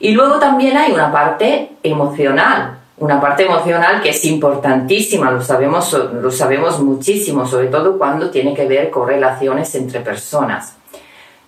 Y 0.01 0.13
luego 0.13 0.39
también 0.39 0.77
hay 0.77 0.93
una 0.93 1.11
parte 1.11 1.73
emocional, 1.83 2.79
una 2.99 3.21
parte 3.21 3.45
emocional 3.45 4.03
que 4.03 4.11
es 4.11 4.25
importantísima, 4.25 5.31
lo 5.31 5.43
sabemos, 5.43 5.93
lo 5.93 6.31
sabemos 6.31 6.81
muchísimo, 6.81 7.47
sobre 7.47 7.69
todo 7.69 7.99
cuando 7.99 8.31
tiene 8.31 8.55
que 8.55 8.67
ver 8.67 8.91
con 8.91 9.09
relaciones 9.09 9.75
entre 9.75 10.01
personas. 10.01 10.77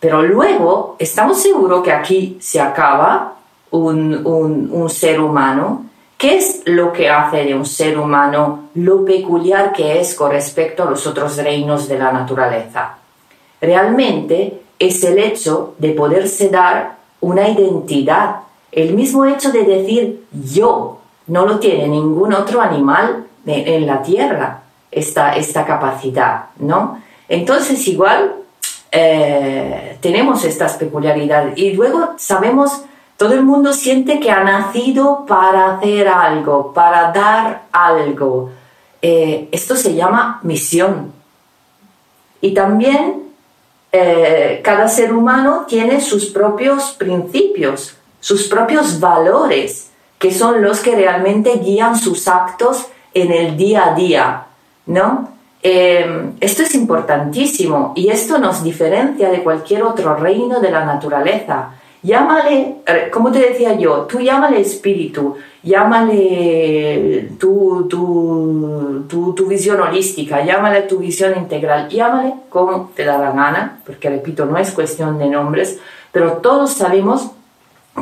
Pero 0.01 0.23
luego, 0.23 0.97
estamos 0.99 1.41
seguros 1.41 1.83
que 1.83 1.93
aquí 1.93 2.37
se 2.41 2.61
acaba 2.61 3.35
un, 3.71 4.27
un, 4.27 4.69
un 4.73 4.91
ser 4.91 5.21
humano 5.21 5.87
¿Qué 6.19 6.39
es 6.39 6.63
lo 6.65 6.95
que 6.95 7.11
hace 7.11 7.45
de 7.45 7.55
un 7.55 7.67
ser 7.67 7.99
humano 7.99 8.71
lo 8.75 9.05
peculiar 9.05 9.73
que 9.73 10.01
es 10.01 10.15
con 10.15 10.31
respecto 10.31 10.83
a 10.83 10.91
los 10.91 11.07
otros 11.07 11.37
reinos 11.37 11.89
de 11.89 11.99
la 11.99 12.11
naturaleza? 12.11 12.97
Realmente 13.61 14.63
es 14.79 15.05
el 15.05 15.19
hecho 15.19 15.75
de 15.77 15.91
poderse 15.91 16.49
dar 16.49 16.97
una 17.21 17.49
identidad. 17.49 18.37
El 18.73 18.95
mismo 18.95 19.25
hecho 19.25 19.53
de 19.53 19.65
decir 19.65 20.27
yo 20.33 20.99
no 21.27 21.47
lo 21.47 21.59
tiene 21.59 21.89
ningún 21.89 22.33
otro 22.35 22.61
animal 22.61 23.25
en 23.47 23.87
la 23.87 24.03
tierra, 24.03 24.63
esta, 24.91 25.37
esta 25.37 25.65
capacidad, 25.65 26.47
¿no? 26.59 27.01
Entonces 27.29 27.87
igual 27.89 28.35
eh, 28.91 29.99
tenemos 30.01 30.45
estas 30.45 30.75
peculiaridades 30.75 31.57
y 31.59 31.73
luego 31.73 32.15
sabemos 32.17 32.83
todo 33.17 33.35
el 33.35 33.45
mundo 33.45 33.73
siente 33.73 34.21
que 34.21 34.31
ha 34.31 34.45
nacido 34.45 35.25
para 35.27 35.77
hacer 35.77 36.09
algo, 36.09 36.73
para 36.73 37.13
dar 37.13 37.63
algo. 37.73 38.51
Eh, 39.01 39.49
esto 39.53 39.75
se 39.75 39.95
llama 39.95 40.41
misión. 40.43 41.13
Y 42.41 42.53
también 42.53 43.26
eh, 43.93 44.61
cada 44.63 44.89
ser 44.89 45.13
humano 45.13 45.65
tiene 45.69 46.01
sus 46.01 46.27
propios 46.27 46.95
principios, 46.99 47.97
sus 48.21 48.49
propios 48.49 49.01
valores, 49.01 49.91
que 50.19 50.33
son 50.33 50.63
los 50.63 50.81
que 50.81 50.95
realmente 50.97 51.59
guían 51.59 51.97
sus 51.97 52.29
actos 52.29 52.87
en 53.15 53.33
el 53.33 53.57
día 53.57 53.87
a 53.87 53.95
día, 53.95 54.47
¿no? 54.87 55.37
Eh, 55.63 56.33
esto 56.41 56.63
es 56.63 56.75
importantísimo 56.75 57.93
y 57.97 58.09
esto 58.09 58.39
nos 58.39 58.63
diferencia 58.63 59.31
de 59.31 59.43
cualquier 59.43 59.83
otro 59.83 60.15
reino 60.15 60.61
de 60.61 60.71
la 60.71 60.85
naturaleza 60.85 61.71
llámale, 62.03 62.77
eh, 62.87 63.11
como 63.13 63.31
te 63.33 63.39
decía 63.39 63.75
yo, 63.75 64.03
tú 64.03 64.21
llámale 64.21 64.61
espíritu, 64.61 65.37
llámale 65.63 67.31
tu, 67.39 67.87
tu, 67.89 69.05
tu, 69.09 69.47
visión 69.47 69.81
holística, 69.81 70.45
llámale 70.45 70.83
tu 70.83 70.99
visión 70.99 71.37
integral, 71.37 71.89
llámale 71.89 72.35
como 72.49 72.91
te 72.95 73.05
da 73.05 73.19
la 73.19 73.33
gana, 73.33 73.81
porque 73.85 74.09
repito, 74.11 74.47
no 74.47 74.57
es 74.59 74.71
cuestión 74.71 75.19
de 75.19 75.27
nombres, 75.27 75.79
pero 76.13 76.35
todos 76.35 76.73
sabemos 76.73 77.31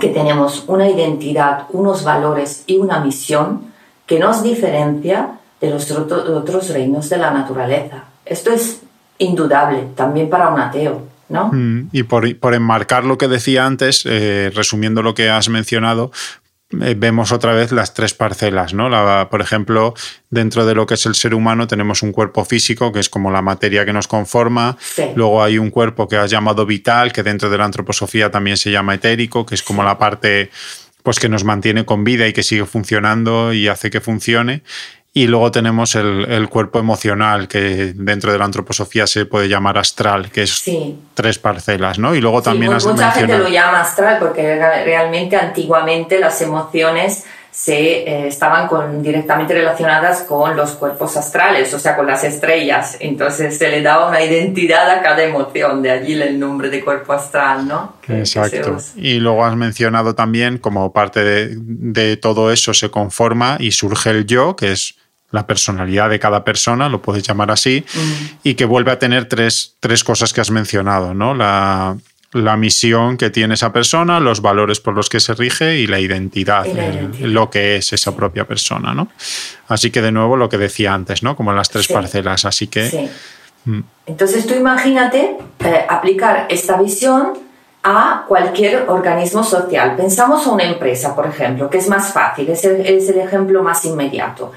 que 0.01 0.09
tenemos 0.09 0.65
una 0.67 0.89
identidad, 0.89 1.67
unos 1.71 2.05
valores 2.05 2.65
y 2.67 2.79
una 2.79 3.01
misión 3.01 3.73
que 4.07 4.19
nos 4.19 4.43
diferencia 4.43 5.39
de 5.61 5.71
los 5.71 5.91
otros 5.91 6.71
reinos 6.71 7.09
de 7.09 7.17
la 7.17 7.31
naturaleza. 7.31 8.05
Esto 8.27 8.51
es 8.53 8.83
indudable 9.19 9.89
también 9.95 10.29
para 10.29 10.49
un 10.49 10.61
ateo. 10.61 11.14
Mm, 11.29 11.89
y 11.93 12.03
por, 12.05 12.55
enmarcar 12.55 13.05
lo 13.05 13.19
que 13.19 13.29
decía 13.29 13.67
antes, 13.67 14.05
eh, 14.07 14.51
resumiendo 14.55 15.03
lo 15.03 15.15
que 15.15 15.31
has 15.31 15.49
mencionado, 15.49 16.13
eh, 16.81 16.95
vemos 16.97 17.33
otra 17.33 17.53
vez 17.53 17.73
las 17.73 17.95
tres 17.95 18.15
parcelas, 18.15 18.75
¿no? 18.75 18.91
por 19.31 19.41
ejemplo, 19.41 19.95
dentro 20.31 20.67
de 20.67 20.75
lo 20.75 20.87
que 20.87 20.95
es 20.95 21.07
el 21.07 21.15
ser 21.15 21.35
humano 21.35 21.67
tenemos 21.67 22.03
un 22.03 22.13
cuerpo 22.13 22.45
físico, 22.45 22.93
que 22.93 23.01
es 23.01 23.09
como 23.09 23.31
la 23.31 23.43
materia 23.43 23.85
que 23.85 23.93
nos 23.93 24.09
conforma. 24.09 24.77
Luego 25.15 25.43
hay 25.43 25.59
un 25.59 25.71
cuerpo 25.71 26.09
que 26.09 26.17
has 26.17 26.31
llamado 26.31 26.67
vital, 26.67 27.13
que 27.13 27.23
dentro 27.23 27.51
de 27.51 27.59
la 27.59 27.65
antroposofía 27.65 28.31
también 28.31 28.57
se 28.57 28.71
llama 28.71 28.95
etérico, 28.95 29.47
que 29.47 29.55
es 29.55 29.63
como 29.63 29.83
la 29.83 29.99
parte 29.99 30.51
pues 31.03 31.21
que 31.21 31.29
nos 31.29 31.45
mantiene 31.45 31.85
con 31.85 32.03
vida 32.03 32.27
y 32.27 32.33
que 32.33 32.43
sigue 32.43 32.65
funcionando 32.65 33.53
y 33.53 33.69
hace 33.69 33.91
que 33.91 34.01
funcione. 34.01 34.63
Y 35.17 35.29
luego 35.29 35.53
tenemos 35.53 35.95
el, 35.95 36.49
cuerpo 36.49 36.81
emocional, 36.81 37.47
que 37.47 37.93
dentro 37.95 38.33
de 38.33 38.39
la 38.39 38.47
antroposofía 38.47 39.07
se 39.07 39.27
puede 39.27 39.49
llamar 39.49 39.79
astral, 39.79 40.29
que 40.29 40.43
es 40.43 40.65
tres 41.15 41.39
parcelas, 41.39 42.01
¿no? 42.01 42.17
Y 42.17 42.21
luego 42.21 42.43
también 42.43 42.73
has 42.73 42.85
Mucha 42.85 43.13
gente 43.13 43.39
lo 43.39 43.49
llama 43.49 43.83
astral 43.83 44.19
porque 44.19 44.57
realmente 44.57 45.37
antiguamente 45.37 46.19
las 46.19 46.43
emociones 46.43 47.25
se 47.53 48.01
eh, 48.01 48.27
estaban 48.27 48.67
con, 48.67 49.05
directamente 49.05 49.55
relacionadas 49.55 50.23
con 50.23 50.57
los 50.57 50.73
cuerpos 50.73 51.17
astrales, 51.17 51.73
o 51.73 51.79
sea, 51.79 51.95
con 51.95 52.09
las 52.09 52.25
estrellas. 52.25 52.97
Entonces 52.99 53.57
se 53.57 53.69
le 53.69 53.81
daba 53.83 54.09
una 54.09 54.21
identidad 54.21 54.91
a 54.91 55.01
cada 55.01 55.23
emoción, 55.23 55.81
de 55.81 55.93
allí 55.93 56.21
el 56.21 56.41
nombre 56.41 56.69
de 56.71 56.85
cuerpo 56.85 57.13
astral, 57.13 57.69
¿no? 57.69 57.95
Exacto. 58.09 58.79
Y 58.97 59.21
luego 59.21 59.45
has 59.45 59.55
mencionado 59.55 60.17
también 60.17 60.59
como 60.59 60.93
parte 60.93 61.23
de, 61.23 61.55
de 61.57 62.17
todo 62.17 62.51
eso 62.51 62.75
se 62.75 62.91
conforma 62.91 63.57
y 63.61 63.71
surge 63.71 64.11
el 64.11 64.27
yo, 64.27 64.57
que 64.57 64.73
es 64.73 64.97
la 65.35 65.49
personalidad 65.49 66.11
de 66.11 66.21
cada 66.21 66.45
persona, 66.45 66.89
lo 66.89 67.03
puedes 67.03 67.25
llamar 67.25 67.51
así, 67.51 67.85
mm. 67.93 68.39
y 68.45 68.55
que 68.55 68.65
vuelve 68.65 68.93
a 68.93 69.01
tener 69.01 69.29
tres, 69.29 69.75
tres, 69.81 70.05
cosas 70.05 70.33
que 70.33 70.41
has 70.41 70.53
mencionado, 70.53 71.13
¿no? 71.13 71.35
La, 71.35 71.97
la, 72.33 72.57
misión 72.57 73.17
que 73.17 73.31
tiene 73.31 73.55
esa 73.55 73.73
persona, 73.73 74.21
los 74.21 74.41
valores 74.41 74.79
por 74.79 74.95
los 74.95 75.09
que 75.09 75.19
se 75.19 75.35
rige 75.35 75.77
y 75.81 75.89
la 75.89 75.99
identidad, 75.99 76.65
lo 77.19 77.51
que 77.51 77.75
es 77.75 77.93
esa 77.93 78.15
propia 78.15 78.45
persona, 78.45 78.95
¿no? 78.95 79.09
Así 79.67 79.91
que 79.91 80.01
de 80.01 80.13
nuevo 80.13 80.37
lo 80.37 80.49
que 80.49 80.57
decía 80.57 80.95
antes, 80.95 81.25
¿no? 81.25 81.35
Como 81.35 81.53
las 81.53 81.69
tres 81.69 81.89
parcelas, 81.89 82.45
así 82.45 82.69
que... 82.69 82.89
Sí. 82.89 83.09
Mm. 83.65 83.81
Entonces 84.07 84.47
tú 84.47 84.55
imagínate 84.55 85.37
eh, 85.65 85.87
aplicar 85.89 86.47
esta 86.49 86.81
visión 86.81 87.33
a 87.83 88.25
cualquier 88.29 88.89
organismo 88.89 89.43
social. 89.43 89.97
Pensamos 89.97 90.47
a 90.47 90.51
una 90.51 90.63
empresa, 90.63 91.13
por 91.13 91.27
ejemplo, 91.27 91.69
que 91.69 91.79
es 91.79 91.89
más 91.89 92.13
fácil, 92.13 92.49
es 92.51 92.65
el, 92.65 92.87
es 92.87 93.09
el 93.09 93.19
ejemplo 93.19 93.65
más 93.65 93.85
inmediato. 93.85 94.53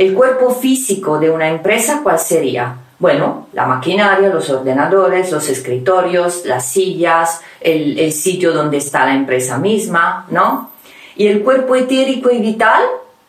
El 0.00 0.14
cuerpo 0.14 0.48
físico 0.48 1.18
de 1.18 1.30
una 1.30 1.50
empresa, 1.50 2.00
¿cuál 2.02 2.18
sería? 2.18 2.74
Bueno, 2.98 3.48
la 3.52 3.66
maquinaria, 3.66 4.30
los 4.30 4.48
ordenadores, 4.48 5.30
los 5.30 5.46
escritorios, 5.50 6.46
las 6.46 6.64
sillas, 6.64 7.42
el, 7.60 8.10
sitio 8.10 8.54
donde 8.54 8.78
está 8.78 9.04
la 9.04 9.12
empresa 9.12 9.58
misma, 9.58 10.24
¿no? 10.30 10.70
Y 11.16 11.26
el 11.26 11.42
cuerpo 11.42 11.76
etérico 11.76 12.30
y 12.30 12.38
vital, 12.38 12.82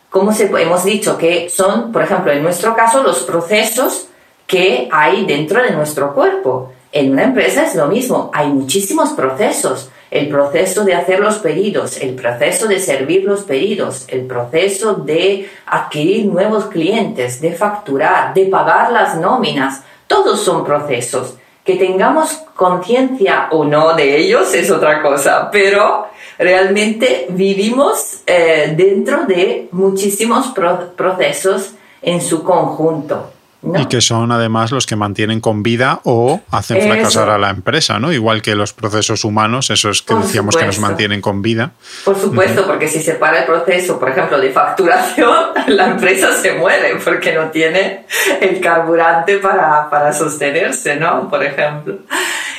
como 0.08 0.32
se, 0.32 0.46
hemos 0.46 0.82
dicho 0.84 1.18
que 1.18 1.50
son, 1.50 1.92
por 1.92 2.04
ejemplo, 2.04 2.32
en 2.32 2.42
nuestro 2.42 2.74
caso, 2.74 3.02
los 3.02 3.18
procesos 3.24 4.08
que 4.46 4.88
hay 4.90 5.26
dentro 5.26 5.62
de 5.62 5.72
nuestro 5.72 6.14
cuerpo. 6.14 6.72
En 6.90 7.12
una 7.12 7.24
empresa 7.24 7.66
es 7.66 7.74
lo 7.74 7.86
mismo, 7.88 8.30
hay 8.32 8.48
muchísimos 8.48 9.10
procesos 9.10 9.90
el 10.12 10.28
proceso 10.28 10.84
de 10.84 10.94
hacer 10.94 11.20
los 11.20 11.38
pedidos, 11.38 11.96
el 11.96 12.14
proceso 12.14 12.68
de 12.68 12.78
servir 12.78 13.24
los 13.24 13.44
pedidos, 13.44 14.04
el 14.08 14.26
proceso 14.26 14.92
de 14.92 15.48
adquirir 15.64 16.26
nuevos 16.26 16.66
clientes, 16.66 17.40
de 17.40 17.52
facturar, 17.52 18.34
de 18.34 18.44
pagar 18.44 18.92
las 18.92 19.16
nóminas, 19.16 19.82
todos 20.06 20.40
son 20.40 20.64
procesos. 20.64 21.38
Que 21.64 21.76
tengamos 21.76 22.42
conciencia 22.54 23.48
o 23.52 23.64
no 23.64 23.94
de 23.94 24.18
ellos 24.18 24.52
es 24.52 24.70
otra 24.70 25.00
cosa, 25.00 25.48
pero 25.50 26.08
realmente 26.38 27.26
vivimos 27.30 28.20
eh, 28.26 28.74
dentro 28.76 29.24
de 29.24 29.68
muchísimos 29.70 30.52
procesos 30.94 31.70
en 32.02 32.20
su 32.20 32.42
conjunto. 32.42 33.31
Y 33.62 33.86
que 33.86 34.00
son 34.00 34.32
además 34.32 34.72
los 34.72 34.86
que 34.86 34.96
mantienen 34.96 35.40
con 35.40 35.62
vida 35.62 36.00
o 36.02 36.40
hacen 36.50 36.82
fracasar 36.82 37.30
a 37.30 37.38
la 37.38 37.50
empresa, 37.50 38.00
¿no? 38.00 38.12
Igual 38.12 38.42
que 38.42 38.56
los 38.56 38.72
procesos 38.72 39.24
humanos, 39.24 39.70
esos 39.70 40.02
que 40.02 40.14
decíamos 40.14 40.56
que 40.56 40.66
nos 40.66 40.80
mantienen 40.80 41.20
con 41.20 41.42
vida. 41.42 41.70
Por 42.04 42.18
supuesto, 42.18 42.66
porque 42.66 42.88
si 42.88 43.00
se 43.00 43.14
para 43.14 43.40
el 43.40 43.44
proceso, 43.44 44.00
por 44.00 44.10
ejemplo, 44.10 44.40
de 44.40 44.50
facturación, 44.50 45.36
la 45.68 45.90
empresa 45.90 46.34
se 46.34 46.54
muere 46.54 46.96
porque 47.04 47.32
no 47.34 47.50
tiene 47.50 48.06
el 48.40 48.60
carburante 48.60 49.38
para, 49.38 49.88
para 49.88 50.12
sostenerse, 50.12 50.96
¿no? 50.96 51.28
Por 51.30 51.44
ejemplo. 51.44 51.98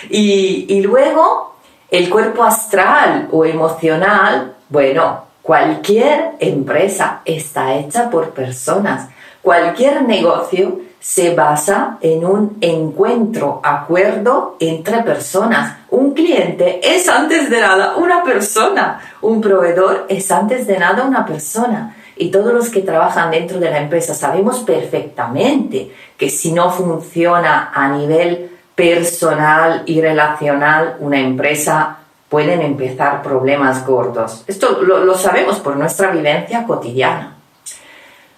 Y, 0.09 0.67
y 0.69 0.81
luego, 0.81 1.57
el 1.91 2.09
cuerpo 2.09 2.45
astral 2.45 3.27
o 3.31 3.43
emocional, 3.43 4.55
bueno, 4.69 5.25
cualquier 5.41 6.31
empresa 6.39 7.21
está 7.25 7.75
hecha 7.75 8.09
por 8.09 8.29
personas. 8.29 9.09
Cualquier 9.41 10.03
negocio 10.03 10.79
se 11.03 11.35
basa 11.35 11.97
en 11.99 12.23
un 12.23 12.57
encuentro, 12.61 13.59
acuerdo 13.61 14.55
entre 14.61 15.03
personas. 15.03 15.79
Un 15.89 16.13
cliente 16.13 16.79
es 16.81 17.09
antes 17.09 17.49
de 17.49 17.59
nada 17.59 17.97
una 17.97 18.23
persona, 18.23 19.01
un 19.21 19.41
proveedor 19.41 20.05
es 20.07 20.31
antes 20.31 20.65
de 20.65 20.79
nada 20.79 21.03
una 21.03 21.25
persona. 21.25 21.93
Y 22.15 22.31
todos 22.31 22.53
los 22.53 22.69
que 22.69 22.83
trabajan 22.83 23.31
dentro 23.31 23.59
de 23.59 23.69
la 23.69 23.79
empresa 23.79 24.13
sabemos 24.13 24.61
perfectamente 24.61 25.91
que 26.17 26.29
si 26.29 26.53
no 26.53 26.71
funciona 26.71 27.71
a 27.73 27.89
nivel 27.89 28.51
personal 28.73 29.83
y 29.85 29.99
relacional 29.99 30.95
una 31.01 31.19
empresa, 31.19 31.97
pueden 32.29 32.61
empezar 32.61 33.21
problemas 33.21 33.85
gordos. 33.85 34.45
Esto 34.47 34.81
lo, 34.81 35.03
lo 35.03 35.17
sabemos 35.17 35.59
por 35.59 35.75
nuestra 35.75 36.11
vivencia 36.11 36.63
cotidiana. 36.65 37.35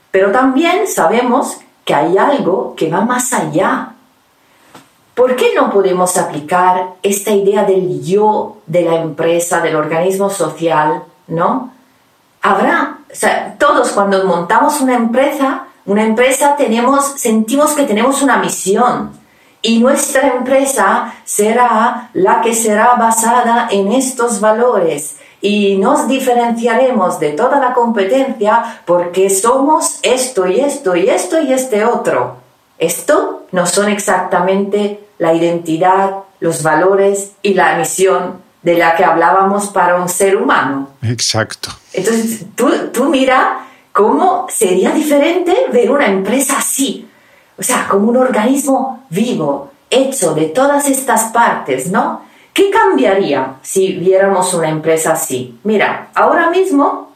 Pero 0.09 0.31
también 0.31 0.87
sabemos 0.87 1.59
que 1.85 1.93
hay 1.93 2.17
algo 2.17 2.73
que 2.75 2.89
va 2.89 3.01
más 3.01 3.31
allá. 3.31 3.93
¿Por 5.13 5.37
qué 5.37 5.53
no 5.55 5.71
podemos 5.71 6.17
aplicar 6.17 6.95
esta 7.01 7.31
idea 7.31 7.63
del 7.63 8.03
yo 8.03 8.57
de 8.65 8.81
la 8.81 8.95
empresa, 8.95 9.61
del 9.61 9.77
organismo 9.77 10.29
social, 10.29 11.03
no? 11.27 11.71
Habrá, 12.41 12.97
o 13.09 13.15
sea, 13.15 13.55
todos 13.57 13.91
cuando 13.91 14.25
montamos 14.25 14.81
una 14.81 14.95
empresa, 14.95 15.67
una 15.85 16.03
empresa 16.03 16.55
tenemos, 16.57 17.05
sentimos 17.15 17.71
que 17.71 17.83
tenemos 17.83 18.21
una 18.21 18.37
misión 18.37 19.11
y 19.61 19.79
nuestra 19.79 20.27
empresa 20.35 21.13
será 21.23 22.09
la 22.13 22.41
que 22.41 22.53
será 22.53 22.95
basada 22.95 23.67
en 23.71 23.91
estos 23.93 24.41
valores 24.41 25.17
y 25.45 25.77
nos 25.77 26.07
diferenciaremos 26.07 27.19
de 27.19 27.33
toda 27.33 27.59
la 27.59 27.71
competencia 27.75 28.81
porque 28.83 29.29
somos 29.29 29.99
esto 30.01 30.47
y 30.47 30.59
esto 30.59 30.95
y 30.95 31.07
esto 31.07 31.39
y 31.39 31.53
este 31.53 31.85
otro. 31.85 32.37
Esto 32.79 33.45
no 33.51 33.67
son 33.67 33.89
exactamente 33.89 35.01
la 35.19 35.35
identidad, 35.35 36.15
los 36.39 36.63
valores 36.63 37.33
y 37.43 37.53
la 37.53 37.77
misión 37.77 38.41
de 38.63 38.73
la 38.73 38.95
que 38.95 39.05
hablábamos 39.05 39.67
para 39.67 40.01
un 40.01 40.09
ser 40.09 40.35
humano. 40.35 40.89
Exacto. 41.03 41.69
Entonces, 41.93 42.43
tú, 42.55 42.71
tú 42.91 43.03
mira 43.03 43.67
cómo 43.91 44.47
sería 44.49 44.89
diferente 44.89 45.55
ver 45.71 45.91
una 45.91 46.07
empresa 46.07 46.57
así, 46.57 47.07
o 47.55 47.61
sea, 47.61 47.87
como 47.87 48.09
un 48.09 48.17
organismo 48.17 49.05
vivo, 49.11 49.69
hecho 49.91 50.33
de 50.33 50.47
todas 50.47 50.89
estas 50.89 51.31
partes, 51.31 51.91
¿no? 51.91 52.21
¿Qué 52.55 52.69
cambiaría 52.69 53.55
si 53.63 53.91
viéramos 53.95 54.53
una 54.53 54.69
empresa 54.69 55.11
así? 55.11 55.59
Mira, 55.65 56.07
ahora 56.15 56.49
mismo, 56.49 57.11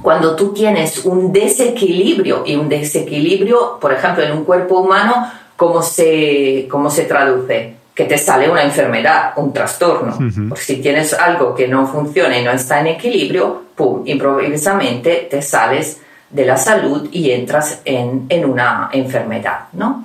cuando 0.00 0.36
tú 0.36 0.52
tienes 0.52 1.04
un 1.04 1.32
desequilibrio, 1.32 2.44
y 2.46 2.54
un 2.54 2.68
desequilibrio, 2.68 3.80
por 3.80 3.92
ejemplo, 3.92 4.22
en 4.22 4.30
un 4.30 4.44
cuerpo 4.44 4.78
humano, 4.78 5.28
¿cómo 5.56 5.82
se, 5.82 6.68
cómo 6.70 6.88
se 6.88 7.02
traduce? 7.02 7.74
Que 7.96 8.04
te 8.04 8.16
sale 8.16 8.48
una 8.48 8.62
enfermedad, 8.62 9.32
un 9.34 9.52
trastorno. 9.52 10.16
si 10.54 10.76
tienes 10.76 11.14
algo 11.14 11.52
que 11.52 11.66
no 11.66 11.88
funciona 11.88 12.38
y 12.38 12.44
no 12.44 12.52
está 12.52 12.78
en 12.78 12.86
equilibrio, 12.86 13.62
¡pum!, 13.74 14.04
improvisamente 14.06 15.26
te 15.28 15.42
sales 15.42 16.00
de 16.30 16.44
la 16.44 16.56
salud 16.56 17.08
y 17.10 17.32
entras 17.32 17.80
en, 17.84 18.26
en 18.28 18.44
una 18.44 18.90
enfermedad, 18.92 19.66
¿no? 19.72 20.04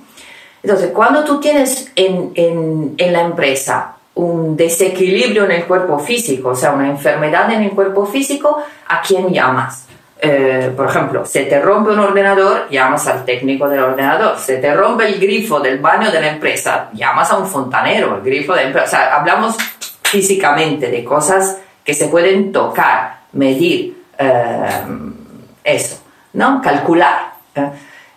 Entonces, 0.60 0.90
cuando 0.90 1.22
tú 1.22 1.38
tienes 1.38 1.92
en, 1.94 2.32
en, 2.34 2.94
en 2.96 3.12
la 3.12 3.20
empresa 3.20 3.98
un 4.14 4.56
desequilibrio 4.56 5.44
en 5.44 5.52
el 5.52 5.64
cuerpo 5.64 5.98
físico, 5.98 6.50
o 6.50 6.56
sea, 6.56 6.72
una 6.72 6.88
enfermedad 6.88 7.50
en 7.52 7.62
el 7.62 7.70
cuerpo 7.70 8.06
físico, 8.06 8.62
¿a 8.88 9.00
quién 9.00 9.32
llamas? 9.32 9.86
Eh, 10.24 10.72
por 10.76 10.86
ejemplo, 10.86 11.26
se 11.26 11.46
te 11.46 11.60
rompe 11.60 11.90
un 11.90 11.98
ordenador, 11.98 12.68
llamas 12.70 13.08
al 13.08 13.24
técnico 13.24 13.68
del 13.68 13.80
ordenador. 13.80 14.38
Se 14.38 14.58
te 14.58 14.72
rompe 14.72 15.04
el 15.06 15.18
grifo 15.18 15.58
del 15.58 15.80
baño 15.80 16.12
de 16.12 16.20
la 16.20 16.28
empresa, 16.28 16.90
llamas 16.92 17.32
a 17.32 17.38
un 17.38 17.48
fontanero, 17.48 18.14
el 18.14 18.22
grifo 18.22 18.54
de 18.54 18.62
empresa. 18.62 18.86
O 18.86 18.90
sea, 18.90 19.16
hablamos 19.16 19.56
físicamente 20.02 20.92
de 20.92 21.02
cosas 21.02 21.58
que 21.82 21.92
se 21.92 22.06
pueden 22.06 22.52
tocar, 22.52 23.22
medir, 23.32 24.04
eh, 24.16 24.86
eso, 25.64 26.00
¿no? 26.34 26.60
Calcular. 26.62 27.32
¿eh? 27.56 27.70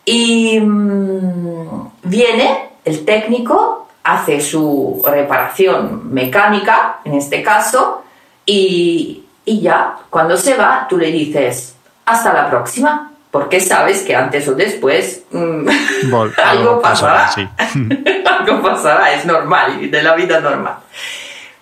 Y 0.06 0.60
mm, 0.60 1.89
viene 2.04 2.70
el 2.84 3.04
técnico 3.04 3.85
hace 4.06 4.39
su 4.39 5.03
reparación 5.03 6.14
mecánica, 6.14 6.99
en 7.03 7.16
este 7.16 7.41
caso, 7.41 8.03
y, 8.45 9.26
y 9.43 9.62
ya, 9.62 9.97
cuando 10.12 10.38
se 10.38 10.53
va, 10.56 10.86
tú 10.88 10.97
le 10.97 11.12
dices, 11.12 11.76
hasta 12.06 12.32
la 12.32 12.47
próxima, 12.47 13.12
porque 13.32 13.60
sabes 13.60 14.03
que 14.03 14.16
antes 14.16 14.47
o 14.47 14.53
después 14.53 15.24
mm, 15.32 15.68
algo 16.43 16.82
pasará. 16.82 17.32
algo 18.39 18.62
pasará, 18.62 19.12
es 19.12 19.26
normal, 19.26 19.89
de 19.89 20.03
la 20.03 20.14
vida 20.14 20.39
normal. 20.39 20.76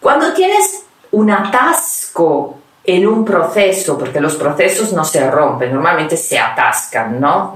Cuando 0.02 0.34
tienes 0.34 0.84
un 1.12 1.32
atasco 1.32 2.60
en 2.84 3.08
un 3.08 3.24
proceso, 3.24 3.98
porque 3.98 4.20
los 4.20 4.36
procesos 4.36 4.92
no 4.92 5.06
se 5.06 5.32
rompen, 5.32 5.74
normalmente 5.74 6.18
se 6.18 6.38
atascan, 6.38 7.22
¿no? 7.22 7.56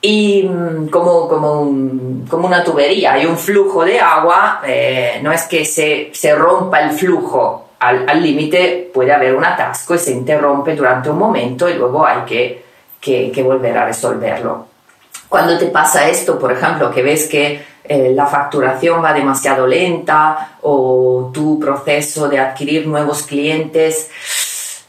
Y 0.00 0.44
mm, 0.44 0.88
como, 0.88 1.28
como, 1.28 2.24
como 2.28 2.46
una 2.46 2.62
tubería, 2.62 3.14
hay 3.14 3.26
un 3.26 3.36
flujo 3.36 3.84
de 3.84 3.98
agua, 3.98 4.60
eh, 4.66 5.20
no 5.22 5.32
es 5.32 5.44
que 5.44 5.64
se, 5.64 6.10
se 6.12 6.34
rompa 6.34 6.80
el 6.80 6.92
flujo 6.92 7.64
al 7.80 8.20
límite, 8.20 8.90
puede 8.92 9.12
haber 9.12 9.36
un 9.36 9.44
atasco 9.44 9.94
y 9.94 9.98
se 9.98 10.10
interrumpe 10.10 10.74
durante 10.74 11.10
un 11.10 11.18
momento 11.18 11.68
y 11.68 11.74
luego 11.74 12.04
hay 12.04 12.22
que, 12.22 12.64
que, 13.00 13.30
que 13.30 13.42
volver 13.42 13.78
a 13.78 13.86
resolverlo. 13.86 14.66
Cuando 15.28 15.58
te 15.58 15.66
pasa 15.66 16.08
esto, 16.08 16.38
por 16.38 16.50
ejemplo, 16.50 16.90
que 16.90 17.02
ves 17.02 17.28
que 17.28 17.62
eh, 17.84 18.12
la 18.14 18.26
facturación 18.26 19.02
va 19.02 19.12
demasiado 19.12 19.66
lenta 19.66 20.56
o 20.62 21.30
tu 21.32 21.58
proceso 21.58 22.28
de 22.28 22.38
adquirir 22.38 22.86
nuevos 22.86 23.22
clientes 23.22 24.10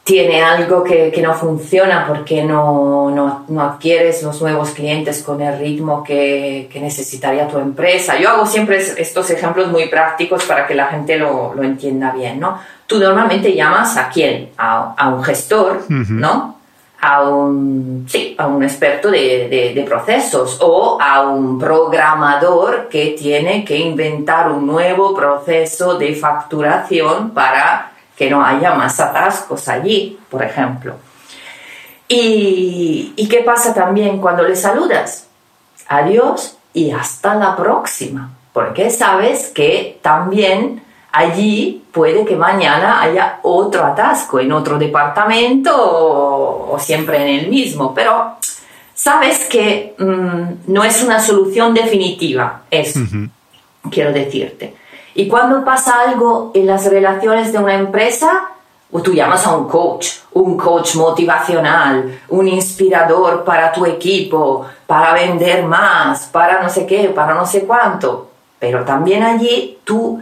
tiene 0.09 0.41
algo 0.41 0.83
que, 0.83 1.11
que 1.11 1.21
no 1.21 1.35
funciona 1.35 2.07
porque 2.07 2.41
no, 2.43 3.11
no, 3.11 3.45
no, 3.47 3.61
adquieres 3.61 4.23
los 4.23 4.41
nuevos 4.41 4.71
clientes 4.71 5.21
con 5.21 5.39
el 5.39 5.59
ritmo 5.59 6.03
que, 6.03 6.67
que, 6.73 6.79
necesitaría 6.79 7.47
tu 7.47 7.59
empresa. 7.59 8.19
Yo 8.19 8.29
hago 8.29 8.47
siempre 8.47 8.79
estos 8.79 9.29
ejemplos 9.29 9.67
muy 9.67 9.87
prácticos 9.87 10.45
para 10.45 10.65
que 10.65 10.73
la 10.73 10.87
gente 10.87 11.15
lo, 11.15 11.53
lo 11.53 11.61
entienda 11.61 12.09
bien, 12.09 12.39
¿no? 12.39 12.59
Tú 12.87 12.97
normalmente 12.97 13.53
llamas 13.53 13.97
a 13.97 14.09
quién? 14.09 14.49
A, 14.57 14.95
a 14.97 15.09
un 15.09 15.23
gestor, 15.23 15.85
¿no? 15.87 16.55
a 17.01 17.21
un, 17.21 18.05
sí, 18.09 18.35
a 18.37 18.47
un 18.47 18.63
experto 18.63 19.11
de, 19.11 19.73
de, 19.75 19.83
procesos 19.83 20.57
o 20.59 20.97
a 20.99 21.21
un 21.21 21.57
programador 21.59 22.89
que 22.89 23.15
tiene 23.17 23.63
que 23.63 23.77
inventar 23.77 24.51
un 24.51 24.65
nuevo 24.65 25.15
proceso 25.15 25.97
de 25.97 26.13
facturación 26.15 27.29
para 27.29 27.88
que 28.19 28.29
no 28.29 28.43
haya 28.43 28.73
más 28.73 28.99
atascos 28.99 29.69
allí, 29.69 30.19
por 30.29 30.43
ejemplo. 30.43 30.95
¿Y, 32.05 33.13
y 33.15 33.29
qué 33.29 33.43
pasa 33.43 33.73
también 33.73 34.19
cuando 34.19 34.43
le 34.43 34.57
saludas? 34.57 35.27
Adiós 35.87 36.57
y 36.73 36.91
hasta 36.91 37.35
la 37.35 37.55
próxima, 37.55 38.31
porque 38.51 38.89
sabes 38.89 39.47
que 39.47 39.99
también 40.01 40.83
allí 41.13 41.85
puede 41.93 42.25
que 42.25 42.35
mañana 42.35 43.01
haya 43.01 43.39
otro 43.43 43.85
atasco 43.85 44.41
en 44.41 44.51
otro 44.51 44.77
departamento 44.77 45.71
o, 45.73 46.77
siempre 46.77 47.21
en 47.21 47.39
el 47.39 47.49
mismo, 47.49 47.93
pero 47.93 48.35
sabes 48.93 49.45
que 49.45 49.95
mm, 49.97 50.73
no 50.73 50.83
es 50.83 51.01
una 51.01 51.21
solución 51.21 51.73
definitiva, 51.73 52.63
eso 52.69 52.99
quiero 53.89 54.11
decirte. 54.11 54.75
Y 55.15 55.27
cuando 55.27 55.63
pasa 55.63 56.01
algo 56.07 56.51
en 56.53 56.67
las 56.67 56.85
relaciones 56.85 57.51
de 57.51 57.59
una 57.59 57.75
empresa, 57.75 58.49
o 58.91 59.01
tú 59.01 59.13
llamas 59.13 59.45
a 59.45 59.55
un 59.55 59.67
coach, 59.67 60.07
un 60.33 60.57
coach 60.57 60.95
motivacional, 60.95 62.19
un 62.29 62.47
inspirador 62.47 63.43
para 63.43 63.71
tu 63.71 63.85
equipo, 63.85 64.65
para 64.87 65.13
vender 65.13 65.63
más, 65.63 66.25
para 66.27 66.61
no 66.61 66.69
sé 66.69 66.85
qué, 66.85 67.09
para 67.09 67.33
no 67.33 67.45
sé 67.45 67.65
cuánto. 67.65 68.29
Pero 68.59 68.83
también 68.83 69.23
allí 69.23 69.79
tú 69.83 70.21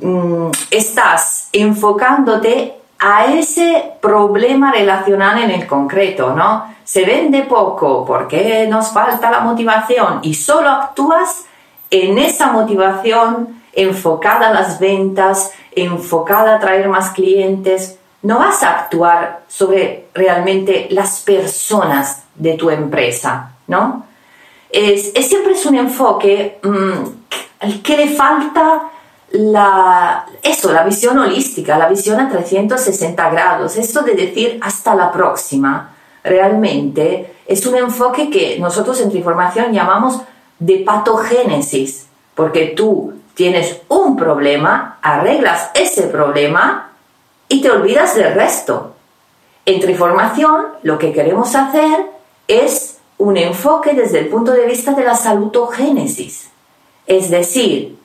Mm, 0.00 0.50
estás 0.70 1.50
enfocándote 1.52 2.78
a 2.98 3.26
ese 3.26 3.92
problema 4.00 4.72
relacional 4.72 5.42
en 5.42 5.50
el 5.50 5.66
concreto, 5.66 6.34
¿no? 6.34 6.74
Se 6.84 7.04
vende 7.04 7.42
poco 7.42 8.04
porque 8.06 8.66
nos 8.70 8.90
falta 8.90 9.30
la 9.30 9.40
motivación 9.40 10.20
y 10.22 10.34
solo 10.34 10.70
actúas 10.70 11.44
en 11.90 12.16
esa 12.16 12.52
motivación 12.52 13.61
enfocada 13.72 14.48
a 14.48 14.52
las 14.52 14.78
ventas, 14.78 15.52
enfocada 15.72 16.56
a 16.56 16.60
traer 16.60 16.88
más 16.88 17.10
clientes. 17.10 17.98
No 18.22 18.38
vas 18.38 18.62
a 18.62 18.78
actuar 18.80 19.42
sobre 19.48 20.06
realmente 20.14 20.86
las 20.90 21.20
personas 21.20 22.24
de 22.34 22.54
tu 22.54 22.70
empresa, 22.70 23.52
¿no? 23.66 24.06
Es, 24.70 25.12
siempre 25.26 25.52
es 25.52 25.66
un 25.66 25.74
enfoque 25.74 26.58
mm, 26.62 27.72
que 27.82 27.96
le 27.96 28.08
falta 28.08 28.90
la, 29.32 30.26
eso, 30.42 30.72
la 30.72 30.84
visión 30.84 31.18
holística, 31.18 31.78
la 31.78 31.88
visión 31.88 32.20
a 32.20 32.28
360 32.28 33.30
grados, 33.30 33.76
esto 33.76 34.02
de 34.02 34.14
decir 34.14 34.58
hasta 34.62 34.94
la 34.94 35.10
próxima, 35.10 35.94
realmente 36.22 37.34
es 37.46 37.66
un 37.66 37.76
enfoque 37.76 38.30
que 38.30 38.58
nosotros 38.58 39.00
en 39.00 39.10
Triformación 39.10 39.72
llamamos 39.72 40.20
de 40.58 40.78
patogénesis, 40.78 42.06
porque 42.34 42.66
tú 42.76 43.14
tienes 43.42 43.80
un 43.88 44.14
problema, 44.14 44.98
arreglas 45.02 45.70
ese 45.74 46.02
problema 46.04 46.92
y 47.48 47.60
te 47.60 47.72
olvidas 47.72 48.14
del 48.14 48.34
resto. 48.34 48.94
En 49.66 49.80
Triformación 49.80 50.66
lo 50.84 50.96
que 50.96 51.12
queremos 51.12 51.52
hacer 51.56 52.06
es 52.46 52.98
un 53.18 53.36
enfoque 53.36 53.94
desde 53.94 54.20
el 54.20 54.28
punto 54.28 54.52
de 54.52 54.64
vista 54.64 54.92
de 54.92 55.02
la 55.02 55.16
salutogénesis, 55.16 56.50
es 57.04 57.30
decir, 57.30 57.98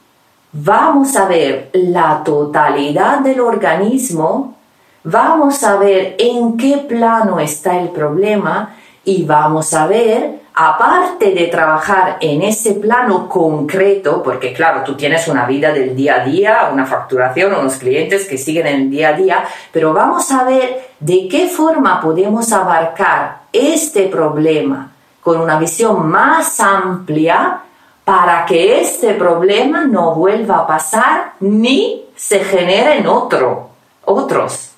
vamos 0.53 1.15
a 1.15 1.27
ver 1.27 1.69
la 1.73 2.23
totalidad 2.23 3.19
del 3.19 3.39
organismo, 3.39 4.55
vamos 5.03 5.63
a 5.63 5.77
ver 5.77 6.15
en 6.17 6.57
qué 6.57 6.77
plano 6.77 7.39
está 7.39 7.79
el 7.79 7.89
problema 7.89 8.75
y 9.05 9.21
vamos 9.21 9.71
a 9.75 9.85
ver, 9.85 10.39
aparte 10.59 11.33
de 11.33 11.47
trabajar 11.47 12.17
en 12.19 12.41
ese 12.41 12.73
plano 12.73 13.29
concreto, 13.29 14.23
porque 14.23 14.53
claro, 14.53 14.81
tú 14.83 14.95
tienes 14.97 15.27
una 15.27 15.45
vida 15.45 15.71
del 15.71 15.95
día 15.95 16.15
a 16.15 16.25
día, 16.25 16.69
una 16.73 16.83
facturación, 16.87 17.53
unos 17.53 17.75
clientes 17.75 18.25
que 18.25 18.39
siguen 18.39 18.65
en 18.65 18.75
el 18.81 18.89
día 18.89 19.09
a 19.09 19.13
día, 19.13 19.43
pero 19.71 19.93
vamos 19.93 20.31
a 20.31 20.45
ver 20.45 20.89
de 20.99 21.27
qué 21.29 21.47
forma 21.47 22.01
podemos 22.01 22.51
abarcar 22.51 23.41
este 23.53 24.07
problema 24.07 24.89
con 25.21 25.39
una 25.39 25.59
visión 25.59 26.07
más 26.07 26.59
amplia 26.59 27.59
para 28.03 28.43
que 28.47 28.81
este 28.81 29.13
problema 29.13 29.85
no 29.85 30.15
vuelva 30.15 30.59
a 30.59 30.67
pasar 30.67 31.33
ni 31.39 32.03
se 32.15 32.39
generen 32.39 33.05
otro, 33.05 33.69
otros. 34.05 34.71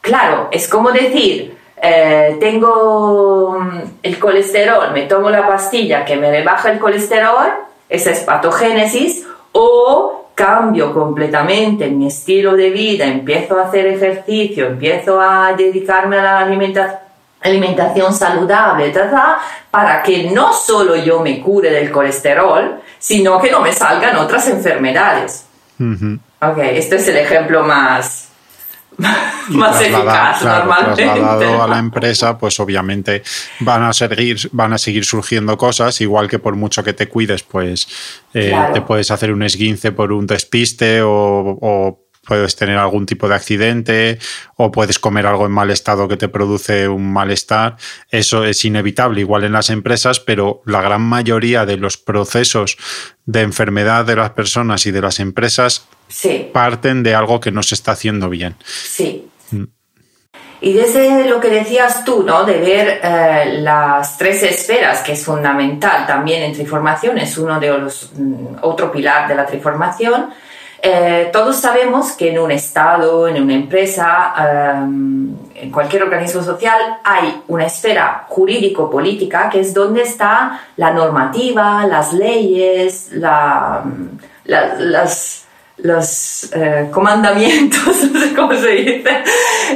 Claro, 0.00 0.46
es 0.52 0.68
como 0.68 0.92
decir, 0.92 1.58
eh, 1.86 2.38
tengo 2.40 3.58
mm, 3.60 3.80
el 4.02 4.18
colesterol, 4.18 4.90
me 4.92 5.02
tomo 5.02 5.28
la 5.28 5.46
pastilla 5.46 6.04
que 6.04 6.16
me 6.16 6.30
rebaja 6.30 6.72
el 6.72 6.78
colesterol, 6.78 7.46
esa 7.90 8.10
es 8.10 8.20
patogénesis, 8.20 9.26
o 9.52 10.30
cambio 10.34 10.94
completamente 10.94 11.88
mi 11.88 12.06
estilo 12.06 12.56
de 12.56 12.70
vida, 12.70 13.04
empiezo 13.04 13.58
a 13.58 13.64
hacer 13.64 13.86
ejercicio, 13.86 14.66
empiezo 14.66 15.20
a 15.20 15.52
dedicarme 15.52 16.18
a 16.18 16.22
la 16.22 16.38
alimentación 16.40 17.04
alimentación 17.44 18.14
saludable, 18.14 18.90
para 19.70 20.02
que 20.02 20.30
no 20.30 20.54
solo 20.54 20.96
yo 20.96 21.20
me 21.20 21.40
cure 21.42 21.70
del 21.70 21.90
colesterol, 21.90 22.80
sino 22.98 23.38
que 23.38 23.50
no 23.50 23.60
me 23.60 23.70
salgan 23.70 24.16
otras 24.16 24.48
enfermedades. 24.48 25.44
Ok, 25.78 26.58
este 26.58 26.96
es 26.96 27.08
el 27.08 27.18
ejemplo 27.18 27.62
más, 27.62 28.23
más 28.98 29.80
eficaz 29.80 30.42
normalmente. 30.42 31.04
Trasladado 31.04 31.62
a 31.62 31.68
la 31.68 31.78
empresa, 31.86 32.38
pues 32.38 32.58
obviamente 32.60 33.22
van 33.60 33.82
a 33.82 33.92
seguir, 33.92 34.48
van 34.52 34.72
a 34.72 34.78
seguir 34.78 35.04
surgiendo 35.04 35.56
cosas, 35.56 36.00
igual 36.00 36.28
que 36.28 36.38
por 36.38 36.56
mucho 36.56 36.82
que 36.82 36.92
te 36.92 37.08
cuides, 37.08 37.42
pues 37.42 37.88
eh, 38.32 38.54
te 38.72 38.80
puedes 38.80 39.10
hacer 39.10 39.32
un 39.32 39.42
esguince 39.42 39.92
por 39.92 40.12
un 40.12 40.26
despiste 40.26 41.02
o, 41.02 41.10
o 41.60 42.03
puedes 42.26 42.56
tener 42.56 42.78
algún 42.78 43.06
tipo 43.06 43.28
de 43.28 43.34
accidente 43.34 44.18
o 44.56 44.70
puedes 44.70 44.98
comer 44.98 45.26
algo 45.26 45.46
en 45.46 45.52
mal 45.52 45.70
estado 45.70 46.08
que 46.08 46.16
te 46.16 46.28
produce 46.28 46.88
un 46.88 47.12
malestar. 47.12 47.76
Eso 48.10 48.44
es 48.44 48.64
inevitable, 48.64 49.20
igual 49.20 49.44
en 49.44 49.52
las 49.52 49.70
empresas, 49.70 50.20
pero 50.20 50.62
la 50.64 50.82
gran 50.82 51.02
mayoría 51.02 51.66
de 51.66 51.76
los 51.76 51.96
procesos 51.96 52.76
de 53.26 53.42
enfermedad 53.42 54.04
de 54.04 54.16
las 54.16 54.30
personas 54.30 54.86
y 54.86 54.90
de 54.90 55.00
las 55.00 55.20
empresas 55.20 55.86
parten 56.52 57.02
de 57.02 57.14
algo 57.14 57.40
que 57.40 57.50
no 57.50 57.62
se 57.62 57.74
está 57.74 57.92
haciendo 57.92 58.28
bien. 58.28 58.56
Sí. 58.64 59.28
Mm. 59.50 59.64
Y 60.60 60.72
desde 60.72 61.28
lo 61.28 61.40
que 61.40 61.48
decías 61.48 62.04
tú, 62.04 62.22
¿no? 62.22 62.44
De 62.44 62.58
ver 62.58 63.00
eh, 63.02 63.58
las 63.60 64.16
tres 64.16 64.42
esferas, 64.42 65.02
que 65.02 65.12
es 65.12 65.22
fundamental 65.22 66.06
también 66.06 66.42
en 66.42 66.54
triformación, 66.54 67.18
es 67.18 67.36
uno 67.36 67.60
de 67.60 67.68
los, 67.78 68.12
mm, 68.14 68.56
otro 68.62 68.90
pilar 68.90 69.28
de 69.28 69.34
la 69.34 69.44
triformación, 69.44 70.30
eh, 70.86 71.30
todos 71.32 71.56
sabemos 71.56 72.12
que 72.12 72.28
en 72.30 72.38
un 72.38 72.50
Estado, 72.50 73.26
en 73.26 73.42
una 73.42 73.54
empresa, 73.54 74.34
em, 74.36 75.34
en 75.54 75.70
cualquier 75.70 76.02
organismo 76.02 76.42
social, 76.42 76.78
hay 77.02 77.40
una 77.48 77.64
esfera 77.64 78.26
jurídico-política 78.28 79.48
que 79.48 79.60
es 79.60 79.72
donde 79.72 80.02
está 80.02 80.60
la 80.76 80.90
normativa, 80.90 81.86
las 81.86 82.12
leyes, 82.12 83.12
los 85.78 86.52
eh, 86.52 86.90
comandamientos, 86.92 88.04
no 88.12 88.20
sé 88.20 88.34
cómo 88.34 88.54
se 88.54 88.68
dice, 88.68 89.24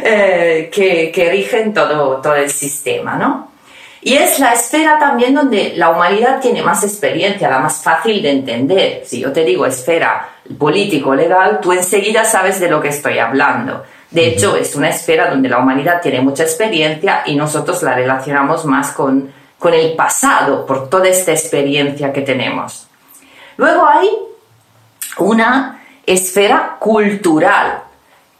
eh, 0.04 0.70
que, 0.70 1.10
que, 1.10 1.30
rigen 1.30 1.72
todo, 1.72 2.18
todo 2.20 2.34
el 2.34 2.50
sistema, 2.50 3.16
¿no? 3.16 3.47
Y 4.00 4.14
es 4.14 4.38
la 4.38 4.52
esfera 4.52 4.98
también 4.98 5.34
donde 5.34 5.74
la 5.76 5.90
humanidad 5.90 6.40
tiene 6.40 6.62
más 6.62 6.84
experiencia, 6.84 7.50
la 7.50 7.58
más 7.58 7.82
fácil 7.82 8.22
de 8.22 8.30
entender. 8.30 9.02
Si 9.04 9.20
yo 9.20 9.32
te 9.32 9.44
digo 9.44 9.66
esfera 9.66 10.28
político-legal, 10.56 11.58
tú 11.60 11.72
enseguida 11.72 12.24
sabes 12.24 12.60
de 12.60 12.70
lo 12.70 12.80
que 12.80 12.88
estoy 12.88 13.18
hablando. 13.18 13.82
De 14.10 14.28
hecho, 14.28 14.56
es 14.56 14.74
una 14.74 14.88
esfera 14.88 15.28
donde 15.28 15.48
la 15.48 15.58
humanidad 15.58 16.00
tiene 16.00 16.20
mucha 16.20 16.44
experiencia 16.44 17.22
y 17.26 17.34
nosotros 17.34 17.82
la 17.82 17.94
relacionamos 17.94 18.64
más 18.64 18.92
con, 18.92 19.30
con 19.58 19.74
el 19.74 19.94
pasado, 19.94 20.64
por 20.64 20.88
toda 20.88 21.08
esta 21.08 21.32
experiencia 21.32 22.12
que 22.12 22.22
tenemos. 22.22 22.88
Luego 23.56 23.86
hay 23.86 24.08
una 25.18 25.82
esfera 26.06 26.76
cultural, 26.78 27.82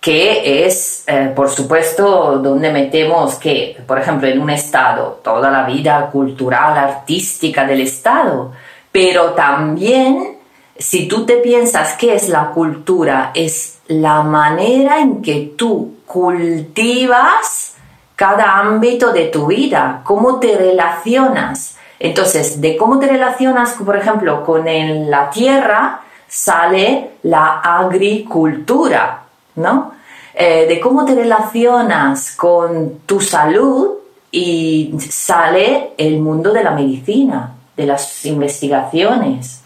que 0.00 0.64
es, 0.66 1.04
eh, 1.06 1.32
por 1.34 1.50
supuesto, 1.50 2.38
donde 2.38 2.70
metemos 2.70 3.34
que, 3.34 3.76
por 3.86 3.98
ejemplo, 3.98 4.28
en 4.28 4.40
un 4.40 4.50
Estado, 4.50 5.20
toda 5.22 5.50
la 5.50 5.64
vida 5.64 6.08
cultural, 6.10 6.78
artística 6.78 7.66
del 7.66 7.80
Estado, 7.80 8.52
pero 8.92 9.30
también, 9.30 10.36
si 10.76 11.08
tú 11.08 11.26
te 11.26 11.38
piensas 11.38 11.94
qué 11.94 12.14
es 12.14 12.28
la 12.28 12.50
cultura, 12.50 13.32
es 13.34 13.80
la 13.88 14.22
manera 14.22 15.00
en 15.00 15.20
que 15.20 15.54
tú 15.56 15.96
cultivas 16.06 17.74
cada 18.14 18.58
ámbito 18.58 19.12
de 19.12 19.26
tu 19.26 19.46
vida, 19.46 20.00
cómo 20.04 20.40
te 20.40 20.56
relacionas. 20.56 21.76
Entonces, 21.98 22.60
de 22.60 22.76
cómo 22.76 22.98
te 22.98 23.06
relacionas, 23.06 23.74
por 23.74 23.96
ejemplo, 23.96 24.44
con 24.44 24.64
la 25.10 25.30
tierra, 25.30 26.00
sale 26.28 27.12
la 27.22 27.60
agricultura, 27.60 29.22
¿no? 29.58 29.92
Eh, 30.34 30.66
de 30.68 30.80
cómo 30.80 31.04
te 31.04 31.14
relacionas 31.14 32.36
con 32.36 33.00
tu 33.06 33.20
salud 33.20 33.94
y 34.30 34.94
sale 35.10 35.90
el 35.98 36.20
mundo 36.20 36.52
de 36.52 36.62
la 36.62 36.70
medicina, 36.70 37.54
de 37.76 37.86
las 37.86 38.24
investigaciones, 38.24 39.62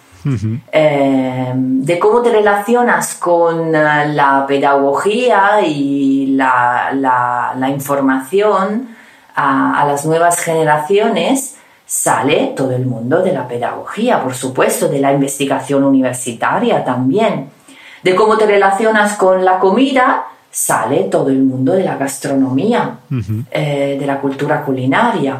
eh, 0.70 1.52
de 1.54 1.98
cómo 1.98 2.22
te 2.22 2.30
relacionas 2.30 3.14
con 3.16 3.74
eh, 3.74 4.08
la 4.14 4.44
pedagogía 4.46 5.60
y 5.66 6.28
la, 6.28 7.54
información 7.68 8.88
a 9.34 9.84
las 9.86 10.06
nuevas 10.06 10.38
generaciones 10.40 11.56
sale 11.92 12.54
todo 12.56 12.74
el 12.74 12.86
mundo 12.86 13.22
de 13.22 13.32
la 13.32 13.46
pedagogía, 13.46 14.22
por 14.22 14.34
supuesto, 14.34 14.88
de 14.88 14.98
la 14.98 15.12
investigación 15.12 15.84
universitaria 15.84 16.82
también. 16.82 17.50
De 18.02 18.14
cómo 18.14 18.36
te 18.36 18.46
relacionas 18.46 19.16
con 19.16 19.44
la 19.44 19.58
comida, 19.58 20.26
sale 20.50 21.04
todo 21.04 21.28
el 21.28 21.42
mundo 21.42 21.72
de 21.72 21.84
la 21.84 21.96
gastronomía, 21.96 22.98
eh, 23.50 23.96
de 23.98 24.06
la 24.06 24.20
cultura 24.20 24.62
culinaria. 24.62 25.38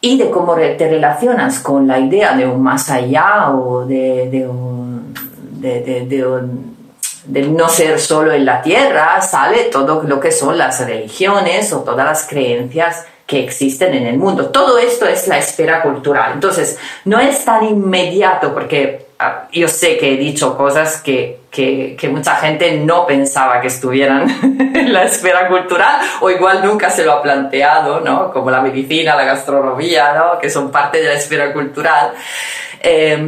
Y 0.00 0.18
de 0.18 0.30
cómo 0.30 0.54
te 0.54 0.86
relacionas 0.86 1.60
con 1.60 1.86
la 1.86 1.98
idea 1.98 2.36
de 2.36 2.46
un 2.46 2.62
más 2.62 2.90
allá 2.90 3.50
o 3.52 3.86
de, 3.86 4.28
de, 4.30 4.46
un, 4.46 5.14
de 7.24 7.42
no 7.48 7.70
ser 7.70 7.98
solo 7.98 8.32
en 8.32 8.44
la 8.44 8.60
tierra, 8.60 9.18
sale 9.22 9.64
todo 9.72 10.02
lo 10.02 10.20
que 10.20 10.30
son 10.30 10.58
las 10.58 10.86
religiones 10.86 11.72
o 11.72 11.80
todas 11.80 12.04
las 12.04 12.26
creencias 12.28 13.06
que 13.26 13.42
existen 13.42 13.94
en 13.94 14.06
el 14.06 14.18
mundo. 14.18 14.50
Todo 14.50 14.78
esto 14.78 15.06
es 15.06 15.26
la 15.26 15.38
esfera 15.38 15.82
cultural. 15.82 16.32
Entonces, 16.34 16.78
no 17.06 17.18
es 17.18 17.44
tan 17.44 17.64
inmediato 17.64 18.52
porque 18.52 19.03
yo 19.52 19.68
sé 19.68 19.96
que 19.96 20.14
he 20.14 20.16
dicho 20.16 20.56
cosas 20.56 21.00
que, 21.00 21.40
que, 21.50 21.96
que, 21.98 22.08
mucha 22.08 22.36
gente 22.36 22.78
no 22.78 23.06
pensaba 23.06 23.60
que 23.60 23.68
estuvieran 23.68 24.28
en 24.74 24.92
la 24.92 25.04
esfera 25.04 25.48
cultural 25.48 26.00
o 26.20 26.30
igual 26.30 26.64
nunca 26.64 26.90
se 26.90 27.04
lo 27.04 27.12
ha 27.12 27.22
planteado, 27.22 28.00
¿no? 28.00 28.32
Como 28.32 28.50
la 28.50 28.60
medicina, 28.60 29.14
la 29.14 29.24
gastronomía, 29.24 30.14
¿no? 30.14 30.38
Que 30.38 30.50
son 30.50 30.70
parte 30.70 31.00
de 31.00 31.08
la 31.08 31.14
esfera 31.14 31.52
cultural. 31.52 32.12
Eh, 32.80 33.18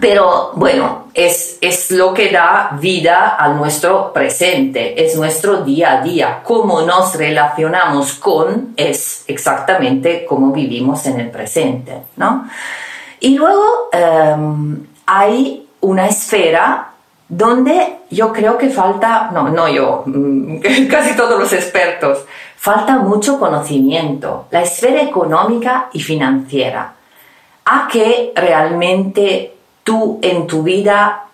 pero 0.00 0.52
bueno, 0.54 1.08
es, 1.12 1.58
es, 1.60 1.90
lo 1.90 2.14
que 2.14 2.30
da 2.30 2.76
vida 2.80 3.36
a 3.38 3.48
nuestro 3.48 4.12
presente, 4.12 5.04
es 5.04 5.16
nuestro 5.16 5.62
día 5.62 5.98
a 5.98 6.02
día. 6.02 6.40
Cómo 6.42 6.82
nos 6.82 7.14
relacionamos 7.14 8.14
con 8.14 8.72
es 8.76 9.24
exactamente 9.26 10.24
cómo 10.26 10.50
vivimos 10.50 11.04
en 11.06 11.20
el 11.20 11.30
presente, 11.30 11.92
¿no? 12.16 12.48
Y 13.22 13.38
luego 13.38 13.88
em, 13.92 14.84
hay 15.06 15.68
una 15.80 16.08
esfera 16.08 16.90
donde 17.28 17.98
yo 18.10 18.32
creo 18.32 18.58
que 18.58 18.68
falta, 18.68 19.30
no, 19.32 19.48
no 19.48 19.68
yo, 19.68 20.04
casi 20.90 21.14
todos 21.16 21.38
los 21.38 21.52
expertos, 21.52 22.24
falta 22.56 22.96
mucho 22.96 23.38
conocimiento, 23.38 24.46
la 24.50 24.62
esfera 24.62 25.02
económica 25.02 25.88
y 25.92 26.00
financiera, 26.00 26.94
a 27.64 27.86
que 27.86 28.32
realmente 28.34 29.54
tú 29.84 30.18
en 30.20 30.48
tu 30.48 30.64
vida 30.64 31.26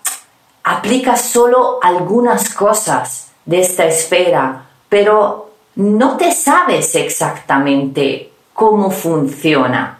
aplicas 0.65 1.23
solo 1.23 1.79
algunas 1.83 2.55
cosas 2.55 3.31
de 3.47 3.61
esta 3.61 3.87
esfera, 3.87 4.67
pero 4.91 5.53
no 5.77 6.19
te 6.19 6.33
sabes 6.33 6.95
exactamente 6.97 8.31
cómo 8.53 8.91
funciona. 8.91 9.98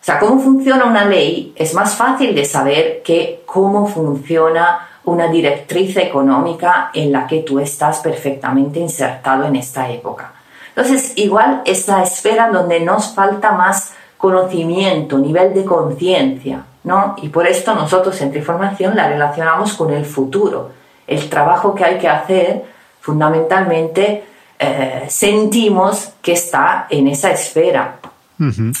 O 0.00 0.04
sea, 0.04 0.18
cómo 0.18 0.40
funciona 0.40 0.86
una 0.86 1.04
ley 1.04 1.52
es 1.56 1.74
más 1.74 1.94
fácil 1.94 2.34
de 2.34 2.44
saber 2.44 3.02
que 3.02 3.42
cómo 3.44 3.86
funciona 3.86 4.88
una 5.04 5.28
directriz 5.28 5.96
económica 5.96 6.90
en 6.94 7.12
la 7.12 7.26
que 7.26 7.40
tú 7.40 7.58
estás 7.58 8.00
perfectamente 8.00 8.80
insertado 8.80 9.44
en 9.44 9.56
esta 9.56 9.90
época. 9.90 10.32
Entonces, 10.68 11.12
igual 11.16 11.62
es 11.64 11.86
la 11.88 12.02
esfera 12.02 12.48
donde 12.50 12.80
nos 12.80 13.14
falta 13.14 13.52
más 13.52 13.92
conocimiento, 14.16 15.18
nivel 15.18 15.52
de 15.52 15.64
conciencia. 15.64 16.64
¿no? 16.84 17.14
Y 17.22 17.28
por 17.28 17.46
esto 17.46 17.74
nosotros 17.74 18.20
entre 18.20 18.38
información 18.38 18.96
la 18.96 19.08
relacionamos 19.08 19.74
con 19.74 19.92
el 19.92 20.04
futuro. 20.04 20.70
El 21.06 21.28
trabajo 21.28 21.74
que 21.74 21.84
hay 21.84 21.98
que 21.98 22.08
hacer, 22.08 22.64
fundamentalmente, 23.00 24.24
eh, 24.58 25.04
sentimos 25.08 26.12
que 26.22 26.32
está 26.32 26.86
en 26.88 27.08
esa 27.08 27.30
esfera. 27.30 27.96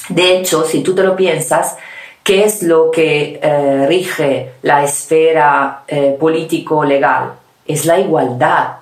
De 0.08 0.38
hecho, 0.38 0.64
si 0.64 0.82
tú 0.82 0.94
te 0.94 1.02
lo 1.02 1.14
piensas, 1.14 1.76
¿qué 2.24 2.44
es 2.44 2.62
lo 2.62 2.90
que 2.90 3.38
eh, 3.42 3.86
rige 3.86 4.52
la 4.62 4.82
esfera 4.82 5.82
eh, 5.86 6.16
político-legal? 6.18 7.32
Es 7.66 7.84
la 7.84 8.00
igualdad, 8.00 8.76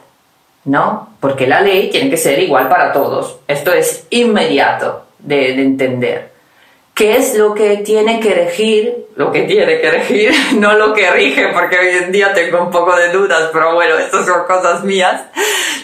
¿no? 0.64 1.08
Porque 1.20 1.46
la 1.46 1.60
ley 1.60 1.90
tiene 1.90 2.08
que 2.08 2.16
ser 2.16 2.38
igual 2.38 2.68
para 2.68 2.92
todos. 2.92 3.38
Esto 3.48 3.72
es 3.72 4.06
inmediato 4.10 5.04
de 5.18 5.60
entender. 5.60 6.27
¿Qué 6.98 7.16
es 7.16 7.36
lo 7.36 7.54
que 7.54 7.76
tiene 7.76 8.18
que 8.18 8.34
regir? 8.34 9.06
Lo 9.14 9.30
que 9.30 9.42
tiene 9.42 9.80
que 9.80 9.88
regir, 9.88 10.32
no 10.56 10.76
lo 10.76 10.92
que 10.92 11.08
rige, 11.12 11.46
porque 11.52 11.78
hoy 11.78 11.90
en 12.02 12.10
día 12.10 12.34
tengo 12.34 12.60
un 12.60 12.72
poco 12.72 12.96
de 12.96 13.10
dudas, 13.10 13.50
pero 13.52 13.72
bueno, 13.76 13.96
estas 13.96 14.26
son 14.26 14.44
cosas 14.48 14.82
mías. 14.82 15.22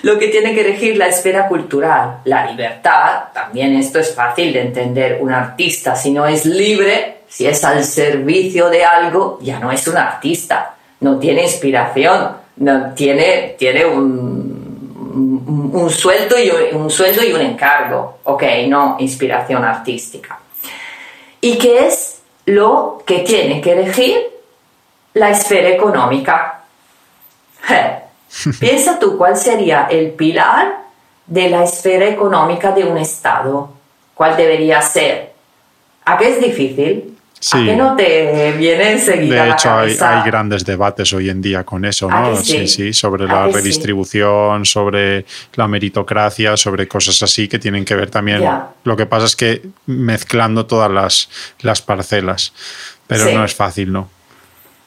Lo 0.03 0.19
que 0.19 0.27
tiene 0.27 0.57
que 0.57 0.65
regir 0.65 0.97
la 0.97 1.07
esfera 1.07 1.47
cultural, 1.47 2.19
la 2.25 2.51
libertad, 2.51 3.27
también 3.33 3.77
esto 3.77 4.01
es 4.01 4.13
fácil 4.13 4.53
de 4.55 4.63
entender. 4.63 5.19
Un 5.21 5.31
artista, 5.31 5.95
si 5.95 6.11
no 6.11 6.27
es 6.27 6.47
libre, 6.47 7.19
si 7.29 7.47
es 7.47 7.63
al 7.63 7.85
servicio 7.85 8.69
de 8.69 8.85
algo, 8.85 9.39
ya 9.41 9.61
no 9.61 9.71
es 9.71 9.87
un 9.87 9.97
artista, 9.97 10.75
no 10.99 11.21
tiene 11.21 11.45
inspiración, 11.45 12.31
no 12.57 12.93
tiene, 12.93 13.55
tiene 13.57 13.87
un, 13.87 15.71
un, 15.73 15.91
sueldo 15.91 16.35
y 16.41 16.51
un 16.75 16.91
sueldo 16.91 17.23
y 17.23 17.33
un 17.33 17.41
encargo, 17.41 18.19
ok, 18.25 18.43
no 18.67 18.97
inspiración 18.99 19.65
artística 19.65 20.41
y 21.45 21.59
qué 21.59 21.87
es 21.87 22.23
lo 22.47 23.03
que 23.05 23.19
tiene 23.19 23.61
que 23.61 23.73
elegir 23.73 24.17
la 25.13 25.29
esfera 25.29 25.69
económica. 25.69 26.65
Piensa 28.61 28.99
tú 28.99 29.19
cuál 29.19 29.37
sería 29.37 29.87
el 29.91 30.13
pilar 30.13 30.85
de 31.27 31.51
la 31.51 31.65
esfera 31.65 32.09
económica 32.09 32.73
de 32.73 32.85
un 32.85 32.97
Estado. 32.97 33.69
¿Cuál 34.15 34.39
debería 34.39 34.81
ser? 34.81 35.35
¿A 36.07 36.17
qué 36.17 36.31
es 36.31 36.41
difícil? 36.41 37.14
Sí. 37.45 37.59
¿A 37.59 37.65
qué 37.67 37.77
no 37.77 37.95
te 37.95 38.53
viene 38.53 38.93
enseguida? 38.93 39.45
De 39.45 39.51
hecho, 39.51 39.75
hay, 39.75 40.23
grandes 40.25 40.65
debates 40.65 41.13
hoy 41.13 41.29
en 41.29 41.43
día 41.43 41.63
con 41.63 41.85
eso, 41.85 42.09
¿no? 42.09 42.37
Sí? 42.37 42.67
sí, 42.67 42.95
sobre 42.95 43.27
la 43.27 43.49
redistribución, 43.49 44.65
sobre 44.65 45.27
la 45.57 45.69
meritocracia, 45.69 46.57
sobre 46.57 46.89
cosas 46.89 47.23
así 47.23 47.47
que 47.47 47.59
tienen 47.59 47.85
que 47.85 47.97
ver 47.97 48.09
también. 48.09 48.43
Lo 48.85 48.97
que 48.97 49.05
pasa 49.05 49.27
es 49.27 49.37
que 49.37 49.61
mezclando 49.85 50.65
todas 50.65 50.91
las, 50.91 51.29
las 51.61 51.83
parcelas, 51.83 52.55
pero 53.07 53.31
no 53.33 53.45
es 53.45 53.55
fácil, 53.55 53.93
¿no? 53.93 54.09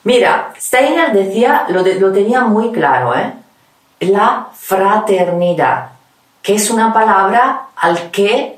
Mira, 0.03 0.51
Steiner 0.59 1.13
decía, 1.13 1.67
lo, 1.69 1.83
lo 1.83 2.11
tenía 2.11 2.41
muy 2.41 2.71
claro, 2.71 3.15
¿eh? 3.15 3.33
La 3.99 4.47
fraternidad, 4.57 5.89
que 6.41 6.55
es 6.55 6.71
una 6.71 6.91
palabra 6.91 7.67
al 7.75 8.09
que 8.09 8.56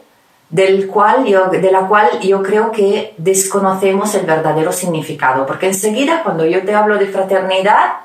del 0.50 0.88
cual 0.88 1.26
yo, 1.26 1.45
de 1.45 1.72
la 1.72 1.82
cual 1.82 2.08
yo 2.22 2.41
creo 2.41 2.72
que 2.72 3.14
desconocemos 3.18 4.16
el 4.16 4.26
verdadero 4.26 4.72
significado, 4.72 5.45
porque 5.45 5.68
enseguida 5.68 6.24
cuando 6.24 6.45
yo 6.45 6.64
te 6.64 6.74
hablo 6.74 6.97
de 6.97 7.08
fraternidad, 7.08 7.97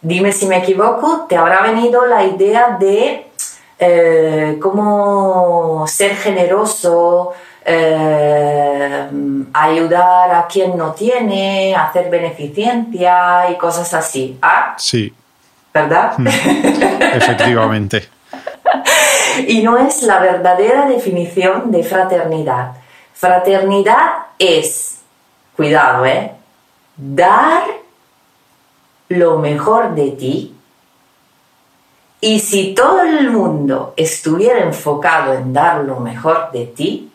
dime 0.00 0.32
si 0.32 0.46
me 0.46 0.58
equivoco, 0.58 1.26
te 1.28 1.36
habrá 1.36 1.60
venido 1.62 2.06
la 2.06 2.24
idea 2.24 2.76
de 2.78 3.26
eh, 3.80 4.58
cómo 4.60 5.86
ser 5.88 6.14
generoso, 6.14 7.32
eh, 7.64 9.08
ayudar 9.52 10.34
a 10.34 10.46
quien 10.46 10.76
no 10.76 10.92
tiene, 10.92 11.74
hacer 11.74 12.08
beneficencia 12.10 13.50
y 13.50 13.56
cosas 13.56 13.92
así. 13.94 14.38
¿Ah? 14.40 14.74
Sí. 14.78 15.12
¿Verdad? 15.74 16.16
Mm. 16.16 16.26
Efectivamente. 17.14 18.08
y 19.46 19.62
no 19.62 19.78
es 19.78 20.02
la 20.02 20.18
verdadera 20.18 20.86
definición 20.86 21.70
de 21.70 21.82
fraternidad. 21.82 22.72
Fraternidad 23.14 24.26
es, 24.38 25.00
cuidado, 25.56 26.06
¿eh? 26.06 26.32
Dar 26.96 27.62
lo 29.08 29.38
mejor 29.38 29.94
de 29.94 30.10
ti. 30.12 30.54
Y 32.20 32.40
si 32.40 32.74
todo 32.74 33.02
el 33.02 33.30
mundo 33.30 33.94
estuviera 33.96 34.60
enfocado 34.60 35.34
en 35.34 35.52
dar 35.52 35.84
lo 35.84 36.00
mejor 36.00 36.50
de 36.52 36.66
ti, 36.66 37.12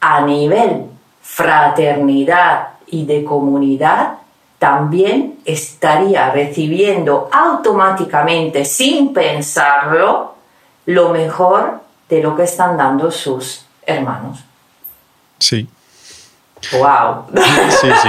a 0.00 0.22
nivel 0.22 0.86
fraternidad 1.20 2.68
y 2.86 3.04
de 3.04 3.24
comunidad, 3.24 4.18
también 4.58 5.38
estaría 5.44 6.30
recibiendo 6.30 7.28
automáticamente, 7.30 8.64
sin 8.64 9.12
pensarlo, 9.12 10.34
lo 10.88 11.10
mejor 11.10 11.82
de 12.08 12.22
lo 12.22 12.34
que 12.34 12.44
están 12.44 12.78
dando 12.78 13.10
sus 13.10 13.66
hermanos. 13.84 14.38
Sí. 15.38 15.68
¡Wow! 16.72 17.26
Sí, 17.80 17.88
sí. 18.02 18.08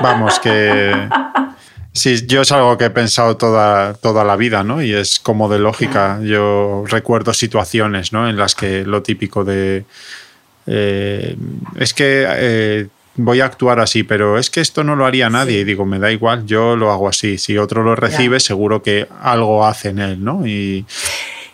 Vamos, 0.00 0.40
que. 0.40 1.08
Sí, 1.92 2.26
yo 2.26 2.40
es 2.40 2.52
algo 2.52 2.78
que 2.78 2.86
he 2.86 2.90
pensado 2.90 3.36
toda, 3.36 3.92
toda 3.94 4.24
la 4.24 4.36
vida, 4.36 4.64
¿no? 4.64 4.80
Y 4.80 4.94
es 4.94 5.20
como 5.20 5.50
de 5.50 5.58
lógica. 5.58 6.20
Yo 6.22 6.84
recuerdo 6.86 7.34
situaciones, 7.34 8.14
¿no? 8.14 8.28
En 8.30 8.38
las 8.38 8.54
que 8.54 8.84
lo 8.86 9.02
típico 9.02 9.44
de. 9.44 9.84
Eh, 10.66 11.36
es 11.78 11.92
que 11.92 12.24
eh, 12.26 12.86
voy 13.16 13.42
a 13.42 13.44
actuar 13.44 13.78
así, 13.78 14.04
pero 14.04 14.38
es 14.38 14.48
que 14.48 14.62
esto 14.62 14.84
no 14.84 14.96
lo 14.96 15.04
haría 15.04 15.28
nadie. 15.28 15.60
Y 15.60 15.64
digo, 15.64 15.84
me 15.84 15.98
da 15.98 16.10
igual, 16.10 16.46
yo 16.46 16.76
lo 16.76 16.90
hago 16.92 17.08
así. 17.08 17.36
Si 17.36 17.58
otro 17.58 17.82
lo 17.82 17.94
recibe, 17.94 18.40
seguro 18.40 18.82
que 18.82 19.06
algo 19.20 19.66
hace 19.66 19.90
en 19.90 19.98
él, 19.98 20.24
¿no? 20.24 20.46
Y. 20.46 20.86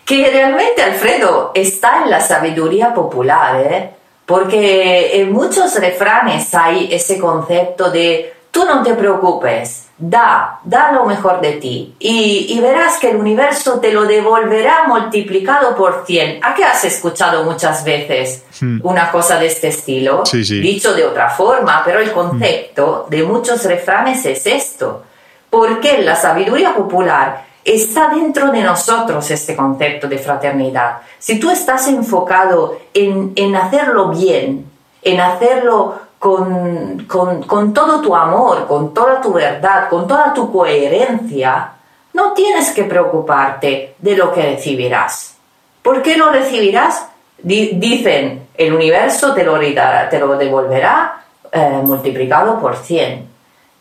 Que 0.07 0.29
realmente, 0.31 0.81
Alfredo, 0.81 1.51
está 1.53 2.03
en 2.03 2.09
la 2.09 2.21
sabiduría 2.21 2.93
popular, 2.93 3.59
¿eh? 3.59 3.91
Porque 4.25 5.19
en 5.19 5.33
muchos 5.33 5.75
refranes 5.75 6.55
hay 6.55 6.87
ese 6.93 7.19
concepto 7.19 7.91
de 7.91 8.33
tú 8.49 8.63
no 8.63 8.81
te 8.83 8.93
preocupes, 8.93 9.87
da, 9.97 10.61
da 10.63 10.93
lo 10.93 11.03
mejor 11.03 11.41
de 11.41 11.53
ti 11.53 11.93
y, 11.99 12.57
verás 12.61 12.99
que 12.99 13.09
el 13.11 13.17
universo 13.17 13.81
te 13.81 13.91
lo 13.91 14.05
devolverá 14.05 14.87
multiplicado 14.87 15.75
por 15.75 16.05
100. 16.05 16.39
¿A 16.41 16.55
qué 16.55 16.63
has 16.63 16.85
escuchado 16.85 17.43
muchas 17.43 17.83
veces 17.83 18.45
hmm. 18.61 18.79
una 18.83 19.11
cosa 19.11 19.37
de 19.37 19.47
este 19.47 19.67
estilo? 19.67 20.23
Dicho 20.31 20.93
de 20.93 21.03
otra 21.03 21.29
forma, 21.29 21.81
pero 21.83 21.99
el 21.99 22.13
concepto 22.13 23.07
de 23.09 23.23
muchos 23.23 23.65
refranes 23.65 24.25
es 24.25 24.45
esto. 24.45 25.03
Porque 25.49 26.01
la 26.01 26.15
sabiduría 26.15 26.73
popular 26.73 27.45
está 27.67 28.09
dentro 28.09 28.49
de 28.51 28.61
nosotros 28.63 29.29
este 29.29 29.55
concepto 29.55 30.07
de 30.07 30.17
fraternidad. 30.17 30.99
Si 31.19 31.37
tú 31.37 31.51
estás 31.51 31.87
enfocado 31.87 32.77
en, 32.93 33.33
en 33.35 33.55
hacerlo 33.55 34.07
bien, 34.09 34.65
en 35.01 35.19
hacerlo 35.19 35.99
con, 36.17 37.05
con, 37.07 37.73
todo 37.73 38.01
tu 38.01 38.15
amor, 38.15 38.67
con 38.67 38.93
toda 38.93 39.21
tu 39.21 39.33
verdad, 39.33 39.89
con 39.89 40.07
toda 40.07 40.33
tu 40.33 40.51
coherencia, 40.51 41.73
no 42.13 42.33
tienes 42.33 42.71
que 42.71 42.85
preocuparte 42.85 43.95
de 43.99 44.15
lo 44.15 44.33
que 44.33 44.41
recibirás. 44.41 45.35
¿Por 45.81 46.01
qué 46.01 46.17
lo 46.17 46.31
recibirás? 46.31 47.07
dicen, 47.39 48.47
el 48.57 48.73
universo 48.73 49.31
te 49.35 49.43
lo, 49.43 49.59
te 49.59 50.19
lo 50.19 50.37
devolverá 50.37 51.21
eh, 51.51 51.81
multiplicado 51.83 52.59
por 52.59 52.75
100. 52.75 53.26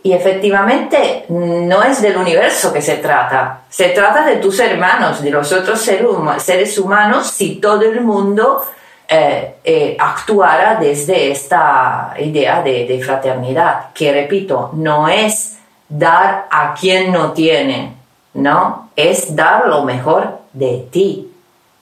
Y 0.07 0.13
efectivamente 0.13 1.25
no 1.31 1.83
es 1.83 2.01
del 2.01 2.17
universo 2.17 2.73
que 2.73 2.81
se 2.81 2.99
trata, 2.99 3.63
se 3.69 3.89
trata 3.89 4.25
de 4.25 4.37
tus 4.37 4.61
hermanos, 4.61 5.21
de 5.21 5.31
los 5.31 5.53
otros 5.53 5.81
seres 5.81 6.79
humanos, 6.79 7.27
si 7.27 7.57
todo 7.57 7.83
el 7.83 8.03
mundo 8.03 8.63
eh, 9.09 9.57
eh, 9.65 9.97
actuara 9.99 10.77
desde 10.77 11.33
esta 11.33 12.15
idea 12.21 12.63
de, 12.63 12.87
de, 12.87 13.03
fraternidad, 13.03 13.87
que 13.93 14.13
repito, 14.13 14.71
no 14.75 15.09
es 15.09 15.59
dar 15.89 16.47
a 16.53 16.73
quien 16.73 17.11
no 17.11 17.33
tiene, 17.33 17.97
no, 18.35 18.91
es 18.95 19.35
dar 19.35 19.67
lo 19.67 19.83
mejor 19.83 20.39
de 20.53 20.87
ti, 20.89 21.33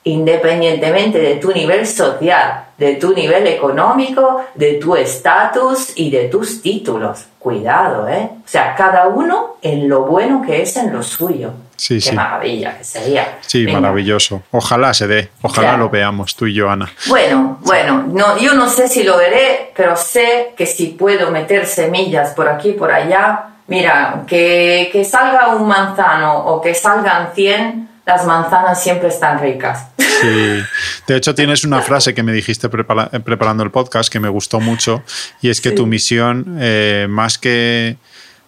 independientemente 0.05 1.19
de 1.19 1.35
tu 1.35 1.51
nivel 1.51 1.85
social, 1.87 2.65
de 2.77 2.95
tu 2.95 3.13
nivel 3.13 3.47
económico, 3.47 4.45
de 4.53 4.75
tu 4.75 4.95
estatus 4.95 5.93
y 5.95 6.11
de 6.11 6.25
tus 6.25 6.61
títulos. 6.61 7.25
Cuidado, 7.39 8.07
¿eh? 8.07 8.29
O 8.37 8.47
sea, 8.47 8.75
cada 8.75 9.07
uno 9.07 9.57
en 9.63 9.89
lo 9.89 10.03
bueno 10.03 10.43
que 10.45 10.61
es 10.61 10.77
en 10.77 10.93
lo 10.93 11.01
suyo. 11.01 11.53
Sí, 11.75 11.99
Qué 11.99 12.11
maravilla 12.11 12.77
que 12.77 12.83
sería. 12.83 13.39
Sí, 13.41 13.65
maravilloso. 13.65 14.43
Ojalá 14.51 14.93
se 14.93 15.07
dé, 15.07 15.29
ojalá 15.41 15.75
lo 15.75 15.89
veamos 15.89 16.35
tú 16.35 16.45
y 16.45 16.53
yo, 16.53 16.69
Ana. 16.69 16.89
Bueno, 17.07 17.57
bueno, 17.61 18.05
no, 18.07 18.37
yo 18.37 18.53
no 18.53 18.69
sé 18.69 18.87
si 18.87 19.03
lo 19.03 19.17
veré, 19.17 19.71
pero 19.75 19.95
sé 19.95 20.53
que 20.55 20.67
si 20.67 20.87
puedo 20.89 21.31
meter 21.31 21.65
semillas 21.65 22.29
por 22.31 22.47
aquí 22.47 22.73
por 22.73 22.91
allá, 22.91 23.45
mira, 23.67 24.23
que, 24.27 24.89
que 24.91 25.03
salga 25.03 25.55
un 25.55 25.67
manzano 25.67 26.45
o 26.45 26.61
que 26.61 26.75
salgan 26.75 27.31
100, 27.33 27.94
las 28.05 28.25
manzanas 28.25 28.81
siempre 28.81 29.09
están 29.09 29.39
ricas. 29.39 29.87
Sí. 29.97 30.61
De 31.07 31.15
hecho, 31.17 31.35
tienes 31.35 31.63
una 31.63 31.81
frase 31.81 32.13
que 32.13 32.23
me 32.23 32.31
dijiste 32.31 32.69
preparando 32.69 33.63
el 33.63 33.71
podcast 33.71 34.11
que 34.11 34.19
me 34.19 34.29
gustó 34.29 34.59
mucho 34.59 35.03
y 35.41 35.49
es 35.49 35.59
que 35.59 35.71
tu 35.71 35.85
misión, 35.85 36.57
eh, 36.59 37.07
más 37.09 37.37
que 37.37 37.97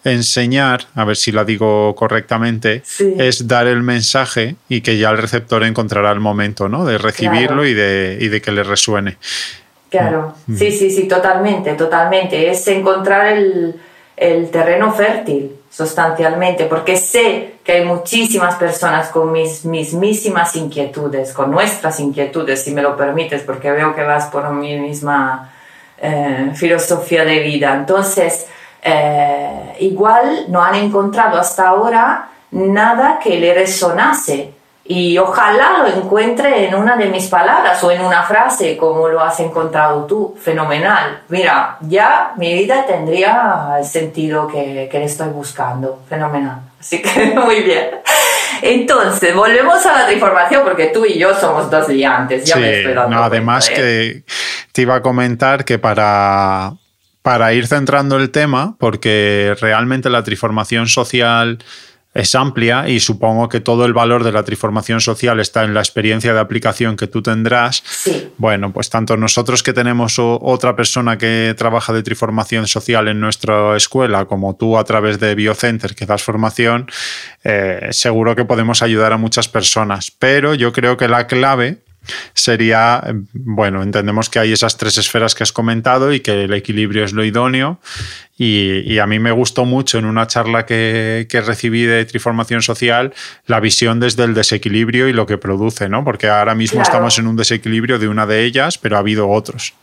enseñar, 0.03 0.85
a 0.95 1.03
ver 1.03 1.17
si 1.17 1.31
la 1.31 1.43
digo 1.43 1.93
correctamente, 1.95 2.83
es 3.17 3.47
dar 3.47 3.67
el 3.67 3.83
mensaje 3.83 4.55
y 4.69 4.81
que 4.81 4.97
ya 4.97 5.09
el 5.09 5.17
receptor 5.17 5.63
encontrará 5.63 6.11
el 6.11 6.19
momento 6.19 6.69
¿no? 6.69 6.85
de 6.85 6.97
recibirlo 6.97 7.65
y, 7.65 7.73
de, 7.73 8.17
y 8.21 8.27
de 8.29 8.41
que 8.41 8.51
le 8.51 8.63
resuene. 8.63 9.17
Claro, 9.89 10.35
mm. 10.47 10.57
sí, 10.57 10.71
sí, 10.71 10.89
sí, 10.91 11.07
totalmente, 11.07 11.73
totalmente. 11.73 12.49
Es 12.49 12.67
encontrar 12.67 13.27
el, 13.27 13.75
el 14.15 14.49
terreno 14.49 14.93
fértil 14.93 15.51
sustancialmente, 15.77 16.65
porque 16.65 16.97
sé 16.97 17.57
que 17.63 17.73
hay 17.73 17.85
muchísimas 17.85 18.55
personas 18.55 19.09
con 19.09 19.31
mis 19.31 19.63
mismísimas 19.63 20.55
inquietudes, 20.55 21.33
con 21.33 21.51
nuestras 21.51 21.99
inquietudes, 21.99 22.63
si 22.63 22.71
me 22.71 22.81
lo 22.81 22.97
permites, 22.97 23.43
porque 23.43 23.69
veo 23.69 23.93
que 23.93 24.01
vas 24.01 24.25
por 24.25 24.49
mi 24.49 24.75
misma 24.79 25.53
eh, 25.99 26.49
filosofía 26.55 27.23
de 27.25 27.41
vida. 27.41 27.75
Entonces, 27.75 28.47
eh, 28.81 29.75
igual 29.81 30.45
no 30.47 30.63
han 30.63 30.73
encontrado 30.73 31.37
hasta 31.37 31.67
ahora 31.67 32.27
nada 32.49 33.19
que 33.21 33.39
le 33.39 33.53
resonase 33.53 34.55
y 34.89 35.17
ojalá 35.17 35.79
lo 35.79 35.87
encuentre 35.87 36.67
en 36.67 36.75
una 36.75 36.95
de 36.95 37.07
mis 37.07 37.27
palabras 37.27 37.83
o 37.83 37.91
en 37.91 38.01
una 38.01 38.23
frase 38.23 38.77
como 38.77 39.07
lo 39.09 39.21
has 39.21 39.39
encontrado 39.41 40.05
tú. 40.05 40.35
Fenomenal. 40.39 41.23
Mira, 41.27 41.77
ya 41.81 42.31
mi 42.37 42.53
vida 42.53 42.85
tendría 42.85 43.75
el 43.79 43.85
sentido 43.85 44.47
que, 44.47 44.87
que 44.89 44.99
le 44.99 45.05
estoy 45.05 45.27
buscando. 45.29 46.03
Fenomenal. 46.07 46.61
Así 46.79 47.01
que 47.01 47.25
muy 47.35 47.63
bien. 47.63 47.89
Entonces, 48.61 49.35
volvemos 49.35 49.85
a 49.85 49.93
la 49.93 50.05
transformación 50.07 50.63
porque 50.63 50.87
tú 50.87 51.05
y 51.05 51.19
yo 51.19 51.35
somos 51.35 51.69
dos 51.69 51.89
liantes. 51.89 52.45
Ya 52.45 52.55
me 52.55 52.77
estoy 52.77 52.93
dando 52.93 53.15
no, 53.15 53.23
además 53.23 53.69
que 53.69 54.23
te 54.71 54.81
iba 54.81 54.95
a 54.95 55.01
comentar 55.01 55.65
que 55.65 55.79
para, 55.79 56.73
para 57.21 57.53
ir 57.53 57.67
centrando 57.67 58.15
el 58.17 58.31
tema, 58.31 58.75
porque 58.79 59.55
realmente 59.59 60.09
la 60.09 60.23
transformación 60.23 60.87
social 60.87 61.59
es 62.17 62.33
amplia 62.33 62.89
y 62.89 62.99
supongo 62.99 63.47
que 63.47 63.59
todo 63.59 63.85
el 63.85 63.93
valor 63.93 64.23
de 64.23 64.31
la 64.31 64.41
transformación 64.41 64.99
social 65.01 65.39
está 65.39 65.63
en 65.63 65.75
la 65.75 65.81
experiencia 65.81 66.33
de 66.33 66.39
aplicación 66.39 66.97
que 66.97 67.05
tú 67.05 67.21
tendrás. 67.21 67.83
Bueno, 68.39 68.73
pues 68.73 68.89
tanto 68.89 69.15
nosotros 69.17 69.61
que 69.61 69.71
tenemos 69.71 70.15
otra 70.17 70.75
persona 70.75 71.19
que 71.19 71.53
trabaja 71.55 71.93
de 71.93 72.01
transformación 72.01 72.67
social 72.67 73.07
en 73.07 73.19
nuestra 73.19 73.77
escuela, 73.77 74.25
como 74.25 74.55
tú 74.55 74.79
a 74.79 74.83
través 74.83 75.19
de 75.19 75.35
Biocenter 75.35 75.93
que 75.93 76.07
das 76.07 76.23
formación, 76.23 76.89
eh, 77.43 77.89
seguro 77.91 78.35
que 78.35 78.45
podemos 78.45 78.81
ayudar 78.81 79.13
a 79.13 79.17
muchas 79.17 79.47
personas. 79.47 80.09
Pero 80.09 80.55
yo 80.55 80.73
creo 80.73 80.97
que 80.97 81.07
la 81.07 81.27
clave 81.27 81.83
sería, 82.33 83.03
bueno, 83.33 83.83
entendemos 83.83 84.29
que 84.29 84.39
hay 84.39 84.53
esas 84.53 84.77
tres 84.77 84.97
esferas 84.97 85.35
que 85.35 85.43
has 85.43 85.51
comentado 85.51 86.13
y 86.13 86.21
que 86.21 86.45
el 86.45 86.53
equilibrio 86.53 87.03
es 87.03 87.13
lo 87.13 87.23
idóneo. 87.23 87.79
Y, 88.39 88.99
a 88.99 89.07
mí 89.07 89.17
me 89.17 89.31
gustó 89.31 89.65
mucho 89.65 89.97
en 89.97 90.05
una 90.05 90.27
charla 90.27 90.65
que, 90.65 91.27
recibí 91.45 91.83
de 91.83 92.05
Triformación 92.05 92.61
Social 92.61 93.13
la 93.47 93.59
visión 93.59 93.99
desde 93.99 94.25
el 94.25 94.35
desequilibrio 94.35 95.07
y 95.07 95.13
lo 95.13 95.25
que 95.25 95.39
produce, 95.39 95.89
¿no? 95.89 96.03
Porque 96.03 96.29
ahora 96.29 96.53
mismo 96.53 96.83
estamos 96.83 97.17
en 97.17 97.25
un 97.25 97.35
desequilibrio 97.35 97.97
de 97.97 98.07
una 98.07 98.27
de 98.27 98.43
ellas, 98.43 98.77
pero 98.77 98.95
ha 98.95 98.99
habido 98.99 99.27
otros. 99.27 99.73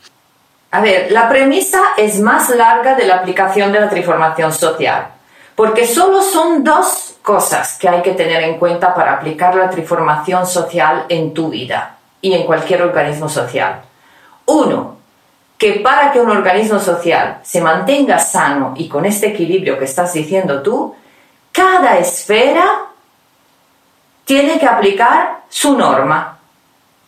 A 0.71 0.81
ver, 0.81 1.11
la 1.11 1.29
premisa 1.29 1.81
es 1.97 2.21
más 2.21 2.49
larga 2.51 2.95
de 2.95 3.07
la 3.07 3.17
aplicación 3.17 3.73
de 3.73 3.81
la 3.81 3.89
Triformación 3.89 4.53
Social, 4.53 5.09
porque 5.57 5.87
solo 5.87 6.23
son 6.23 6.63
dos 6.63 7.17
cosas 7.23 7.77
que 7.79 7.89
hay 7.89 8.03
que 8.03 8.13
tener 8.13 8.43
en 8.43 8.59
cuenta 8.59 8.95
para 8.95 9.15
aplicar 9.15 9.57
la 9.57 9.71
transformación 9.71 10.47
social 10.47 11.07
en 11.09 11.35
tu 11.35 11.49
vida 11.49 11.97
y 12.21 12.35
en 12.35 12.45
cualquier 12.45 12.83
organismo 12.83 13.29
social. 13.29 13.83
Uno, 14.47 14.99
que 15.59 15.75
para 15.75 16.13
que 16.13 16.21
un 16.21 16.31
organismo 16.31 16.79
social 16.79 17.39
se 17.43 17.61
mantenga 17.61 18.19
sano 18.19 18.75
y 18.77 18.89
con 18.89 19.05
este 19.07 19.29
equilibrio 19.29 19.79
que 19.79 19.85
estás 19.85 20.13
diciendo 20.13 20.63
tú, 20.63 20.95
cada 21.53 21.99
esfera 21.99 22.87
tiene 24.25 24.59
que 24.59 24.67
aplicar 24.67 25.43
su 25.49 25.77
norma. 25.77 26.39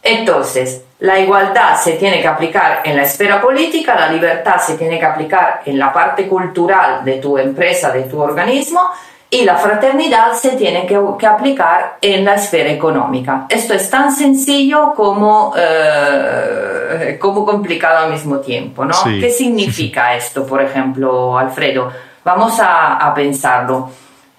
Entonces, 0.02 0.82
la 1.00 1.18
igualdad 1.18 1.76
se 1.78 1.94
tiene 1.94 2.22
que 2.22 2.28
aplicar 2.28 2.80
en 2.84 2.96
la 2.96 3.02
esfera 3.02 3.40
política, 3.40 3.94
la 3.94 4.08
libertad 4.08 4.58
se 4.58 4.78
tiene 4.78 4.98
que 4.98 5.04
aplicar 5.04 5.62
en 5.64 5.78
la 5.78 5.92
parte 5.92 6.28
cultural 6.28 7.04
de 7.04 7.18
tu 7.18 7.36
empresa, 7.36 7.90
de 7.90 8.04
tu 8.04 8.20
organismo, 8.20 8.80
y 9.28 9.44
la 9.44 9.56
fraternidad 9.56 10.32
se 10.34 10.50
tiene 10.50 10.86
que, 10.86 11.26
aplicar 11.26 11.98
en 12.00 12.24
la 12.24 12.34
esfera 12.34 12.70
económica. 12.70 13.46
Esto 13.48 13.74
es 13.74 13.90
tan 13.90 14.14
sencillo 14.14 14.94
como, 14.94 15.52
eh, 15.56 17.16
como 17.20 17.44
complicado 17.44 18.06
al 18.06 18.12
mismo 18.12 18.38
tiempo, 18.38 18.84
¿no? 18.84 18.94
¿Qué 19.04 19.30
significa 19.30 20.14
esto, 20.16 20.46
por 20.46 20.62
ejemplo, 20.62 21.36
Alfredo? 21.36 21.92
Vamos 22.24 22.54
a, 22.60 23.12
pensarlo. 23.14 23.90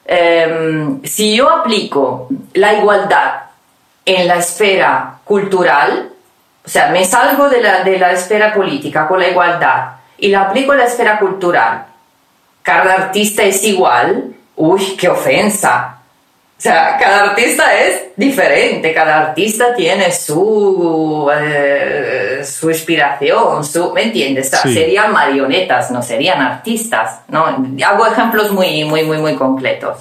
Em, 0.05 1.01
si 1.03 1.35
yo 1.35 1.49
aplico 1.49 2.27
la 2.53 2.73
igualdad 2.73 3.41
en 4.05 4.27
la 4.27 4.35
esfera 4.35 5.19
cultural, 5.25 6.09
o 6.65 6.69
sea, 6.69 6.91
me 6.91 7.03
salgo 7.03 7.49
de 7.49 7.61
la, 7.61 7.83
de 7.83 7.99
la 7.99 8.13
esfera 8.13 8.53
política 8.53 9.07
con 9.07 9.19
la 9.19 9.27
igualdad 9.27 9.91
y 10.17 10.29
la 10.29 10.43
aplico 10.43 10.71
en 10.73 10.79
la 10.79 10.85
esfera 10.85 11.19
cultural, 11.19 11.85
cada 12.61 12.93
artista 12.93 13.43
es 13.43 13.63
igual, 13.63 14.36
uy, 14.57 14.97
qué 14.99 15.09
ofensa. 15.09 15.93
O 16.57 16.59
sea, 16.59 16.97
cada 16.99 17.29
artista 17.29 17.79
es 17.79 18.07
diferente, 18.15 18.91
cada 18.91 19.27
artista 19.27 19.75
tiene 19.75 20.11
su, 20.11 21.29
eh, 21.31 22.41
su 22.43 22.71
inspiración, 22.71 23.63
su, 23.63 23.93
¿me 23.93 24.03
entiendes? 24.05 24.49
Serían 24.49 25.13
marionetas, 25.13 25.91
no 25.91 26.01
serían 26.01 26.41
artistas, 26.41 27.21
¿no? 27.27 27.45
Hago 27.85 28.07
ejemplos 28.07 28.51
muy, 28.51 28.83
muy, 28.85 29.03
muy, 29.03 29.19
muy 29.19 29.35
concretos. 29.35 29.97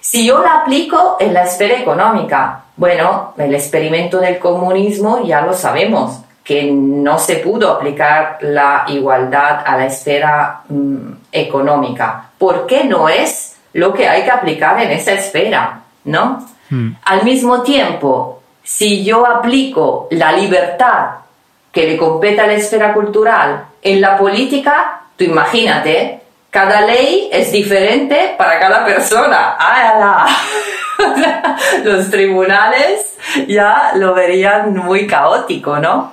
Si 0.00 0.26
yo 0.26 0.42
la 0.42 0.58
aplico 0.58 1.16
en 1.18 1.32
la 1.32 1.44
esfera 1.44 1.78
económica, 1.78 2.64
bueno, 2.76 3.32
el 3.38 3.54
experimento 3.54 4.18
del 4.18 4.38
comunismo 4.38 5.24
ya 5.24 5.40
lo 5.40 5.54
sabemos, 5.54 6.21
que 6.44 6.64
no 6.72 7.18
se 7.18 7.36
pudo 7.36 7.70
aplicar 7.70 8.38
la 8.40 8.84
igualdad 8.88 9.62
a 9.64 9.76
la 9.76 9.86
esfera 9.86 10.62
mm, 10.68 11.12
económica. 11.30 12.30
¿Por 12.36 12.66
qué 12.66 12.84
no 12.84 13.08
es 13.08 13.56
lo 13.74 13.94
que 13.94 14.08
hay 14.08 14.24
que 14.24 14.30
aplicar 14.30 14.80
en 14.82 14.90
esa 14.90 15.12
esfera? 15.12 15.82
¿No? 16.04 16.46
Mm. 16.70 16.90
Al 17.04 17.24
mismo 17.24 17.62
tiempo, 17.62 18.42
si 18.62 19.04
yo 19.04 19.26
aplico 19.26 20.08
la 20.10 20.32
libertad 20.32 21.10
que 21.70 21.86
le 21.86 21.96
compete 21.96 22.40
a 22.40 22.46
la 22.46 22.54
esfera 22.54 22.92
cultural 22.92 23.64
en 23.80 24.00
la 24.00 24.16
política, 24.16 25.02
tú 25.16 25.24
imagínate, 25.24 26.20
cada 26.50 26.82
ley 26.82 27.30
es 27.32 27.50
diferente 27.50 28.34
para 28.36 28.58
cada 28.58 28.84
persona. 28.84 29.56
¡Ah, 29.58 30.26
Los 31.84 32.10
tribunales 32.10 33.16
ya 33.48 33.92
lo 33.94 34.12
verían 34.12 34.74
muy 34.76 35.06
caótico, 35.06 35.78
¿no? 35.78 36.12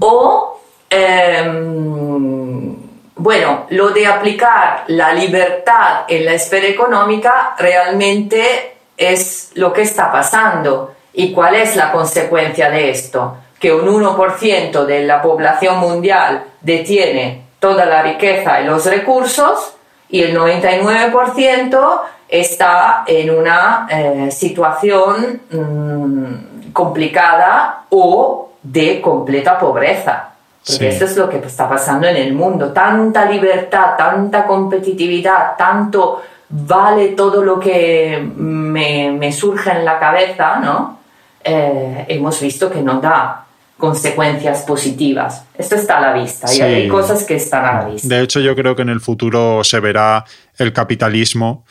O, 0.00 0.60
em, 0.90 2.76
bueno, 3.16 3.66
lo 3.70 3.90
de 3.90 4.06
aplicar 4.06 4.84
la 4.88 5.12
libertad 5.12 6.04
en 6.08 6.24
la 6.24 6.34
esfera 6.34 6.66
económica 6.66 7.54
realmente 7.58 8.76
es 8.96 9.52
lo 9.54 9.72
que 9.72 9.82
está 9.82 10.10
pasando. 10.12 10.94
¿Y 11.12 11.32
cuál 11.32 11.54
es 11.54 11.76
la 11.76 11.92
consecuencia 11.92 12.70
de 12.70 12.90
esto? 12.90 13.38
Que 13.58 13.72
un 13.72 13.88
1% 13.88 14.84
de 14.84 15.04
la 15.04 15.22
población 15.22 15.78
mundial 15.78 16.44
detiene 16.60 17.46
toda 17.58 17.86
la 17.86 18.02
riqueza 18.02 18.60
y 18.60 18.64
los 18.64 18.84
recursos 18.84 19.76
y 20.08 20.22
el 20.22 20.36
99% 20.36 22.00
está 22.28 23.04
en 23.06 23.30
una 23.30 23.86
eh, 23.90 24.30
situación 24.30 25.42
mm, 25.50 26.55
complicada 26.76 27.86
o 27.88 28.50
de 28.62 29.00
completa 29.00 29.58
pobreza. 29.58 30.28
Porque 30.66 30.88
esto 30.88 31.06
es 31.06 31.16
lo 31.16 31.28
que 31.28 31.38
está 31.38 31.68
pasando 31.68 32.06
en 32.06 32.16
el 32.16 32.34
mundo. 32.34 32.72
Tanta 32.72 33.24
libertad, 33.30 33.96
tanta 33.96 34.46
competitividad, 34.46 35.56
tanto 35.56 36.22
vale 36.48 37.08
todo 37.08 37.42
lo 37.42 37.58
que 37.58 38.20
me, 38.36 39.32
surge 39.32 39.70
en 39.70 39.84
la 39.84 39.98
cabeza, 39.98 40.58
¿no? 40.58 40.98
Eh, 41.42 42.04
hemos 42.08 42.40
visto 42.40 42.70
que 42.70 42.82
no 42.82 43.00
da 43.00 43.46
consecuencias 43.78 44.62
positivas. 44.62 45.44
Esto 45.56 45.76
está 45.76 45.98
a 45.98 46.00
la 46.00 46.12
vista 46.14 46.52
y 46.52 46.60
hay 46.60 46.88
cosas 46.88 47.24
que 47.24 47.36
están 47.36 47.64
a 47.64 47.82
la 47.82 47.88
vista. 47.88 48.08
De 48.08 48.22
hecho, 48.22 48.40
yo 48.40 48.56
creo 48.56 48.74
que 48.74 48.82
en 48.82 48.88
el 48.88 49.00
futuro 49.00 49.62
se 49.62 49.80
verá 49.80 50.24
el 50.58 50.72
capitalismo 50.72 51.64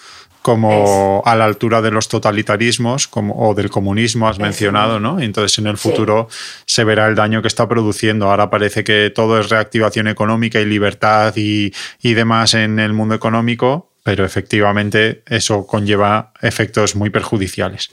como 0.45 1.23
a 1.25 1.35
la 1.35 1.45
altura 1.45 1.81
de 1.81 1.89
los 1.89 2.07
totalitarismos 2.07 3.07
como, 3.07 3.33
o 3.49 3.55
del 3.55 3.71
comunismo, 3.71 4.27
has 4.27 4.37
mencionado, 4.37 4.99
¿no? 4.99 5.19
Entonces 5.19 5.57
en 5.57 5.65
el 5.65 5.75
futuro 5.75 6.27
se 6.67 6.83
verá 6.83 7.07
el 7.07 7.15
daño 7.15 7.41
que 7.41 7.47
está 7.47 7.67
produciendo. 7.67 8.29
Ahora 8.29 8.51
parece 8.51 8.83
que 8.83 9.09
todo 9.09 9.39
es 9.39 9.49
reactivación 9.49 10.07
económica 10.07 10.61
y 10.61 10.65
libertad 10.65 11.33
y, 11.35 11.73
y 11.99 12.13
demás 12.13 12.53
en 12.53 12.77
el 12.77 12.93
mundo 12.93 13.15
económico, 13.15 13.89
pero 14.03 14.23
efectivamente 14.23 15.23
eso 15.25 15.65
conlleva 15.65 16.31
efectos 16.43 16.95
muy 16.95 17.09
perjudiciales. 17.09 17.89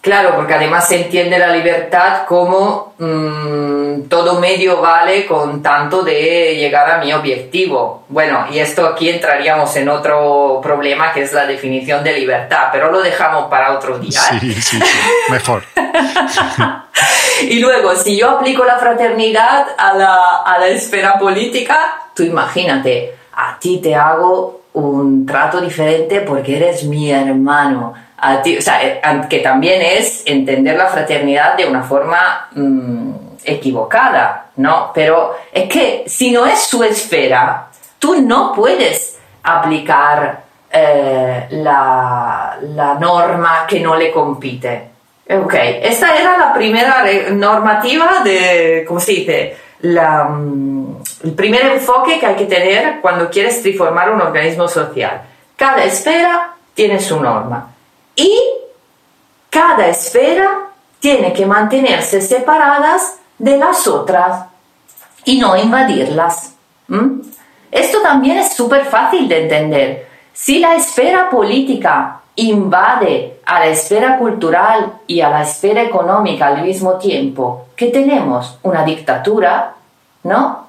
Claro, 0.00 0.34
porque 0.34 0.54
además 0.54 0.88
se 0.88 1.02
entiende 1.02 1.38
la 1.38 1.54
libertad 1.54 2.24
como 2.26 2.94
mm, 2.98 4.08
todo 4.08 4.40
medio 4.40 4.80
vale 4.80 5.26
con 5.26 5.62
tanto 5.62 6.02
de 6.02 6.56
llegar 6.56 6.90
a 6.90 7.04
mi 7.04 7.12
objetivo. 7.12 8.04
Bueno, 8.08 8.46
y 8.50 8.60
esto 8.60 8.86
aquí 8.86 9.10
entraríamos 9.10 9.76
en 9.76 9.90
otro 9.90 10.58
problema 10.62 11.12
que 11.12 11.22
es 11.22 11.34
la 11.34 11.44
definición 11.44 12.02
de 12.02 12.18
libertad, 12.18 12.68
pero 12.72 12.90
lo 12.90 13.02
dejamos 13.02 13.50
para 13.50 13.72
otro 13.72 13.98
día. 13.98 14.20
¿eh? 14.32 14.38
Sí, 14.40 14.54
sí, 14.54 14.80
sí, 14.80 14.98
mejor. 15.28 15.64
y 17.42 17.58
luego, 17.58 17.94
si 17.94 18.16
yo 18.16 18.30
aplico 18.30 18.64
la 18.64 18.78
fraternidad 18.78 19.66
a 19.76 19.92
la, 19.92 20.36
a 20.46 20.58
la 20.58 20.68
esfera 20.68 21.18
política, 21.18 22.08
tú 22.14 22.22
imagínate, 22.22 23.16
a 23.34 23.58
ti 23.58 23.78
te 23.82 23.94
hago 23.94 24.60
un 24.72 25.26
trato 25.26 25.60
diferente 25.60 26.20
porque 26.20 26.56
eres 26.56 26.84
mi 26.84 27.10
hermano 27.10 27.92
o 28.22 28.62
sea, 28.62 28.86
eh, 28.86 29.00
que 29.28 29.38
también 29.38 29.80
es 29.80 30.22
entender 30.26 30.76
la 30.76 30.88
fraternidad 30.88 31.56
de 31.56 31.66
una 31.66 31.82
forma 31.82 32.48
mm, 32.52 33.12
equivocada, 33.44 34.50
¿no? 34.56 34.90
Pero 34.94 35.36
es 35.52 35.68
que 35.68 36.04
si 36.06 36.30
no 36.30 36.46
es 36.46 36.60
su 36.60 36.84
esfera, 36.84 37.68
tú 37.98 38.20
no 38.20 38.52
puedes 38.52 39.18
aplicar 39.42 40.42
eh, 40.70 41.46
la, 41.50 42.58
la, 42.60 42.94
norma 42.94 43.66
que 43.66 43.80
no 43.80 43.96
le 43.96 44.12
compite. 44.12 44.90
Ok, 45.30 45.54
esta 45.54 46.14
era 46.16 46.36
la 46.36 46.52
primera 46.52 47.04
normativa 47.30 48.20
de, 48.22 48.84
¿cómo 48.86 49.00
se 49.00 49.12
dice? 49.12 49.56
La, 49.80 50.24
mm, 50.24 51.02
el 51.24 51.32
primer 51.32 51.64
enfoque 51.66 52.18
que 52.18 52.26
hay 52.26 52.36
que 52.36 52.44
tener 52.44 53.00
cuando 53.00 53.30
quieres 53.30 53.62
transformar 53.62 54.10
un 54.10 54.20
organismo 54.20 54.68
social. 54.68 55.22
Cada 55.56 55.84
esfera 55.84 56.54
tiene 56.74 57.00
su 57.00 57.18
norma 57.20 57.69
y 58.20 58.38
cada 59.48 59.88
esfera 59.88 60.68
tiene 61.00 61.32
que 61.32 61.46
mantenerse 61.46 62.20
separadas 62.20 63.18
de 63.38 63.56
las 63.56 63.86
otras 63.86 64.46
y 65.24 65.38
no 65.38 65.56
invadirlas. 65.56 66.54
Esto 67.70 68.02
también 68.02 68.36
es 68.36 68.52
súper 68.52 68.84
fácil 68.84 69.26
de 69.26 69.42
entender. 69.44 70.08
Si 70.34 70.58
la 70.58 70.74
esfera 70.74 71.30
política 71.30 72.20
invade 72.36 73.40
a 73.46 73.60
la 73.60 73.66
esfera 73.68 74.18
cultural 74.18 74.92
y 75.06 75.22
a 75.22 75.30
la 75.30 75.42
esfera 75.42 75.82
económica 75.82 76.48
al 76.48 76.62
mismo 76.62 76.94
tiempo, 76.94 77.68
que 77.74 77.86
tenemos 77.86 78.58
una 78.62 78.84
dictatura, 78.84 79.74
¿no? 80.24 80.68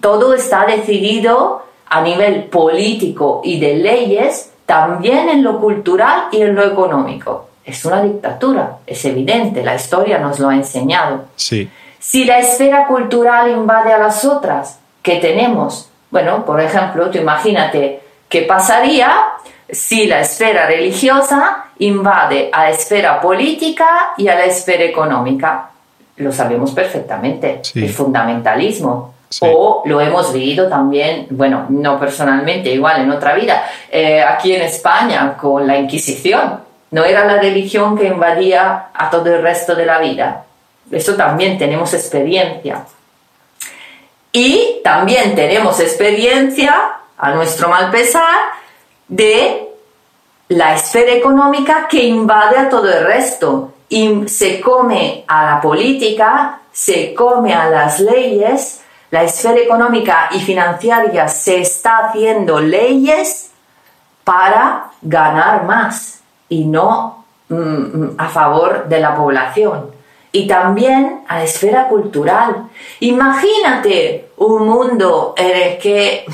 todo 0.00 0.34
está 0.34 0.66
decidido 0.66 1.62
a 1.88 2.00
nivel 2.02 2.44
político 2.44 3.42
y 3.44 3.60
de 3.60 3.74
leyes 3.76 4.49
también 4.70 5.28
en 5.28 5.42
lo 5.42 5.60
cultural 5.60 6.28
y 6.30 6.42
en 6.42 6.54
lo 6.54 6.64
económico. 6.64 7.48
Es 7.64 7.84
una 7.84 8.00
dictadura, 8.02 8.76
es 8.86 9.04
evidente, 9.04 9.64
la 9.64 9.74
historia 9.74 10.20
nos 10.20 10.38
lo 10.38 10.48
ha 10.48 10.54
enseñado. 10.54 11.24
Sí. 11.34 11.68
Si 11.98 12.24
la 12.24 12.38
esfera 12.38 12.86
cultural 12.86 13.50
invade 13.50 13.92
a 13.92 13.98
las 13.98 14.24
otras 14.24 14.78
que 15.02 15.16
tenemos, 15.16 15.90
bueno, 16.12 16.44
por 16.44 16.60
ejemplo, 16.60 17.10
tú 17.10 17.18
imagínate 17.18 18.00
qué 18.28 18.42
pasaría 18.42 19.12
si 19.68 20.06
la 20.06 20.20
esfera 20.20 20.68
religiosa 20.68 21.64
invade 21.80 22.48
a 22.52 22.62
la 22.62 22.70
esfera 22.70 23.20
política 23.20 24.14
y 24.18 24.28
a 24.28 24.36
la 24.36 24.44
esfera 24.44 24.84
económica. 24.84 25.70
Lo 26.18 26.30
sabemos 26.30 26.70
perfectamente, 26.70 27.60
el 27.74 27.88
fundamentalismo. 27.88 29.14
O 29.40 29.82
lo 29.86 30.00
hemos 30.00 30.32
vivido 30.32 30.68
también, 30.68 31.28
bueno, 31.30 31.66
no 31.68 32.00
personalmente, 32.00 32.70
igual 32.70 33.02
en 33.02 33.12
otra 33.12 33.34
vida, 33.34 33.64
eh, 33.90 34.22
aquí 34.22 34.52
en 34.52 34.62
España 34.62 35.36
con 35.36 35.66
la 35.66 35.78
Inquisición. 35.78 36.60
No 36.90 37.04
era 37.04 37.24
la 37.24 37.38
religión 37.38 37.96
que 37.96 38.06
invadía 38.06 38.88
a 38.92 39.08
todo 39.08 39.32
el 39.32 39.40
resto 39.40 39.76
de 39.76 39.86
la 39.86 39.98
vida. 40.00 40.44
Eso 40.90 41.14
también 41.14 41.56
tenemos 41.56 41.94
experiencia. 41.94 42.84
Y 44.32 44.80
también 44.82 45.36
tenemos 45.36 45.78
experiencia, 45.78 46.74
a 47.16 47.30
nuestro 47.30 47.68
mal 47.68 47.90
pesar, 47.92 48.36
de 49.06 49.68
la 50.48 50.74
esfera 50.74 51.12
económica 51.12 51.86
que 51.88 52.02
invade 52.02 52.58
a 52.58 52.68
todo 52.68 52.88
el 52.92 53.04
resto 53.04 53.74
y 53.88 54.28
se 54.28 54.60
come 54.60 55.24
a 55.28 55.44
la 55.44 55.60
política, 55.60 56.60
se 56.72 57.14
come 57.14 57.54
a 57.54 57.68
las 57.68 58.00
leyes, 58.00 58.79
la 59.10 59.24
esfera 59.24 59.58
económica 59.58 60.28
y 60.32 60.40
financiera 60.40 61.28
se 61.28 61.60
está 61.60 62.08
haciendo 62.08 62.60
leyes 62.60 63.50
para 64.24 64.90
ganar 65.02 65.64
más 65.64 66.20
y 66.48 66.64
no 66.64 67.24
mm, 67.48 68.10
a 68.18 68.28
favor 68.28 68.86
de 68.88 69.00
la 69.00 69.14
población. 69.14 69.90
Y 70.32 70.46
también 70.46 71.24
a 71.26 71.38
la 71.38 71.44
esfera 71.44 71.88
cultural. 71.88 72.68
Imagínate 73.00 74.30
un 74.36 74.68
mundo 74.68 75.34
en 75.36 75.56
el 75.56 75.78
que 75.78 76.24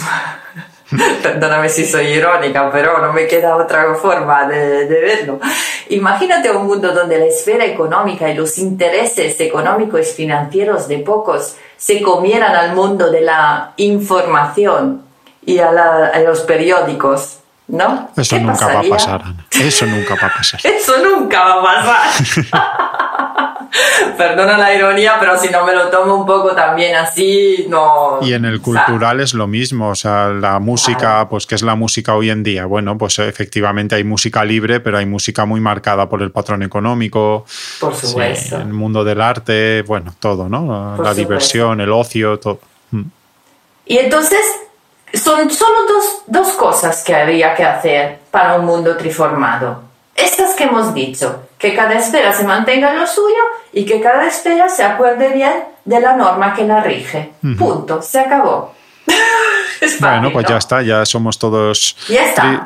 Perdóname 1.23 1.69
si 1.69 1.85
soy 1.85 2.07
irónica, 2.07 2.71
pero 2.71 2.99
no 2.99 3.13
me 3.13 3.27
queda 3.27 3.57
otra 3.57 3.95
forma 3.95 4.47
de, 4.47 4.87
verlo. 4.87 5.41
Imagínate 5.89 6.51
un 6.51 6.67
mundo 6.67 6.93
donde 6.93 7.19
la 7.19 7.27
esfera 7.27 7.65
económica 7.65 8.31
y 8.31 8.35
los 8.35 8.57
intereses 8.59 9.41
económicos 9.41 10.01
y 10.01 10.13
financieros 10.13 10.87
de 10.87 10.99
pocos 10.99 11.57
se 11.77 12.03
comieran 12.03 12.55
al 12.55 12.75
mundo 12.75 13.11
de 13.11 13.21
la 13.21 13.73
información 13.77 15.03
y 15.45 15.59
a, 15.59 15.69
a 15.69 16.19
los 16.21 16.41
periódicos. 16.41 17.39
¿No? 17.69 18.11
Eso 18.17 18.39
nunca 18.39 18.69
va 18.69 18.79
a 18.79 18.83
pasar, 18.85 19.23
Eso 19.51 19.87
nunca 19.87 20.15
va 20.15 20.29
a 20.29 20.35
pasar. 20.35 20.61
Eso 20.65 20.93
nunca 20.99 21.43
va 21.43 21.55
a 21.55 21.85
pasar. 21.85 22.86
Perdona 24.17 24.59
la 24.59 24.75
ironía, 24.75 25.17
pero 25.19 25.39
si 25.39 25.49
no 25.49 25.65
me 25.65 25.75
lo 25.75 25.89
tomo 25.89 26.15
un 26.15 26.27
poco 26.27 26.55
también 26.55 26.95
así, 26.97 27.67
no. 27.69 28.19
Y 28.23 28.33
en 28.33 28.45
el 28.45 28.61
cultural 28.61 29.21
es 29.21 29.35
lo 29.35 29.47
mismo, 29.47 29.91
o 29.91 29.95
sea, 29.95 30.29
la 30.29 30.59
música, 30.59 31.29
pues 31.29 31.47
que 31.47 31.55
es 31.55 31.63
la 31.63 31.75
música 31.75 32.15
hoy 32.15 32.31
en 32.31 32.43
día. 32.43 32.67
Bueno, 32.67 32.97
pues 32.97 33.19
efectivamente 33.19 33.95
hay 33.95 34.05
música 34.05 34.45
libre, 34.45 34.81
pero 34.81 34.99
hay 34.99 35.07
música 35.07 35.45
muy 35.45 35.61
marcada 35.61 36.09
por 36.09 36.23
el 36.23 36.31
patrón 36.31 36.63
económico. 36.63 37.45
Por 37.81 37.95
supuesto. 37.95 38.57
el 38.57 38.73
mundo 38.73 39.05
del 39.05 39.21
arte, 39.21 39.83
bueno, 39.83 40.15
todo, 40.19 40.49
¿no? 40.49 40.97
la 41.03 41.15
diversión, 41.15 41.81
el 41.81 41.93
ocio, 41.93 42.39
todo. 42.39 42.61
Mm. 42.91 43.03
Y 43.87 43.99
entonces, 43.99 44.41
son 45.15 45.51
solo 45.51 45.77
dos, 45.89 46.23
dos 46.27 46.53
cosas 46.55 47.03
que 47.05 47.15
habría 47.15 47.55
que 47.55 47.65
hacer 47.65 48.19
para 48.31 48.55
un 48.55 48.67
mundo 48.67 48.97
triformado. 48.97 49.83
Estas 50.15 50.55
que 50.55 50.65
hemos 50.65 50.95
dicho, 50.95 51.46
que 51.59 51.75
cada 51.75 51.95
esfera 51.95 52.33
se 52.33 52.45
mantenga 52.45 52.93
en 52.93 53.01
lo 53.01 53.07
suyo 53.07 53.43
y 53.73 53.87
que 53.87 54.01
cada 54.01 54.27
esfera 54.27 54.69
se 54.69 54.85
acuerde 54.85 55.29
bien 55.29 55.65
de 55.85 56.01
la 56.01 56.15
norma 56.15 56.55
que 56.55 56.65
la 56.65 56.81
rige. 56.81 57.33
Punto, 57.59 58.03
se 58.03 58.21
acabó. 58.21 58.75
bueno, 60.01 60.33
pues 60.33 60.47
ya 60.47 60.57
está, 60.57 60.83
ya 60.83 61.07
somos 61.07 61.39
todos 61.39 61.97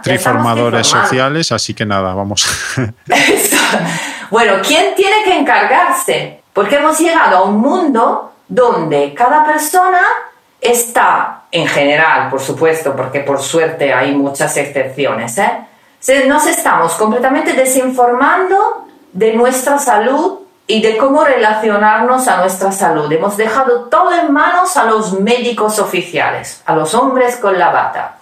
triformadores 0.03 0.87
sociales, 0.87 1.53
así 1.53 1.75
que 1.75 1.85
nada, 1.85 2.15
vamos. 2.15 2.47
bueno, 4.31 4.55
¿quién 4.67 4.95
tiene 4.95 5.23
que 5.25 5.39
encargarse? 5.39 6.41
Porque 6.53 6.77
hemos 6.77 6.99
llegado 6.99 7.39
a 7.39 7.43
un 7.45 7.59
mundo 7.59 8.33
donde 8.49 9.15
cada 9.15 9.45
persona 9.45 10.03
está, 10.61 11.43
en 11.53 11.67
general, 11.67 12.29
por 12.29 12.41
supuesto, 12.41 12.97
porque 12.97 13.21
por 13.21 13.41
suerte 13.41 13.93
hay 13.93 14.15
muchas 14.15 14.57
excepciones, 14.57 15.39
¿eh? 15.39 15.51
Nos 16.27 16.47
estamos 16.47 16.95
completamente 16.95 17.53
desinformando 17.53 18.87
de 19.13 19.35
nuestra 19.35 19.79
salud 19.79 20.41
y 20.67 20.81
de 20.81 20.97
cómo 20.97 21.25
relacionarnos 21.25 22.29
a 22.29 22.39
nuestra 22.39 22.73
salud. 22.73 23.11
Hemos 23.13 23.37
dejado 23.37 23.89
todo 23.89 24.15
en 24.15 24.33
manos 24.33 24.77
a 24.77 24.85
los 24.85 25.19
médicos 25.21 25.79
oficiales, 25.79 26.63
a 26.65 26.75
los 26.75 26.95
hombres 26.95 27.37
con 27.37 27.59
la 27.59 27.71
bata. 27.71 28.17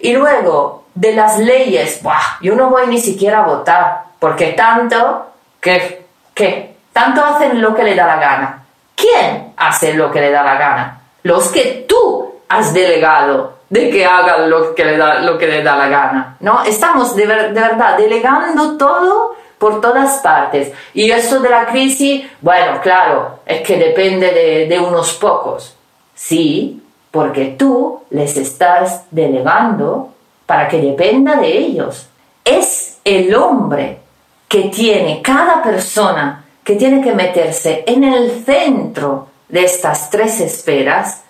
Y 0.00 0.14
luego, 0.14 0.84
de 0.94 1.14
las 1.14 1.38
leyes, 1.38 2.00
yo 2.40 2.54
no 2.54 2.70
voy 2.70 2.86
ni 2.88 2.98
siquiera 2.98 3.40
a 3.40 3.46
votar, 3.46 4.04
porque 4.18 4.52
tanto 4.52 5.26
que, 5.60 6.06
que 6.34 6.76
tanto 6.92 7.24
hacen 7.24 7.60
lo 7.60 7.74
que 7.74 7.84
le 7.84 7.94
da 7.94 8.06
la 8.06 8.16
gana. 8.16 8.64
¿Quién 8.96 9.52
hace 9.56 9.94
lo 9.94 10.10
que 10.10 10.20
le 10.20 10.30
da 10.30 10.42
la 10.42 10.56
gana? 10.56 11.00
Los 11.22 11.48
que 11.48 11.84
tú 11.88 12.40
has 12.48 12.74
delegado 12.74 13.58
de 13.72 13.88
que 13.88 14.04
hagan 14.04 14.50
lo 14.50 14.74
que 14.74 14.84
le 14.84 14.98
da, 14.98 15.22
lo 15.22 15.38
que 15.38 15.46
le 15.46 15.62
da 15.62 15.74
la 15.74 15.88
gana. 15.88 16.36
¿no? 16.40 16.62
Estamos 16.62 17.16
de, 17.16 17.24
verdad 17.24 17.96
delegando 17.96 18.76
todo 18.76 19.34
por 19.56 19.80
todas 19.80 20.18
partes. 20.18 20.72
Y 20.92 21.10
eso 21.10 21.40
de 21.40 21.48
la 21.48 21.64
crisis, 21.64 22.22
bueno, 22.42 22.82
claro, 22.82 23.38
es 23.46 23.62
que 23.62 23.78
depende 23.78 24.30
de, 24.30 24.66
de 24.66 24.78
unos 24.78 25.14
pocos. 25.14 25.74
Sí, 26.14 26.82
porque 27.10 27.54
tú 27.58 28.02
les 28.10 28.36
estás 28.36 29.04
delegando 29.10 30.10
para 30.44 30.68
que 30.68 30.76
dependa 30.76 31.36
de 31.36 31.56
ellos. 31.56 32.08
Es 32.44 32.98
el 33.06 33.34
hombre 33.34 34.00
que 34.48 34.64
tiene, 34.64 35.22
cada 35.22 35.62
persona 35.62 36.44
que 36.62 36.76
tiene 36.76 37.00
que 37.00 37.14
meterse 37.14 37.84
en 37.86 38.04
el 38.04 38.44
centro 38.44 39.28
de 39.48 39.64
estas 39.64 40.10
tres 40.10 40.42
esferas 40.42 41.22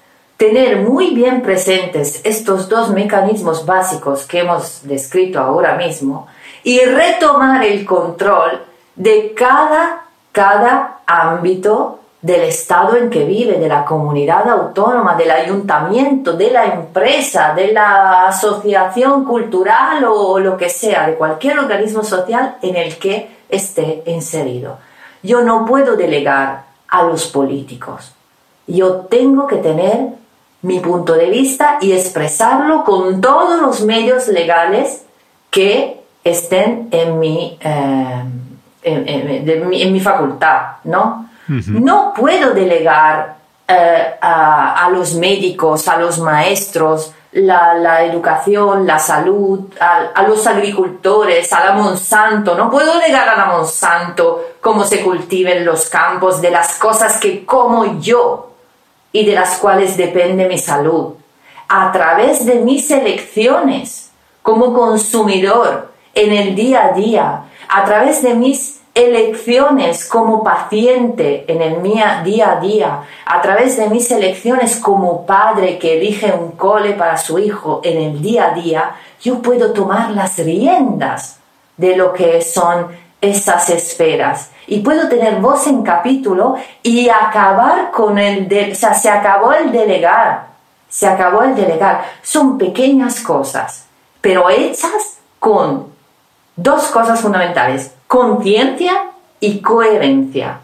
tener 0.43 0.79
muy 0.79 1.15
bien 1.15 1.41
presentes 1.41 2.21
estos 2.25 2.69
dos 2.69 2.91
mecanismos 2.91 3.65
básicos 3.65 4.25
que 4.25 4.41
hemos 4.41 4.81
descrito 4.83 5.39
ahora 5.39 5.77
mismo 5.77 6.27
y 6.65 6.81
retomar 6.81 7.65
el 7.65 7.85
control 7.85 8.61
de 8.97 9.35
cada, 9.35 10.03
cada 10.33 10.99
ámbito 11.07 12.01
del 12.21 12.41
estado 12.41 12.97
en 12.97 13.09
que 13.09 13.25
vive, 13.25 13.61
de 13.61 13.69
la 13.69 13.85
comunidad 13.85 14.49
autónoma, 14.49 15.15
del 15.15 15.31
ayuntamiento, 15.31 16.33
de 16.33 16.51
la 16.51 16.65
empresa, 16.65 17.55
de 17.55 17.73
la 17.73 18.27
asociación 18.27 19.25
cultural 19.25 20.03
o 20.03 20.41
lo 20.41 20.57
que 20.57 20.71
sea, 20.71 21.07
de 21.07 21.15
cualquier 21.15 21.61
organismo 21.61 22.03
social 22.03 22.57
en 22.63 22.75
el 22.75 22.97
que 22.97 23.31
esté 23.49 24.03
inserido. 24.07 24.79
Yo 25.23 25.43
no 25.43 25.65
puedo 25.65 25.95
delegar 25.95 26.65
a 26.89 27.05
los 27.05 27.27
políticos. 27.27 28.13
Yo 28.67 29.07
tengo 29.09 29.47
que 29.47 29.57
tener 29.57 30.22
mi 30.63 30.79
punto 30.79 31.15
de 31.15 31.29
vista 31.29 31.79
y 31.81 31.93
expresarlo 31.93 32.85
con 32.85 33.21
todos 33.21 33.61
los 33.61 33.83
medios 33.85 34.29
legales 34.29 35.05
que 35.51 36.01
estén 36.25 36.89
en 36.93 37.19
mi, 37.19 37.59
eh, 37.61 38.23
en, 38.83 39.93
mi 39.93 40.01
facultad, 40.01 40.77
¿no? 40.85 41.29
No 41.49 42.15
puedo 42.17 42.55
delegar 42.55 43.37
eh, 43.69 44.15
a, 44.21 44.89
los 44.91 45.15
médicos, 45.15 45.89
a 45.89 45.99
los 45.99 46.19
maestros, 46.21 47.13
la, 47.33 48.05
educación, 48.05 48.87
la 48.87 48.99
salud, 48.99 49.61
a, 49.81 50.13
a, 50.15 50.23
los 50.23 50.47
agricultores, 50.47 51.53
a 51.53 51.65
la 51.65 51.73
Monsanto. 51.73 52.55
No 52.55 52.71
puedo 52.71 52.99
delegar 52.99 53.29
a 53.29 53.37
la 53.37 53.47
Monsanto 53.47 54.45
cómo 54.61 54.85
se 54.85 55.03
cultiven 55.03 55.65
los 55.65 55.91
campos 55.91 56.41
de 56.41 56.53
las 56.53 56.79
cosas 56.79 57.19
que 57.19 57.45
como 57.45 58.01
yo 58.01 58.52
y 59.13 59.25
de 59.27 59.35
las 59.35 59.59
cuales 59.59 59.97
depende 59.97 60.49
mi 60.49 60.59
salud, 60.59 61.15
a 61.69 61.93
través 61.93 62.45
de 62.45 62.57
mis 62.57 62.91
elecciones 62.91 64.11
como 64.43 64.75
consumidor 64.75 65.93
en 66.15 66.33
el 66.33 66.55
día 66.55 66.87
a 66.87 66.93
día, 66.93 67.45
a 67.69 67.85
través 67.85 68.23
de 68.23 68.35
mis 68.35 68.81
elecciones 68.95 70.05
como 70.05 70.45
paciente 70.45 71.45
en 71.49 71.63
el 71.63 71.83
día 71.83 72.21
a 72.21 72.61
día, 72.61 73.03
a 73.25 73.41
través 73.41 73.79
de 73.79 73.89
mis 73.89 74.11
elecciones 74.11 74.77
como 74.77 75.25
padre 75.25 75.79
que 75.79 75.99
elige 75.99 76.33
un 76.33 76.53
cole 76.53 76.93
para 76.93 77.17
su 77.17 77.39
hijo 77.39 77.81
en 77.85 77.97
el 78.03 78.21
día 78.21 78.51
a 78.51 78.55
día, 78.55 78.97
yo 79.23 79.41
puedo 79.41 79.73
tomar 79.73 80.11
las 80.11 80.37
riendas 80.39 81.39
de 81.77 81.97
lo 81.97 82.13
que 82.13 82.43
son 82.43 82.89
esas 83.21 83.71
esferas 83.71 84.51
y 84.67 84.81
puedo 84.81 85.09
tener 85.09 85.41
voz 85.41 85.67
en 85.67 85.83
capítulo 85.83 86.57
y 86.83 87.09
acabar 87.09 87.91
con 87.91 88.19
el, 88.19 88.47
o 88.73 88.75
sea, 88.75 88.95
se 88.95 89.11
acabó 89.11 89.53
el 89.53 89.73
delegar, 89.73 90.47
se 90.89 91.07
acabó 91.07 91.43
el 91.43 91.55
delegar. 91.55 92.05
Son 92.23 92.59
pequeñas 92.59 93.21
cosas, 93.21 93.87
pero 94.21 94.49
hechas 94.51 95.19
con 95.39 95.87
dos 96.57 96.85
cosas 96.89 97.21
fundamentales, 97.21 97.95
conciencia 98.07 99.11
y 99.41 99.61
coherencia. 99.61 100.61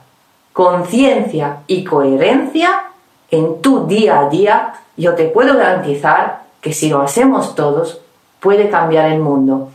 Conciencia 0.53 1.59
y 1.67 1.85
coherencia 1.85 2.85
en 3.31 3.61
tu 3.61 3.87
día 3.87 4.21
a 4.21 4.29
día, 4.29 4.75
yo 4.97 5.15
te 5.15 5.25
puedo 5.25 5.57
garantizar 5.57 6.43
que 6.61 6.73
si 6.73 6.89
lo 6.89 7.03
hacemos 7.03 7.55
todos, 7.55 8.01
puede 8.41 8.71
cambiar 8.71 9.13
el 9.13 9.21
mundo. 9.21 9.71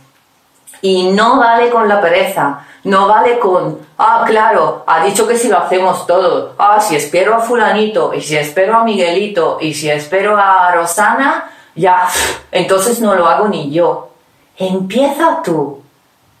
Y 0.82 1.10
no 1.12 1.38
vale 1.38 1.70
con 1.70 1.88
la 1.88 2.00
pereza, 2.00 2.66
No 2.84 3.08
vale 3.08 3.38
con, 3.38 3.78
ah, 3.96 4.24
claro, 4.26 4.84
ha 4.86 5.04
dicho 5.04 5.26
que 5.26 5.36
si 5.36 5.48
lo 5.48 5.58
hacemos 5.58 6.06
todo. 6.06 6.54
Ah, 6.58 6.78
si 6.80 6.96
espero 6.96 7.34
a 7.34 7.40
fulanito, 7.40 8.12
y 8.12 8.20
si 8.20 8.36
espero 8.36 8.76
a 8.76 8.84
Miguelito, 8.84 9.58
y 9.60 9.72
si 9.72 9.90
espero 9.90 10.36
a 10.36 10.70
Rosana, 10.72 11.50
ya, 11.74 12.08
entonces 12.52 13.00
no 13.00 13.14
lo 13.14 13.26
hago 13.26 13.48
ni 13.48 13.70
yo. 13.70 14.10
Empieza 14.58 15.42
tú. 15.42 15.82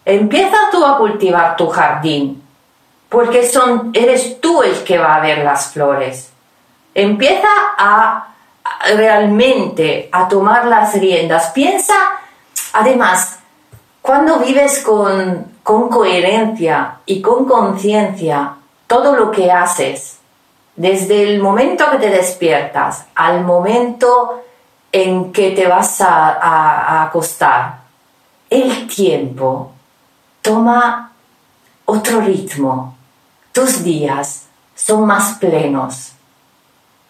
Empieza 0.04 0.56
tú 0.70 0.84
a 0.84 0.98
cultivar 0.98 1.56
tu 1.56 1.68
jardín, 1.70 2.42
porque 3.08 3.48
son, 3.48 3.90
eres 3.94 4.38
tú 4.40 4.62
el 4.62 4.84
que 4.84 4.98
va 4.98 5.14
a 5.14 5.20
ver 5.20 5.38
las 5.38 5.72
flores. 5.72 6.30
Empieza 6.94 7.48
a 7.78 8.34
realmente 8.96 10.10
a 10.12 10.28
tomar 10.28 10.66
las 10.66 10.94
riendas. 10.94 11.50
Piensa, 11.52 11.94
además, 12.74 13.38
cuando 14.04 14.38
vives 14.38 14.80
con, 14.80 15.54
coherencia 15.62 16.98
y 17.06 17.22
con 17.22 17.46
conciencia 17.46 18.56
todo 18.86 19.16
lo 19.16 19.30
que 19.30 19.50
haces, 19.50 20.18
desde 20.76 21.22
el 21.22 21.40
momento 21.40 21.90
que 21.90 21.96
te 21.96 22.10
despiertas 22.10 23.06
al 23.14 23.44
momento 23.44 24.42
en 24.92 25.32
que 25.32 25.52
te 25.52 25.66
vas 25.66 26.02
a, 26.02 27.04
acostar, 27.04 27.78
el 28.50 28.86
tiempo 28.88 29.72
toma 30.42 31.10
otro 31.86 32.20
ritmo. 32.20 32.94
Tus 33.52 33.82
días 33.82 34.48
son 34.74 35.06
más 35.06 35.38
plenos 35.38 36.12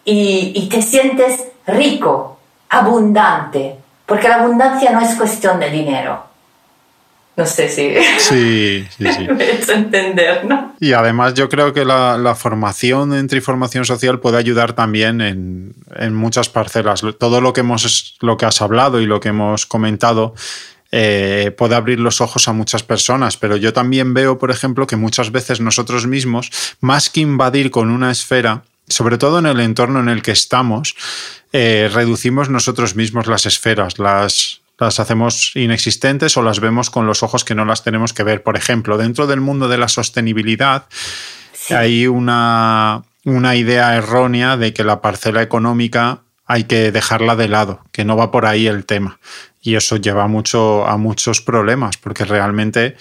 y, 0.05 0.53
y, 0.55 0.69
te 0.69 0.81
sientes 0.81 1.43
rico, 1.67 2.37
abundante, 2.69 3.81
porque 4.05 4.29
la 4.29 4.35
abundancia 4.35 4.91
no 4.91 5.01
es 5.01 5.13
cuestión 5.15 5.59
de 5.59 5.69
dinero. 5.69 6.34
No 7.37 7.45
sé 7.45 7.67
si 7.67 7.93
sí, 8.19 8.87
sí, 8.97 9.05
sí. 9.11 9.27
me 9.35 9.43
he 9.43 9.55
hecho 9.55 9.73
entender, 9.73 10.45
¿no? 10.45 10.73
Y 10.79 10.93
además 10.93 11.33
yo 11.33 11.49
creo 11.49 11.73
que 11.73 11.83
la, 11.83 12.17
la 12.17 12.33
formación 12.35 13.13
en 13.13 13.27
triformación 13.27 13.83
social 13.83 14.19
puede 14.19 14.37
ayudar 14.37 14.73
también 14.73 15.19
en, 15.19 15.73
en, 15.95 16.15
muchas 16.15 16.47
parcelas. 16.47 17.01
Todo 17.19 17.41
lo 17.41 17.51
que, 17.51 17.59
hemos, 17.61 18.15
lo 18.21 18.37
que 18.37 18.45
has 18.45 18.61
hablado 18.61 19.01
y 19.01 19.05
lo 19.05 19.19
que 19.19 19.29
hemos 19.29 19.65
comentado 19.65 20.33
eh, 20.91 21.53
puede 21.57 21.75
abrir 21.75 21.99
los 21.99 22.21
ojos 22.21 22.47
a 22.47 22.53
muchas 22.53 22.83
personas, 22.83 23.35
pero 23.35 23.57
yo 23.57 23.73
también 23.73 24.13
veo, 24.13 24.37
por 24.37 24.49
ejemplo, 24.49 24.87
que 24.87 24.95
muchas 24.95 25.31
veces 25.31 25.59
nosotros 25.59 26.07
mismos, 26.07 26.51
más 26.79 27.09
que 27.09 27.19
invadir 27.19 27.69
con 27.69 27.89
una 27.89 28.11
esfera, 28.11 28.63
sobre 28.87 29.17
todo 29.17 29.39
en 29.39 29.45
el 29.45 29.59
entorno 29.59 29.99
en 29.99 30.07
el 30.07 30.21
que 30.21 30.31
estamos, 30.31 30.95
eh, 31.51 31.89
reducimos 31.91 32.49
nosotros 32.49 32.95
mismos 32.95 33.27
las 33.27 33.45
esferas, 33.45 33.99
las, 33.99 34.61
las 34.77 34.99
hacemos 34.99 35.55
inexistentes 35.55 36.35
o 36.37 36.41
las 36.41 36.59
vemos 36.59 36.89
con 36.89 37.07
los 37.07 37.23
ojos 37.23 37.45
que 37.45 37.55
no 37.55 37.65
las 37.65 37.83
tenemos 37.83 38.13
que 38.13 38.23
ver. 38.23 38.43
Por 38.43 38.57
ejemplo, 38.57 38.97
dentro 38.97 39.27
del 39.27 39.41
mundo 39.41 39.67
de 39.67 39.77
la 39.77 39.87
sostenibilidad 39.87 40.85
hay 41.69 42.07
una, 42.07 43.03
una 43.23 43.55
idea 43.55 43.95
errónea 43.95 44.57
de 44.57 44.73
que 44.73 44.83
la 44.83 45.01
parcela 45.01 45.41
económica 45.41 46.24
hay 46.45 46.65
que 46.65 46.91
dejarla 46.91 47.35
de 47.35 47.47
lado, 47.47 47.83
que 47.91 48.05
no 48.05 48.15
va 48.15 48.31
por 48.31 48.45
ahí 48.45 48.67
el 48.67 48.85
tema. 48.85 49.19
Y 49.61 49.75
eso 49.75 49.97
lleva 49.97 50.27
mucho 50.27 50.85
a 50.85 50.97
muchos 50.97 51.41
problemas, 51.41 51.97
porque 51.97 52.23
realmente 52.23 52.95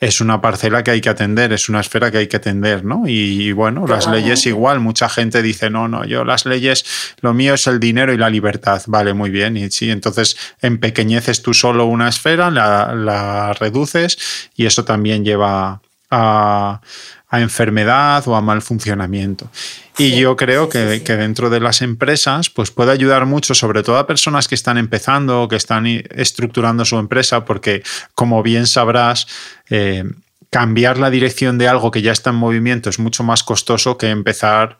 es 0.00 0.20
una 0.20 0.40
parcela 0.40 0.84
que 0.84 0.92
hay 0.92 1.00
que 1.00 1.08
atender, 1.08 1.52
es 1.52 1.68
una 1.68 1.80
esfera 1.80 2.10
que 2.10 2.18
hay 2.18 2.28
que 2.28 2.36
atender, 2.36 2.84
¿no? 2.84 3.02
Y, 3.06 3.50
bueno, 3.52 3.86
las 3.86 4.06
leyes 4.06 4.46
igual, 4.46 4.78
mucha 4.78 5.08
gente 5.08 5.42
dice, 5.42 5.70
no, 5.70 5.88
no, 5.88 6.04
yo 6.04 6.24
las 6.24 6.46
leyes, 6.46 6.84
lo 7.20 7.34
mío 7.34 7.54
es 7.54 7.66
el 7.66 7.80
dinero 7.80 8.12
y 8.12 8.16
la 8.16 8.30
libertad, 8.30 8.80
vale, 8.86 9.12
muy 9.12 9.30
bien, 9.30 9.56
y 9.56 9.70
sí, 9.70 9.90
entonces 9.90 10.36
empequeñeces 10.62 11.42
tú 11.42 11.52
solo 11.52 11.86
una 11.86 12.08
esfera, 12.08 12.50
la, 12.50 12.94
la 12.94 13.52
reduces 13.54 14.50
y 14.54 14.66
eso 14.66 14.84
también 14.84 15.24
lleva 15.24 15.80
a, 16.10 16.80
a 17.28 17.40
enfermedad 17.40 18.26
o 18.26 18.34
a 18.34 18.40
mal 18.40 18.62
funcionamiento. 18.62 19.50
Y 19.98 20.18
yo 20.18 20.36
creo 20.36 20.68
que, 20.68 21.02
que, 21.04 21.16
dentro 21.16 21.50
de 21.50 21.60
las 21.60 21.82
empresas 21.82 22.50
pues 22.50 22.70
puede 22.70 22.92
ayudar 22.92 23.26
mucho, 23.26 23.54
sobre 23.54 23.82
todo 23.82 23.98
a 23.98 24.06
personas 24.06 24.48
que 24.48 24.54
están 24.54 24.78
empezando 24.78 25.42
o 25.42 25.48
que 25.48 25.56
están 25.56 25.86
estructurando 25.86 26.84
su 26.84 26.96
empresa, 26.96 27.44
porque 27.44 27.82
como 28.14 28.42
bien 28.42 28.66
sabrás, 28.66 29.26
eh, 29.68 30.04
cambiar 30.50 30.98
la 30.98 31.10
dirección 31.10 31.58
de 31.58 31.68
algo 31.68 31.90
que 31.90 32.02
ya 32.02 32.12
está 32.12 32.30
en 32.30 32.36
movimiento 32.36 32.88
es 32.88 32.98
mucho 32.98 33.22
más 33.22 33.42
costoso 33.42 33.98
que 33.98 34.08
empezar 34.08 34.78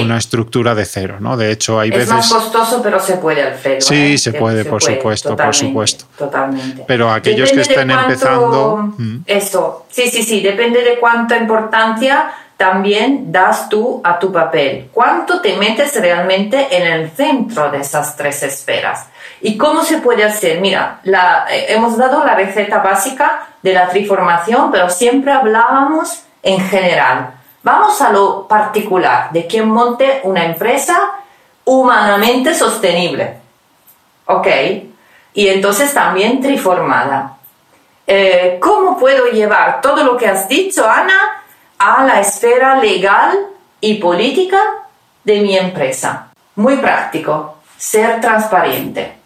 una 0.00 0.18
estructura 0.18 0.74
de 0.74 0.84
cero, 0.84 1.16
¿no? 1.20 1.36
De 1.36 1.50
hecho, 1.50 1.78
hay 1.78 1.90
veces... 1.90 2.08
Es 2.08 2.10
más 2.10 2.32
costoso, 2.32 2.82
pero 2.82 3.00
se 3.00 3.14
puede, 3.14 3.42
Alfredo. 3.42 3.80
Sí, 3.80 4.14
¿eh? 4.14 4.18
se 4.18 4.32
puede, 4.32 4.64
por 4.64 4.82
supuesto, 4.82 5.36
por 5.36 5.54
supuesto. 5.54 6.04
Totalmente. 6.16 6.84
Pero 6.86 7.10
aquellos 7.10 7.50
que 7.52 7.62
estén 7.62 7.90
empezando... 7.90 8.94
Mm. 8.96 9.18
Eso, 9.26 9.86
sí, 9.90 10.08
sí, 10.10 10.22
sí, 10.22 10.40
depende 10.40 10.82
de 10.82 10.98
cuánta 10.98 11.36
importancia 11.36 12.32
también 12.56 13.32
das 13.32 13.68
tú 13.68 14.00
a 14.04 14.20
tu 14.20 14.30
papel. 14.30 14.88
¿Cuánto 14.92 15.40
te 15.40 15.56
metes 15.56 16.00
realmente 16.00 16.68
en 16.70 16.92
el 16.92 17.10
centro 17.10 17.70
de 17.72 17.78
esas 17.78 18.16
tres 18.16 18.42
esferas? 18.44 19.08
¿Y 19.40 19.58
cómo 19.58 19.82
se 19.82 19.98
puede 19.98 20.22
hacer? 20.22 20.60
Mira, 20.60 21.00
la, 21.02 21.46
eh, 21.50 21.66
hemos 21.70 21.98
dado 21.98 22.24
la 22.24 22.36
receta 22.36 22.78
básica 22.78 23.48
de 23.62 23.72
la 23.72 23.88
triformación, 23.88 24.70
pero 24.70 24.88
siempre 24.88 25.32
hablábamos 25.32 26.22
en 26.44 26.60
general. 26.60 27.34
Vamos 27.62 28.00
a 28.00 28.10
lo 28.10 28.48
particular 28.48 29.30
de 29.30 29.46
quien 29.46 29.68
monte 29.68 30.20
una 30.24 30.44
empresa 30.44 31.12
humanamente 31.64 32.54
sostenible. 32.54 33.36
¿Ok? 34.26 34.46
Y 35.34 35.48
entonces 35.48 35.94
también 35.94 36.40
triformada. 36.40 37.36
Eh, 38.06 38.58
¿Cómo 38.60 38.98
puedo 38.98 39.26
llevar 39.26 39.80
todo 39.80 40.02
lo 40.04 40.16
que 40.16 40.26
has 40.26 40.48
dicho, 40.48 40.88
Ana, 40.88 41.44
a 41.78 42.04
la 42.04 42.20
esfera 42.20 42.76
legal 42.76 43.38
y 43.80 43.94
política 43.94 44.60
de 45.24 45.40
mi 45.40 45.56
empresa? 45.56 46.32
Muy 46.56 46.76
práctico, 46.76 47.56
ser 47.76 48.20
transparente. 48.20 49.16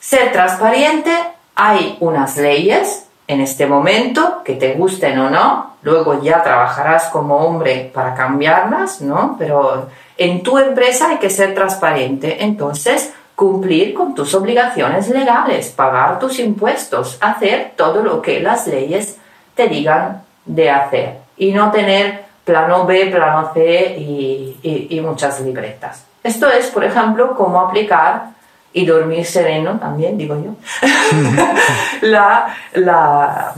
Ser 0.00 0.32
transparente, 0.32 1.12
hay 1.54 1.96
unas 2.00 2.36
leyes 2.36 3.07
en 3.28 3.42
este 3.42 3.66
momento, 3.66 4.42
que 4.42 4.54
te 4.54 4.72
gusten 4.72 5.18
o 5.18 5.30
no, 5.30 5.74
luego 5.82 6.22
ya 6.22 6.42
trabajarás 6.42 7.08
como 7.08 7.36
hombre 7.36 7.90
para 7.94 8.14
cambiarlas, 8.14 9.02
¿no? 9.02 9.36
Pero 9.38 9.88
en 10.16 10.42
tu 10.42 10.58
empresa 10.58 11.10
hay 11.10 11.18
que 11.18 11.28
ser 11.28 11.54
transparente, 11.54 12.42
entonces 12.42 13.12
cumplir 13.36 13.94
con 13.94 14.14
tus 14.14 14.34
obligaciones 14.34 15.08
legales, 15.10 15.68
pagar 15.68 16.18
tus 16.18 16.40
impuestos, 16.40 17.18
hacer 17.20 17.74
todo 17.76 18.02
lo 18.02 18.20
que 18.20 18.40
las 18.40 18.66
leyes 18.66 19.18
te 19.54 19.68
digan 19.68 20.22
de 20.44 20.70
hacer 20.70 21.18
y 21.36 21.52
no 21.52 21.70
tener 21.70 22.24
plano 22.44 22.86
B, 22.86 23.06
plano 23.06 23.50
C 23.52 23.94
y, 23.98 24.88
y, 24.90 25.00
muchas 25.02 25.40
libretas. 25.40 26.04
Esto 26.24 26.48
es, 26.48 26.68
por 26.68 26.82
ejemplo, 26.82 27.36
cómo 27.36 27.60
aplicar 27.60 28.37
y 28.72 28.84
dormir 28.84 29.24
sereno 29.24 29.78
también, 29.78 30.18
digo 30.18 30.36
yo. 30.36 30.54
la, 32.02 32.54
la, 32.74 33.54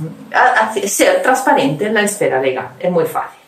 ser 0.86 1.22
transparente 1.22 1.86
en 1.86 1.94
la 1.94 2.02
esfera 2.02 2.40
legal, 2.40 2.70
es 2.78 2.90
muy 2.90 3.04
fácil. 3.04 3.40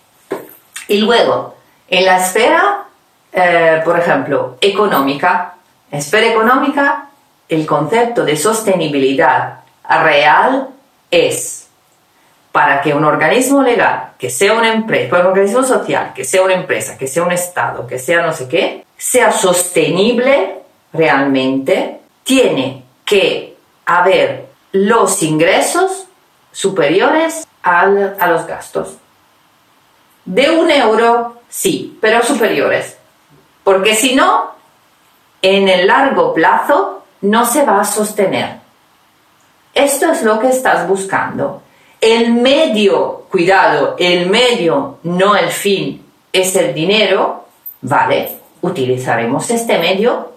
Y 0.89 0.98
luego, 0.98 1.56
en 1.89 2.05
la 2.05 2.18
esfera, 2.18 2.84
eh, 3.32 3.80
por 3.84 3.98
ejemplo, 3.98 4.56
económica, 4.60 5.55
esfera 5.90 6.26
económica, 6.26 7.06
el 7.48 7.66
concepto 7.66 8.24
de 8.24 8.36
sostenibilidad 8.36 9.60
real 9.89 10.68
es 11.10 11.68
para 12.51 12.82
que 12.82 12.93
un 12.93 13.05
organismo 13.05 13.62
legal, 13.62 14.10
que 14.18 14.28
sea 14.28 14.52
una 14.52 14.72
empresa, 14.72 15.18
un 15.18 15.26
organismo 15.26 15.62
social, 15.62 16.12
que 16.14 16.24
sea 16.24 16.43
una 16.43 16.55
empresa, 16.55 16.98
que 16.98 17.06
sea 17.06 17.22
un 17.22 17.32
Estado, 17.32 17.86
que 17.86 17.98
sea 17.98 18.22
no 18.26 18.32
sé 18.34 18.48
qué, 18.48 18.84
sea 18.97 19.32
sostenible 19.32 20.61
realmente, 20.93 22.01
tiene 22.24 22.85
que 23.05 23.56
haber 23.86 24.48
los 24.73 25.23
ingresos 25.23 26.06
superiores 26.51 27.47
al, 27.62 28.16
a 28.19 28.27
los 28.28 28.47
gastos. 28.47 28.97
De 30.24 30.51
un 30.51 30.70
euro, 30.70 31.40
sí, 31.48 31.98
pero 32.01 32.23
superiores. 32.23 32.97
Porque 33.64 33.94
si 33.94 34.14
no, 34.14 34.52
en 35.40 35.69
el 35.69 35.86
largo 35.86 36.32
plazo 36.35 37.05
no 37.23 37.44
se 37.44 37.64
va 37.64 37.81
a 37.81 37.85
sostener. 37.85 38.60
Esto 39.74 40.12
es 40.12 40.23
lo 40.23 40.39
que 40.39 40.48
estás 40.48 40.86
buscando. 40.86 41.62
El 42.01 42.32
medio, 42.32 43.27
cuidado, 43.31 43.97
el 43.98 44.28
medio, 44.28 44.98
no 45.05 45.36
el 45.36 45.51
fin, 45.51 46.05
es 46.32 46.55
el 46.56 46.74
dinero, 46.74 47.47
¿vale? 47.81 48.39
Utilizaremos 48.60 49.51
este 49.51 49.78
medio 49.78 50.31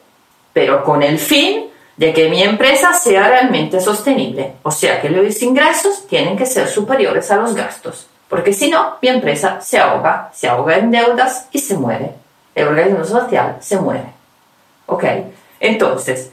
pero 0.56 0.86
con 0.86 1.04
el 1.04 1.20
fin 1.20 1.66
de 1.98 2.14
que 2.14 2.30
mi 2.30 2.42
empresa 2.42 2.94
sea 2.94 3.28
realmente 3.28 3.82
sostenible. 3.82 4.54
O 4.64 4.72
sea 4.72 5.02
que 5.02 5.10
los 5.10 5.42
ingresos 5.42 6.08
tienen 6.08 6.38
que 6.38 6.46
ser 6.46 6.70
superiores 6.70 7.30
a 7.30 7.36
los 7.36 7.54
gastos, 7.54 8.08
porque 8.30 8.54
si 8.54 8.72
no, 8.72 8.96
mi 9.02 9.10
empresa 9.10 9.60
se 9.60 9.78
ahoga, 9.78 10.32
se 10.34 10.48
ahoga 10.48 10.78
en 10.78 10.92
deudas 10.92 11.50
y 11.52 11.60
se 11.60 11.78
muere. 11.78 12.12
El 12.56 12.70
organismo 12.70 13.04
social 13.04 13.58
se 13.60 13.78
muere. 13.78 14.06
¿Ok? 14.86 15.04
Entonces, 15.60 16.32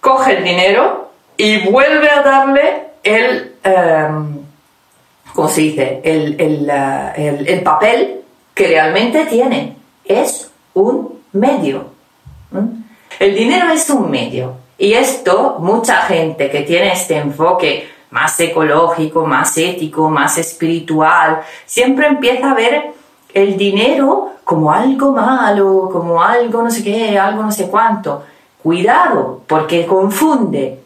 coge 0.00 0.38
el 0.38 0.44
dinero 0.44 1.10
y 1.36 1.68
vuelve 1.70 2.08
a 2.08 2.22
darle 2.22 2.84
el, 3.02 3.56
em, 3.62 4.38
como 5.34 5.48
se 5.48 5.60
dice, 5.60 6.00
el, 6.02 6.40
el, 6.40 6.70
el, 6.70 7.46
el 7.46 7.62
papel 7.62 8.22
que 8.54 8.68
realmente 8.68 9.26
tiene. 9.26 9.76
Es 10.06 10.50
un 10.72 11.22
medio. 11.32 11.92
El 13.18 13.34
dinero 13.34 13.70
es 13.70 13.88
un 13.90 14.10
medio. 14.10 14.54
Y 14.78 14.94
esto, 14.94 15.56
mucha 15.60 16.02
gente 16.02 16.50
que 16.50 16.62
tiene 16.62 16.92
este 16.92 17.16
enfoque 17.16 17.88
más 18.10 18.38
ecológico, 18.40 19.26
más 19.26 19.56
ético, 19.58 20.08
más 20.08 20.38
espiritual, 20.38 21.42
siempre 21.66 22.06
empieza 22.06 22.50
a 22.50 22.54
ver 22.54 22.92
el 23.32 23.56
dinero 23.56 24.30
como 24.44 24.70
algo 24.72 25.12
malo, 25.12 25.88
como 25.92 26.22
algo 26.22 26.62
no 26.62 26.70
sé 26.70 26.84
qué, 26.84 27.18
algo 27.18 27.42
no 27.42 27.50
sé 27.50 27.68
cuánto. 27.68 28.22
Cuidado, 28.62 29.42
porque 29.46 29.86
confunde 29.86 30.80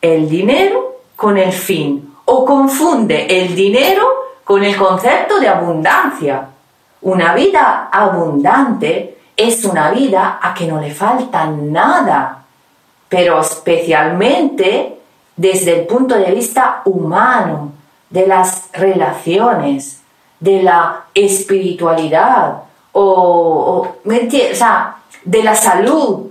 el 0.00 0.28
dinero 0.28 1.00
con 1.14 1.36
el 1.36 1.52
fin 1.52 2.14
o 2.24 2.44
confunde 2.44 3.26
el 3.28 3.54
dinero 3.54 4.08
con 4.44 4.64
el 4.64 4.76
concepto 4.76 5.38
de 5.38 5.48
abundancia. 5.48 6.48
Una 7.02 7.34
vida 7.34 7.88
abundante 7.92 9.19
es 9.40 9.64
una 9.64 9.90
vida 9.90 10.38
a 10.42 10.52
que 10.52 10.66
no 10.66 10.78
le 10.78 10.92
falta 10.92 11.46
nada, 11.46 12.42
pero 13.08 13.40
especialmente 13.40 14.98
desde 15.34 15.80
el 15.80 15.86
punto 15.86 16.14
de 16.14 16.30
vista 16.30 16.82
humano, 16.84 17.72
de 18.10 18.26
las 18.26 18.68
relaciones, 18.74 20.02
de 20.38 20.62
la 20.62 21.04
espiritualidad 21.14 22.64
o, 22.92 23.96
de 24.04 25.42
la 25.42 25.54
salud. 25.54 26.30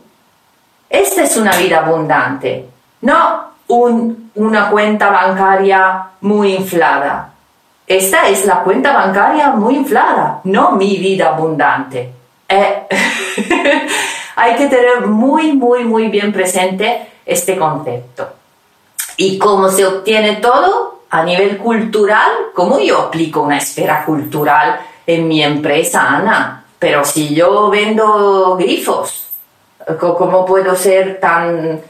Esta 0.87 1.23
es 1.23 1.35
una 1.35 1.55
vida 1.55 1.79
abundante, 1.79 2.69
no 3.01 3.49
una 4.35 4.69
cuenta 4.69 5.09
bancaria 5.09 6.09
muy 6.21 6.53
inflada. 6.53 7.31
Esta 7.87 8.27
es 8.27 8.45
la 8.45 8.61
cuenta 8.61 8.93
bancaria 8.93 9.49
muy 9.49 9.77
inflada, 9.77 10.41
no 10.43 10.73
mi 10.73 10.97
vida 10.97 11.29
abundante. 11.29 12.18
Eh, 12.49 12.87
hay 14.35 14.55
que 14.55 14.67
tener 14.67 15.07
muy, 15.07 15.53
muy, 15.53 15.85
muy 15.85 16.07
bien 16.07 16.33
presente 16.33 17.07
este 17.25 17.57
concepto. 17.57 18.27
¿Y 19.17 19.37
cómo 19.37 19.69
se 19.69 19.85
obtiene 19.85 20.37
todo? 20.37 21.03
A 21.11 21.23
nivel 21.23 21.57
cultural, 21.57 22.29
¿cómo 22.53 22.79
yo 22.79 22.99
aplico 23.03 23.41
una 23.41 23.57
esfera 23.57 24.05
cultural 24.05 24.79
en 25.05 25.27
mi 25.27 25.43
empresa, 25.43 26.07
Ana? 26.07 26.65
Pero 26.77 27.03
si 27.03 27.33
yo 27.33 27.69
vendo 27.69 28.55
grifos, 28.57 29.27
¿cómo 29.99 30.45
puedo 30.45 30.75
ser 30.75 31.19
tan... 31.19 31.81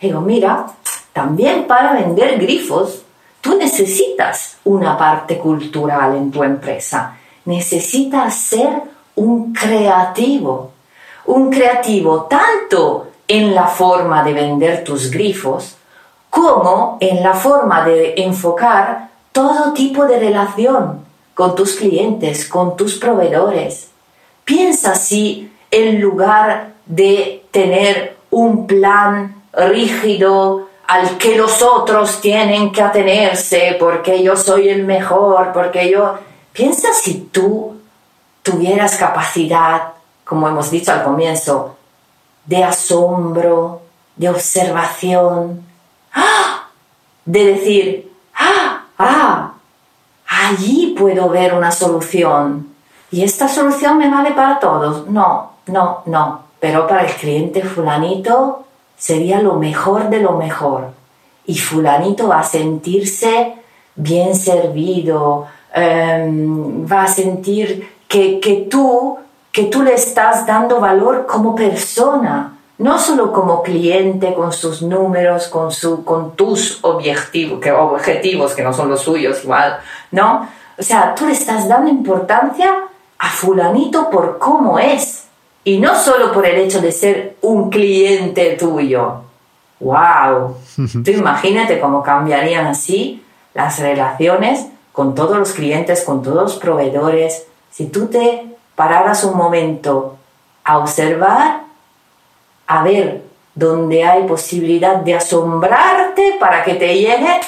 Digo, 0.00 0.20
mira, 0.20 0.66
también 1.12 1.66
para 1.66 1.94
vender 1.94 2.38
grifos 2.38 3.02
Tú 3.40 3.56
necesitas 3.56 4.58
una 4.64 4.98
parte 4.98 5.38
cultural 5.38 6.16
en 6.16 6.30
tu 6.30 6.42
empresa. 6.42 7.16
Necesitas 7.44 8.34
ser 8.34 8.82
un 9.18 9.52
creativo. 9.52 10.72
Un 11.26 11.50
creativo 11.50 12.22
tanto 12.22 13.08
en 13.26 13.54
la 13.54 13.66
forma 13.66 14.22
de 14.24 14.32
vender 14.32 14.84
tus 14.84 15.10
grifos 15.10 15.76
como 16.30 16.96
en 17.00 17.22
la 17.22 17.34
forma 17.34 17.84
de 17.84 18.14
enfocar 18.16 19.08
todo 19.32 19.72
tipo 19.72 20.06
de 20.06 20.18
relación 20.18 21.04
con 21.34 21.54
tus 21.54 21.76
clientes, 21.76 22.48
con 22.48 22.76
tus 22.76 22.98
proveedores. 22.98 23.88
Piensa 24.44 24.94
si 24.94 25.52
en 25.70 26.00
lugar 26.00 26.72
de 26.86 27.44
tener 27.50 28.16
un 28.30 28.66
plan 28.66 29.42
rígido, 29.52 30.68
al 30.86 31.18
que 31.18 31.36
los 31.36 31.62
otros 31.62 32.20
tienen 32.20 32.72
que 32.72 32.80
atenerse 32.80 33.76
porque 33.78 34.22
yo 34.22 34.36
soy 34.36 34.68
el 34.68 34.84
mejor, 34.84 35.52
porque 35.52 35.90
yo... 35.90 36.14
Piensa 36.52 36.92
si 36.92 37.28
tú 37.30 37.77
tuvieras 38.50 38.96
capacidad, 38.96 39.92
como 40.24 40.48
hemos 40.48 40.70
dicho 40.70 40.92
al 40.92 41.04
comienzo, 41.04 41.76
de 42.46 42.64
asombro, 42.64 43.82
de 44.16 44.30
observación, 44.30 45.64
¡ah! 46.14 46.68
de 47.24 47.44
decir, 47.44 48.12
¡ah! 48.34 48.84
¡ah! 48.98 49.52
Allí 50.26 50.94
puedo 50.98 51.28
ver 51.28 51.52
una 51.52 51.70
solución. 51.70 52.68
¿Y 53.10 53.22
esta 53.22 53.48
solución 53.48 53.98
me 53.98 54.10
vale 54.10 54.32
para 54.32 54.58
todos? 54.58 55.06
No, 55.08 55.52
no, 55.66 56.02
no. 56.06 56.42
Pero 56.58 56.86
para 56.86 57.04
el 57.04 57.12
cliente 57.14 57.62
fulanito 57.62 58.64
sería 58.96 59.40
lo 59.40 59.54
mejor 59.54 60.08
de 60.08 60.20
lo 60.20 60.32
mejor. 60.32 60.92
Y 61.44 61.58
fulanito 61.58 62.28
va 62.28 62.40
a 62.40 62.44
sentirse 62.44 63.54
bien 63.94 64.34
servido, 64.34 65.46
em, 65.74 66.86
va 66.90 67.02
a 67.02 67.08
sentir 67.08 67.97
que, 68.08 68.40
que, 68.40 68.66
tú, 68.70 69.18
que 69.52 69.64
tú 69.64 69.82
le 69.82 69.94
estás 69.94 70.46
dando 70.46 70.80
valor 70.80 71.26
como 71.26 71.54
persona, 71.54 72.58
no 72.78 72.98
solo 72.98 73.32
como 73.32 73.62
cliente 73.62 74.34
con 74.34 74.52
sus 74.52 74.82
números, 74.82 75.48
con, 75.48 75.70
su, 75.70 76.04
con 76.04 76.34
tus 76.34 76.82
objetivos 76.82 77.60
que, 77.60 77.70
objetivos, 77.70 78.54
que 78.54 78.62
no 78.62 78.72
son 78.72 78.88
los 78.88 79.02
suyos 79.02 79.44
igual, 79.44 79.78
¿no? 80.10 80.48
O 80.78 80.82
sea, 80.82 81.14
tú 81.14 81.26
le 81.26 81.32
estás 81.32 81.68
dando 81.68 81.90
importancia 81.90 82.72
a 83.18 83.28
fulanito 83.30 84.10
por 84.10 84.38
cómo 84.38 84.78
es 84.78 85.24
y 85.64 85.78
no 85.78 85.94
solo 86.00 86.32
por 86.32 86.46
el 86.46 86.56
hecho 86.56 86.80
de 86.80 86.92
ser 86.92 87.36
un 87.42 87.68
cliente 87.68 88.56
tuyo. 88.58 89.22
¡Wow! 89.80 90.56
Tú 91.04 91.10
imagínate 91.10 91.78
cómo 91.78 92.02
cambiarían 92.02 92.66
así 92.66 93.22
las 93.54 93.78
relaciones 93.78 94.66
con 94.92 95.14
todos 95.14 95.36
los 95.36 95.52
clientes, 95.52 96.04
con 96.04 96.22
todos 96.22 96.42
los 96.42 96.56
proveedores. 96.56 97.46
Si 97.70 97.86
tú 97.86 98.06
te 98.06 98.56
pararas 98.74 99.24
un 99.24 99.36
momento 99.36 100.16
a 100.64 100.78
observar, 100.78 101.62
a 102.66 102.82
ver 102.82 103.22
dónde 103.54 104.04
hay 104.04 104.24
posibilidad 104.24 104.96
de 104.96 105.14
asombrarte 105.14 106.36
para 106.38 106.62
que 106.64 106.74
te 106.74 106.94
llegue 106.94 107.40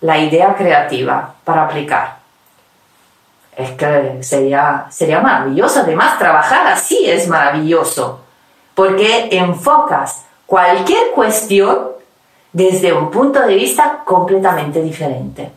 la 0.00 0.18
idea 0.18 0.54
creativa 0.54 1.34
para 1.44 1.64
aplicar 1.64 2.24
es 3.56 3.70
que 3.72 4.18
sería, 4.22 4.86
sería 4.90 5.20
maravilloso. 5.20 5.80
Además, 5.80 6.18
trabajar 6.18 6.66
así 6.66 7.08
es 7.08 7.28
maravilloso, 7.28 8.20
porque 8.74 9.28
enfocas 9.30 10.24
cualquier 10.46 11.12
cuestión 11.12 11.88
desde 12.52 12.92
un 12.92 13.10
punto 13.10 13.40
de 13.40 13.54
vista 13.54 14.02
completamente 14.04 14.82
diferente. 14.82 15.50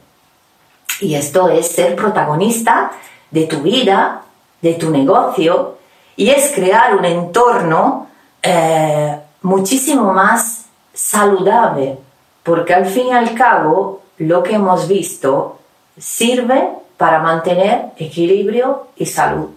Y 0.99 1.15
esto 1.15 1.49
es 1.49 1.67
ser 1.67 1.95
protagonista 1.95 2.91
de 3.31 3.45
tu 3.45 3.61
vida, 3.61 4.21
de 4.61 4.73
tu 4.73 4.89
negocio, 4.89 5.77
y 6.15 6.29
es 6.29 6.51
crear 6.53 6.95
un 6.95 7.05
entorno 7.05 8.07
eh, 8.41 9.19
muchísimo 9.41 10.13
más 10.13 10.65
saludable, 10.93 11.97
porque 12.43 12.73
al 12.73 12.85
fin 12.85 13.07
y 13.07 13.11
al 13.11 13.33
cabo 13.35 14.01
lo 14.17 14.41
que 14.41 14.55
hemos 14.55 14.87
visto 14.87 15.59
sirve 15.97 16.69
para 16.97 17.19
mantener 17.19 17.91
equilibrio 17.97 18.87
y 18.95 19.05
salud. 19.05 19.49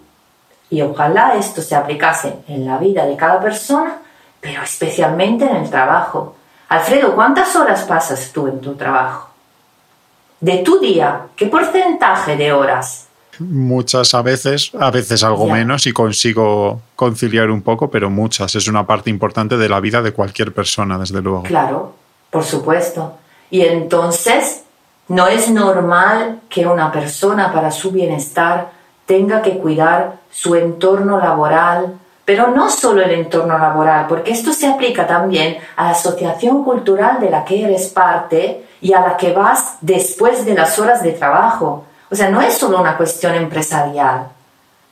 Y 0.69 0.83
ojalá 0.83 1.35
esto 1.35 1.63
se 1.63 1.75
aplicase 1.75 2.35
en 2.47 2.67
la 2.67 2.79
vida 2.79 3.07
de 3.07 3.17
cada 3.17 3.41
persona, 3.41 3.99
pero 4.41 4.63
especialmente 4.63 5.45
en 5.45 5.57
el 5.57 5.71
trabajo. 5.71 6.35
Alfredo, 6.69 7.15
¿cuántas 7.15 7.57
horas 7.57 7.83
pasas 7.85 8.31
tú 8.33 8.47
en 8.47 8.61
tu 8.61 8.75
trabajo? 8.75 9.31
De 10.41 10.59
tu 10.59 10.79
día, 10.79 11.27
¿qué 11.35 11.47
porcentaje 11.47 12.37
de 12.37 12.53
horas? 12.53 13.09
Muchas 13.41 14.15
a 14.15 14.23
veces, 14.23 14.71
a 14.79 14.91
veces 14.91 15.25
algo 15.25 15.49
menos 15.49 15.87
y 15.87 15.93
consigo 15.93 16.83
conciliar 16.95 17.51
un 17.51 17.63
poco, 17.63 17.91
pero 17.91 18.11
muchas. 18.11 18.55
Es 18.55 18.69
una 18.69 18.87
parte 18.87 19.09
importante 19.09 19.57
de 19.57 19.69
la 19.69 19.81
vida 19.81 20.03
de 20.03 20.13
cualquier 20.13 20.53
persona, 20.53 20.99
desde 20.99 21.23
luego. 21.23 21.43
Claro, 21.45 21.95
por 22.31 22.45
supuesto. 22.45 23.15
Y 23.51 23.63
entonces, 23.63 24.63
no 25.09 25.27
es 25.27 25.51
normal 25.51 26.41
que 26.49 26.67
una 26.67 26.93
persona 26.93 27.53
para 27.53 27.71
su 27.71 27.91
bienestar 27.91 28.71
tenga 29.07 29.43
que 29.43 29.59
cuidar 29.59 30.19
su 30.31 30.55
entorno 30.55 31.19
laboral, 31.19 31.95
pero 32.25 32.49
no 32.49 32.71
solo 32.71 33.03
el 33.03 33.11
entorno 33.11 33.59
laboral, 33.59 34.07
porque 34.09 34.31
esto 34.31 34.53
se 34.53 34.69
aplica 34.69 35.07
también 35.07 35.57
a 35.75 35.87
la 35.87 35.91
asociación 35.91 36.63
cultural 36.63 37.19
de 37.21 37.31
la 37.31 37.45
que 37.45 37.65
eres 37.65 37.89
parte 37.89 38.67
y 38.81 38.93
a 38.93 39.01
la 39.01 39.17
que 39.17 39.33
vas 39.33 39.79
después 39.81 40.45
de 40.45 40.55
las 40.55 40.79
horas 40.79 41.03
de 41.03 41.13
trabajo. 41.13 41.87
O 42.11 42.17
sea, 42.17 42.31
no 42.31 42.41
es 42.41 42.55
solo 42.55 42.81
una 42.81 42.97
cuestión 42.97 43.35
empresarial. 43.35 44.29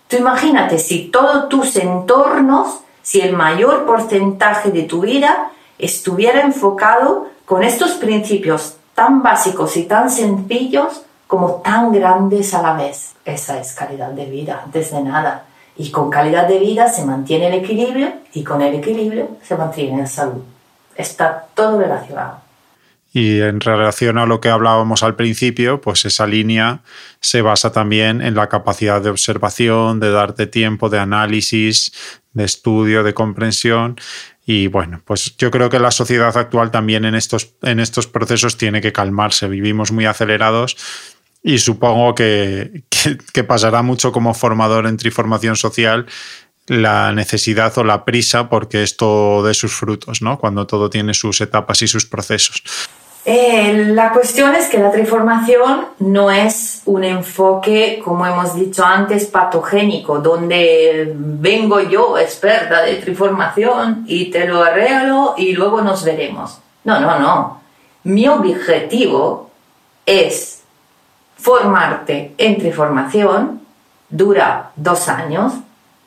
Tú 0.07 0.17
imagínate 0.17 0.79
si 0.79 1.09
todos 1.09 1.49
tus 1.49 1.77
entornos, 1.77 2.81
si 3.03 3.21
el 3.21 3.35
mayor 3.35 3.85
porcentaje 3.87 4.71
de 4.71 4.85
tu 4.85 5.01
vida 5.01 5.51
estuviera 5.79 6.43
enfocado 6.43 7.27
con 7.45 7.63
estos 7.63 7.93
principios 7.93 8.77
tan 8.95 9.23
básicos 9.23 9.77
y 9.77 9.85
tan 9.85 10.11
sencillos 10.11 11.03
como 11.27 11.57
tan 11.57 11.93
grandes 11.93 12.55
a 12.55 12.63
la 12.63 12.73
vez. 12.75 13.15
Esa 13.25 13.59
es 13.61 13.75
calidad 13.75 14.11
de 14.11 14.25
vida, 14.25 14.63
antes 14.65 14.93
de 14.93 15.03
nada. 15.03 15.45
Y 15.77 15.91
con 15.91 16.11
calidad 16.11 16.49
de 16.49 16.59
vida 16.59 16.89
se 16.89 17.05
mantiene 17.05 17.49
el 17.49 17.55
equilibrio 17.55 18.13
y 18.33 18.43
con 18.43 18.63
el 18.63 18.75
equilibrio 18.75 19.29
se 19.43 19.57
mantiene 19.57 19.99
la 19.99 20.07
salud. 20.07 20.43
Está 20.97 21.47
todo 21.55 21.79
relacionado. 21.79 22.48
Y 23.19 23.41
en 23.41 23.59
relación 23.59 24.17
a 24.17 24.27
lo 24.27 24.41
que 24.41 24.49
hablábamos 24.49 25.03
al 25.03 25.17
principio, 25.17 25.81
pues 25.81 26.05
esa 26.05 26.25
línea 26.25 26.83
se 27.19 27.43
basa 27.43 27.73
también 27.73 28.23
en 28.23 28.37
la 28.37 28.49
capacidad 28.49 29.03
de 29.03 29.11
observación, 29.11 29.99
de 29.99 30.13
darte 30.13 30.47
tiempo, 30.47 30.89
de 30.89 31.01
análisis, 31.01 31.93
de 32.33 32.45
estudio, 32.45 33.03
de 33.03 33.15
comprensión. 33.15 33.97
Y 34.47 34.69
bueno, 34.69 35.03
pues 35.05 35.37
yo 35.37 35.51
creo 35.51 35.69
que 35.69 35.81
la 35.81 35.91
sociedad 35.91 36.37
actual 36.37 36.71
también 36.71 37.05
en 37.05 37.17
estos, 37.17 37.57
en 37.63 37.81
estos 37.81 38.07
procesos 38.07 38.57
tiene 38.57 38.81
que 38.81 38.93
calmarse. 38.93 39.49
Vivimos 39.49 39.91
muy 39.91 40.07
acelerados 40.07 40.77
y 41.43 41.59
supongo 41.59 42.15
que, 42.15 42.85
que, 43.33 43.43
pasará 43.43 43.83
mucho 43.83 44.13
como 44.13 44.33
formador 44.33 44.87
en 44.87 44.97
triformación 44.97 45.57
social 45.57 46.07
la 46.69 47.11
necesidad 47.11 47.77
o 47.79 47.83
la 47.83 48.05
prisa 48.05 48.49
porque 48.49 48.85
esto 48.85 49.43
dé 49.43 49.55
sus 49.55 49.73
frutos, 49.73 50.23
¿no? 50.23 50.39
Cuando 50.39 50.69
todo 50.69 50.89
tiene 50.89 51.15
sus 51.15 51.41
etapas 51.41 51.83
y 51.83 51.89
sus 51.89 52.07
procesos. 52.07 52.63
Eh, 53.31 53.85
la 53.89 54.11
cuestión 54.15 54.55
es 54.55 54.69
que 54.69 54.79
la 54.79 54.91
transformación 54.91 55.85
no 55.99 56.31
es 56.31 56.81
un 56.87 57.05
enfoque, 57.05 58.01
como 58.03 58.25
hemos 58.25 58.55
dicho 58.55 58.83
antes, 58.83 59.27
patogénico, 59.27 60.21
donde 60.21 61.13
vengo 61.15 61.79
yo, 61.81 62.17
experta 62.17 62.81
de 62.81 62.95
transformación, 62.95 64.05
y 64.07 64.31
te 64.31 64.49
lo 64.49 64.63
arreglo 64.63 65.35
y 65.37 65.53
luego 65.53 65.83
nos 65.83 66.07
veremos. 66.07 66.61
No, 66.85 67.01
no, 67.01 67.19
no. 67.19 67.61
Mi 68.05 68.27
objetivo 68.29 69.51
es 70.07 70.63
formarte 71.37 72.33
en 72.39 72.57
transformación, 72.57 73.61
dura 74.09 74.71
dos 74.75 75.07
años, 75.11 75.53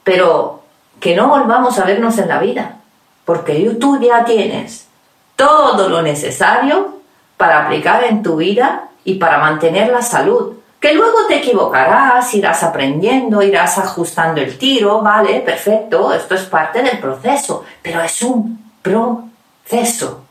pero 0.04 0.64
que 1.00 1.16
no 1.16 1.28
volvamos 1.28 1.78
a 1.78 1.86
vernos 1.86 2.18
en 2.18 2.30
la 2.30 2.40
vida, 2.40 2.78
porque 3.26 3.78
tú 3.80 4.00
ya 4.02 4.26
tienes 4.26 4.88
todo 5.36 5.88
lo 5.88 6.02
necesario 6.02 7.01
para 7.42 7.66
aplicar 7.66 8.04
en 8.04 8.22
tu 8.22 8.36
vida 8.36 8.90
y 9.04 9.16
para 9.16 9.40
mantener 9.40 9.90
la 9.90 10.04
salud. 10.04 10.58
Que 10.80 10.94
luego 10.94 11.26
te 11.28 11.38
equivocarás, 11.38 12.32
irás 12.36 12.62
aprendiendo, 12.62 13.42
irás 13.42 13.80
ajustando 13.80 14.40
el 14.40 14.60
tiro, 14.60 15.02
vale, 15.02 15.40
perfecto, 15.40 16.14
esto 16.14 16.36
es 16.36 16.44
parte 16.44 16.84
del 16.84 17.00
proceso, 17.00 17.64
pero 17.82 18.00
es 18.04 18.22
un 18.22 18.64
proceso, 18.84 20.22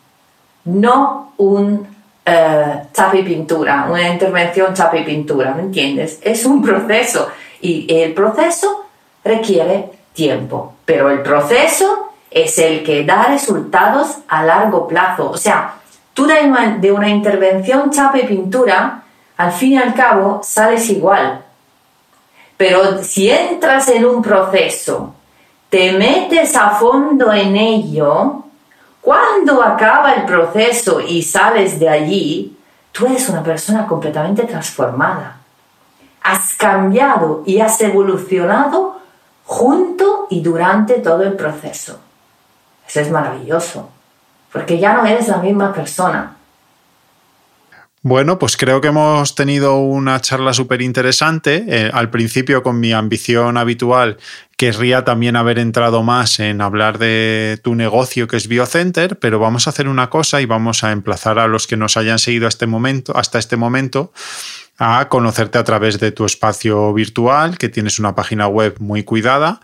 no 0.67 1.33
un 1.39 1.85
eh, 2.25 2.83
chapa 2.93 3.17
y 3.17 3.25
pintura, 3.25 3.89
una 3.91 4.09
intervención 4.09 4.73
chapa 4.73 4.99
y 4.99 5.05
pintura, 5.05 5.53
¿me 5.53 5.63
entiendes? 5.63 6.21
Es 6.23 6.45
un 6.45 6.63
proceso 6.63 7.29
y 7.61 7.93
el 7.93 8.15
proceso 8.15 8.85
requiere 9.25 9.91
tiempo, 10.13 10.75
pero 10.85 11.11
el 11.11 11.23
proceso 11.23 12.13
es 12.31 12.57
el 12.59 12.85
que 12.85 13.05
da 13.05 13.25
resultados 13.25 14.19
a 14.29 14.45
largo 14.45 14.87
plazo, 14.87 15.29
o 15.29 15.37
sea, 15.37 15.80
de 16.15 16.93
una, 16.93 17.09
intervención 17.09 17.91
chapa 17.91 18.19
y 18.19 18.27
pintura, 18.27 19.03
al 19.37 19.53
fin 19.53 19.73
y 19.73 19.79
al 19.79 19.95
cabo, 19.95 20.41
sales 20.43 20.89
igual. 20.91 21.43
Pero 22.57 23.03
si 23.03 23.31
entras 23.31 23.89
en 23.89 24.05
un 24.05 24.21
proceso, 24.21 25.15
te 25.71 25.93
metes 25.93 26.57
a 26.57 26.71
fondo 26.71 27.33
en 27.33 27.57
ello, 27.57 28.45
cuando 29.01 29.63
acaba 29.63 30.13
el 30.13 30.25
proceso 30.27 31.01
y 31.01 31.23
sales 31.23 31.79
de 31.79 31.89
allí, 31.89 32.57
tú 32.93 33.07
eres 33.07 33.29
una 33.29 33.43
persona 33.43 33.87
completamente 33.87 34.43
transformada. 34.45 35.39
Has 36.23 36.55
cambiado 36.55 37.43
y 37.47 37.61
has 37.61 37.81
evolucionado 37.81 39.01
junto 39.47 40.27
y 40.29 40.43
durante 40.43 40.95
todo 40.95 41.23
el 41.23 41.33
proceso. 41.33 41.99
Eso 42.87 43.01
es 43.01 43.11
maravilloso 43.11 43.89
porque 44.53 44.79
ya 44.79 44.95
no 44.95 45.07
eres 45.07 45.29
la 45.29 45.39
misma 45.39 45.73
persona. 45.73 46.37
Bueno, 48.03 48.39
pues 48.39 48.57
creo 48.57 48.81
que 48.81 48.89
hemos 48.89 49.35
tenido 49.35 49.77
una 49.77 50.23
charla 50.23 50.55
súper 50.55 50.81
interesante. 50.81 51.65
Eh, 51.69 51.91
al 51.93 52.09
principio, 52.09 52.63
con 52.63 52.81
mi 52.81 52.93
ambición 52.95 53.59
habitual, 53.59 54.17
querría 54.57 55.05
también 55.05 55.37
haber 55.37 55.59
entrado 55.59 56.03
más 56.03 56.41
en 56.41 56.63
hablar 56.63 56.97
de 56.97 57.61
tu 57.63 57.75
negocio 57.75 58.27
que 58.27 58.39
es 58.39 58.49
BioCenter, 58.49 59.19
pero 59.19 59.39
vamos 59.39 59.67
a 59.67 59.71
hacer 59.71 59.87
una 59.87 60.09
cosa 60.09 60.41
y 60.41 60.47
vamos 60.47 60.83
a 60.83 60.93
emplazar 60.93 61.39
a 61.39 61.47
los 61.47 61.67
que 61.67 61.77
nos 61.77 61.99
hayan 61.99 62.19
seguido 62.19 62.49
este 62.49 62.67
hasta 63.15 63.39
este 63.39 63.59
momento 63.59 64.13
a 64.83 65.11
conocerte 65.11 65.59
a 65.59 65.65
través 65.65 66.01
de 66.01 66.11
tu 66.11 66.25
espacio 66.25 66.95
virtual, 66.95 67.59
que 67.59 67.69
tienes 67.69 67.99
una 67.99 68.15
página 68.15 68.49
web 68.49 68.77
muy 68.79 69.05
cuidada 69.05 69.61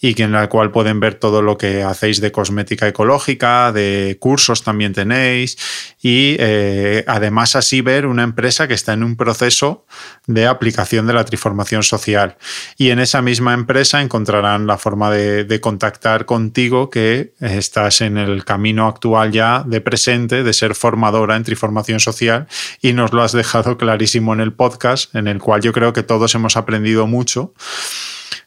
y 0.00 0.20
en 0.22 0.32
la 0.32 0.48
cual 0.48 0.70
pueden 0.70 0.98
ver 0.98 1.14
todo 1.14 1.42
lo 1.42 1.58
que 1.58 1.82
hacéis 1.82 2.20
de 2.20 2.32
cosmética 2.32 2.88
ecológica, 2.88 3.70
de 3.72 4.16
cursos 4.18 4.62
también 4.62 4.94
tenéis 4.94 5.58
y 6.00 6.36
eh, 6.38 7.04
además 7.06 7.54
así 7.54 7.82
ver 7.82 8.06
una 8.06 8.22
empresa 8.22 8.66
que 8.66 8.74
está 8.74 8.94
en 8.94 9.02
un 9.02 9.16
proceso 9.16 9.84
de 10.26 10.46
aplicación 10.46 11.06
de 11.06 11.12
la 11.12 11.24
transformación 11.24 11.82
social. 11.82 12.36
Y 12.78 12.90
en 12.90 12.98
esa 12.98 13.20
misma 13.20 13.52
empresa 13.52 14.00
encontrarán 14.00 14.66
la 14.66 14.78
forma 14.78 15.10
de, 15.10 15.44
de 15.44 15.60
contactar 15.60 16.24
contigo 16.24 16.88
que 16.88 17.34
estás 17.40 18.00
en 18.00 18.16
el 18.16 18.44
camino 18.44 18.86
actual 18.86 19.32
ya 19.32 19.64
de 19.66 19.80
presente 19.82 20.42
de 20.42 20.52
ser 20.54 20.74
formadora 20.74 21.36
en 21.36 21.44
transformación 21.44 22.00
social 22.00 22.46
y 22.80 22.94
nos 22.94 23.12
lo 23.12 23.22
has 23.22 23.32
dejado 23.32 23.76
clarísimo 23.76 24.32
en 24.32 24.40
el 24.40 24.54
podcast 24.60 25.14
en 25.14 25.26
el 25.26 25.38
cual 25.38 25.62
yo 25.62 25.72
creo 25.72 25.94
que 25.94 26.02
todos 26.02 26.34
hemos 26.34 26.58
aprendido 26.58 27.06
mucho 27.06 27.54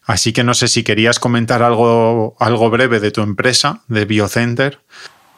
Así 0.06 0.32
que 0.32 0.44
no 0.44 0.54
sé 0.54 0.68
si 0.68 0.84
querías 0.84 1.18
comentar 1.18 1.62
algo, 1.62 2.36
algo 2.38 2.70
breve 2.70 3.00
de 3.00 3.10
tu 3.10 3.22
empresa, 3.22 3.80
de 3.88 4.04
BioCenter. 4.04 4.78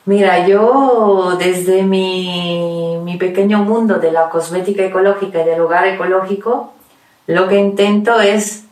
Mira, 0.07 0.47
yo 0.47 1.37
desde 1.39 1.83
mi, 1.83 2.97
mi, 3.05 3.17
pequeño 3.17 3.61
mundo 3.61 3.99
de 3.99 4.13
la 4.13 4.29
cosmética 4.29 4.85
ecológica 4.85 5.43
y 5.43 5.45
del 5.45 5.61
hogar 5.61 5.87
ecológico, 5.87 6.75
lo 7.27 7.49
que 7.49 7.59
intento 7.59 8.21
es 8.21 8.65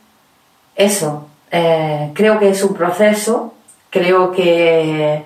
eso. 0.77 1.29
Eh, 1.51 2.11
creo 2.15 2.39
que 2.39 2.51
es 2.51 2.63
un 2.63 2.75
proceso, 2.75 3.55
creo 3.91 4.33
que 4.33 5.25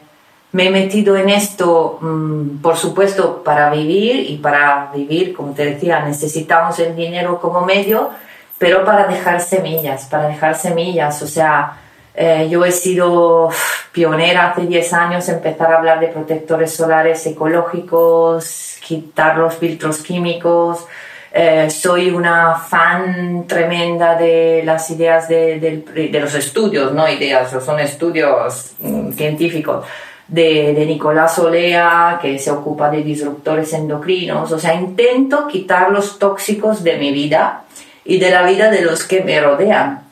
me 0.52 0.66
he 0.66 0.70
metido 0.70 1.16
en 1.16 1.28
esto, 1.28 1.98
mm, 2.00 2.58
por 2.58 2.76
supuesto, 2.76 3.42
para 3.42 3.70
vivir 3.70 4.30
y 4.30 4.36
para 4.38 4.90
vivir, 4.94 5.34
como 5.34 5.52
te 5.52 5.64
decía, 5.64 6.00
necesitamos 6.00 6.78
el 6.78 6.96
dinero 6.96 7.38
como 7.40 7.62
medio, 7.62 8.10
pero 8.56 8.84
para 8.84 9.06
dejar 9.06 9.40
semillas, 9.40 10.06
para 10.06 10.28
dejar 10.28 10.56
semillas. 10.56 11.22
O 11.22 11.26
sea, 11.26 11.76
eh, 12.14 12.48
yo 12.50 12.64
he 12.64 12.72
sido 12.72 13.50
pionera 13.92 14.50
hace 14.50 14.62
10 14.62 14.92
años 14.92 15.28
empezar 15.28 15.72
a 15.72 15.78
hablar 15.78 16.00
de 16.00 16.08
protectores 16.08 16.74
solares 16.74 17.24
ecológicos, 17.26 18.78
quitar 18.84 19.36
los 19.36 19.54
filtros 19.54 19.98
químicos. 19.98 20.86
Eh, 21.30 21.68
soy 21.70 22.10
una 22.10 22.54
fan 22.54 23.46
tremenda 23.46 24.16
de 24.16 24.62
las 24.64 24.90
ideas 24.90 25.28
de, 25.28 25.60
de, 25.60 26.20
los 26.20 26.34
estudios, 26.34 26.92
no 26.92 27.06
ideas, 27.06 27.54
son 27.62 27.78
estudios 27.80 28.72
mm, 28.80 29.12
científicos. 29.12 29.84
De, 30.28 30.74
de, 30.74 30.84
Nicolás 30.84 31.38
Olea, 31.38 32.18
que 32.20 32.38
se 32.38 32.50
ocupa 32.50 32.90
de 32.90 33.02
disruptores 33.02 33.72
endocrinos. 33.72 34.52
O 34.52 34.58
sea, 34.58 34.74
intento 34.74 35.48
quitar 35.48 35.90
los 35.90 36.18
tóxicos 36.18 36.84
de 36.84 36.98
mi 36.98 37.12
vida 37.12 37.64
y 38.04 38.18
de 38.18 38.30
la 38.30 38.42
vida 38.42 38.70
de 38.70 38.82
los 38.82 39.04
que 39.04 39.22
me 39.22 39.40
rodean. 39.40 40.02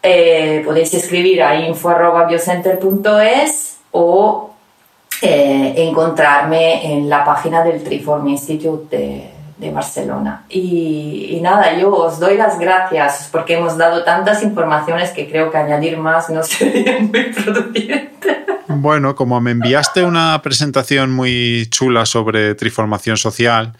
Eh, 0.00 0.62
podéis 0.64 0.94
escribir 0.94 1.42
a 1.42 1.56
info.biocenter.es 1.56 3.78
o 3.90 4.50
eh, 5.22 5.74
encontrarme 5.76 6.92
en 6.92 7.08
la 7.08 7.24
página 7.24 7.64
del 7.64 7.82
Triform 7.82 8.28
Institute 8.28 8.96
de, 8.96 9.28
de 9.58 9.70
Barcelona. 9.70 10.44
Y, 10.48 11.28
y, 11.30 11.40
nada, 11.40 11.76
yo 11.76 11.92
os 11.92 12.20
doy 12.20 12.36
las 12.36 12.58
gracias 12.58 13.28
porque 13.30 13.54
hemos 13.54 13.76
dado 13.76 14.04
tantas 14.04 14.42
informaciones 14.42 15.10
que 15.10 15.28
creo 15.28 15.50
que 15.50 15.58
añadir 15.58 15.98
más 15.98 16.30
no 16.30 16.42
sería 16.44 16.98
muy 17.00 17.32
producente. 17.32 18.44
Bueno, 18.68 19.14
como 19.14 19.40
me 19.40 19.50
enviaste 19.50 20.04
una 20.04 20.40
presentación 20.42 21.10
muy 21.10 21.66
chula 21.70 22.06
sobre 22.06 22.54
triformación 22.54 23.16
social 23.16 23.72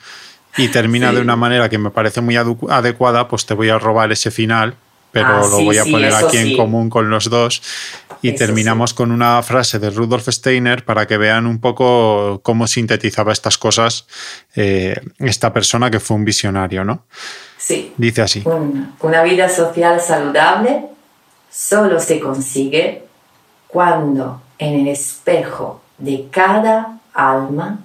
y 0.57 0.69
termina 0.69 1.13
de 1.13 1.21
una 1.21 1.37
manera 1.37 1.69
que 1.69 1.79
me 1.79 1.91
parece 1.91 2.21
muy 2.21 2.37
adecuada, 2.37 3.29
pues 3.29 3.47
te 3.47 3.55
voy 3.55 3.69
a 3.69 3.79
robar 3.79 4.11
ese 4.11 4.31
final 4.31 4.75
pero 5.13 5.27
Ah, 5.29 5.41
lo 5.41 5.57
sí, 5.59 5.65
voy 5.65 5.79
a 5.79 5.85
sí, 5.85 5.91
poner 5.91 6.15
aquí 6.15 6.37
en 6.37 6.57
común 6.57 6.91
con 6.91 7.11
los 7.11 7.31
dos. 7.31 7.63
Y 8.21 8.31
Eso 8.31 8.39
terminamos 8.39 8.95
con 8.95 9.13
una 9.13 9.43
frase 9.43 9.79
de 9.79 9.91
Rudolf 9.91 10.29
Steiner 10.29 10.85
para 10.85 11.07
que 11.07 11.17
vean 11.17 11.47
un 11.47 11.61
poco 11.61 12.41
cómo 12.43 12.67
sintetizaba 12.67 13.33
estas 13.33 13.59
cosas 13.59 14.07
eh, 14.57 15.01
esta 15.19 15.53
persona 15.53 15.91
que 15.91 16.01
fue 16.01 16.17
un 16.17 16.25
visionario, 16.25 16.85
¿no? 16.85 17.05
Sí. 17.57 17.93
Dice 17.97 18.23
así. 18.23 18.43
Una, 18.45 18.95
una 19.01 19.23
vida 19.23 19.49
social 19.49 20.01
saludable 20.01 20.87
solo 21.51 22.01
se 22.01 22.19
consigue 22.19 23.05
cuando 23.69 24.43
en 24.59 24.81
el 24.81 24.89
espejo 24.89 25.81
de 25.99 26.27
cada 26.31 26.99
alma 27.15 27.81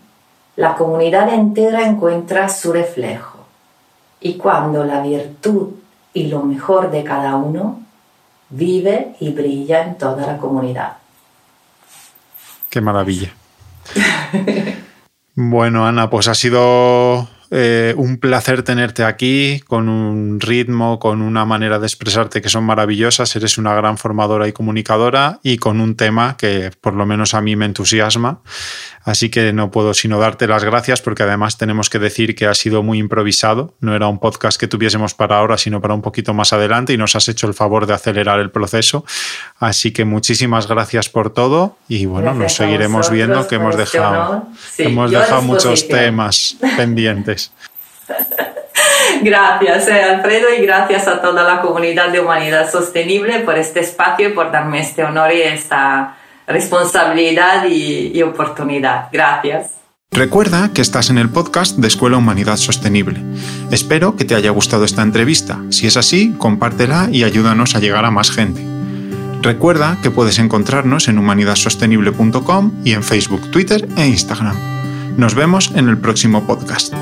la 0.55 0.75
comunidad 0.75 1.33
entera 1.33 1.85
encuentra 1.85 2.49
su 2.49 2.71
reflejo 2.73 3.45
y 4.19 4.35
cuando 4.35 4.83
la 4.83 5.01
virtud 5.01 5.69
y 6.13 6.27
lo 6.27 6.43
mejor 6.43 6.91
de 6.91 7.03
cada 7.03 7.35
uno 7.35 7.81
vive 8.49 9.15
y 9.19 9.31
brilla 9.31 9.83
en 9.83 9.97
toda 9.97 10.27
la 10.27 10.37
comunidad. 10.37 10.97
Qué 12.69 12.81
maravilla. 12.81 13.33
Bueno, 15.35 15.87
Ana, 15.87 16.11
pues 16.11 16.27
ha 16.27 16.35
sido 16.35 17.27
eh, 17.49 17.95
un 17.97 18.17
placer 18.17 18.61
tenerte 18.61 19.03
aquí 19.03 19.61
con 19.67 19.89
un 19.89 20.39
ritmo, 20.39 20.99
con 20.99 21.23
una 21.23 21.43
manera 21.43 21.79
de 21.79 21.87
expresarte 21.87 22.39
que 22.39 22.49
son 22.49 22.65
maravillosas. 22.65 23.35
Eres 23.35 23.57
una 23.57 23.73
gran 23.73 23.97
formadora 23.97 24.47
y 24.47 24.53
comunicadora 24.53 25.39
y 25.41 25.57
con 25.57 25.81
un 25.81 25.95
tema 25.95 26.37
que 26.37 26.71
por 26.81 26.93
lo 26.93 27.07
menos 27.07 27.33
a 27.33 27.41
mí 27.41 27.55
me 27.55 27.65
entusiasma. 27.65 28.41
Así 29.03 29.29
que 29.29 29.51
no 29.51 29.69
puedo 29.69 29.93
sino 29.93 30.19
darte 30.19 30.47
las 30.47 30.63
gracias 30.63 31.01
porque 31.01 31.23
además 31.23 31.57
tenemos 31.57 31.89
que 31.89 31.99
decir 31.99 32.35
que 32.35 32.45
ha 32.45 32.53
sido 32.53 32.83
muy 32.83 32.99
improvisado. 32.99 33.73
No 33.81 33.95
era 33.95 34.07
un 34.07 34.19
podcast 34.19 34.59
que 34.59 34.67
tuviésemos 34.67 35.13
para 35.13 35.39
ahora, 35.39 35.57
sino 35.57 35.81
para 35.81 35.93
un 35.93 36.01
poquito 36.01 36.33
más 36.33 36.53
adelante 36.53 36.93
y 36.93 36.97
nos 36.97 37.15
has 37.15 37.27
hecho 37.27 37.47
el 37.47 37.53
favor 37.53 37.85
de 37.85 37.93
acelerar 37.93 38.39
el 38.39 38.49
proceso. 38.49 39.05
Así 39.59 39.91
que 39.91 40.05
muchísimas 40.05 40.67
gracias 40.67 41.09
por 41.09 41.33
todo 41.33 41.77
y 41.87 42.05
bueno, 42.05 42.29
nos 42.29 42.37
Gracias 42.37 42.57
seguiremos 42.57 43.09
viendo 43.09 43.47
que 43.47 43.55
hemos 43.55 43.75
dejado. 43.75 44.47
Sí, 44.71 44.83
hemos 44.83 45.11
dejado 45.11 45.41
muchos 45.41 45.87
temas 45.87 46.55
pendientes. 46.77 47.51
Gracias, 49.21 49.87
eh, 49.87 50.01
Alfredo, 50.01 50.47
y 50.57 50.65
gracias 50.65 51.07
a 51.07 51.21
toda 51.21 51.43
la 51.43 51.61
comunidad 51.61 52.09
de 52.09 52.19
Humanidad 52.19 52.71
Sostenible 52.71 53.39
por 53.39 53.57
este 53.57 53.79
espacio 53.81 54.29
y 54.29 54.31
por 54.31 54.51
darme 54.51 54.81
este 54.81 55.03
honor 55.03 55.31
y 55.31 55.41
esta 55.41 56.17
responsabilidad 56.47 57.65
y, 57.69 58.21
oportunidad. 58.21 59.09
Gracias. 59.11 59.71
Recuerda 60.11 60.71
que 60.73 60.81
estás 60.81 61.09
en 61.09 61.17
el 61.17 61.29
podcast 61.29 61.77
de 61.77 61.87
Escuela 61.87 62.17
Humanidad 62.17 62.57
Sostenible. 62.57 63.19
Espero 63.71 64.15
que 64.15 64.25
te 64.25 64.35
haya 64.35 64.51
gustado 64.51 64.85
esta 64.85 65.01
entrevista. 65.01 65.59
Si 65.71 65.87
es 65.87 65.97
así, 65.97 66.35
compártela 66.37 67.09
y 67.11 67.23
ayúdanos 67.23 67.75
a 67.75 67.79
llegar 67.79 68.05
a 68.05 68.11
más 68.11 68.29
gente. 68.29 68.61
Recuerda 69.41 69.97
que 70.03 70.11
puedes 70.11 70.39
encontrarnos 70.39 71.07
en 71.07 71.17
humanidadsostenible.com 71.17 72.71
y 72.85 72.93
en 72.93 73.03
Facebook, 73.03 73.49
Twitter 73.49 73.87
e 73.97 74.07
Instagram. 74.07 74.55
Nos 75.17 75.35
vemos 75.35 75.71
en 75.75 75.89
el 75.89 75.97
próximo 75.97 76.45
podcast. 76.45 76.93